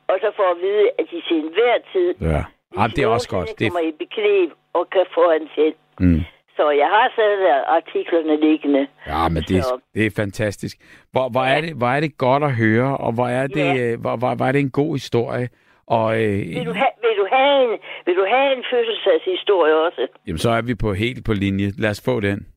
og 0.09 0.15
så 0.23 0.29
får 0.39 0.47
at 0.55 0.59
vide, 0.67 0.85
at 0.99 1.05
de 1.11 1.17
til 1.27 1.37
enhver 1.45 1.75
tid, 1.93 2.09
Ja. 2.31 2.41
Jamen, 2.75 2.91
det 2.95 3.01
er 3.03 3.07
også 3.17 3.29
godt. 3.35 3.49
Det 3.59 3.65
kommer 3.71 3.85
i 3.89 3.93
bekneb 4.03 4.49
og 4.77 4.83
kan 4.95 5.05
få 5.17 5.23
hans 5.35 5.51
hjælp. 5.59 5.77
mm. 5.99 6.21
Så 6.57 6.69
jeg 6.81 6.87
har 6.95 7.05
stadig 7.15 7.45
artiklerne 7.77 8.35
liggende. 8.47 8.87
Ja, 9.07 9.29
men 9.29 9.41
det, 9.49 9.63
Så- 9.63 9.79
det 9.95 10.05
er 10.05 10.11
fantastisk. 10.23 10.75
Hvor, 11.11 11.29
hvor, 11.29 11.41
er 11.55 11.61
det, 11.61 11.73
hvor 11.79 11.87
er 11.87 11.99
det 11.99 12.17
godt 12.17 12.43
at 12.43 12.53
høre, 12.63 12.97
og 12.97 13.11
hvor 13.13 13.27
er 13.27 13.47
det, 13.47 13.65
Ja. 13.79 13.91
øh, 13.93 14.01
hvor, 14.01 14.15
hvor, 14.15 14.35
hvor 14.35 14.45
er 14.45 14.51
det 14.51 14.61
en 14.61 14.71
god 14.81 14.91
historie. 14.95 15.49
Og 15.87 16.07
øh, 16.23 16.37
Vil 16.57 16.65
du, 16.71 16.73
have, 16.83 16.93
vil, 17.05 17.15
du 17.21 17.27
have 17.31 17.63
en, 17.63 17.79
vil 18.05 18.15
du 18.15 18.25
have 18.29 18.57
en 18.57 18.63
fødselsdagshistorie 18.71 19.75
også? 19.75 20.07
jamen, 20.27 20.37
så 20.37 20.49
er 20.49 20.61
vi 20.61 20.75
på 20.75 20.93
helt 20.93 21.25
på 21.25 21.33
linje. 21.33 21.67
Lad 21.77 21.89
os 21.89 22.01
få 22.05 22.19
den. 22.19 22.47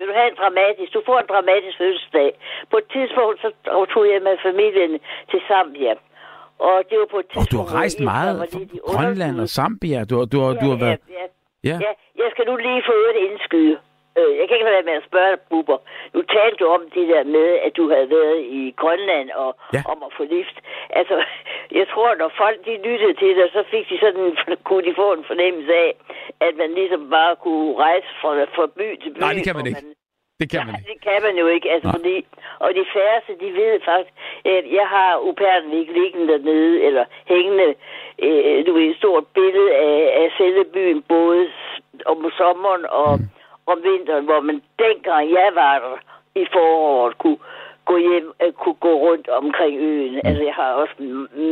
Vil 0.00 0.08
du 0.08 0.14
have 0.20 0.28
en 0.32 0.38
dramatisk? 0.42 0.90
Du 0.96 1.02
får 1.08 1.18
en 1.20 1.26
dramatisk 1.32 1.76
fødselsdag. 1.82 2.30
På 2.70 2.76
et 2.82 2.88
tidspunkt, 2.94 3.36
så 3.44 3.48
tog 3.94 4.02
jeg 4.12 4.20
med 4.28 4.34
familien 4.48 4.92
til 5.30 5.40
Zambia. 5.48 5.94
Og 6.68 6.76
det 6.90 6.96
var 7.02 7.08
på 7.14 7.18
et 7.18 7.26
Og 7.26 7.30
tidspunkt... 7.32 7.52
du 7.52 7.56
har 7.62 7.68
rejst 7.80 8.00
meget 8.12 8.34
Grønland 8.92 9.40
og. 9.40 9.48
Zambia. 9.48 9.98
Du, 10.10 10.14
har- 10.18 10.28
du, 10.32 10.38
har- 10.44 10.54
du 10.62 10.66
har 10.72 10.78
Ja, 10.80 10.84
været... 10.86 11.00
ja, 11.18 11.24
Ja. 11.70 11.76
ja. 11.86 11.92
Jeg 12.22 12.28
skal 12.32 12.44
nu 12.50 12.54
lige 12.56 12.82
få 12.90 12.94
et 13.12 13.18
indskyde. 13.30 13.76
Øh, 14.20 14.30
Jeg 14.38 14.44
kan 14.46 14.54
ikke 14.56 14.66
lade 14.68 14.78
være 14.78 14.88
med 14.90 14.96
at 15.00 15.08
spørge 15.10 15.30
dig, 15.32 15.40
Bubber. 15.50 15.78
Nu 16.14 16.20
talte 16.34 16.56
du 16.60 16.66
om 16.76 16.82
det 16.94 17.08
der 17.12 17.24
med, 17.36 17.48
at 17.66 17.72
du 17.78 17.84
havde 17.92 18.10
været 18.10 18.38
i 18.60 18.74
Grønland 18.80 19.28
og 19.30 19.50
Ja. 19.76 19.82
om 19.92 19.98
at 20.06 20.12
få 20.18 20.22
lift. 20.36 20.56
Altså, 21.00 21.16
jeg 21.80 21.86
tror, 21.92 22.08
når 22.14 22.30
folk 22.42 22.58
de 22.66 22.74
lyttede 22.88 23.14
til 23.22 23.30
det, 23.38 23.46
så 23.52 23.62
fik 23.70 23.84
de 23.90 23.98
sådan, 24.04 24.36
kunne 24.68 24.84
de 24.88 24.94
få 25.02 25.12
en 25.12 25.24
fornemmelse 25.30 25.74
af, 25.74 25.90
at 26.46 26.52
man 26.56 26.70
ligesom 26.80 27.10
bare 27.10 27.36
kunne 27.36 27.76
rejse 27.86 28.08
fra, 28.20 28.30
fra 28.56 28.66
by 28.78 28.88
til 29.02 29.10
by. 29.14 29.18
Nej, 29.18 29.32
det 29.32 29.44
kan 29.44 29.56
man 29.56 29.66
ikke. 29.66 29.82
Det 30.40 30.50
kan 30.50 30.66
man 30.66 30.74
ikke. 30.78 30.92
det 30.92 31.00
kan 31.08 31.18
man 31.26 31.34
jo 31.42 31.46
ikke, 31.46 31.70
altså 31.74 31.88
Nej. 31.88 31.96
fordi, 31.96 32.16
og 32.58 32.68
de 32.78 32.84
færreste, 32.94 33.32
de 33.44 33.48
ved 33.60 33.80
faktisk, 33.84 34.12
at 34.44 34.64
jeg 34.78 34.86
har 34.88 35.18
upærden 35.28 35.72
ikke 35.72 35.92
liggende 36.00 36.32
dernede, 36.32 36.82
eller 36.86 37.04
hængende, 37.26 37.74
øh, 38.24 38.66
du 38.66 38.72
ved, 38.72 38.82
et 38.90 38.96
stort 38.96 39.24
billede 39.34 39.74
af, 39.74 39.98
af 40.22 40.32
selve 40.38 40.64
byen, 40.64 41.02
både 41.02 41.50
om 42.06 42.30
sommeren 42.36 42.84
og 42.90 43.18
mm. 43.18 43.24
Om 43.74 43.80
vinteren, 43.90 44.24
hvor 44.24 44.40
man 44.48 44.58
dengang 44.84 45.24
jeg 45.38 45.48
var 45.62 45.74
der 45.84 45.96
i 46.42 46.44
foråret, 46.54 47.18
kunne 47.22 47.40
gå 47.90 47.96
hjem, 48.08 48.26
øh, 48.42 48.52
kunne 48.62 48.78
gå 48.86 48.92
rundt 49.06 49.28
omkring 49.42 49.74
øen. 49.90 50.12
Mm. 50.14 50.20
Altså, 50.28 50.42
jeg 50.48 50.54
har 50.60 50.70
også 50.82 50.94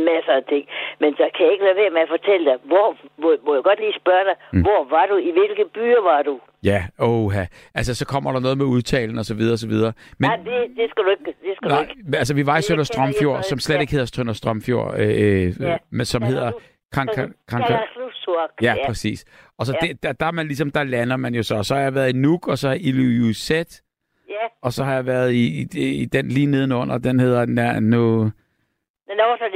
masser 0.09 0.33
af 0.39 0.43
ting. 0.51 0.63
Men 1.01 1.09
så 1.19 1.23
kan 1.33 1.41
jeg 1.45 1.51
ikke 1.53 1.65
lade 1.67 1.75
være 1.81 1.89
med 1.97 2.01
at 2.07 2.13
fortælle 2.15 2.45
dig, 2.49 2.57
hvor, 2.71 2.87
må, 3.21 3.27
må 3.45 3.51
jeg 3.57 3.63
godt 3.69 3.79
lige 3.79 3.99
spørge 4.03 4.25
dig, 4.29 4.35
mm. 4.53 4.61
hvor 4.65 4.81
var 4.95 5.05
du? 5.11 5.15
I 5.29 5.31
hvilke 5.37 5.65
byer 5.75 6.01
var 6.11 6.21
du? 6.29 6.39
Ja, 6.71 6.81
oha. 6.99 7.43
Altså, 7.75 7.95
så 7.95 8.05
kommer 8.05 8.31
der 8.31 8.39
noget 8.39 8.57
med 8.57 8.65
udtalen 8.65 9.17
og 9.17 9.25
så 9.25 9.35
videre 9.39 9.53
og 9.53 9.59
så 9.65 9.67
videre. 9.67 9.93
Men, 10.19 10.27
Nej, 10.29 10.35
det, 10.47 10.59
det 10.79 10.85
skal 10.91 11.03
du 11.05 11.09
ikke. 11.09 11.23
Det 11.25 11.53
skal 11.57 11.69
du 11.69 11.75
nej, 11.75 11.81
ikke. 11.81 12.17
altså, 12.21 12.33
vi 12.39 12.45
var 12.45 12.57
i 12.57 12.61
Sønder 12.61 12.83
Strømfjord, 12.83 13.41
som 13.43 13.59
slet 13.59 13.81
ikke 13.81 13.91
hedder 13.91 14.11
Sønder 14.15 14.33
Strømfjord, 14.33 14.93
øh, 14.99 15.07
øh, 15.09 15.47
Ja. 15.59 15.77
men 15.91 16.05
som 16.05 16.21
Ja, 16.23 16.27
hedder 16.27 16.51
du- 16.51 16.59
Kranka... 16.91 17.27
Kranka 17.47 17.67
Kalaallisuaq, 17.67 18.49
ja, 18.61 18.75
præcis. 18.85 19.25
Og 19.57 19.65
så 19.65 19.77
Ja. 19.81 19.87
det, 19.87 20.03
der, 20.03 20.11
der, 20.11 20.25
er 20.25 20.31
man 20.31 20.47
ligesom, 20.47 20.71
der 20.71 20.83
lander 20.83 21.17
man 21.17 21.35
jo 21.35 21.43
så. 21.43 21.63
Så 21.63 21.75
har 21.75 21.81
jeg 21.81 21.93
været 21.95 22.09
i 22.09 22.17
Nuuk, 22.17 22.47
og 22.47 22.57
så 22.57 22.69
i 22.71 22.79
Ilulissat, 22.79 23.81
Ja, 24.29 24.47
og 24.61 24.73
så 24.73 24.83
har 24.83 24.93
jeg 24.93 25.05
været 25.05 25.33
i, 25.33 25.67
i, 25.73 26.01
i 26.01 26.05
den 26.05 26.27
lige 26.29 26.45
nedenunder, 26.45 26.97
den 26.97 27.19
hedder 27.19 27.45
Nano, 27.45 28.29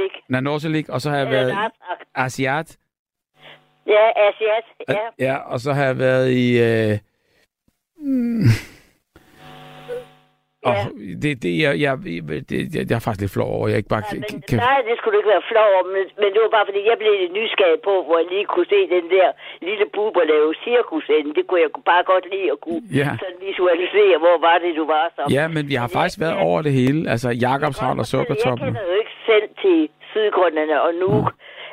ikke. 0.04 0.22
Nanorselik, 0.28 0.88
og 0.88 1.00
så 1.00 1.10
har 1.10 1.16
jeg 1.16 1.30
været 1.30 1.52
i. 1.52 1.54
Asiat, 2.14 2.76
Ja, 3.86 4.10
Asiat. 4.16 4.64
Ja. 4.88 5.26
ja, 5.26 5.36
og 5.36 5.60
så 5.60 5.72
har 5.72 5.84
jeg 5.84 5.98
været 5.98 6.30
i... 6.30 6.58
Øh, 6.62 6.98
mm, 7.96 8.42
Ja. 10.66 10.70
og 10.70 10.78
det, 11.22 11.32
det, 11.44 11.52
jeg, 11.64 11.72
jeg, 11.84 11.92
det, 12.50 12.58
jeg, 12.76 12.82
jeg 12.90 12.96
er 13.00 13.04
faktisk 13.06 13.22
lidt 13.24 13.34
flov 13.36 13.48
over, 13.56 13.66
jeg 13.72 13.78
ikke 13.82 13.92
bare 13.96 14.04
kan, 14.10 14.16
men, 14.32 14.42
kan, 14.48 14.56
nej, 14.68 14.78
det 14.88 14.94
skulle 14.98 15.12
du 15.14 15.20
ikke 15.22 15.32
være 15.36 15.46
flov 15.52 15.70
om, 15.80 15.86
men, 15.96 16.04
men 16.22 16.28
det 16.34 16.40
var 16.44 16.50
bare 16.56 16.66
fordi, 16.68 16.80
jeg 16.90 16.96
blev 17.02 17.12
lidt 17.22 17.34
nysgerrig 17.40 17.80
på, 17.88 17.94
hvor 18.06 18.16
jeg 18.20 18.26
lige 18.34 18.46
kunne 18.54 18.68
se 18.74 18.80
den 18.96 19.06
der 19.16 19.28
lille 19.68 19.86
buber 19.94 20.22
lave 20.34 20.48
cirkusende. 20.66 21.28
Det 21.38 21.44
kunne 21.48 21.60
jeg 21.64 21.70
bare 21.92 22.04
godt 22.12 22.24
lide 22.34 22.48
at 22.54 22.58
kunne 22.66 22.82
Ja. 23.00 23.08
sådan 23.22 23.38
visualisere, 23.48 24.16
hvor 24.24 24.36
var 24.48 24.56
det, 24.64 24.70
du 24.80 24.84
var 24.94 25.04
så. 25.16 25.22
Ja, 25.36 25.44
men 25.54 25.62
vi 25.72 25.76
har 25.82 25.88
faktisk 25.98 26.18
været 26.24 26.36
over 26.48 26.58
det 26.66 26.72
hele. 26.80 26.98
Altså 27.14 27.28
Jakobshavn 27.46 27.96
og 28.02 28.06
Jeg 28.06 28.12
Sukkertoppen. 28.14 28.66
kender 28.66 28.84
jo 28.90 28.94
ikke 29.02 29.14
selv 29.30 29.46
til 29.62 29.78
Sydgrønlandene 30.12 30.78
og 30.86 30.92
Nuuk. 31.02 31.28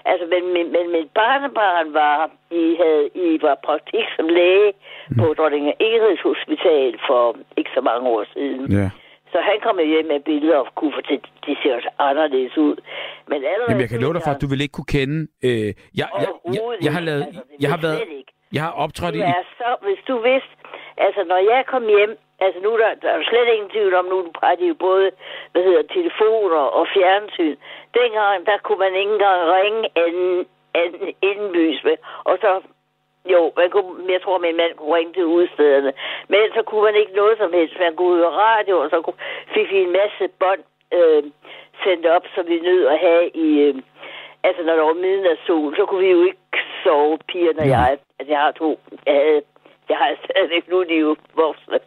Altså, 0.06 0.26
men, 0.34 0.43
men, 0.56 0.66
men 0.76 0.86
mit 0.97 1.10
barnebarn 1.20 1.93
var, 1.93 2.32
I, 2.52 2.76
havde, 2.82 3.06
I 3.26 3.28
var 3.41 3.56
praktik 3.68 4.06
som 4.16 4.28
læge 4.28 4.70
på 5.20 5.26
Dronning 5.38 5.68
Ingrids 5.88 6.22
Hospital 6.30 6.91
for 7.08 7.38
ikke 7.58 7.72
så 7.78 7.82
mange 7.89 8.06
år 8.16 8.24
siden. 8.34 8.72
Ja. 8.80 8.89
Så 9.34 9.38
han 9.49 9.58
kom 9.66 9.78
hjem 9.91 10.06
med 10.06 10.20
billeder 10.20 10.58
og 10.58 10.68
kunne 10.76 10.93
fortælle, 10.99 11.24
at 11.26 11.45
de 11.45 11.56
ser 11.64 11.76
også 11.76 11.89
anderledes 11.99 12.58
ud. 12.58 12.76
Men 13.28 13.38
allerede 13.52 13.70
Jamen, 13.70 13.82
jeg 13.82 13.89
kan 13.89 14.02
love 14.02 14.14
dig 14.14 14.22
for, 14.26 14.32
at 14.32 14.41
du 14.41 14.47
vil 14.52 14.62
ikke 14.62 14.78
kunne 14.80 14.93
kende... 14.99 15.18
Øh, 15.47 15.52
jeg, 15.52 15.74
jeg, 15.99 16.08
jeg, 16.56 16.62
jeg, 16.86 16.93
har 16.93 17.02
lavet... 17.10 17.24
Altså, 17.28 17.41
Jeg 17.62 17.70
har 17.70 17.78
jeg 17.78 17.84
været... 17.84 17.99
Jeg 18.56 18.62
har 18.68 18.74
optrådt 18.84 19.16
i... 19.16 19.20
så, 19.60 19.70
hvis 19.88 20.02
du 20.08 20.16
vidste, 20.30 20.54
altså 20.97 21.22
når 21.32 21.39
jeg 21.54 21.62
kom 21.74 21.84
hjem, 21.95 22.14
altså 22.42 22.60
nu 22.64 22.70
er 22.74 22.78
der, 22.78 22.94
der 23.02 23.10
er 23.10 23.24
slet 23.24 23.48
ingen 23.54 23.70
tvivl 23.70 23.94
om, 23.94 24.06
nu 24.06 24.18
har 24.44 24.56
de 24.56 24.66
jo 24.68 24.74
både, 24.74 25.12
hvad 25.52 25.64
hedder, 25.64 25.94
telefoner 25.94 26.64
og 26.80 26.88
fjernsyn. 26.94 27.56
Dengang, 27.94 28.46
der 28.46 28.58
kunne 28.64 28.80
man 28.86 28.96
ikke 28.96 29.12
engang 29.12 29.42
ringe 29.56 29.89
anden, 29.96 30.46
anden 30.74 31.08
indbys 31.22 31.84
med, 31.84 31.98
og 32.24 32.38
så, 32.42 32.62
jo, 33.34 33.52
man 33.58 33.70
kunne, 33.70 34.12
jeg 34.14 34.22
tror, 34.22 34.38
min 34.38 34.58
mand 34.58 34.74
kunne 34.76 34.96
ringe 34.96 35.14
til 35.14 35.26
udstederne, 35.26 35.94
men 36.28 36.42
så 36.56 36.62
kunne 36.64 36.84
man 36.84 36.96
ikke 36.96 37.14
noget 37.22 37.38
som 37.38 37.54
helst. 37.54 37.76
Man 37.80 37.96
kunne 37.96 38.18
høre 38.18 38.38
radio, 38.48 38.80
og 38.80 38.89
så 38.89 39.02
kunne, 39.02 39.20
fik 39.54 39.72
vi 39.72 39.80
en 39.82 39.92
masse 39.92 40.24
bånd 40.39 40.64
øh, 40.98 41.24
sendt 41.84 42.06
op, 42.06 42.26
som 42.36 42.48
vi 42.48 42.60
nød 42.60 42.86
at 42.88 43.00
have 43.00 43.30
i, 43.30 43.60
øh, 43.60 43.76
altså 44.44 44.64
når 44.64 44.76
der 44.76 44.84
var 44.84 44.94
midnatssol, 44.94 45.76
så 45.76 45.86
kunne 45.86 46.06
vi 46.06 46.12
jo 46.12 46.24
ikke 46.24 46.39
sove, 46.84 47.18
pigerne 47.28 47.60
og 47.60 47.68
Ja. 47.68 47.80
jeg. 47.80 47.98
Altså, 48.20 48.32
jeg 48.34 48.39
har 48.39 48.52
to, 48.52 48.80
jeg 49.06 49.14
havde, 49.16 49.42
jeg 49.89 49.98
har 49.98 50.16
stadigvæk 50.26 50.68
nu, 50.68 50.84
de 50.84 50.96
er 50.96 51.00
jo 51.00 51.16
voksne. 51.36 51.80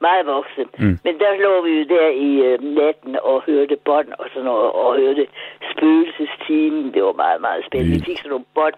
Meget 0.00 0.26
voksne. 0.26 0.64
Mm. 0.78 0.98
Men 1.04 1.14
der 1.22 1.30
lå 1.44 1.62
vi 1.66 1.72
jo 1.78 1.84
der 1.96 2.08
i 2.08 2.30
øh, 2.48 2.62
natten 2.78 3.16
og 3.22 3.42
hørte 3.46 3.76
bånd 3.84 4.08
og 4.18 4.26
sådan 4.32 4.44
noget, 4.44 4.70
og 4.72 4.96
hørte 4.96 5.26
spøgelsestimen. 5.72 6.94
Det 6.94 7.02
var 7.04 7.12
meget, 7.12 7.40
meget 7.40 7.64
spændende. 7.66 7.94
Vi 7.98 8.04
fik 8.04 8.18
sådan 8.18 8.30
nogle 8.30 8.44
bånd. 8.54 8.74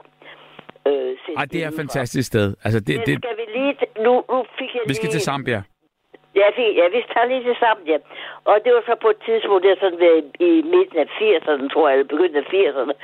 Øh, 0.86 1.36
Ej, 1.36 1.44
det 1.44 1.64
er 1.64 1.68
et 1.68 1.74
fantastisk 1.76 2.26
sted. 2.26 2.54
Altså, 2.64 2.80
det, 2.80 2.94
Men 2.96 3.06
det, 3.06 3.16
skal 3.22 3.36
vi 3.40 3.58
lige... 3.58 3.74
Nu, 4.06 4.12
nu 4.32 4.44
fik 4.58 4.74
jeg 4.74 4.82
vi 4.88 4.94
skal 4.94 5.06
lige... 5.06 5.12
til 5.12 5.20
Zambia. 5.20 5.62
Ja, 6.41 6.47
vi, 6.57 6.64
ja, 6.80 6.87
vi 6.89 7.01
tager 7.12 7.28
lige 7.30 7.45
til 7.45 7.57
sammen, 7.64 7.87
ja. 7.93 7.99
Og 8.45 8.55
det 8.64 8.70
var 8.74 8.82
så 8.87 8.95
på 9.05 9.09
et 9.14 9.20
tidspunkt, 9.26 9.62
det 9.64 9.70
er 9.70 9.80
sådan 9.80 10.01
ved, 10.05 10.16
i 10.49 10.53
midten 10.74 10.99
af 11.05 11.09
80'erne, 11.20 11.68
tror 11.72 11.89
jeg, 11.89 11.95
eller 11.95 12.12
begyndelsen 12.12 12.45
af 12.45 12.53
80'erne. 12.57 12.95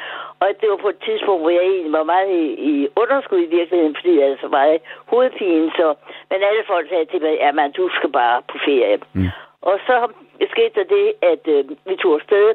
Og 0.41 0.49
det 0.61 0.66
var 0.70 0.76
på 0.76 0.89
et 0.95 1.01
tidspunkt, 1.07 1.41
hvor 1.43 1.51
jeg 1.51 1.64
egentlig 1.72 1.93
var 1.93 2.07
meget 2.14 2.30
i, 2.43 2.45
i 2.70 2.89
underskud 3.03 3.41
i 3.43 3.55
virkeligheden, 3.59 3.97
fordi 3.99 4.12
jeg 4.18 4.26
havde 4.26 4.45
så 4.47 4.49
meget 4.49 4.78
hovedpine. 5.11 5.70
Så, 5.78 5.87
men 6.30 6.39
alle 6.49 6.64
folk 6.66 6.89
sagde 6.89 7.05
til 7.05 7.22
mig, 7.22 7.41
at 7.41 7.55
man, 7.55 7.72
du 7.72 7.89
skal 7.97 8.11
bare 8.11 8.43
på 8.51 8.57
ferie. 8.66 8.99
Mm. 9.12 9.28
Og 9.62 9.76
så 9.87 9.97
skete 10.53 10.74
der 10.78 10.87
det, 10.97 11.07
at 11.33 11.43
øh, 11.55 11.64
vi 11.89 11.95
tog 11.97 12.14
afsted. 12.14 12.55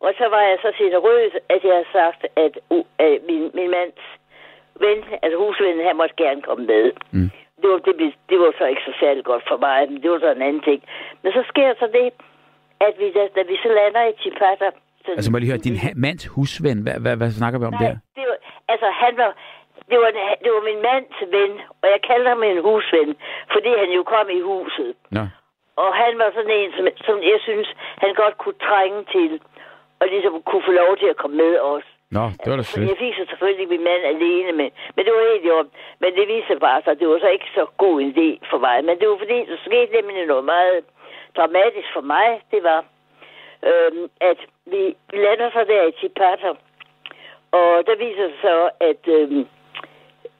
Og 0.00 0.10
så 0.18 0.26
var 0.34 0.42
jeg 0.50 0.58
så 0.62 0.72
generøs, 0.78 1.32
at 1.48 1.64
jeg 1.64 1.72
havde 1.72 1.92
sagt, 1.92 2.26
at 2.36 2.54
uh, 2.70 2.84
øh, 3.00 3.16
min, 3.28 3.50
min 3.54 3.70
mands 3.70 4.04
ven, 4.80 4.98
altså 5.22 5.38
husvennen, 5.38 5.86
han 5.86 5.96
måtte 5.96 6.14
gerne 6.16 6.42
komme 6.42 6.66
med. 6.66 6.92
Mm. 7.10 7.30
Det 7.62 7.68
var, 7.70 7.78
det, 7.78 8.14
det 8.30 8.38
var 8.42 8.52
så 8.58 8.64
ikke 8.72 8.82
så 8.88 8.92
særlig 9.00 9.24
godt 9.24 9.44
for 9.50 9.56
mig, 9.66 9.78
men 9.90 10.02
det 10.02 10.10
var 10.10 10.18
så 10.18 10.30
en 10.30 10.42
anden 10.48 10.62
ting. 10.68 10.80
Men 11.22 11.32
så 11.32 11.42
sker 11.52 11.74
så 11.82 11.86
det, 11.98 12.06
at 12.86 12.94
vi, 13.00 13.06
da, 13.16 13.22
da 13.36 13.42
vi 13.50 13.56
så 13.64 13.68
lander 13.78 14.02
i 14.10 14.12
Chipata... 14.20 14.68
Så, 15.04 15.10
Altså, 15.16 15.30
må 15.30 15.36
jeg 15.36 15.42
lige 15.42 15.52
høre, 15.52 15.66
din 15.68 15.78
mands 16.06 16.26
husven, 16.34 16.78
hvad, 16.84 16.96
hvad, 17.02 17.16
hvad 17.16 17.30
snakker 17.30 17.58
vi 17.60 17.66
om 17.70 17.76
Nej, 17.78 17.82
der? 17.84 17.94
det 18.18 18.24
var, 18.30 18.38
altså 18.72 18.88
han 19.02 19.12
var, 19.22 19.30
det 19.90 19.98
var, 20.02 20.10
det 20.44 20.50
var 20.56 20.62
min 20.70 20.80
mands 20.88 21.16
ven, 21.36 21.52
og 21.82 21.86
jeg 21.94 22.00
kaldte 22.08 22.28
ham 22.32 22.42
en 22.42 22.60
husven, 22.68 23.10
fordi 23.54 23.70
han 23.82 23.90
jo 23.98 24.02
kom 24.14 24.26
i 24.38 24.40
huset. 24.50 24.90
Nå. 25.16 25.24
Og 25.82 25.90
han 26.02 26.12
var 26.22 26.28
sådan 26.36 26.54
en, 26.60 26.70
som, 26.76 26.84
som 27.06 27.16
jeg 27.32 27.38
synes, 27.48 27.68
han 28.02 28.12
godt 28.22 28.36
kunne 28.42 28.60
trænge 28.68 29.00
til, 29.14 29.32
og 30.00 30.06
ligesom 30.14 30.32
kunne 30.48 30.64
få 30.68 30.72
lov 30.82 30.92
til 31.00 31.08
at 31.12 31.16
komme 31.22 31.36
med 31.36 31.54
os. 31.72 31.86
Nå, 32.16 32.24
det 32.40 32.48
var 32.50 32.56
da 32.56 32.62
Så 32.62 32.72
sødt. 32.72 32.88
Jeg 32.88 32.98
fik 33.04 33.14
så 33.14 33.24
selvfølgelig 33.30 33.68
min 33.68 33.84
mand 33.90 34.02
alene, 34.14 34.52
men, 34.60 34.68
men 34.94 35.02
det 35.04 35.12
var 35.14 35.20
egentlig 35.20 35.52
om. 35.60 35.68
Men 36.00 36.10
det 36.16 36.28
viste 36.28 36.48
sig 36.48 36.60
bare 36.68 36.82
så, 36.84 36.90
at 36.90 36.98
det 37.00 37.08
var 37.08 37.18
så 37.18 37.30
ikke 37.36 37.50
så 37.54 37.64
god 37.82 38.00
en 38.00 38.10
idé 38.14 38.28
for 38.50 38.58
mig. 38.66 38.76
Men 38.84 38.98
det 38.98 39.08
var 39.08 39.18
fordi, 39.18 39.38
der 39.50 39.56
skete 39.66 39.92
nemlig 39.92 40.26
noget 40.26 40.44
meget 40.44 40.84
dramatisk 41.36 41.88
for 41.96 42.04
mig. 42.14 42.28
Det 42.52 42.62
var, 42.62 42.80
øhm, 43.68 44.04
at 44.30 44.38
vi 44.72 44.82
lander 45.24 45.50
så 45.50 45.64
der 45.72 45.82
i 45.86 45.92
Chipata. 45.98 46.50
Og 47.60 47.72
der 47.86 47.96
viser 48.04 48.26
sig 48.28 48.38
så, 48.42 48.70
at 48.90 49.02
øhm, 49.16 49.46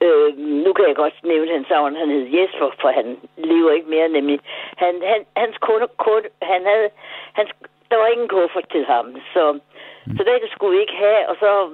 øhm, 0.05 0.39
nu 0.65 0.73
kan 0.73 0.87
jeg 0.87 0.95
godt 0.95 1.23
nævne 1.23 1.51
hans 1.51 1.69
navn. 1.69 1.95
Han 1.95 2.09
hed 2.09 2.25
Jesper, 2.37 2.69
for 2.81 2.89
han 2.99 3.07
lever 3.37 3.71
ikke 3.71 3.89
mere 3.89 4.09
nemlig. 4.09 4.39
Han, 4.77 4.93
han, 5.11 5.25
hans 5.35 5.57
kunde, 5.57 5.87
kunde, 5.97 6.27
han 6.41 6.61
havde, 6.65 6.89
hans, 7.33 7.49
der 7.89 7.97
var 7.97 8.07
ingen 8.07 8.27
kuffert 8.27 8.69
til 8.71 8.85
ham, 8.85 9.15
så 9.33 9.51
mm. 9.51 10.17
så 10.17 10.23
den 10.23 10.49
skulle 10.51 10.75
vi 10.75 10.81
ikke 10.81 10.97
have, 11.05 11.29
og 11.29 11.35
så 11.39 11.69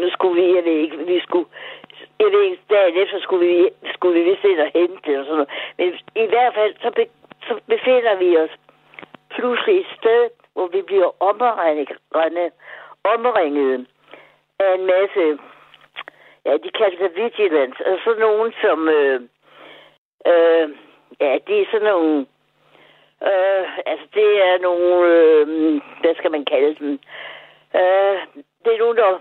nu 0.00 0.10
skulle 0.10 0.42
vi, 0.42 0.54
jeg 0.56 0.64
ved 0.64 0.72
ikke, 0.84 0.96
vi 0.96 1.20
skulle, 1.20 1.48
jeg 2.20 2.32
ved 2.32 2.42
ikke, 2.42 2.62
dagen 2.70 2.96
efter 2.96 3.20
skulle 3.20 3.46
vi, 3.46 3.68
skulle 3.94 4.14
vi 4.20 4.30
vist 4.30 4.44
ind 4.44 4.60
og 4.60 4.70
hente 4.74 4.98
det 5.06 5.18
og 5.18 5.24
sådan 5.24 5.36
noget. 5.36 5.52
Men 5.78 5.88
i 6.24 6.26
hvert 6.26 6.54
fald, 6.54 6.74
så, 6.82 6.90
be, 6.96 7.04
så 7.46 7.60
befinder 7.66 8.14
vi 8.16 8.36
os 8.36 8.54
pludselig 9.30 9.80
et 9.80 9.86
sted, 9.98 10.30
hvor 10.54 10.66
vi 10.66 10.82
bliver 10.82 11.22
omringet, 11.22 11.88
omringet 13.04 13.86
af 14.58 14.74
en 14.74 14.86
masse, 14.86 15.38
ja, 16.44 16.52
de 16.64 16.70
kalder 16.78 16.98
sig 16.98 17.16
vigilance, 17.16 17.86
altså 17.86 18.10
og 18.10 18.14
så 18.14 18.20
nogen, 18.20 18.52
som, 18.62 18.88
øh, 18.88 19.20
Øh, 20.26 20.68
ja, 21.20 21.38
det 21.46 21.60
er 21.60 21.66
sådan 21.70 21.86
nogle... 21.86 22.26
Øh, 23.28 23.78
altså, 23.86 24.06
det 24.14 24.28
er 24.48 24.58
nogle... 24.58 25.06
Øh, 25.14 25.46
hvad 26.00 26.14
skal 26.14 26.30
man 26.30 26.44
kalde 26.44 26.74
dem? 26.74 26.92
Øh, 27.74 28.18
det 28.64 28.70
er 28.74 28.78
nogen, 28.78 28.96
der 28.96 29.12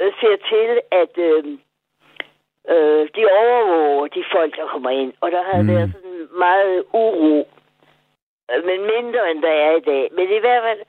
øh, 0.00 0.12
ser 0.20 0.36
til, 0.50 0.80
at 0.90 1.18
øh, 1.18 1.44
øh, 2.72 3.08
de 3.16 3.22
overvåger 3.42 4.06
de 4.06 4.24
folk, 4.32 4.56
der 4.56 4.66
kommer 4.66 4.90
ind. 4.90 5.12
Og 5.20 5.30
der 5.30 5.42
har 5.42 5.62
mm. 5.62 5.68
været 5.68 5.90
sådan 5.94 6.28
meget 6.38 6.84
uro. 6.92 7.48
Øh, 8.50 8.64
men 8.64 8.80
mindre, 8.94 9.30
end 9.30 9.42
der 9.42 9.54
er 9.66 9.76
i 9.76 9.80
dag. 9.80 10.08
Men 10.12 10.26
i 10.28 10.38
hvert 10.38 10.62
fald, 10.62 10.80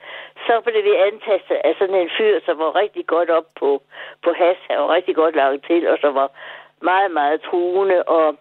så 0.48 0.62
blev 0.62 0.84
vi 0.84 0.96
antastet 1.10 1.58
af 1.64 1.76
sådan 1.80 1.96
en 1.96 2.12
fyr, 2.18 2.40
som 2.46 2.58
var 2.58 2.76
rigtig 2.76 3.08
godt 3.08 3.30
op 3.30 3.48
på, 3.60 3.82
på 4.24 4.34
has, 4.34 4.58
og 4.70 4.90
rigtig 4.90 5.16
godt 5.16 5.36
lavet 5.36 5.66
til, 5.68 5.88
og 5.88 5.98
som 6.02 6.16
var 6.16 6.30
meget, 6.82 7.12
meget 7.12 7.42
truende. 7.42 8.04
Og 8.04 8.38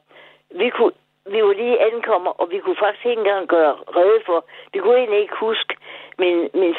vi 0.50 0.70
kunne 0.70 0.92
vi 1.26 1.42
var 1.42 1.52
lige 1.52 1.82
ankommer, 1.92 2.30
og 2.30 2.50
vi 2.50 2.58
kunne 2.58 2.76
faktisk 2.76 3.06
ikke 3.06 3.20
engang 3.20 3.48
gøre 3.48 3.74
rede 3.96 4.20
for. 4.26 4.44
Vi 4.72 4.78
kunne 4.78 4.98
egentlig 4.98 5.20
ikke 5.20 5.36
huske 5.36 5.76
min, 6.18 6.50
min, 6.54 6.74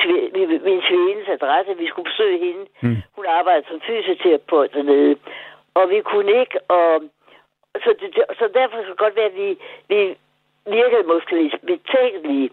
min 0.68 0.82
svigerens 0.88 1.30
adresse. 1.30 1.78
Vi 1.78 1.88
skulle 1.88 2.10
besøge 2.12 2.40
hende. 2.40 2.66
Mm. 2.82 2.98
Hun 3.16 3.26
arbejdede 3.26 3.68
som 3.70 3.82
fysioterapeut 3.82 4.74
dernede. 4.74 5.16
Og 5.74 5.90
vi 5.90 6.02
kunne 6.02 6.32
ikke, 6.42 6.60
og 6.62 7.04
så, 7.84 7.96
det, 8.00 8.10
så 8.40 8.50
derfor 8.54 8.78
kan 8.78 8.90
det 8.90 8.98
godt 8.98 9.16
være, 9.16 9.26
at 9.26 9.36
vi, 9.36 9.58
vi 9.90 10.16
virkede 10.66 11.04
måske 11.04 11.36
lidt 11.42 11.56
betænkelige. 11.66 12.50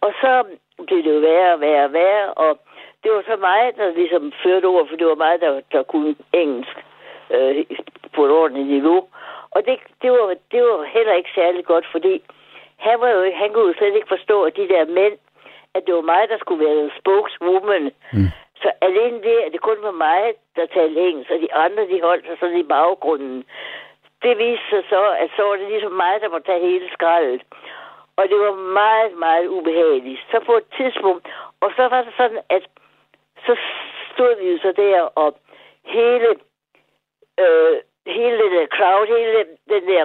Og 0.00 0.12
så 0.20 0.44
blev 0.86 1.02
det 1.04 1.14
jo 1.14 1.18
værre 1.18 1.52
og 1.52 1.60
værre 1.60 1.84
og 1.84 1.92
værre, 1.92 2.34
og 2.34 2.58
det 3.02 3.12
var 3.12 3.22
så 3.26 3.36
mig, 3.36 3.76
der 3.76 3.90
ligesom 3.94 4.32
førte 4.42 4.66
ord, 4.66 4.88
for 4.88 4.96
det 4.96 5.06
var 5.06 5.14
mig, 5.14 5.40
der, 5.40 5.60
der 5.72 5.82
kunne 5.82 6.14
engelsk 6.32 6.76
øh, 7.30 7.64
på 8.14 8.24
et 8.24 8.30
ordentligt 8.30 8.68
niveau. 8.68 9.08
Og 9.50 9.66
det, 9.66 9.78
det, 10.02 10.10
var, 10.10 10.36
det 10.52 10.62
var 10.62 10.84
heller 10.84 11.12
ikke 11.12 11.30
særlig 11.34 11.64
godt, 11.64 11.86
fordi 11.90 12.22
han, 12.76 13.00
var 13.00 13.08
jo, 13.08 13.32
han 13.34 13.52
kunne 13.52 13.68
jo 13.68 13.74
slet 13.78 13.94
ikke 13.94 14.14
forstå, 14.16 14.42
at 14.42 14.56
de 14.56 14.68
der 14.68 14.84
mænd, 14.86 15.18
at 15.74 15.82
det 15.86 15.94
var 15.94 16.00
mig, 16.00 16.28
der 16.28 16.38
skulle 16.38 16.64
være 16.66 16.90
spokeswoman. 17.00 17.84
Mm. 18.12 18.30
Så 18.62 18.68
alene 18.80 19.22
det, 19.22 19.36
at 19.46 19.52
det 19.52 19.60
kun 19.60 19.76
var 19.82 19.90
mig, 19.90 20.34
der 20.56 20.66
talte 20.66 21.00
engelsk, 21.00 21.30
og 21.30 21.40
de 21.40 21.54
andre, 21.54 21.88
de 21.88 22.02
holdt 22.02 22.26
sig 22.26 22.36
sådan 22.40 22.58
i 22.58 22.62
baggrunden. 22.62 23.44
Det 24.22 24.38
viste 24.38 24.68
sig 24.70 24.82
så, 24.88 25.02
at 25.22 25.30
så 25.36 25.42
var 25.42 25.56
det 25.56 25.68
ligesom 25.68 25.92
mig, 25.92 26.20
der 26.20 26.28
måtte 26.28 26.46
tage 26.46 26.66
hele 26.70 26.88
skraldet. 26.92 27.42
Og 28.16 28.28
det 28.28 28.38
var 28.38 28.54
meget, 28.54 29.18
meget 29.18 29.46
ubehageligt. 29.46 30.20
Så 30.30 30.40
på 30.46 30.54
et 30.56 30.68
tidspunkt, 30.76 31.28
og 31.60 31.70
så 31.76 31.88
var 31.88 32.02
det 32.02 32.12
sådan, 32.16 32.40
at 32.48 32.62
så 33.46 33.56
stod 34.12 34.40
vi 34.40 34.50
jo 34.50 34.58
så 34.58 34.72
der, 34.76 35.00
og 35.00 35.38
hele 35.84 36.28
øh, 37.40 37.76
hele 38.16 38.36
den 38.42 38.52
der 38.52 38.66
crowd, 38.66 39.06
hele 39.06 39.44
den 39.68 39.88
der 39.88 40.04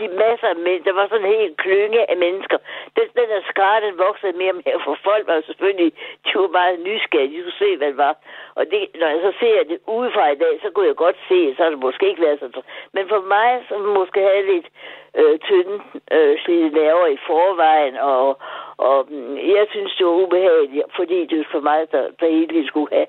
de 0.00 0.08
masser 0.08 0.48
af 0.48 0.56
mennesker, 0.56 0.90
der 0.90 1.00
var 1.00 1.08
sådan 1.08 1.26
en 1.26 1.38
hel 1.40 1.54
klynge 1.56 2.10
af 2.10 2.16
mennesker. 2.16 2.58
Den, 2.96 3.06
den 3.18 3.28
der 3.32 3.40
skar, 3.50 3.80
den 3.80 3.98
voksede 3.98 4.38
mere 4.40 4.52
og 4.54 4.60
mere, 4.64 4.80
for 4.84 4.96
folk 5.08 5.26
var 5.26 5.42
selvfølgelig, 5.46 5.92
de 6.24 6.30
var 6.34 6.48
meget 6.48 6.80
nysgerrige, 6.80 7.38
de 7.38 7.42
kunne 7.42 7.62
se, 7.64 7.76
hvad 7.76 7.88
det 7.88 7.96
var. 7.96 8.16
Og 8.54 8.64
det, 8.70 8.80
når 9.00 9.08
jeg 9.08 9.20
så 9.22 9.32
ser 9.40 9.64
det 9.70 9.78
udefra 9.86 10.30
i 10.30 10.40
dag, 10.44 10.54
så 10.62 10.70
kunne 10.70 10.86
jeg 10.86 10.96
godt 10.96 11.16
se, 11.28 11.54
så 11.54 11.62
har 11.62 11.70
det 11.70 11.78
måske 11.78 12.08
ikke 12.08 12.22
været 12.22 12.40
sådan. 12.40 12.62
Men 12.92 13.08
for 13.08 13.20
mig, 13.34 13.64
som 13.68 13.80
måske 13.80 14.20
havde 14.20 14.46
lidt 14.52 14.68
øh, 15.14 15.38
tynde 15.38 15.76
øh, 16.10 16.34
slidte 16.42 16.76
nerver 16.78 17.06
i 17.06 17.18
forvejen, 17.26 17.96
og, 17.96 18.38
og 18.76 19.06
mm, 19.08 19.36
jeg 19.36 19.66
synes, 19.70 19.94
det 19.96 20.06
var 20.06 20.12
ubehageligt, 20.12 20.84
fordi 20.96 21.26
det 21.26 21.38
var 21.38 21.48
for 21.50 21.60
mig, 21.60 21.92
der, 21.92 22.04
der 22.20 22.26
egentlig 22.26 22.68
skulle 22.68 22.90
have, 22.96 23.06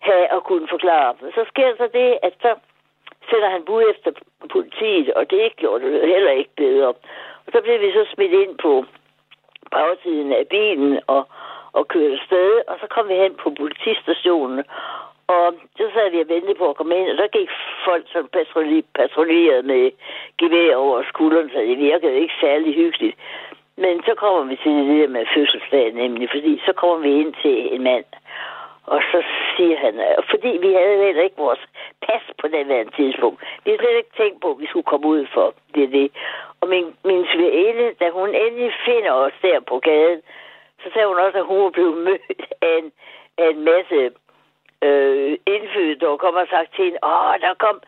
have 0.00 0.26
at 0.36 0.44
kunne 0.44 0.68
forklare. 0.68 1.14
Så 1.34 1.44
sker 1.48 1.76
så 1.76 1.88
det, 1.92 2.18
at 2.22 2.34
så 2.42 2.54
sender 3.30 3.50
han 3.50 3.64
bud 3.64 3.82
efter 3.90 4.12
politiet, 4.52 5.14
og 5.14 5.30
det 5.30 5.56
gjorde 5.56 5.84
det 5.84 6.08
heller 6.08 6.30
ikke 6.30 6.54
bedre. 6.56 6.88
Og 7.44 7.48
så 7.52 7.60
blev 7.60 7.80
vi 7.80 7.92
så 7.92 8.04
smidt 8.14 8.32
ind 8.32 8.58
på 8.58 8.84
bagsiden 9.70 10.32
af 10.32 10.46
bilen 10.50 11.00
og, 11.06 11.22
og 11.72 11.88
kørte 11.88 12.12
afsted, 12.12 12.50
og 12.68 12.76
så 12.80 12.86
kom 12.86 13.08
vi 13.08 13.14
hen 13.14 13.34
på 13.34 13.50
politistationen, 13.50 14.64
og 15.26 15.54
så 15.76 15.86
sad 15.94 16.10
vi 16.10 16.20
og 16.20 16.28
ventede 16.28 16.54
på 16.54 16.68
at 16.70 16.76
komme 16.76 16.96
ind, 16.98 17.08
og 17.10 17.16
der 17.16 17.36
gik 17.38 17.50
folk, 17.84 18.04
som 18.12 18.28
patruljerede 18.94 19.62
med 19.62 19.90
gevær 20.38 20.76
over 20.76 21.02
skulderen, 21.08 21.50
så 21.50 21.58
det 21.58 21.78
virkede 21.78 22.20
ikke 22.22 22.34
særlig 22.40 22.74
hyggeligt. 22.74 23.16
Men 23.76 24.02
så 24.02 24.14
kommer 24.14 24.42
vi 24.44 24.56
til 24.56 24.72
det 24.72 25.00
der 25.00 25.08
med 25.08 25.26
fødselsdagen, 25.34 25.94
nemlig, 25.94 26.30
fordi 26.30 26.62
så 26.66 26.72
kommer 26.72 26.98
vi 27.06 27.20
ind 27.20 27.34
til 27.42 27.74
en 27.74 27.82
mand, 27.82 28.04
og 28.86 29.02
så 29.12 29.22
siger 29.56 29.76
han, 29.78 29.94
øh, 30.00 30.16
fordi 30.30 30.48
vi 30.64 30.72
havde 30.72 31.04
heller 31.04 31.22
ikke 31.22 31.36
vores 31.36 31.62
pas 32.06 32.22
på 32.40 32.48
den 32.48 32.66
her 32.66 32.84
tidspunkt. 32.96 33.40
Vi 33.64 33.70
havde 33.70 33.82
slet 33.82 33.96
ikke 33.96 34.16
tænkt 34.16 34.40
på, 34.40 34.50
at 34.50 34.60
vi 34.60 34.66
skulle 34.66 34.90
komme 34.92 35.06
ud 35.06 35.26
for 35.34 35.54
det. 35.74 35.92
det. 35.92 36.10
Og 36.60 36.68
min, 36.68 36.96
min 37.04 37.26
svigerinde, 37.32 37.94
da 38.00 38.10
hun 38.10 38.28
endelig 38.34 38.72
finder 38.84 39.12
os 39.12 39.32
der 39.42 39.60
på 39.60 39.78
gaden, 39.78 40.20
så 40.82 40.86
sagde 40.92 41.08
hun 41.08 41.18
også, 41.18 41.38
at 41.38 41.44
hun 41.44 41.64
var 41.64 41.70
blevet 41.70 41.96
mødt 41.96 42.42
af 42.62 42.78
en, 42.78 42.92
af 43.38 43.50
en 43.50 43.60
masse 43.64 44.10
øh, 44.82 45.38
indfødte, 45.46 46.00
der 46.00 46.16
kom 46.16 46.34
og 46.34 46.46
sagt 46.50 46.74
til 46.74 46.84
hende, 46.84 46.98
åh, 47.02 47.34
der 47.40 47.54
kom 47.54 47.80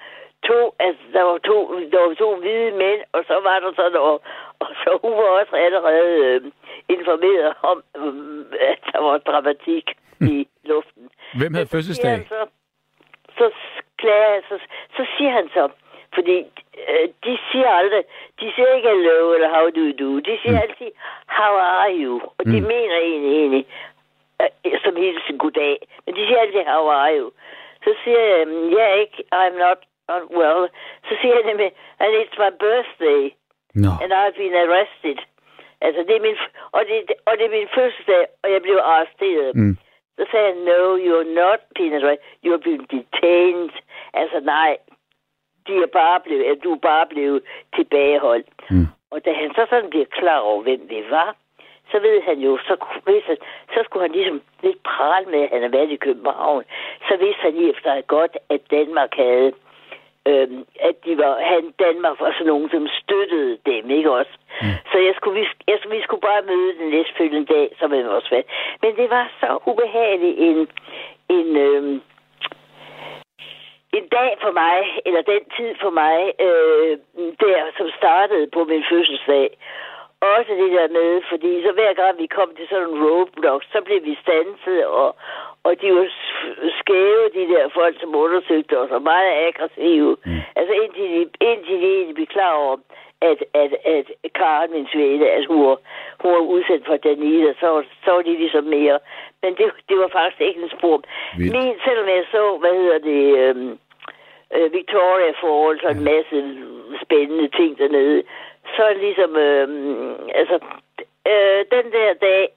to, 0.51 0.75
altså, 0.79 1.03
der 1.13 1.23
var 1.23 1.39
to, 1.39 1.59
der 1.93 2.01
var 2.07 2.15
to 2.15 2.37
hvide 2.37 2.71
mænd, 2.83 3.01
og 3.13 3.25
så 3.29 3.35
var 3.47 3.59
der 3.61 3.73
sådan, 3.77 4.01
og, 4.01 4.21
og 4.59 4.69
så 4.83 4.99
hun 5.03 5.13
var 5.13 5.31
også 5.41 5.57
allerede 5.57 6.15
øh, 6.27 6.41
informeret 6.89 7.55
om, 7.63 7.83
øh, 7.97 8.45
at 8.71 8.79
der 8.93 9.01
var 9.01 9.19
dramatik 9.19 9.87
i. 10.21 10.49
Hvem 11.39 11.55
havde 11.55 11.67
fødselsdag? 11.67 12.27
Så, 12.29 12.41
så, 13.39 13.51
klager, 13.99 14.41
så, 14.49 14.59
så 14.97 15.03
siger 15.17 15.31
han 15.31 15.49
så, 15.57 15.69
fordi 16.15 16.37
øh, 16.89 17.09
de 17.25 17.39
siger 17.51 17.69
aldrig, 17.81 18.03
de 18.41 18.53
siger 18.55 18.75
ikke 18.77 18.89
hello 18.89 19.33
eller 19.35 19.49
how 19.57 19.65
do 19.77 19.83
you 19.89 19.95
do. 20.05 20.11
De 20.19 20.39
siger 20.43 20.57
mm. 20.57 20.65
altid, 20.65 20.91
how 21.39 21.55
are 21.79 21.93
you? 22.03 22.15
Og 22.39 22.45
de 22.53 22.61
mm. 22.61 22.67
mener 22.75 22.97
egentlig, 23.09 23.33
egentlig 23.41 23.67
øh, 24.43 24.79
som 24.85 24.97
hilsen 24.97 25.39
goddag. 25.39 25.79
Men 26.07 26.15
de 26.17 26.27
siger 26.27 26.41
altid, 26.41 26.63
how 26.75 26.85
are 26.89 27.19
you? 27.19 27.31
Så 27.85 27.91
siger 28.05 28.21
jeg, 28.21 28.47
yeah, 28.77 29.01
ikke, 29.01 29.19
I'm 29.35 29.55
not, 29.65 29.81
not 30.09 30.25
well. 30.39 30.63
Så 31.09 31.13
siger 31.21 31.35
han 31.35 31.47
nemlig, 31.51 31.71
and 32.03 32.11
it's 32.21 32.37
my 32.45 32.51
birthday. 32.65 33.23
No. 33.75 33.91
And 34.03 34.11
I've 34.21 34.37
been 34.43 34.57
arrested. 34.65 35.19
Altså, 35.81 36.01
det 36.09 36.17
er 36.17 36.23
min, 36.29 36.37
og, 36.73 36.83
det, 36.89 36.97
og 37.29 37.33
det 37.39 37.45
er 37.47 37.51
min 37.59 37.69
fødselsdag, 37.75 38.27
og 38.43 38.53
jeg 38.53 38.63
blev 38.63 38.77
arresteret. 38.93 39.51
Mm. 39.55 39.77
Så 40.17 40.25
sagde 40.31 40.47
han, 40.53 40.57
no, 40.71 40.97
you're 41.07 41.31
not 41.43 41.61
peanut 41.77 42.03
right. 42.09 42.23
You're 42.45 42.65
been 42.69 42.87
detained. 42.97 43.71
Altså 44.13 44.41
nej, 44.41 44.77
de 45.67 45.73
er 45.77 45.87
bare 45.87 46.21
blevet, 46.21 46.65
du 46.65 46.73
er 46.75 46.79
bare 46.79 47.07
blevet 47.07 47.43
tilbageholdt. 47.77 48.49
Mm. 48.71 48.87
Og 49.11 49.25
da 49.25 49.33
han 49.33 49.51
så 49.55 49.67
sådan 49.71 49.91
bliver 49.91 50.05
klar 50.05 50.39
over, 50.39 50.63
hvem 50.63 50.81
vi 50.89 51.05
var, 51.11 51.37
så 51.91 51.99
ved 52.01 52.23
han 52.23 52.39
jo, 52.39 52.59
så, 52.59 52.77
vidste, 53.07 53.37
så 53.75 53.81
skulle 53.85 54.03
han 54.03 54.13
ligesom 54.13 54.43
lidt 54.63 54.83
prale 54.83 55.27
med, 55.27 55.43
at 55.43 55.51
han 55.51 55.63
er 55.63 55.69
været 55.69 55.91
i 55.91 55.97
København. 55.97 56.65
Så 57.09 57.17
vidste 57.17 57.43
han 57.43 57.57
i 57.57 57.71
efter 57.71 58.01
godt, 58.01 58.37
at 58.49 58.61
Danmark 58.71 59.15
havde 59.15 59.53
øhm, 60.29 60.65
at 60.81 60.97
de 61.05 61.19
var, 61.19 61.33
han, 61.51 61.63
Danmark 61.85 62.21
var 62.21 62.33
sådan 62.33 62.47
nogen, 62.47 62.71
som 62.71 62.87
støttede 63.01 63.59
dem, 63.67 63.91
ikke 63.91 64.11
også? 64.11 64.35
Mm. 64.63 64.77
Så 64.93 64.99
jeg 64.99 65.15
skulle, 65.17 65.41
vi, 65.41 65.47
jeg, 65.69 65.79
vi 65.91 66.03
skulle 66.03 66.27
bare 66.31 66.43
møde 66.43 66.79
den 66.79 66.89
næstfølgende 66.91 67.53
dag, 67.55 67.67
som 67.79 67.91
var 67.91 68.09
også 68.17 68.29
svært. 68.29 68.47
Men 68.83 68.97
det 68.97 69.11
var 69.11 69.27
så 69.41 69.59
ubehageligt 69.71 70.37
en, 70.39 70.69
en, 71.29 71.57
øhm, 71.57 72.03
en 73.99 74.07
dag 74.19 74.31
for 74.45 74.53
mig, 74.63 74.79
eller 75.07 75.23
den 75.23 75.43
tid 75.57 75.71
for 75.83 75.91
mig, 75.91 76.19
øh, 76.47 76.99
der, 77.43 77.59
som 77.79 77.89
startede 77.99 78.47
på 78.55 78.65
min 78.65 78.85
fødselsdag. 78.91 79.49
Også 80.33 80.53
det 80.63 80.71
der 80.77 80.89
med, 80.89 81.23
fordi 81.31 81.63
så 81.63 81.73
hver 81.73 81.93
gang 82.01 82.19
vi 82.19 82.27
kom 82.27 82.51
til 82.57 82.67
sådan 82.69 82.89
en 82.89 83.03
roadblock, 83.05 83.65
så 83.73 83.79
blev 83.87 84.05
vi 84.05 84.15
stanset, 84.23 84.87
og, 84.87 85.17
og 85.65 85.81
de 85.81 85.95
var 85.95 86.09
skæve, 86.81 87.25
de 87.39 87.45
der 87.53 87.69
folk, 87.69 88.01
som 88.01 88.15
undersøgte 88.15 88.79
os, 88.79 88.91
og 88.91 89.03
meget 89.03 89.33
aggressive. 89.49 90.17
Mm. 90.27 90.41
Altså 90.57 90.73
indtil 90.83 91.07
de, 91.15 91.21
indtil 91.51 91.77
de 91.83 91.89
egentlig 91.97 92.15
blev 92.15 92.27
klar 92.27 92.53
over, 92.53 92.77
at, 93.31 93.39
at, 93.55 93.73
at 93.95 94.07
Karen, 94.35 94.73
min 94.73 94.87
svede, 94.93 95.31
at 95.31 95.47
hun 95.47 95.67
var, 95.67 95.79
hun 96.23 96.33
var 96.33 96.45
udsat 96.55 96.83
for 96.87 96.97
Danita, 96.97 97.53
så, 97.61 97.83
så 98.05 98.11
var 98.13 98.23
de 98.23 98.39
ligesom 98.39 98.65
mere. 98.65 98.99
Men 99.43 99.55
det, 99.59 99.67
det 99.89 99.97
var 99.99 100.09
faktisk 100.09 100.41
ikke 100.41 100.63
en 100.63 100.71
spor. 100.79 101.03
Min, 101.39 101.75
selvom 101.87 102.09
jeg 102.09 102.25
så, 102.31 102.57
hvad 102.61 102.75
hedder 102.81 102.99
det, 102.99 103.25
øhm, 103.39 103.79
øh, 104.57 104.73
Victoria 104.73 105.31
Falls 105.41 105.83
og 105.83 105.91
en 105.91 106.05
masse 106.05 106.37
spændende 107.05 107.49
ting 107.49 107.79
dernede, 107.79 108.23
så 108.77 108.85
ligesom, 109.05 109.37
øhm, 109.37 110.15
altså, 110.41 110.57
øh, 111.31 111.61
den 111.75 111.87
der 111.97 112.15
dag, 112.29 112.49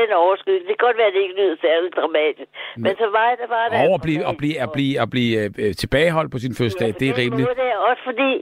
den 0.00 0.10
overskud. 0.12 0.52
Det 0.52 0.72
kan 0.74 0.86
godt 0.86 0.98
være, 0.98 1.10
at 1.10 1.14
det 1.16 1.22
ikke 1.22 1.40
lyder 1.40 1.56
særlig 1.66 1.92
dramatisk. 1.98 2.50
Men, 2.76 2.82
men 2.82 2.94
så 3.02 3.06
var 3.18 3.28
det 3.40 3.48
bare 3.56 3.70
der. 3.70 3.86
Over 3.86 3.96
at 4.00 4.04
blive, 4.06 4.22
at 4.30 4.36
blive, 4.42 4.56
at 4.64 4.70
blive, 4.76 4.94
at 5.04 5.08
blive 5.14 5.34
øh, 5.62 5.72
tilbageholdt 5.82 6.32
på 6.32 6.38
sin 6.44 6.54
fødselsdag, 6.58 6.90
ja, 6.92 6.98
det 7.00 7.06
er 7.08 7.18
rimeligt. 7.22 7.48
Det 7.62 7.70
er 7.74 7.80
også 7.90 8.02
fordi, 8.10 8.32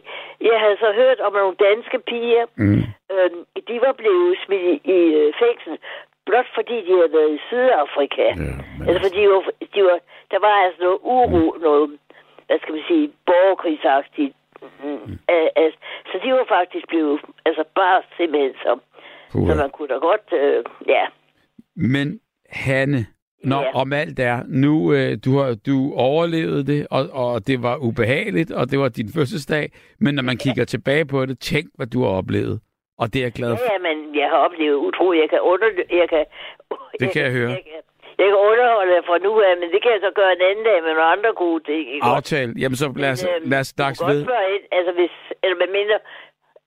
jeg 0.50 0.58
havde 0.64 0.78
så 0.84 0.90
hørt 1.02 1.20
om 1.26 1.32
nogle 1.32 1.56
danske 1.68 1.98
piger. 2.10 2.44
Mm. 2.56 2.82
Øh, 3.12 3.30
de 3.68 3.76
var 3.86 3.92
blevet 4.00 4.38
smidt 4.44 4.64
i, 4.72 4.74
i 4.96 5.00
øh, 5.20 5.32
fængsel, 5.42 5.72
blot 6.26 6.48
fordi 6.54 6.76
de 6.86 6.92
havde 6.98 7.12
været 7.18 7.32
i 7.38 7.40
Sydafrika. 7.48 8.28
Ja, 8.46 8.54
altså, 8.86 9.00
fordi 9.06 9.20
de 9.24 9.28
var, 9.28 9.42
de 9.74 9.80
var, 9.88 9.98
der 10.32 10.38
var 10.46 10.54
altså 10.64 10.80
noget 10.86 10.98
uro, 11.02 11.44
mm. 11.52 11.62
noget, 11.66 11.84
hvad 12.46 12.58
skal 12.62 12.74
man 12.74 12.84
sige, 12.88 13.12
borgerkrigsagtigt 13.26 14.34
Mm. 14.82 15.18
Så 16.10 16.20
de 16.24 16.32
var 16.32 16.46
faktisk 16.48 16.88
blevet, 16.88 17.20
altså 17.46 17.64
bare 17.74 18.02
simpelthen 18.16 18.54
som, 18.64 18.80
så 19.32 19.54
man 19.62 19.70
kunne 19.70 19.88
da 19.88 19.94
godt, 19.94 20.26
uh, 20.32 20.88
ja. 20.88 21.04
Men 21.76 22.20
Hanne, 22.50 23.06
når 23.44 23.62
ja. 23.62 23.74
om 23.74 23.92
alt 23.92 24.18
er, 24.18 24.42
nu 24.48 24.72
uh, 24.72 25.12
du 25.24 25.38
har 25.38 25.56
du 25.66 25.92
overlevet 25.96 26.66
det, 26.66 26.86
og, 26.90 27.02
og 27.12 27.46
det 27.46 27.62
var 27.62 27.76
ubehageligt, 27.76 28.50
og 28.52 28.70
det 28.70 28.78
var 28.78 28.88
din 28.88 29.08
fødselsdag, 29.14 29.72
men 30.00 30.14
når 30.14 30.22
man 30.22 30.36
ja. 30.36 30.42
kigger 30.44 30.64
tilbage 30.64 31.04
på 31.04 31.26
det, 31.26 31.38
tænk, 31.38 31.66
hvad 31.74 31.86
du 31.86 32.02
har 32.02 32.10
oplevet. 32.10 32.60
Og 32.98 33.06
det 33.12 33.18
er 33.20 33.24
jeg 33.24 33.32
glad 33.32 33.56
for. 33.56 33.72
Ja, 33.72 33.78
men 33.88 33.96
jeg 34.20 34.28
har 34.32 34.36
oplevet 34.36 34.76
utroligt. 34.76 35.22
Jeg 35.22 35.30
kan 35.30 35.40
under... 35.40 35.66
Jeg 36.00 36.08
kan, 36.08 36.24
det 37.00 37.12
kan 37.12 37.22
jeg, 37.22 37.32
jeg 37.32 37.38
høre. 37.38 37.50
Jeg 37.50 37.64
kan, 37.72 37.82
jeg 38.20 38.28
kan 38.32 38.40
underholde 38.50 38.94
for 39.10 39.16
nu 39.26 39.32
af, 39.48 39.52
men 39.60 39.68
det 39.74 39.80
kan 39.82 39.90
jeg 39.96 40.02
så 40.06 40.12
gøre 40.20 40.32
en 40.38 40.42
anden 40.48 40.64
dag 40.70 40.78
med 40.84 40.92
nogle 40.96 41.10
andre 41.14 41.30
gode 41.42 41.60
ting. 41.70 41.84
Aftale. 42.16 42.50
Jamen 42.62 42.76
så 42.82 42.86
lad 43.04 43.12
os, 43.16 43.22
men, 43.24 43.50
lad 43.52 43.60
os 43.64 43.72
dags 43.82 43.98
ved. 44.10 44.20
Godt 44.26 44.62
altså 44.78 44.92
hvis, 44.98 45.14
eller 45.44 45.56
med 45.62 45.70
mindre, 45.78 45.96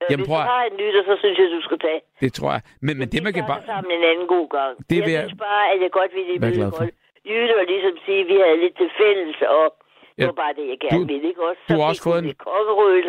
øh, 0.01 0.07
Jamen, 0.09 0.25
hvis 0.25 0.33
du 0.39 0.51
har 0.53 0.63
en 0.69 0.75
nytter, 0.81 1.01
så 1.09 1.13
synes 1.21 1.35
jeg, 1.41 1.47
du 1.57 1.61
skal 1.67 1.79
tage. 1.87 2.01
Det 2.23 2.31
tror 2.37 2.51
jeg. 2.55 2.61
Men, 2.85 2.93
men 2.99 3.07
det, 3.13 3.19
man 3.27 3.33
kan 3.37 3.43
bare... 3.51 3.61
sammen 3.73 3.89
en 3.99 4.03
anden 4.11 4.27
god 4.35 4.47
gang. 4.57 4.73
Det 4.89 4.97
jeg 4.97 5.05
vil 5.07 5.13
synes 5.19 5.39
bare, 5.49 5.63
at 5.73 5.77
jeg 5.83 5.91
godt 5.99 6.11
ville 6.17 6.33
vide 6.45 6.71
godt. 6.77 6.91
Jytte 7.29 7.53
var 7.59 7.65
ligesom 7.73 7.95
sige, 8.05 8.21
at 8.23 8.27
vi 8.31 8.35
havde 8.43 8.57
lidt 8.63 8.75
til 8.81 8.89
fælles, 8.99 9.37
og 9.57 9.65
Ja. 10.17 10.21
Det 10.21 10.27
var 10.27 10.39
bare 10.43 10.53
det, 10.59 10.65
jeg 10.71 10.79
gerne 10.85 10.97
du, 10.97 11.07
ville, 11.11 11.27
ikke 11.31 11.43
også? 11.49 11.61
Så 11.67 11.73
du 11.73 11.79
har 11.81 11.87
også 11.93 12.03
fået 12.09 12.19
en... 12.23 12.29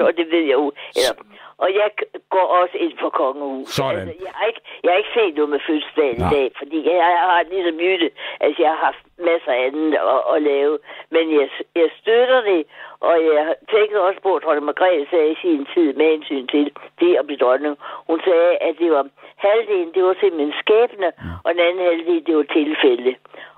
og 0.09 0.13
det 0.19 0.27
ved 0.35 0.45
jeg 0.51 0.57
jo. 0.63 0.73
Eller, 0.99 1.15
og 1.63 1.69
jeg 1.81 1.89
går 2.35 2.47
også 2.61 2.77
ind 2.85 2.95
for 3.03 3.11
kongehus. 3.21 3.69
Sådan. 3.69 3.99
Altså, 4.01 4.15
jeg, 4.27 4.33
har 4.39 4.47
ikke, 4.51 4.63
jeg 4.83 4.91
har 4.93 4.99
ikke 5.03 5.15
set 5.19 5.35
noget 5.39 5.51
med 5.55 5.61
fødselsdagen 5.69 6.19
i 6.25 6.29
dag, 6.37 6.47
fordi 6.61 6.79
jeg, 6.89 6.97
jeg 7.17 7.25
har 7.33 7.43
ligesom 7.53 7.75
myte, 7.83 8.09
altså 8.45 8.59
jeg 8.63 8.71
har 8.75 8.81
haft 8.89 9.03
masser 9.29 9.53
af 9.57 9.61
andet 9.67 9.95
at, 10.15 10.21
at 10.35 10.39
lave. 10.53 10.75
Men 11.15 11.25
jeg, 11.39 11.47
jeg 11.81 11.89
støtter 12.01 12.41
det, 12.51 12.61
og 13.09 13.15
jeg 13.31 13.45
tænker 13.75 13.99
også 14.09 14.21
på, 14.27 14.31
at 14.37 14.43
dronning 14.45 14.67
Margrethe 14.71 15.07
sagde 15.11 15.31
i 15.35 15.39
sin 15.45 15.67
tid 15.75 15.89
med 15.99 16.07
hensyn 16.15 16.47
til 16.55 16.65
det 17.01 17.13
at 17.21 17.25
blive 17.27 17.41
dronning. 17.45 17.75
Hun 18.11 18.19
sagde, 18.29 18.53
at 18.67 18.75
det 18.83 18.91
var 18.97 19.05
halvdelen, 19.47 19.91
det 19.97 20.03
var 20.09 20.15
simpelthen 20.21 20.55
skæbne, 20.63 21.09
ja. 21.13 21.35
og 21.45 21.49
den 21.55 21.63
anden 21.69 21.83
halvdel, 21.89 22.21
det 22.27 22.35
var 22.41 22.47
tilfælde. 22.59 23.13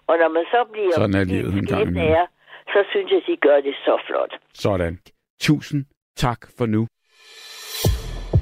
Og 0.09 0.15
når 0.21 0.29
man 0.29 0.45
så 0.55 0.61
bliver... 0.73 0.93
Sådan 1.01 1.19
er 1.23 1.25
livet 1.25 1.53
en 1.61 1.67
gang 1.67 1.99
er, 2.19 2.27
så 2.75 2.81
synes 2.91 3.11
jeg, 3.11 3.21
at 3.23 3.27
de 3.27 3.37
gør 3.37 3.61
det 3.61 3.75
så 3.87 3.95
flot. 4.07 4.33
Sådan. 4.55 4.99
Tusind 5.41 5.85
tak 6.17 6.41
for 6.59 6.67
nu. 6.67 6.87